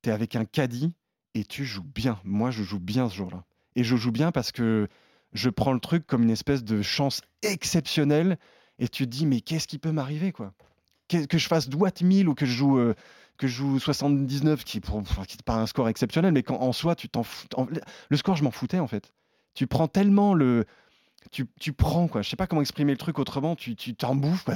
Tu 0.01 0.09
es 0.09 0.13
avec 0.13 0.37
un 0.37 0.45
caddie 0.45 0.95
et 1.33 1.43
tu 1.43 1.65
joues 1.65 1.83
bien. 1.83 2.21
Moi, 2.23 2.49
je 2.49 2.63
joue 2.63 2.79
bien 2.79 3.09
ce 3.09 3.15
jour-là. 3.15 3.43
Et 3.75 3.83
je 3.83 3.97
joue 3.97 4.13
bien 4.13 4.31
parce 4.31 4.53
que 4.53 4.87
je 5.33 5.49
prends 5.49 5.73
le 5.73 5.81
truc 5.81 6.07
comme 6.07 6.23
une 6.23 6.29
espèce 6.29 6.63
de 6.63 6.81
chance 6.81 7.21
exceptionnelle. 7.41 8.37
Et 8.79 8.87
tu 8.87 9.03
te 9.03 9.09
dis, 9.09 9.25
mais 9.25 9.41
qu'est-ce 9.41 9.67
qui 9.67 9.77
peut 9.77 9.91
m'arriver 9.91 10.31
quoi? 10.31 10.53
Que, 11.09 11.25
que 11.25 11.37
je 11.37 11.47
fasse 11.49 11.67
Watt 11.73 12.01
1000 12.01 12.29
ou 12.29 12.33
que 12.33 12.45
je 12.45 12.53
joue, 12.53 12.77
euh, 12.77 12.95
que 13.37 13.47
je 13.47 13.55
joue 13.55 13.77
79, 13.77 14.63
qui 14.63 14.77
n'est 14.77 15.43
pas 15.43 15.55
un 15.55 15.65
score 15.65 15.89
exceptionnel, 15.89 16.31
mais 16.31 16.43
quand 16.43 16.61
en 16.61 16.71
soi, 16.71 16.95
tu 16.95 17.09
t'en 17.09 17.25
le 18.09 18.17
score, 18.17 18.37
je 18.37 18.43
m'en 18.45 18.51
foutais 18.51 18.79
en 18.79 18.87
fait. 18.87 19.11
Tu 19.53 19.67
prends 19.67 19.89
tellement 19.89 20.33
le. 20.33 20.65
Tu, 21.29 21.45
tu 21.59 21.73
prends, 21.73 22.07
quoi. 22.07 22.21
Je 22.21 22.29
sais 22.29 22.35
pas 22.35 22.47
comment 22.47 22.61
exprimer 22.61 22.91
le 22.91 22.97
truc 22.97 23.19
autrement. 23.19 23.55
Tu 23.55 23.75
tu 23.75 23.95
t'en 23.95 24.15
bouffes, 24.15 24.43
quoi. 24.43 24.55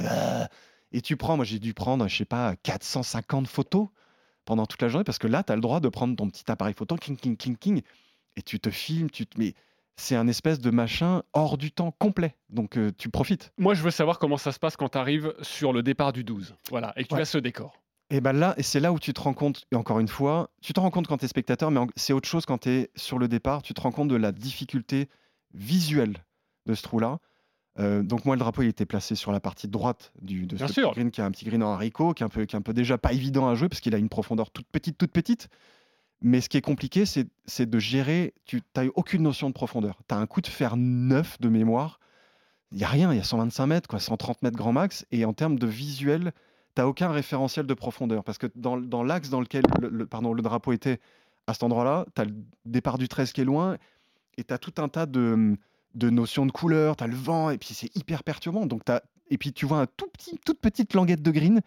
Et 0.92 1.00
tu 1.00 1.16
prends. 1.16 1.36
Moi, 1.36 1.44
j'ai 1.44 1.58
dû 1.58 1.74
prendre, 1.74 2.06
je 2.08 2.16
sais 2.16 2.24
pas, 2.24 2.56
450 2.56 3.46
photos 3.46 3.88
pendant 4.44 4.66
toute 4.66 4.80
la 4.82 4.88
journée 4.88 5.04
parce 5.04 5.18
que 5.18 5.26
là, 5.26 5.42
tu 5.42 5.52
as 5.52 5.56
le 5.56 5.60
droit 5.60 5.80
de 5.80 5.88
prendre 5.88 6.16
ton 6.16 6.28
petit 6.30 6.50
appareil 6.50 6.74
photo, 6.74 6.96
king, 6.96 7.16
king, 7.16 7.36
king, 7.36 7.56
king, 7.56 7.82
et 8.36 8.42
tu 8.42 8.60
te 8.60 8.70
filmes. 8.70 9.10
Tu 9.10 9.26
te... 9.26 9.38
Mais 9.38 9.54
c'est 9.96 10.16
un 10.16 10.28
espèce 10.28 10.60
de 10.60 10.70
machin 10.70 11.22
hors 11.32 11.58
du 11.58 11.72
temps 11.72 11.90
complet. 11.90 12.36
Donc, 12.50 12.76
euh, 12.76 12.92
tu 12.96 13.08
profites. 13.08 13.52
Moi, 13.58 13.74
je 13.74 13.82
veux 13.82 13.90
savoir 13.90 14.18
comment 14.18 14.36
ça 14.36 14.52
se 14.52 14.58
passe 14.58 14.76
quand 14.76 14.90
tu 14.90 14.98
arrives 14.98 15.34
sur 15.42 15.72
le 15.72 15.82
départ 15.82 16.12
du 16.12 16.24
12. 16.24 16.54
Voilà, 16.70 16.92
et 16.96 17.04
que 17.04 17.14
tu 17.14 17.20
as 17.20 17.24
ce 17.24 17.38
décor. 17.38 17.82
Et 18.08 18.20
ben 18.20 18.32
là, 18.32 18.54
et 18.56 18.62
c'est 18.62 18.78
là 18.78 18.92
où 18.92 19.00
tu 19.00 19.12
te 19.12 19.20
rends 19.20 19.34
compte, 19.34 19.66
et 19.72 19.76
encore 19.76 19.98
une 19.98 20.06
fois, 20.06 20.50
tu 20.62 20.72
te 20.72 20.78
rends 20.78 20.90
compte 20.90 21.08
quand 21.08 21.18
tu 21.18 21.24
es 21.24 21.28
spectateur, 21.28 21.72
mais 21.72 21.80
c'est 21.96 22.12
autre 22.12 22.28
chose 22.28 22.46
quand 22.46 22.58
tu 22.58 22.70
es 22.70 22.90
sur 22.94 23.18
le 23.18 23.26
départ, 23.26 23.62
tu 23.62 23.74
te 23.74 23.80
rends 23.80 23.90
compte 23.90 24.08
de 24.08 24.14
la 24.14 24.30
difficulté 24.30 25.08
visuelle 25.54 26.24
de 26.66 26.74
ce 26.74 26.82
trou-là. 26.82 27.18
Euh, 27.78 28.02
donc 28.02 28.24
moi, 28.24 28.34
le 28.36 28.40
drapeau, 28.40 28.62
il 28.62 28.68
était 28.68 28.86
placé 28.86 29.14
sur 29.14 29.32
la 29.32 29.40
partie 29.40 29.68
droite 29.68 30.12
du, 30.22 30.46
de 30.46 30.56
ce 30.56 30.66
sûr. 30.72 30.90
petit 30.90 30.94
green, 31.00 31.10
qui 31.10 31.20
est 31.20 31.24
un 31.24 31.30
petit 31.30 31.44
green 31.44 31.62
en 31.62 31.72
haricot, 31.72 32.14
qui 32.14 32.22
est 32.22 32.26
un 32.26 32.30
peu, 32.30 32.44
qui 32.46 32.56
est 32.56 32.58
un 32.58 32.62
peu 32.62 32.72
déjà 32.72 32.96
pas 32.98 33.12
évident 33.12 33.48
à 33.48 33.54
jouer, 33.54 33.68
parce 33.68 33.80
qu'il 33.80 33.94
a 33.94 33.98
une 33.98 34.08
profondeur 34.08 34.50
toute 34.50 34.66
petite, 34.68 34.96
toute 34.96 35.12
petite. 35.12 35.48
Mais 36.22 36.40
ce 36.40 36.48
qui 36.48 36.56
est 36.56 36.62
compliqué, 36.62 37.04
c'est 37.04 37.28
c'est 37.44 37.68
de 37.68 37.78
gérer, 37.78 38.32
tu 38.46 38.62
n'as 38.74 38.86
aucune 38.94 39.22
notion 39.22 39.48
de 39.48 39.52
profondeur. 39.54 39.98
Tu 40.08 40.14
as 40.14 40.18
un 40.18 40.26
coup 40.26 40.40
de 40.40 40.46
fer 40.46 40.74
neuf 40.78 41.38
de 41.40 41.50
mémoire, 41.50 42.00
il 42.72 42.78
n'y 42.78 42.84
a 42.84 42.88
rien, 42.88 43.12
il 43.12 43.16
y 43.18 43.20
a 43.20 43.24
125 43.24 43.66
mètres, 43.66 43.88
quoi, 43.88 44.00
130 44.00 44.42
mètres 44.42 44.56
grand 44.56 44.72
max, 44.72 45.04
et 45.12 45.26
en 45.26 45.34
termes 45.34 45.58
de 45.58 45.66
visuel, 45.66 46.32
tu 46.74 46.80
n'as 46.80 46.86
aucun 46.86 47.10
référentiel 47.10 47.66
de 47.66 47.74
profondeur. 47.74 48.24
Parce 48.24 48.38
que 48.38 48.46
dans, 48.54 48.78
dans 48.78 49.02
l'axe 49.02 49.28
dans 49.28 49.40
lequel 49.40 49.62
le, 49.82 49.90
le- 49.90 50.06
pardon, 50.06 50.32
le 50.32 50.40
drapeau 50.42 50.72
était 50.72 50.98
à 51.46 51.52
cet 51.52 51.62
endroit-là, 51.62 52.06
tu 52.14 52.22
as 52.22 52.24
le 52.24 52.34
départ 52.64 52.96
du 52.96 53.06
13 53.08 53.32
qui 53.34 53.42
est 53.42 53.44
loin, 53.44 53.76
et 54.38 54.44
tu 54.44 54.54
as 54.54 54.58
tout 54.58 54.72
un 54.78 54.88
tas 54.88 55.04
de, 55.04 55.54
de 55.96 56.10
notions 56.10 56.46
de 56.46 56.52
couleur, 56.52 56.96
tu 56.96 57.04
as 57.04 57.06
le 57.08 57.16
vent, 57.16 57.50
et 57.50 57.58
puis 57.58 57.74
c'est 57.74 57.94
hyper 57.96 58.22
perturbant. 58.22 58.66
Donc 58.66 58.84
t'as- 58.84 59.02
et 59.30 59.38
puis 59.38 59.52
tu 59.52 59.66
vois 59.66 59.78
un 59.80 59.86
tout 59.86 60.06
petit, 60.08 60.38
toute 60.44 60.60
petite 60.60 60.94
languette 60.94 61.22
de 61.22 61.30
green, 61.30 61.60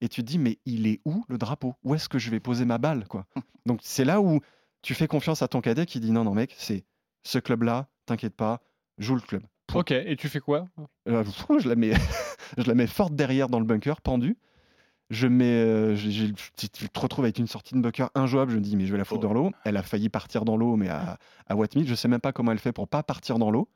et 0.00 0.08
tu 0.08 0.22
te 0.22 0.26
dis, 0.26 0.38
mais 0.38 0.58
il 0.66 0.86
est 0.86 1.00
où 1.04 1.24
le 1.28 1.38
drapeau? 1.38 1.74
Où 1.84 1.94
est-ce 1.94 2.08
que 2.08 2.18
je 2.18 2.30
vais 2.30 2.40
poser 2.40 2.64
ma 2.64 2.78
balle 2.78 3.06
quoi? 3.06 3.26
Donc 3.66 3.80
c'est 3.82 4.04
là 4.04 4.20
où 4.20 4.40
tu 4.82 4.94
fais 4.94 5.06
confiance 5.06 5.42
à 5.42 5.48
ton 5.48 5.60
cadet 5.60 5.86
qui 5.86 6.00
dit 6.00 6.10
non, 6.10 6.24
non, 6.24 6.34
mec, 6.34 6.54
c'est 6.58 6.84
ce 7.22 7.38
club-là, 7.38 7.88
t'inquiète 8.06 8.34
pas, 8.34 8.60
joue 8.98 9.14
le 9.14 9.20
club. 9.20 9.42
Ok, 9.72 9.92
et 9.92 10.16
tu 10.16 10.28
fais 10.28 10.40
quoi? 10.40 10.66
Euh, 11.08 11.24
je, 11.58 11.68
la 11.68 11.74
mets, 11.76 11.92
je 12.58 12.64
la 12.64 12.74
mets 12.74 12.86
forte 12.86 13.14
derrière 13.14 13.48
dans 13.48 13.58
le 13.60 13.64
bunker, 13.64 14.00
pendue. 14.02 14.36
Je 15.10 15.26
mets, 15.26 15.44
euh, 15.44 15.94
j'ai- 15.96 16.32
tu 16.56 16.68
te 16.68 17.00
retrouves 17.00 17.24
avec 17.24 17.38
une 17.38 17.46
sortie 17.46 17.74
de 17.74 17.80
bunker 17.80 18.10
injouable. 18.14 18.50
Je 18.52 18.56
me 18.56 18.62
dis, 18.62 18.76
mais 18.76 18.86
je 18.86 18.92
vais 18.92 18.98
la 18.98 19.04
foutre 19.04 19.20
dans 19.20 19.34
l'eau. 19.34 19.50
Elle 19.64 19.76
a 19.76 19.82
failli 19.82 20.08
partir 20.08 20.44
dans 20.44 20.56
l'eau, 20.56 20.76
mais 20.76 20.88
à, 20.88 21.18
à 21.46 21.56
Wattmead, 21.56 21.86
je 21.86 21.94
sais 21.94 22.08
même 22.08 22.20
pas 22.20 22.32
comment 22.32 22.52
elle 22.52 22.58
fait 22.58 22.72
pour 22.72 22.88
pas 22.88 23.02
partir 23.02 23.38
dans 23.38 23.50
l'eau. 23.50 23.68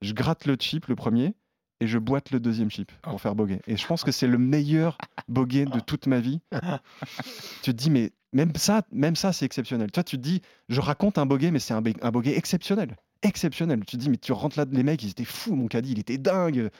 Je 0.00 0.12
gratte 0.14 0.46
le 0.46 0.56
chip, 0.58 0.86
le 0.86 0.94
premier, 0.96 1.34
et 1.80 1.86
je 1.86 1.98
boite 1.98 2.30
le 2.30 2.40
deuxième 2.40 2.70
chip 2.70 2.92
pour 3.02 3.20
faire 3.20 3.34
bogey. 3.34 3.60
Et 3.66 3.76
je 3.76 3.86
pense 3.86 4.04
que 4.04 4.12
c'est 4.12 4.26
le 4.28 4.38
meilleur 4.38 4.96
bogey 5.28 5.64
de 5.66 5.80
toute 5.80 6.06
ma 6.06 6.20
vie. 6.20 6.40
tu 7.62 7.70
te 7.72 7.76
dis, 7.76 7.90
mais 7.90 8.12
même 8.32 8.52
ça, 8.54 8.82
même 8.92 9.16
ça, 9.16 9.32
c'est 9.32 9.44
exceptionnel. 9.44 9.90
Toi, 9.90 10.04
tu 10.04 10.16
te 10.16 10.22
dis, 10.22 10.40
je 10.68 10.80
raconte 10.80 11.18
un 11.18 11.26
bogey, 11.26 11.50
mais 11.50 11.58
c'est 11.58 11.74
un, 11.74 11.82
un 12.02 12.10
bogey 12.10 12.36
exceptionnel. 12.36 12.96
Exceptionnel. 13.22 13.84
Tu 13.84 13.96
te 13.96 14.02
dis, 14.02 14.08
mais 14.08 14.16
tu 14.16 14.32
rentres 14.32 14.58
là, 14.58 14.64
les 14.70 14.82
mecs, 14.82 15.02
ils 15.02 15.10
étaient 15.10 15.24
fous, 15.24 15.54
mon 15.56 15.66
caddie, 15.66 15.92
il 15.92 15.98
était 15.98 16.16
dingue. 16.18 16.70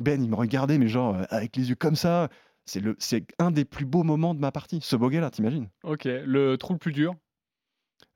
Ben, 0.00 0.22
il 0.22 0.30
me 0.30 0.34
regardait, 0.36 0.78
mais 0.78 0.88
genre, 0.88 1.16
euh, 1.16 1.24
avec 1.30 1.56
les 1.56 1.68
yeux 1.68 1.74
comme 1.74 1.96
ça. 1.96 2.28
C'est 2.66 2.80
le, 2.80 2.96
c'est 2.98 3.26
un 3.38 3.50
des 3.50 3.64
plus 3.64 3.84
beaux 3.84 4.02
moments 4.04 4.34
de 4.34 4.40
ma 4.40 4.50
partie, 4.52 4.80
ce 4.82 4.96
bogey-là, 4.96 5.30
t'imagines? 5.30 5.68
Ok, 5.82 6.04
le 6.04 6.56
trou 6.56 6.72
le 6.72 6.78
plus 6.78 6.92
dur? 6.92 7.14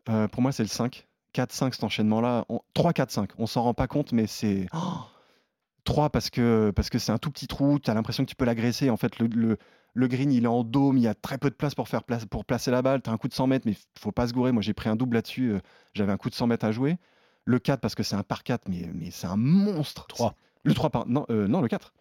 Euh, 0.08 0.26
Pour 0.28 0.40
moi, 0.42 0.52
c'est 0.52 0.62
le 0.62 0.68
5. 0.68 1.06
4-5, 1.34 1.74
cet 1.74 1.84
enchaînement-là. 1.84 2.46
On- 2.48 2.60
3-4-5. 2.74 3.30
On 3.38 3.46
s'en 3.46 3.62
rend 3.62 3.74
pas 3.74 3.86
compte, 3.86 4.12
mais 4.12 4.26
c'est. 4.26 4.66
3 5.84 6.10
parce 6.10 6.28
que 6.30 6.70
parce 6.74 6.90
que 6.90 6.98
c'est 6.98 7.12
un 7.12 7.18
tout 7.18 7.30
petit 7.30 7.46
trou, 7.46 7.78
tu 7.78 7.90
as 7.90 7.94
l'impression 7.94 8.24
que 8.24 8.28
tu 8.30 8.36
peux 8.36 8.44
l'agresser. 8.44 8.90
En 8.90 8.96
fait, 8.96 9.18
le, 9.18 9.26
le, 9.26 9.56
le 9.94 10.08
green, 10.08 10.32
il 10.32 10.44
est 10.44 10.48
en 10.48 10.64
dôme, 10.64 10.96
il 10.98 11.02
y 11.02 11.08
a 11.08 11.14
très 11.14 11.38
peu 11.38 11.48
de 11.50 11.54
place 11.54 11.74
pour, 11.74 11.88
faire 11.88 12.02
place, 12.04 12.26
pour 12.26 12.44
placer 12.44 12.70
la 12.70 12.82
balle. 12.82 13.00
Tu 13.02 13.08
as 13.10 13.12
un 13.12 13.16
coup 13.18 13.28
de 13.28 13.34
100 13.34 13.46
mètres, 13.46 13.66
mais 13.66 13.72
il 13.72 14.00
faut 14.00 14.12
pas 14.12 14.26
se 14.26 14.32
gourer. 14.32 14.52
Moi, 14.52 14.62
j'ai 14.62 14.74
pris 14.74 14.88
un 14.88 14.96
double 14.96 15.16
là-dessus. 15.16 15.52
euh, 15.52 15.60
J'avais 15.94 16.12
un 16.12 16.16
coup 16.18 16.28
de 16.30 16.34
100 16.34 16.46
mètres 16.46 16.64
à 16.66 16.72
jouer. 16.72 16.96
Le 17.44 17.58
4 17.58 17.80
parce 17.80 17.94
que 17.94 18.02
c'est 18.02 18.16
un 18.16 18.22
par 18.22 18.42
4, 18.44 18.68
mais, 18.68 18.88
mais 18.94 19.10
c'est 19.10 19.26
un 19.26 19.36
monstre. 19.36 20.06
3. 20.08 20.34
Le 20.64 20.74
3 20.74 20.90
par. 20.90 21.06
Non, 21.06 21.24
euh, 21.30 21.46
non 21.48 21.60
le 21.62 21.68
4. 21.68 21.94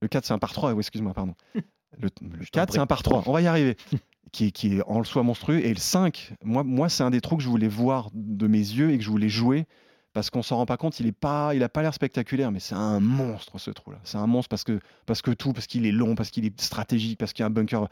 Le 0.00 0.08
4, 0.08 0.24
c'est 0.24 0.32
un 0.32 0.38
par 0.38 0.52
3. 0.52 0.72
Oui, 0.72 0.78
excuse-moi, 0.80 1.12
pardon. 1.14 1.34
Le, 1.96 2.08
le 2.20 2.44
4, 2.44 2.72
c'est 2.72 2.78
un 2.78 2.86
par 2.86 3.02
3. 3.02 3.24
On 3.26 3.32
va 3.32 3.40
y 3.40 3.46
arriver. 3.46 3.76
Qui 4.30 4.48
est, 4.48 4.50
qui 4.50 4.76
est 4.76 4.82
en 4.86 5.02
soi 5.04 5.22
monstrueux. 5.22 5.64
Et 5.64 5.70
le 5.70 5.78
5, 5.80 6.34
moi, 6.44 6.62
moi 6.62 6.90
c'est 6.90 7.02
un 7.02 7.08
des 7.08 7.22
trous 7.22 7.38
que 7.38 7.42
je 7.42 7.48
voulais 7.48 7.66
voir 7.66 8.10
de 8.12 8.46
mes 8.46 8.58
yeux 8.58 8.90
et 8.90 8.98
que 8.98 9.02
je 9.02 9.08
voulais 9.08 9.30
jouer. 9.30 9.64
Parce 10.12 10.28
qu'on 10.28 10.42
s'en 10.42 10.56
rend 10.56 10.66
pas 10.66 10.76
compte, 10.76 11.00
il 11.00 11.06
est 11.06 11.12
pas, 11.12 11.54
il 11.54 11.62
a 11.62 11.70
pas 11.70 11.80
l'air 11.80 11.94
spectaculaire, 11.94 12.52
mais 12.52 12.60
c'est 12.60 12.74
un 12.74 13.00
monstre 13.00 13.58
ce 13.58 13.70
trou-là. 13.70 13.98
C'est 14.04 14.18
un 14.18 14.26
monstre 14.26 14.50
parce 14.50 14.64
que, 14.64 14.80
parce 15.06 15.22
que 15.22 15.30
tout, 15.30 15.54
parce 15.54 15.66
qu'il 15.66 15.86
est 15.86 15.92
long, 15.92 16.14
parce 16.14 16.28
qu'il 16.30 16.44
est 16.44 16.60
stratégique, 16.60 17.18
parce 17.18 17.32
qu'il 17.32 17.42
y 17.42 17.44
a 17.44 17.46
un 17.46 17.50
bunker, 17.50 17.88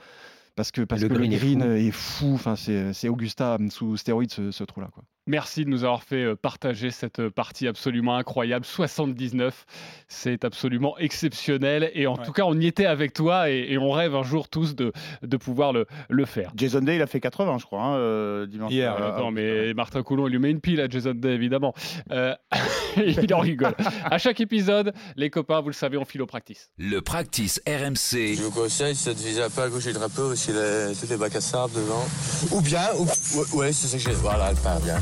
parce 0.56 0.70
que, 0.72 0.82
parce 0.82 1.00
Le 1.00 1.08
que 1.08 1.14
green 1.14 1.32
est 1.32 1.38
le 1.38 1.40
green 1.40 1.60
fou. 1.62 1.66
est 1.70 1.90
fou. 1.90 2.34
Enfin, 2.34 2.54
c'est, 2.56 3.08
Augusta 3.08 3.56
sous 3.70 3.96
stéroïdes 3.96 4.32
ce, 4.32 4.50
ce 4.50 4.64
trou-là, 4.64 4.88
quoi. 4.92 5.04
Merci 5.26 5.64
de 5.64 5.70
nous 5.70 5.84
avoir 5.84 6.02
fait 6.02 6.22
euh, 6.22 6.36
partager 6.36 6.90
cette 6.90 7.18
euh, 7.18 7.30
partie 7.30 7.66
absolument 7.66 8.16
incroyable. 8.16 8.64
79, 8.64 9.64
c'est 10.08 10.44
absolument 10.44 10.96
exceptionnel. 10.98 11.90
Et 11.94 12.06
en 12.06 12.16
tout 12.16 12.32
cas, 12.32 12.44
on 12.46 12.58
y 12.58 12.66
était 12.66 12.86
avec 12.86 13.12
toi 13.12 13.50
et, 13.50 13.66
et 13.70 13.78
on 13.78 13.90
rêve 13.90 14.14
un 14.14 14.22
jour 14.22 14.48
tous 14.48 14.74
de, 14.76 14.92
de 15.22 15.36
pouvoir 15.36 15.72
le, 15.72 15.86
le 16.08 16.24
faire. 16.26 16.52
Jason 16.56 16.80
Day, 16.80 16.96
il 16.96 17.02
a 17.02 17.06
fait 17.06 17.20
80, 17.20 17.58
je 17.58 17.64
crois, 17.66 17.82
hein, 17.82 17.96
euh, 17.96 18.46
dimanche. 18.46 18.72
Hier, 18.72 18.94
Euh, 18.96 19.12
attends, 19.12 19.30
mais 19.30 19.74
Martin 19.74 20.02
Coulon, 20.02 20.26
il 20.28 20.30
lui 20.32 20.38
met 20.38 20.50
une 20.50 20.60
pile 20.60 20.80
à 20.80 20.88
Jason 20.88 21.14
Day, 21.14 21.32
évidemment. 21.34 21.74
Euh, 22.12 22.34
il 22.96 23.32
en 23.34 23.40
rigole. 23.40 23.74
À 24.04 24.18
chaque 24.18 24.40
épisode, 24.40 24.92
les 25.16 25.30
copains, 25.30 25.60
vous 25.60 25.68
le 25.68 25.74
savez, 25.74 25.96
on 25.96 26.04
file 26.04 26.22
au 26.22 26.26
practice. 26.26 26.70
Le 26.78 27.00
practice 27.00 27.60
RMC. 27.66 28.34
Je 28.36 28.42
vous 28.42 28.50
conseille, 28.50 28.94
de 28.94 29.10
viser 29.12 29.42
un 29.42 29.50
peu 29.50 29.62
à 29.62 29.68
gauche 29.68 29.84
du 29.86 29.92
drapeau, 29.92 30.22
aussi 30.32 30.52
les, 30.52 30.92
toutes 30.98 31.10
les 31.10 31.16
bacs 31.16 31.34
à 31.36 31.40
sable 31.40 31.74
devant. 31.74 32.04
Ou 32.52 32.60
bien, 32.60 32.82
ou, 32.98 33.04
ouais, 33.04 33.46
ouais, 33.54 33.72
c'est 33.72 33.88
ça 33.88 33.96
que 33.98 34.02
j'ai. 34.04 34.12
Voilà, 34.16 34.50
elle 34.50 34.56
part 34.56 34.80
bien. 34.80 34.98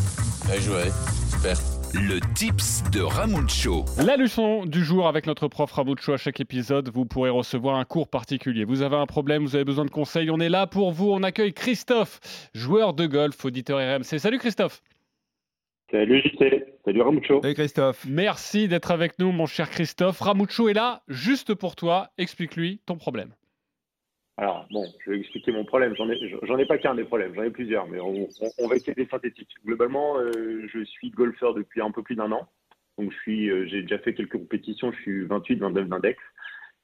Bien 0.46 0.60
joué, 0.60 0.90
super. 1.30 1.56
Le 1.94 2.18
tips 2.34 2.82
de 2.90 3.00
Ramucho. 3.00 3.84
La 4.04 4.16
leçon 4.16 4.66
du 4.66 4.82
jour 4.82 5.06
avec 5.06 5.26
notre 5.26 5.46
prof 5.46 5.70
Ramucho 5.70 6.12
à 6.12 6.16
chaque 6.16 6.40
épisode, 6.40 6.88
vous 6.88 7.04
pourrez 7.04 7.30
recevoir 7.30 7.76
un 7.76 7.84
cours 7.84 8.08
particulier. 8.08 8.64
Vous 8.64 8.82
avez 8.82 8.96
un 8.96 9.06
problème, 9.06 9.44
vous 9.44 9.54
avez 9.54 9.64
besoin 9.64 9.84
de 9.84 9.90
conseils, 9.90 10.30
on 10.30 10.40
est 10.40 10.48
là 10.48 10.66
pour 10.66 10.90
vous. 10.90 11.10
On 11.10 11.22
accueille 11.22 11.52
Christophe, 11.52 12.20
joueur 12.52 12.94
de 12.94 13.06
golf, 13.06 13.44
auditeur 13.44 13.78
RMC. 13.78 14.18
Salut 14.18 14.38
Christophe. 14.38 14.82
Salut 15.90 16.20
JC, 16.20 16.64
salut 16.84 17.02
Ramucho. 17.02 17.40
Salut 17.42 17.54
Christophe. 17.54 18.04
Merci 18.08 18.66
d'être 18.66 18.90
avec 18.90 19.18
nous, 19.20 19.30
mon 19.30 19.46
cher 19.46 19.70
Christophe. 19.70 20.20
Ramucho 20.20 20.68
est 20.68 20.74
là 20.74 21.02
juste 21.06 21.54
pour 21.54 21.76
toi. 21.76 22.10
Explique-lui 22.18 22.80
ton 22.86 22.96
problème. 22.96 23.30
Alors, 24.36 24.66
bon, 24.70 24.92
je 25.04 25.10
vais 25.12 25.20
expliquer 25.20 25.52
mon 25.52 25.64
problème. 25.64 25.94
J'en 25.96 26.10
ai, 26.10 26.18
j'en 26.42 26.58
ai 26.58 26.66
pas 26.66 26.78
qu'un 26.78 26.94
des 26.94 27.04
problèmes, 27.04 27.34
j'en 27.34 27.42
ai 27.44 27.50
plusieurs, 27.50 27.86
mais 27.86 28.00
on, 28.00 28.28
on- 28.40 28.50
on 28.58 28.66
va 28.66 28.76
essayer 28.76 28.94
des 28.94 29.06
synthétiques. 29.06 29.54
Globalement, 29.64 30.18
euh, 30.18 30.66
je 30.72 30.84
suis 30.84 31.10
golfeur 31.10 31.54
depuis 31.54 31.80
un 31.80 31.90
peu 31.92 32.02
plus 32.02 32.16
d'un 32.16 32.32
an. 32.32 32.48
Donc, 32.98 33.12
je 33.12 33.16
suis, 33.18 33.48
euh, 33.50 33.66
j'ai 33.66 33.82
déjà 33.82 33.98
fait 33.98 34.14
quelques 34.14 34.32
compétitions, 34.38 34.90
je 34.92 35.00
suis 35.02 35.24
28, 35.24 35.56
29 35.60 35.88
d'index. 35.88 36.20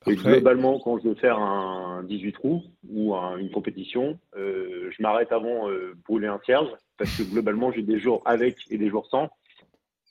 Et 0.06 0.14
globalement, 0.32 0.78
quand 0.78 0.98
je 0.98 1.08
veux 1.08 1.14
faire 1.16 1.38
un 1.38 2.02
18 2.04 2.32
trous 2.32 2.62
ou 2.88 3.14
un- 3.16 3.36
une 3.36 3.50
compétition, 3.50 4.18
euh, 4.36 4.90
je 4.96 5.02
m'arrête 5.02 5.30
avant 5.32 5.68
euh, 5.68 5.94
brûler 6.08 6.28
un 6.28 6.40
cierge 6.44 6.68
parce 6.96 7.14
que 7.16 7.22
globalement, 7.24 7.70
j'ai 7.72 7.82
des 7.82 7.98
jours 8.00 8.22
avec 8.24 8.56
et 8.70 8.78
des 8.78 8.88
jours 8.88 9.06
sans. 9.06 9.28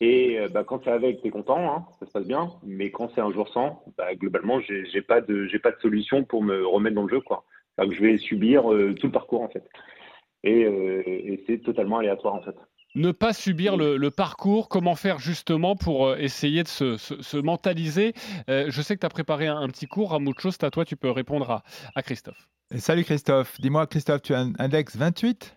Et 0.02 0.39
euh, 0.39 0.47
bah, 0.47 0.64
quand 0.64 0.82
c'est 0.84 0.91
avec, 0.91 1.22
t'es 1.22 1.30
content, 1.30 1.58
hein, 1.60 1.86
ça 2.00 2.06
se 2.06 2.12
passe 2.12 2.26
bien. 2.26 2.52
Mais 2.64 2.89
quand 2.91 3.12
c'est 3.14 3.22
un 3.22 3.32
jour 3.32 3.50
sans, 3.50 3.84
bah, 3.97 4.16
globalement, 4.16 4.60
j'ai 4.62 5.02
pas 5.02 5.20
de 5.22 5.45
j'ai 5.47 5.60
pas 5.60 5.72
de 5.72 5.80
solution 5.82 6.24
pour 6.24 6.41
me 6.43 6.66
remettre 6.66 6.95
dans 6.95 7.04
le 7.04 7.10
jeu, 7.10 7.22
quoi. 7.22 7.43
Donc, 7.78 7.93
je 7.93 8.02
vais 8.02 8.18
subir 8.18 8.72
euh, 8.74 8.93
tout 8.93 9.08
le 9.08 9.12
parcours 9.14 9.41
en 9.41 9.50
fait. 9.50 9.64
Et, 10.43 10.64
euh, 10.66 11.04
et 11.06 11.43
c'est 11.47 11.60
totalement 11.60 11.97
aléatoire 11.97 12.36
en 12.36 12.41
fait. 12.41 12.56
Ne 12.95 13.12
pas 13.12 13.34
subir 13.34 13.78
le, 13.78 13.97
le 13.97 14.10
parcours, 14.12 14.68
comment 14.68 14.95
faire 14.95 15.20
justement 15.20 15.76
pour 15.76 16.16
essayer 16.16 16.64
de 16.64 16.68
se, 16.68 16.97
se- 16.97 17.22
se 17.22 17.38
mentaliser. 17.38 18.14
Euh, 18.50 18.66
je 18.70 18.82
sais 18.82 18.95
que 18.95 19.02
tu 19.02 19.06
as 19.06 19.10
préparé 19.10 19.47
un, 19.47 19.58
un 19.58 19.68
petit 19.68 19.86
cours, 19.86 20.12
Ramucho, 20.12 20.50
c'est 20.52 20.64
à 20.64 20.72
toi, 20.72 20.86
tu 20.86 20.95
peux 20.95 21.12
répondre 21.12 21.52
à, 21.52 21.64
à 21.95 22.02
Christophe. 22.02 22.50
Salut 22.78 23.04
Christophe. 23.04 23.60
Dis-moi, 23.62 23.86
Christophe, 23.86 24.22
tu 24.24 24.34
as 24.34 24.39
un 24.39 24.54
index 24.60 24.95
28 24.95 25.56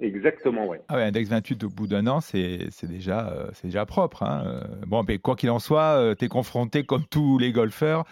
Exactement, 0.00 0.66
ouais. 0.66 0.80
Ah 0.88 0.96
ouais, 0.96 1.04
index 1.04 1.28
28 1.28 1.64
au 1.64 1.68
bout 1.68 1.86
d'un 1.86 2.06
an, 2.06 2.20
c'est 2.20 2.68
déjà, 2.82 3.28
euh, 3.30 3.50
déjà 3.64 3.86
propre. 3.86 4.22
hein. 4.22 4.42
Euh, 4.46 4.60
Bon, 4.86 5.04
quoi 5.22 5.36
qu'il 5.36 5.50
en 5.50 5.58
soit, 5.58 6.14
tu 6.18 6.24
es 6.24 6.28
confronté, 6.28 6.84
comme 6.84 7.04
tous 7.06 7.38
les 7.38 7.52
golfeurs, 7.52 8.04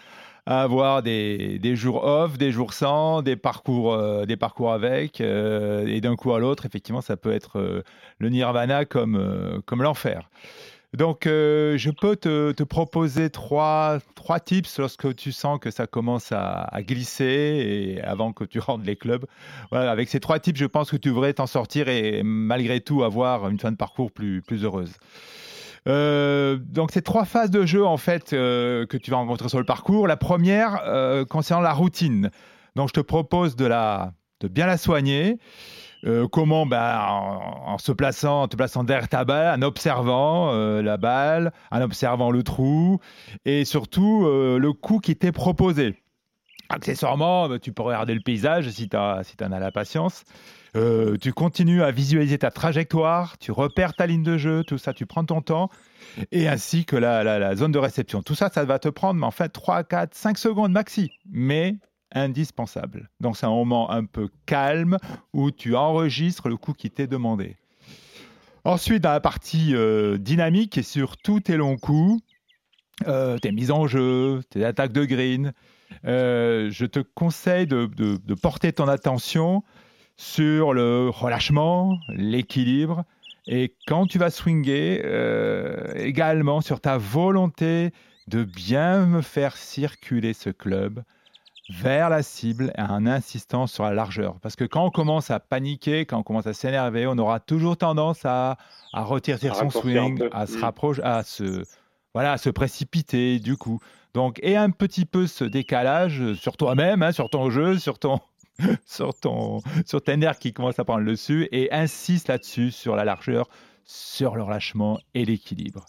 à 0.45 0.61
avoir 0.63 1.03
des, 1.03 1.59
jours 1.75 2.03
off, 2.03 2.37
des 2.39 2.51
jours 2.51 2.73
sans, 2.73 3.21
des 3.21 3.35
parcours, 3.35 3.93
euh, 3.93 4.25
des 4.25 4.35
parcours 4.35 4.73
avec, 4.73 5.21
euh, 5.21 5.85
et 5.85 6.01
d'un 6.01 6.15
coup 6.15 6.33
à 6.33 6.39
l'autre, 6.39 6.65
effectivement, 6.65 7.01
ça 7.01 7.17
peut 7.17 7.31
être 7.31 7.59
euh, 7.59 7.83
le 8.17 8.29
nirvana 8.29 8.85
comme, 8.85 9.15
euh, 9.15 9.59
comme 9.67 9.83
l'enfer. 9.83 10.29
Donc, 10.97 11.27
euh, 11.27 11.77
je 11.77 11.91
peux 11.91 12.15
te, 12.15 12.63
proposer 12.63 13.29
trois, 13.29 13.99
trois 14.15 14.39
tips 14.39 14.79
lorsque 14.79 15.15
tu 15.15 15.31
sens 15.31 15.59
que 15.59 15.69
ça 15.69 15.85
commence 15.85 16.31
à, 16.31 16.67
glisser 16.79 17.95
et 17.95 18.01
avant 18.01 18.33
que 18.33 18.43
tu 18.43 18.59
rentres 18.59 18.85
les 18.85 18.95
clubs. 18.95 19.25
Avec 19.71 20.09
ces 20.09 20.19
trois 20.19 20.39
tips, 20.39 20.59
je 20.59 20.65
pense 20.65 20.89
que 20.89 20.97
tu 20.97 21.09
devrais 21.09 21.33
t'en 21.33 21.47
sortir 21.47 21.89
et 21.89 22.23
malgré 22.23 22.81
tout 22.81 23.03
avoir 23.03 23.49
une 23.49 23.59
fin 23.59 23.71
de 23.71 23.77
parcours 23.77 24.11
plus, 24.11 24.41
plus 24.41 24.63
heureuse. 24.63 24.93
Euh, 25.87 26.57
donc, 26.57 26.89
c'est 26.91 27.03
trois 27.03 27.25
phases 27.25 27.51
de 27.51 27.65
jeu 27.65 27.85
en 27.85 27.97
fait 27.97 28.33
euh, 28.33 28.85
que 28.85 28.97
tu 28.97 29.11
vas 29.11 29.17
rencontrer 29.17 29.47
sur 29.47 29.59
le 29.59 29.65
parcours. 29.65 30.07
La 30.07 30.17
première 30.17 30.81
concernant 31.29 31.61
la 31.61 31.73
routine. 31.73 32.31
Donc, 32.75 32.89
je 32.89 32.93
te 32.93 32.99
propose 32.99 33.55
de, 33.55 33.65
la, 33.65 34.13
de 34.39 34.47
bien 34.47 34.65
la 34.65 34.77
soigner. 34.77 35.37
Euh, 36.05 36.27
comment 36.29 36.65
ben, 36.65 36.97
en, 37.07 37.77
se 37.77 37.91
plaçant, 37.91 38.43
en 38.43 38.47
te 38.47 38.55
plaçant 38.55 38.83
derrière 38.85 39.09
ta 39.09 39.25
balle, 39.25 39.59
en 39.59 39.61
observant 39.65 40.53
euh, 40.53 40.81
la 40.81 40.95
balle, 40.97 41.51
en 41.71 41.81
observant 41.81 42.31
le 42.31 42.41
trou 42.43 42.99
et 43.45 43.65
surtout 43.65 44.25
euh, 44.25 44.57
le 44.59 44.71
coup 44.71 44.99
qui 44.99 45.15
t'est 45.17 45.33
proposé. 45.33 46.01
Accessoirement, 46.69 47.49
ben, 47.49 47.59
tu 47.59 47.73
peux 47.73 47.81
regarder 47.81 48.13
le 48.13 48.21
paysage 48.21 48.69
si 48.69 48.87
tu 48.87 48.95
en 48.95 49.51
as 49.51 49.59
la 49.59 49.71
patience. 49.71 50.23
Tu 51.19 51.33
continues 51.33 51.81
à 51.81 51.89
visualiser 51.91 52.37
ta 52.37 52.51
trajectoire, 52.51 53.37
tu 53.39 53.51
repères 53.51 53.93
ta 53.95 54.05
ligne 54.05 54.21
de 54.23 54.37
jeu, 54.37 54.63
tout 54.63 54.77
ça, 54.77 54.93
tu 54.93 55.07
prends 55.07 55.25
ton 55.25 55.41
temps, 55.41 55.69
et 56.31 56.47
ainsi 56.47 56.85
que 56.85 56.95
la, 56.95 57.23
la- 57.23 57.39
la 57.39 57.55
zone 57.55 57.71
de 57.71 57.79
réception. 57.79 58.21
Tout 58.21 58.35
ça, 58.35 58.49
ça 58.53 58.63
va 58.65 58.77
te 58.77 58.87
prendre, 58.87 59.19
mais 59.19 59.25
en 59.25 59.31
fait, 59.31 59.49
3, 59.49 59.83
4, 59.83 60.13
5 60.13 60.37
secondes 60.37 60.71
maxi, 60.71 61.11
mais 61.29 61.75
indispensable. 62.13 63.09
Donc, 63.19 63.37
c'est 63.37 63.45
un 63.45 63.51
moment 63.51 63.91
un 63.91 64.05
peu 64.05 64.29
calme 64.45 64.97
où 65.33 65.51
tu 65.51 65.75
enregistres 65.75 66.49
le 66.49 66.57
coup 66.57 66.73
qui 66.73 66.89
t'est 66.89 67.07
demandé. 67.07 67.57
Ensuite, 68.65 69.03
dans 69.03 69.11
la 69.11 69.21
partie 69.21 69.73
euh, 69.75 70.17
dynamique 70.17 70.77
et 70.77 70.83
sur 70.83 71.17
tous 71.17 71.39
tes 71.39 71.57
longs 71.57 71.77
coups, 71.77 72.21
euh, 73.07 73.37
tes 73.37 73.51
mises 73.51 73.71
en 73.71 73.87
jeu, 73.87 74.41
tes 74.49 74.65
attaques 74.65 74.91
de 74.91 75.05
green, 75.05 75.53
euh, 76.05 76.69
je 76.69 76.85
te 76.85 76.99
conseille 76.99 77.67
de, 77.67 77.85
de- 77.85 78.33
porter 78.35 78.73
ton 78.73 78.87
attention 78.87 79.63
sur 80.17 80.73
le 80.73 81.09
relâchement, 81.09 81.97
l'équilibre, 82.09 83.05
et 83.47 83.73
quand 83.87 84.05
tu 84.05 84.19
vas 84.19 84.29
swinger, 84.29 85.01
également 85.95 86.59
sur 86.59 86.81
ta 86.81 86.97
volonté 86.97 87.91
de 88.27 88.43
bien 88.43 89.05
me 89.05 89.21
faire 89.21 89.55
circuler 89.55 90.33
ce 90.33 90.49
club 90.49 91.03
vers 91.69 92.09
la 92.09 92.23
cible 92.23 92.73
en 92.77 93.05
insistant 93.05 93.67
sur 93.67 93.83
la 93.83 93.93
largeur. 93.93 94.39
Parce 94.41 94.55
que 94.55 94.63
quand 94.65 94.85
on 94.85 94.89
commence 94.89 95.29
à 95.31 95.39
paniquer, 95.39 96.05
quand 96.05 96.17
on 96.19 96.23
commence 96.23 96.47
à 96.47 96.53
s'énerver, 96.53 97.05
on 97.07 97.17
aura 97.17 97.39
toujours 97.39 97.77
tendance 97.77 98.25
à, 98.25 98.57
à 98.93 99.03
retirer 99.03 99.49
À 99.49 99.53
son 99.53 99.67
un 99.67 99.69
swing, 99.69 100.27
à 100.31 100.47
se 100.47 100.57
Mm. 100.57 100.61
rapprocher, 100.61 101.03
à 101.03 101.23
se, 101.23 101.63
voilà, 102.13 102.33
à 102.33 102.37
se 102.37 102.49
précipiter 102.49 103.39
du 103.39 103.55
coup. 103.55 103.79
Donc, 104.15 104.39
et 104.41 104.57
un 104.57 104.71
petit 104.71 105.05
peu 105.05 105.27
ce 105.27 105.43
décalage 105.43 106.33
sur 106.33 106.57
toi-même, 106.57 107.03
hein, 107.03 107.11
sur 107.11 107.29
ton 107.29 107.51
jeu, 107.51 107.77
sur 107.77 107.99
ton, 107.99 108.19
sur 108.87 109.13
ton, 109.13 109.61
sur 109.85 110.01
tes 110.03 110.17
nerfs 110.17 110.39
qui 110.39 110.53
commencent 110.53 110.79
à 110.79 110.85
prendre 110.85 111.01
le 111.01 111.11
dessus, 111.11 111.47
et 111.51 111.71
insiste 111.71 112.29
là-dessus 112.29 112.71
sur 112.71 112.95
la 112.95 113.05
largeur, 113.05 113.47
sur 113.85 114.35
le 114.35 114.41
relâchement 114.41 114.99
et 115.13 115.23
l'équilibre. 115.25 115.85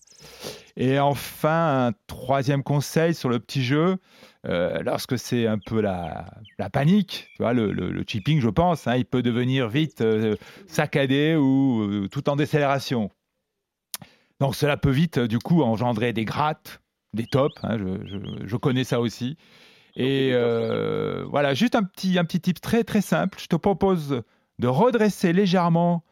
Et 0.76 0.98
enfin, 1.00 1.88
un 1.88 1.92
troisième 2.06 2.62
conseil 2.62 3.14
sur 3.14 3.30
le 3.30 3.38
petit 3.38 3.64
jeu, 3.64 3.96
euh, 4.46 4.80
lorsque 4.82 5.18
c'est 5.18 5.46
un 5.46 5.58
peu 5.58 5.80
la, 5.80 6.26
la 6.58 6.70
panique, 6.70 7.28
tu 7.36 7.42
vois, 7.42 7.52
le, 7.52 7.72
le- 7.72 7.90
le 7.92 8.04
chipping, 8.06 8.40
je 8.40 8.48
pense, 8.48 8.86
hein, 8.86 8.96
il 8.96 9.04
peut 9.04 9.22
devenir 9.22 9.68
vite 9.68 10.00
euh, 10.00 10.36
saccadé 10.66 11.36
ou 11.36 11.82
euh, 11.82 12.08
tout 12.08 12.28
en 12.30 12.36
décélération. 12.36 13.10
Donc 14.40 14.54
cela 14.54 14.76
peut 14.76 14.90
vite, 14.90 15.18
du 15.18 15.38
coup, 15.38 15.62
engendrer 15.62 16.12
des 16.12 16.24
grattes, 16.24 16.80
des 17.12 17.26
tops, 17.26 17.54
hein, 17.62 17.76
je, 17.78 18.06
je- 18.06 18.46
je 18.46 18.56
connais 18.56 18.84
ça 18.84 19.00
aussi. 19.00 19.36
Et 19.96 20.32
voilà, 21.28 21.52
juste 21.52 21.74
un 21.74 21.82
petit, 21.82 22.18
un 22.18 22.24
petit 22.24 22.40
tip 22.40 22.60
très 22.60 22.84
très 22.84 23.00
simple, 23.02 23.38
je 23.40 23.46
te 23.46 23.56
propose 23.56 24.22
de 24.58 24.68
redresser 24.68 25.32
légèrement 25.32 26.04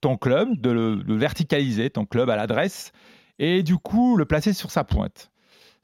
ton 0.00 0.16
club, 0.16 0.60
de 0.60 0.70
le, 0.70 0.94
le 0.96 1.16
verticaliser, 1.16 1.90
ton 1.90 2.06
club 2.06 2.30
à 2.30 2.36
l'adresse, 2.36 2.92
et 3.38 3.62
du 3.62 3.76
coup 3.76 4.16
le 4.16 4.24
placer 4.24 4.52
sur 4.52 4.70
sa 4.70 4.84
pointe. 4.84 5.30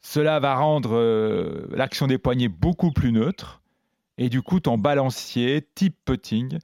Cela 0.05 0.39
va 0.39 0.55
rendre 0.55 0.95
euh, 0.95 1.65
l'action 1.71 2.07
des 2.07 2.17
poignets 2.17 2.49
beaucoup 2.49 2.91
plus 2.91 3.11
neutre, 3.13 3.61
et 4.17 4.29
du 4.29 4.41
coup 4.41 4.59
ton 4.59 4.77
balancier 4.77 5.67
type 5.75 5.95
putting 6.05 6.59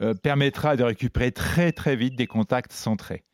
euh, 0.00 0.14
permettra 0.14 0.74
de 0.74 0.82
récupérer 0.82 1.30
très 1.30 1.70
très 1.70 1.96
vite 1.96 2.16
des 2.16 2.26
contacts 2.26 2.72
centrés. 2.72 3.24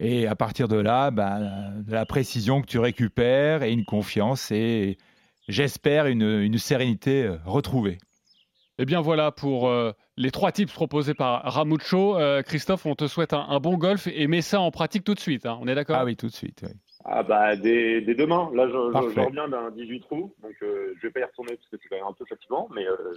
Et 0.00 0.26
à 0.26 0.34
partir 0.34 0.68
de 0.68 0.76
là, 0.76 1.10
de 1.10 1.92
la 1.92 2.06
précision 2.06 2.60
que 2.60 2.66
tu 2.66 2.78
récupères 2.78 3.62
et 3.62 3.72
une 3.72 3.84
confiance 3.84 4.50
et 4.50 4.98
j'espère 5.48 6.06
une, 6.06 6.22
une 6.22 6.58
sérénité 6.58 7.24
euh, 7.24 7.36
retrouvée. 7.44 7.98
Eh 8.78 8.84
bien 8.84 9.00
voilà 9.00 9.32
pour 9.32 9.68
euh, 9.68 9.92
les 10.16 10.30
trois 10.30 10.52
tips 10.52 10.72
proposés 10.72 11.14
par 11.14 11.42
Ramucho. 11.44 12.18
Euh, 12.18 12.42
Christophe, 12.42 12.86
on 12.86 12.94
te 12.94 13.06
souhaite 13.06 13.32
un, 13.32 13.46
un 13.48 13.58
bon 13.60 13.76
golf 13.76 14.06
et 14.06 14.26
mets 14.26 14.42
ça 14.42 14.60
en 14.60 14.70
pratique 14.70 15.04
tout 15.04 15.14
de 15.14 15.20
suite. 15.20 15.46
hein. 15.46 15.58
On 15.60 15.66
est 15.68 15.74
d'accord? 15.74 15.96
Ah 15.98 16.04
oui, 16.04 16.16
tout 16.16 16.28
de 16.28 16.34
suite. 16.34 16.60
oui. 16.62 16.70
Ah 17.10 17.22
bah 17.22 17.56
dès, 17.56 18.02
dès 18.02 18.14
demain, 18.14 18.50
là 18.52 18.66
je, 18.68 18.72
je- 18.72 19.20
reviens 19.20 19.48
d'un 19.48 19.70
18 19.70 20.00
trous, 20.00 20.34
donc 20.42 20.54
euh, 20.62 20.92
je 20.98 21.06
vais 21.06 21.10
pas 21.10 21.20
y 21.20 21.24
retourner 21.24 21.56
parce 21.56 21.68
que 21.68 21.76
c'est 21.82 21.88
quand 21.88 21.96
même 21.96 22.04
un 22.06 22.12
peu 22.12 22.26
fatigant, 22.26 22.68
mais 22.74 22.86
euh, 22.86 23.14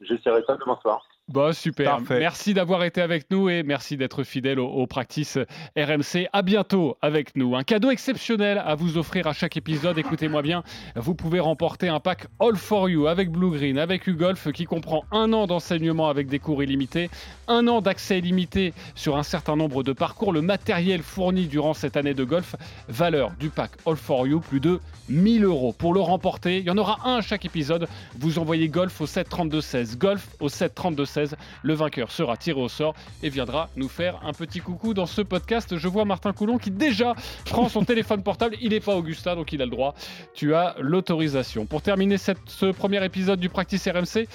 j'essaierai 0.00 0.42
ça 0.46 0.56
demain 0.56 0.78
soir. 0.80 1.06
Bah, 1.28 1.52
super. 1.52 1.96
Parfait. 1.96 2.20
Merci 2.20 2.54
d'avoir 2.54 2.84
été 2.84 3.00
avec 3.00 3.28
nous 3.32 3.48
et 3.48 3.64
merci 3.64 3.96
d'être 3.96 4.22
fidèle 4.22 4.60
aux, 4.60 4.68
aux 4.68 4.86
practices 4.86 5.38
RMC. 5.76 6.28
À 6.32 6.42
bientôt 6.42 6.96
avec 7.02 7.34
nous. 7.34 7.56
Un 7.56 7.64
cadeau 7.64 7.90
exceptionnel 7.90 8.62
à 8.64 8.76
vous 8.76 8.96
offrir 8.96 9.26
à 9.26 9.32
chaque 9.32 9.56
épisode. 9.56 9.98
Écoutez-moi 9.98 10.42
bien, 10.42 10.62
vous 10.94 11.16
pouvez 11.16 11.40
remporter 11.40 11.88
un 11.88 11.98
pack 11.98 12.28
All 12.38 12.54
for 12.54 12.88
You 12.88 13.08
avec 13.08 13.32
Blue 13.32 13.50
Green, 13.50 13.76
avec 13.76 14.06
UGolf 14.06 14.52
qui 14.52 14.66
comprend 14.66 15.02
un 15.10 15.32
an 15.32 15.48
d'enseignement 15.48 16.08
avec 16.08 16.28
des 16.28 16.38
cours 16.38 16.62
illimités, 16.62 17.10
un 17.48 17.66
an 17.66 17.80
d'accès 17.80 18.20
illimité 18.20 18.72
sur 18.94 19.16
un 19.16 19.24
certain 19.24 19.56
nombre 19.56 19.82
de 19.82 19.92
parcours, 19.92 20.32
le 20.32 20.42
matériel 20.42 21.02
fourni 21.02 21.48
durant 21.48 21.74
cette 21.74 21.96
année 21.96 22.14
de 22.14 22.22
golf, 22.22 22.54
valeur 22.88 23.32
du 23.40 23.50
pack 23.50 23.72
All 23.84 23.96
for 23.96 24.28
You, 24.28 24.38
plus 24.38 24.60
de 24.60 24.78
1000 25.08 25.44
euros. 25.44 25.72
Pour 25.72 25.92
le 25.92 26.00
remporter, 26.00 26.58
il 26.58 26.64
y 26.64 26.70
en 26.70 26.78
aura 26.78 27.00
un 27.04 27.16
à 27.16 27.20
chaque 27.20 27.44
épisode. 27.44 27.88
Vous 28.16 28.38
envoyez 28.38 28.68
golf 28.68 29.00
au 29.00 29.06
7 29.06 29.28
32 29.28 29.60
16. 29.60 29.98
Golf 29.98 30.28
au 30.38 30.48
7 30.48 30.72
32 31.16 31.26
16. 31.28 31.36
Le 31.62 31.74
vainqueur 31.74 32.10
sera 32.10 32.36
tiré 32.36 32.60
au 32.60 32.68
sort 32.68 32.94
et 33.22 33.28
viendra 33.28 33.68
nous 33.76 33.88
faire 33.88 34.20
un 34.24 34.32
petit 34.32 34.60
coucou 34.60 34.94
dans 34.94 35.06
ce 35.06 35.22
podcast. 35.22 35.76
Je 35.78 35.88
vois 35.88 36.04
Martin 36.04 36.32
Coulon 36.32 36.58
qui 36.58 36.70
déjà 36.70 37.14
prend 37.46 37.68
son 37.68 37.84
téléphone 37.86 38.22
portable. 38.22 38.56
Il 38.60 38.70
n'est 38.70 38.80
pas 38.80 38.94
Augustin, 38.94 39.34
donc 39.36 39.52
il 39.52 39.62
a 39.62 39.64
le 39.64 39.70
droit. 39.70 39.94
Tu 40.34 40.54
as 40.54 40.74
l'autorisation. 40.78 41.66
Pour 41.66 41.82
terminer 41.82 42.18
cette- 42.18 42.38
ce 42.46 42.66
premier 42.66 43.04
épisode 43.04 43.40
du 43.40 43.48
Practice 43.48 43.86
RMC, 43.88 44.28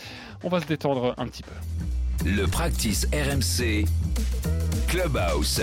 on 0.43 0.49
va 0.49 0.59
se 0.59 0.65
détendre 0.65 1.13
un 1.17 1.27
petit 1.27 1.43
peu. 1.43 1.51
Le 2.25 2.45
practice 2.45 3.07
RMC 3.11 3.85
Clubhouse. 4.87 5.61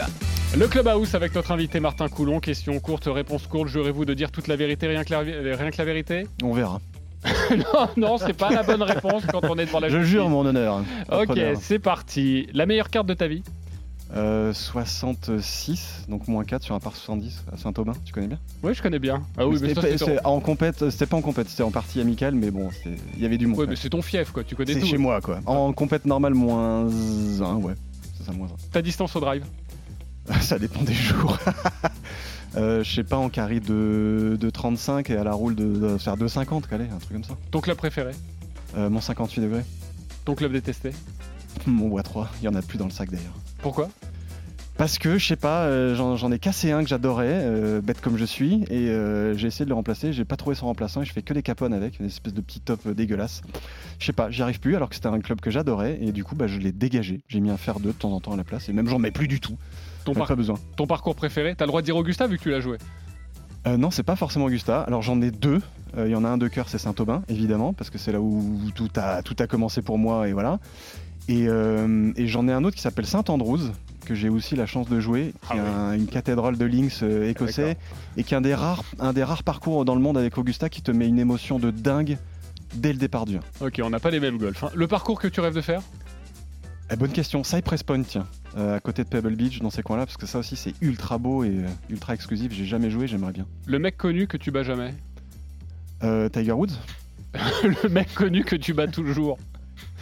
Le 0.56 0.66
Clubhouse 0.66 1.14
avec 1.14 1.34
notre 1.34 1.52
invité 1.52 1.78
Martin 1.80 2.08
Coulon. 2.08 2.40
Question 2.40 2.78
courte, 2.80 3.04
réponse 3.06 3.46
courte. 3.46 3.68
Jurez-vous 3.68 4.04
de 4.04 4.14
dire 4.14 4.30
toute 4.32 4.48
la 4.48 4.56
vérité, 4.56 4.86
rien 4.88 5.04
que 5.04 5.10
la, 5.12 5.20
rien 5.20 5.70
que 5.70 5.78
la 5.78 5.84
vérité? 5.84 6.26
On 6.42 6.52
verra. 6.52 6.80
Non, 7.56 7.88
non, 7.96 8.18
c'est 8.18 8.32
pas 8.32 8.50
la 8.50 8.62
bonne 8.62 8.82
réponse 8.82 9.24
quand 9.30 9.40
on 9.44 9.58
est 9.58 9.66
devant 9.66 9.80
la 9.80 9.88
Je 9.88 9.96
justice. 9.98 10.10
jure 10.12 10.28
mon 10.28 10.46
honneur. 10.46 10.82
Ok, 11.10 11.30
Honneur. 11.30 11.56
c'est 11.60 11.78
parti. 11.78 12.48
La 12.52 12.66
meilleure 12.66 12.90
carte 12.90 13.06
de 13.06 13.14
ta 13.14 13.26
vie 13.28 13.42
Euh, 14.16 14.52
66, 14.54 16.06
donc 16.08 16.28
moins 16.28 16.44
4 16.44 16.62
sur 16.62 16.74
un 16.74 16.80
par 16.80 16.94
70 16.96 17.44
à 17.52 17.56
Saint-Aubin, 17.56 17.92
tu 18.04 18.12
connais 18.12 18.28
bien? 18.28 18.38
Oui, 18.62 18.72
je 18.74 18.80
connais 18.82 18.98
bien. 18.98 19.22
Ah 19.36 19.46
oui, 19.46 19.58
mais 19.60 19.68
C'était 19.68 19.74
ça, 19.74 19.80
pas- 19.82 19.88
c'est 19.88 19.98
c'est 19.98 20.16
ton... 20.22 20.28
en 20.28 20.40
compète, 20.40 20.88
c'était 20.90 21.06
pas 21.06 21.16
en 21.16 21.20
compète, 21.22 21.48
c'était 21.48 21.62
en 21.64 21.70
partie 21.70 22.00
amicale, 22.00 22.34
mais 22.34 22.50
bon, 22.50 22.70
il 23.16 23.22
y 23.22 23.26
avait 23.26 23.36
du 23.36 23.46
monde. 23.46 23.58
Ouais, 23.58 23.66
mais 23.68 23.76
c'est 23.76 23.90
ton 23.90 24.00
fief, 24.02 24.30
quoi. 24.30 24.44
Tu 24.44 24.54
connais 24.54 24.72
C'est 24.74 24.80
tout. 24.80 24.86
chez 24.86 24.96
moi, 24.98 25.20
quoi. 25.20 25.40
En 25.46 25.72
compète 25.72 26.06
normale, 26.06 26.34
moins 26.34 26.86
1, 26.86 27.54
ouais. 27.56 27.74
C'est 28.16 28.24
ça, 28.24 28.32
moins 28.32 28.48
Ta 28.72 28.80
distance 28.80 29.14
au 29.16 29.20
drive 29.20 29.44
1. 30.30 30.40
ça 30.40 30.58
dépend 30.58 30.82
des 30.82 30.94
jours. 30.94 31.36
Euh, 32.56 32.82
je 32.82 32.94
sais 32.94 33.04
pas, 33.04 33.16
en 33.16 33.28
carré 33.28 33.60
de, 33.60 34.36
de 34.40 34.50
35 34.50 35.10
et 35.10 35.16
à 35.16 35.24
la 35.24 35.32
roule 35.32 35.54
de, 35.54 35.64
de 35.64 35.98
faire 35.98 36.16
2,50, 36.16 36.66
calé, 36.68 36.84
un 36.84 36.98
truc 36.98 37.12
comme 37.12 37.24
ça. 37.24 37.36
Ton 37.50 37.60
club 37.60 37.76
préféré 37.76 38.12
Euh, 38.76 38.88
mon 38.90 39.00
58 39.00 39.40
degrés. 39.42 39.64
Ton 40.24 40.34
club 40.34 40.52
détesté 40.52 40.92
Mon 41.66 41.88
bois 41.88 42.02
3, 42.02 42.30
il 42.40 42.44
y 42.44 42.48
en 42.48 42.54
a 42.54 42.62
plus 42.62 42.78
dans 42.78 42.84
le 42.86 42.90
sac 42.90 43.10
d'ailleurs. 43.10 43.34
Pourquoi? 43.62 43.88
Parce 44.76 44.98
que, 44.98 45.18
je 45.18 45.26
sais 45.26 45.34
pas, 45.34 45.64
euh, 45.64 45.96
j'en 45.96 46.30
ai 46.30 46.38
cassé 46.38 46.70
un 46.70 46.84
que 46.84 46.88
j'adorais, 46.88 47.26
euh, 47.32 47.80
bête 47.80 48.00
comme 48.00 48.16
je 48.16 48.24
suis, 48.24 48.62
et 48.70 48.90
euh, 48.90 49.36
j'ai 49.36 49.48
essayé 49.48 49.64
de 49.64 49.70
le 49.70 49.74
remplacer, 49.74 50.12
j'ai 50.12 50.24
pas 50.24 50.36
trouvé 50.36 50.54
son 50.54 50.66
remplaçant, 50.66 51.02
et 51.02 51.04
je 51.04 51.12
fais 51.12 51.20
que 51.22 51.34
des 51.34 51.42
capones 51.42 51.74
avec, 51.74 51.98
une 51.98 52.06
espèce 52.06 52.32
de 52.32 52.40
petit 52.40 52.60
top 52.60 52.86
dégueulasse. 52.86 53.42
Je 53.98 54.06
sais 54.06 54.12
pas, 54.12 54.30
j'y 54.30 54.40
arrive 54.40 54.60
plus, 54.60 54.76
alors 54.76 54.88
que 54.88 54.94
c'était 54.94 55.08
un 55.08 55.18
club 55.18 55.40
que 55.40 55.50
j'adorais, 55.50 55.98
et 56.00 56.12
du 56.12 56.22
coup, 56.22 56.36
bah, 56.36 56.46
je 56.46 56.58
l'ai 56.58 56.70
dégagé. 56.70 57.22
J'ai 57.26 57.40
mis 57.40 57.50
un 57.50 57.56
fer 57.56 57.80
2 57.80 57.88
de 57.88 57.92
temps 57.92 58.12
en 58.12 58.20
temps 58.20 58.34
à 58.34 58.36
la 58.36 58.44
place, 58.44 58.68
et 58.68 58.72
même 58.72 58.86
j'en 58.88 59.00
mets 59.00 59.10
plus 59.10 59.26
du 59.26 59.40
tout. 59.40 59.56
Ton, 60.08 60.14
J'en 60.14 60.18
ai 60.18 60.20
par- 60.20 60.28
pas 60.28 60.34
besoin. 60.36 60.56
ton 60.76 60.86
parcours 60.86 61.14
préféré? 61.14 61.54
T'as 61.56 61.64
le 61.64 61.68
droit 61.68 61.80
de 61.80 61.86
dire 61.86 61.96
Augusta 61.96 62.26
vu 62.26 62.36
que 62.38 62.42
tu 62.42 62.50
l'as 62.50 62.60
joué? 62.60 62.78
Euh, 63.66 63.76
non, 63.76 63.90
c'est 63.90 64.02
pas 64.02 64.16
forcément 64.16 64.46
Augusta. 64.46 64.80
Alors 64.82 65.02
j'en 65.02 65.20
ai 65.22 65.30
deux. 65.30 65.60
Euh, 65.96 66.06
Il 66.06 66.12
y 66.12 66.14
en 66.14 66.24
a 66.24 66.28
un 66.28 66.38
de 66.38 66.48
cœur, 66.48 66.68
c'est 66.68 66.78
Saint-Aubin, 66.78 67.22
évidemment, 67.28 67.72
parce 67.72 67.90
que 67.90 67.98
c'est 67.98 68.12
là 68.12 68.20
où 68.20 68.58
tout 68.74 68.88
a, 68.96 69.22
tout 69.22 69.36
a 69.38 69.46
commencé 69.46 69.80
pour 69.82 69.98
moi, 69.98 70.28
et 70.28 70.32
voilà. 70.32 70.58
Et, 71.28 71.46
euh, 71.48 72.12
et 72.16 72.26
j'en 72.26 72.46
ai 72.48 72.52
un 72.52 72.62
autre 72.64 72.76
qui 72.76 72.82
s'appelle 72.82 73.06
Saint-Andrews, 73.06 73.60
que 74.04 74.14
j'ai 74.14 74.28
aussi 74.28 74.54
la 74.56 74.64
chance 74.66 74.88
de 74.88 75.00
jouer, 75.00 75.32
qui 75.50 75.56
est 75.56 75.60
un- 75.60 75.92
une 75.92 76.06
cathédrale 76.06 76.56
de 76.56 76.64
links 76.64 77.02
euh, 77.02 77.28
écossais, 77.28 77.76
et 78.16 78.22
qui 78.24 78.32
est 78.34 78.36
un 78.36 78.40
des, 78.42 78.54
rares, 78.54 78.82
un 79.00 79.12
des 79.12 79.24
rares 79.24 79.42
parcours 79.42 79.84
dans 79.84 79.94
le 79.94 80.00
monde 80.00 80.16
avec 80.16 80.38
Augusta 80.38 80.68
qui 80.68 80.80
te 80.82 80.90
met 80.90 81.06
une 81.08 81.18
émotion 81.18 81.58
de 81.58 81.70
dingue 81.70 82.16
dès 82.74 82.92
le 82.92 82.98
départ 82.98 83.24
du 83.26 83.36
1. 83.36 83.66
Ok, 83.66 83.80
on 83.82 83.90
n'a 83.90 83.98
pas 84.00 84.10
les 84.10 84.20
mêmes 84.20 84.36
golf. 84.38 84.62
hein. 84.64 84.70
Le 84.74 84.86
parcours 84.86 85.18
que 85.20 85.28
tu 85.28 85.40
rêves 85.40 85.54
de 85.54 85.60
faire? 85.62 85.80
Eh, 86.90 86.96
bonne 86.96 87.12
question. 87.12 87.44
Cypress 87.44 87.82
Point, 87.82 88.02
tiens, 88.02 88.26
euh, 88.56 88.76
à 88.76 88.80
côté 88.80 89.04
de 89.04 89.08
Pebble 89.08 89.34
Beach, 89.36 89.60
dans 89.60 89.70
ces 89.70 89.82
coins-là, 89.82 90.06
parce 90.06 90.16
que 90.16 90.26
ça 90.26 90.38
aussi 90.38 90.56
c'est 90.56 90.72
ultra 90.80 91.18
beau 91.18 91.44
et 91.44 91.48
euh, 91.48 91.66
ultra 91.90 92.14
exclusif. 92.14 92.52
J'ai 92.52 92.64
jamais 92.64 92.90
joué, 92.90 93.06
j'aimerais 93.06 93.32
bien. 93.32 93.46
Le 93.66 93.78
mec 93.78 93.96
connu 93.98 94.26
que 94.26 94.36
tu 94.38 94.50
bats 94.50 94.62
jamais 94.62 94.94
Euh, 96.02 96.28
Tiger 96.30 96.52
Woods 96.52 96.72
Le 97.62 97.88
mec 97.90 98.14
connu 98.14 98.42
que 98.42 98.56
tu 98.56 98.72
bats 98.72 98.86
toujours 98.86 99.38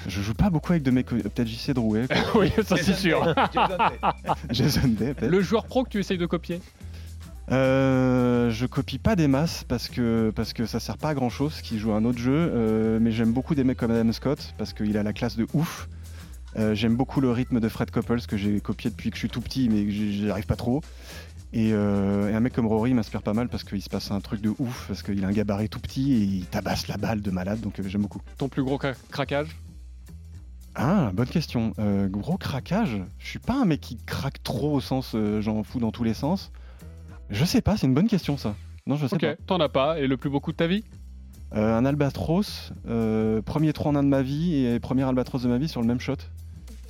Je 0.07 0.21
joue 0.23 0.35
pas 0.35 0.49
beaucoup 0.49 0.73
avec 0.73 0.85
de 0.85 0.93
mecs. 0.93 1.07
connus. 1.07 1.23
Peut-être 1.23 1.49
JC 1.49 1.73
Drouet. 1.73 2.07
quoi. 2.07 2.41
Oui, 2.43 2.53
ça 2.65 2.77
c'est 2.77 2.95
sûr. 2.95 3.35
Jason 4.51 4.87
Day, 4.89 5.13
peut-être. 5.15 5.31
Le 5.31 5.41
joueur 5.43 5.65
pro 5.67 5.83
que 5.83 5.89
tu 5.91 5.99
essayes 5.99 6.19
de 6.19 6.27
copier 6.27 6.61
Euh, 7.51 8.51
je 8.51 8.67
copie 8.67 8.99
pas 8.99 9.17
des 9.17 9.27
masses 9.29 9.65
parce 9.67 9.89
que, 9.89 10.33
parce 10.37 10.53
que 10.53 10.67
ça 10.67 10.79
sert 10.81 10.99
pas 10.99 11.11
à 11.11 11.15
grand 11.15 11.31
chose 11.31 11.61
qui 11.63 11.79
joue 11.79 11.93
à 11.93 11.97
un 11.97 12.05
autre 12.05 12.19
jeu, 12.19 12.33
euh, 12.33 12.99
mais 13.01 13.11
j'aime 13.13 13.33
beaucoup 13.33 13.55
des 13.57 13.65
mecs 13.65 13.77
comme 13.79 13.91
Adam 13.91 14.13
Scott 14.13 14.55
parce 14.59 14.73
qu'il 14.73 14.97
a 14.97 15.03
la 15.03 15.13
classe 15.13 15.37
de 15.37 15.47
ouf. 15.53 15.89
Euh, 16.59 16.75
j'aime 16.75 16.97
beaucoup 16.97 17.21
le 17.21 17.31
rythme 17.31 17.61
de 17.61 17.69
Fred 17.69 17.91
Couples 17.91 18.21
que 18.27 18.37
j'ai 18.37 18.61
copié 18.61 18.91
depuis 18.91 19.11
que 19.11 19.17
je 19.17 19.21
suis 19.21 19.29
tout 19.29 19.41
petit 19.43 19.69
mais 19.69 19.85
que 19.85 19.91
j'y 19.91 20.13
j'y 20.17 20.31
arrive 20.31 20.47
pas 20.47 20.57
trop. 20.57 20.81
Et, 21.53 21.71
euh, 21.73 22.31
et 22.31 22.35
un 22.35 22.41
mec 22.41 22.53
comme 22.55 22.67
Rory 22.67 22.93
m'inspire 22.95 23.23
pas 23.23 23.33
mal 23.35 23.49
parce 23.49 23.63
qu'il 23.63 23.81
se 23.83 23.89
passe 23.89 24.11
un 24.11 24.21
truc 24.21 24.41
de 24.41 24.53
ouf, 24.59 24.87
parce 24.89 25.03
qu'il 25.03 25.25
a 25.25 25.29
un 25.29 25.33
gabarit 25.33 25.69
tout 25.69 25.81
petit 25.81 26.13
et 26.13 26.17
il 26.19 26.47
tabasse 26.47 26.89
la 26.89 26.97
balle 26.97 27.21
de 27.23 27.31
malade, 27.31 27.61
donc 27.61 27.79
euh, 27.79 27.83
j'aime 27.87 28.03
beaucoup. 28.03 28.21
Ton 28.39 28.49
plus 28.49 28.63
gros 28.63 28.79
cra- 28.79 28.97
craquage? 29.11 29.57
Ah, 30.75 31.11
bonne 31.15 31.29
question. 31.29 31.73
Euh, 31.79 32.09
gros 32.09 32.37
craquage? 32.37 33.01
Je 33.19 33.27
suis 33.27 33.39
pas 33.39 33.55
un 33.55 33.65
mec 33.65 33.81
qui 33.81 33.97
craque 33.97 34.43
trop 34.43 34.73
au 34.75 34.81
sens 34.81 35.13
euh, 35.15 35.41
j'en 35.41 35.63
fous 35.63 35.79
dans 35.79 35.93
tous 35.93 36.05
les 36.05 36.15
sens. 36.15 36.53
Je 37.31 37.45
sais 37.45 37.63
pas, 37.63 37.77
c'est 37.77 37.87
une 37.87 37.95
bonne 37.95 38.09
question 38.09 38.37
ça. 38.37 38.55
Non, 38.87 38.97
je 38.97 39.07
sais 39.07 39.15
Ok, 39.15 39.21
pas. 39.23 39.35
t'en 39.47 39.61
as 39.61 39.69
pas. 39.69 39.99
Et 39.99 40.07
le 40.07 40.17
plus 40.17 40.31
beau 40.31 40.41
coup 40.41 40.53
de 40.53 40.57
ta 40.57 40.67
vie? 40.67 40.85
Euh, 41.55 41.77
un 41.77 41.85
albatros, 41.85 42.73
premier 43.45 43.73
3 43.73 43.93
en 43.93 43.97
1 43.97 44.03
de 44.03 44.09
ma 44.09 44.23
vie 44.23 44.65
et 44.67 44.81
premier 44.81 45.05
albatros 45.05 45.43
de 45.43 45.49
ma 45.49 45.59
vie 45.59 45.69
sur 45.69 45.81
le 45.81 45.87
même 45.87 46.01
shot. 46.01 46.17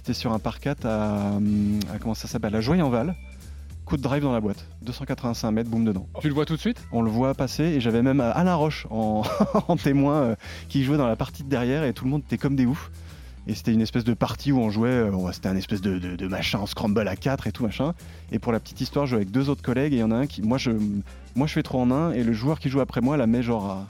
C'était 0.06 0.20
sur 0.20 0.32
un 0.32 0.38
par 0.38 0.60
4 0.60 0.86
à, 0.86 1.32
hum, 1.36 1.80
à- 1.92 1.98
comment 1.98 2.14
ça 2.14 2.28
s'appelle, 2.28 2.54
à 2.54 2.60
Joyenval. 2.60 3.16
coup 3.86 3.96
de 3.96 4.02
drive 4.02 4.22
dans 4.22 4.32
la 4.32 4.40
boîte. 4.40 4.64
285 4.82 5.50
mètres, 5.50 5.68
boum 5.68 5.84
dedans. 5.84 6.06
Tu 6.20 6.28
le 6.28 6.34
vois 6.34 6.44
tout 6.46 6.54
de 6.54 6.60
suite? 6.60 6.80
On 6.92 7.02
le 7.02 7.10
voit 7.10 7.34
passer 7.34 7.64
et 7.64 7.80
j'avais 7.80 8.02
même 8.02 8.20
Alain 8.20 8.54
Roche 8.54 8.86
en, 8.90 9.22
en 9.66 9.76
témoin 9.76 10.14
euh, 10.22 10.34
qui 10.68 10.84
jouait 10.84 10.96
dans 10.96 11.08
la 11.08 11.16
partie 11.16 11.42
de 11.42 11.48
derrière 11.48 11.82
et 11.82 11.92
tout 11.92 12.04
le 12.04 12.10
monde 12.12 12.22
était 12.24 12.38
comme 12.38 12.54
des 12.54 12.66
oufs. 12.66 12.92
Et 13.48 13.54
c'était 13.56 13.72
une 13.72 13.80
espèce 13.80 14.04
de 14.04 14.14
partie 14.14 14.52
où 14.52 14.60
on 14.60 14.70
jouait, 14.70 14.90
euh, 14.90 15.32
c'était 15.32 15.48
un 15.48 15.56
espèce 15.56 15.80
de, 15.80 15.98
de- 15.98 16.14
de 16.14 16.28
machin 16.28 16.60
en 16.60 16.66
scramble 16.66 17.08
à 17.08 17.16
4 17.16 17.48
et 17.48 17.52
tout 17.52 17.64
machin. 17.64 17.92
Et 18.30 18.38
pour 18.38 18.52
la 18.52 18.60
petite 18.60 18.80
histoire, 18.80 19.06
je 19.06 19.10
jouais 19.10 19.22
avec 19.22 19.32
deux 19.32 19.48
autres 19.50 19.62
collègues 19.62 19.92
et 19.92 19.96
il 19.96 20.00
y 20.00 20.04
en 20.04 20.12
a 20.12 20.16
un 20.16 20.26
qui, 20.28 20.40
moi 20.40 20.58
je, 20.58 20.70
moi 21.34 21.48
je 21.48 21.52
fais 21.52 21.64
3 21.64 21.80
en 21.80 21.90
1 21.90 22.12
et 22.12 22.22
le 22.22 22.32
joueur 22.32 22.60
qui 22.60 22.68
joue 22.68 22.78
après 22.80 23.00
moi 23.00 23.16
la 23.16 23.26
met 23.26 23.42
genre 23.42 23.66
à, 23.70 23.86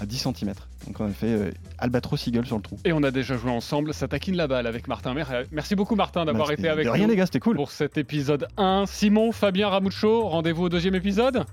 à 0.00 0.06
10 0.06 0.18
cm. 0.18 0.52
Donc 0.86 1.00
on 1.00 1.06
a 1.06 1.10
fait 1.10 1.26
euh, 1.26 1.50
Albatros 1.78 2.26
Eagle 2.26 2.46
sur 2.46 2.56
le 2.56 2.62
trou. 2.62 2.78
Et 2.84 2.92
on 2.92 3.02
a 3.02 3.10
déjà 3.10 3.36
joué 3.36 3.50
ensemble, 3.50 3.92
ça 3.94 4.08
taquine 4.08 4.36
la 4.36 4.46
balle 4.46 4.66
avec 4.66 4.88
Martin 4.88 5.14
Mer. 5.14 5.28
Euh, 5.32 5.44
Merci 5.52 5.74
beaucoup 5.74 5.96
Martin 5.96 6.24
d'avoir 6.24 6.48
Bah, 6.48 6.54
été 6.54 6.68
avec 6.68 6.84
de 6.84 6.90
nous. 6.90 6.94
rien, 6.94 7.06
les 7.06 7.16
gars, 7.16 7.26
c'était 7.26 7.40
cool. 7.40 7.56
Pour 7.56 7.70
cet 7.70 7.98
épisode 7.98 8.48
1. 8.56 8.84
Simon, 8.86 9.32
Fabien 9.32 9.68
Ramucho, 9.68 10.28
rendez-vous 10.28 10.64
au 10.64 10.68
deuxième 10.68 10.94
épisode. 10.94 11.44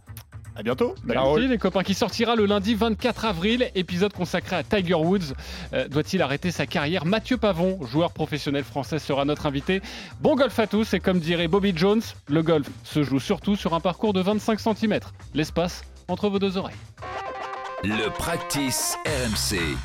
À 0.58 0.64
bientôt. 0.64 0.96
Merci 1.04 1.48
les 1.50 1.58
copains 1.58 1.84
qui 1.84 1.94
sortira 1.94 2.38
le 2.38 2.46
lundi 2.46 2.76
24 2.76 3.26
avril, 3.26 3.70
épisode 3.76 4.14
consacré 4.14 4.56
à 4.56 4.64
Tiger 4.64 4.94
Woods. 4.94 5.34
Euh, 5.74 5.90
Doit-il 5.90 6.22
arrêter 6.22 6.50
sa 6.50 6.66
carrière? 6.66 7.04
Mathieu 7.06 7.36
Pavon, 7.36 7.86
joueur 7.86 8.14
professionnel 8.14 8.64
français, 8.64 8.98
sera 9.00 9.26
notre 9.26 9.48
invité. 9.48 9.82
Bon 10.22 10.36
golf 10.36 10.58
à 10.58 10.66
tous 10.66 10.94
et 10.94 11.02
comme 11.02 11.20
dirait 11.20 11.50
Bobby 11.50 11.74
Jones, 11.76 12.02
le 12.30 12.42
golf 12.42 12.70
se 12.86 13.04
joue 13.04 13.20
surtout 13.20 13.58
sur 13.58 13.74
un 13.74 13.82
parcours 13.82 14.14
de 14.14 14.22
25 14.22 14.62
cm. 14.62 15.00
L'espace 15.34 15.84
entre 16.08 16.30
vos 16.30 16.40
deux 16.40 16.56
oreilles. 16.56 16.76
Le 17.88 18.10
practice 18.10 18.98
RMC. 19.06 19.78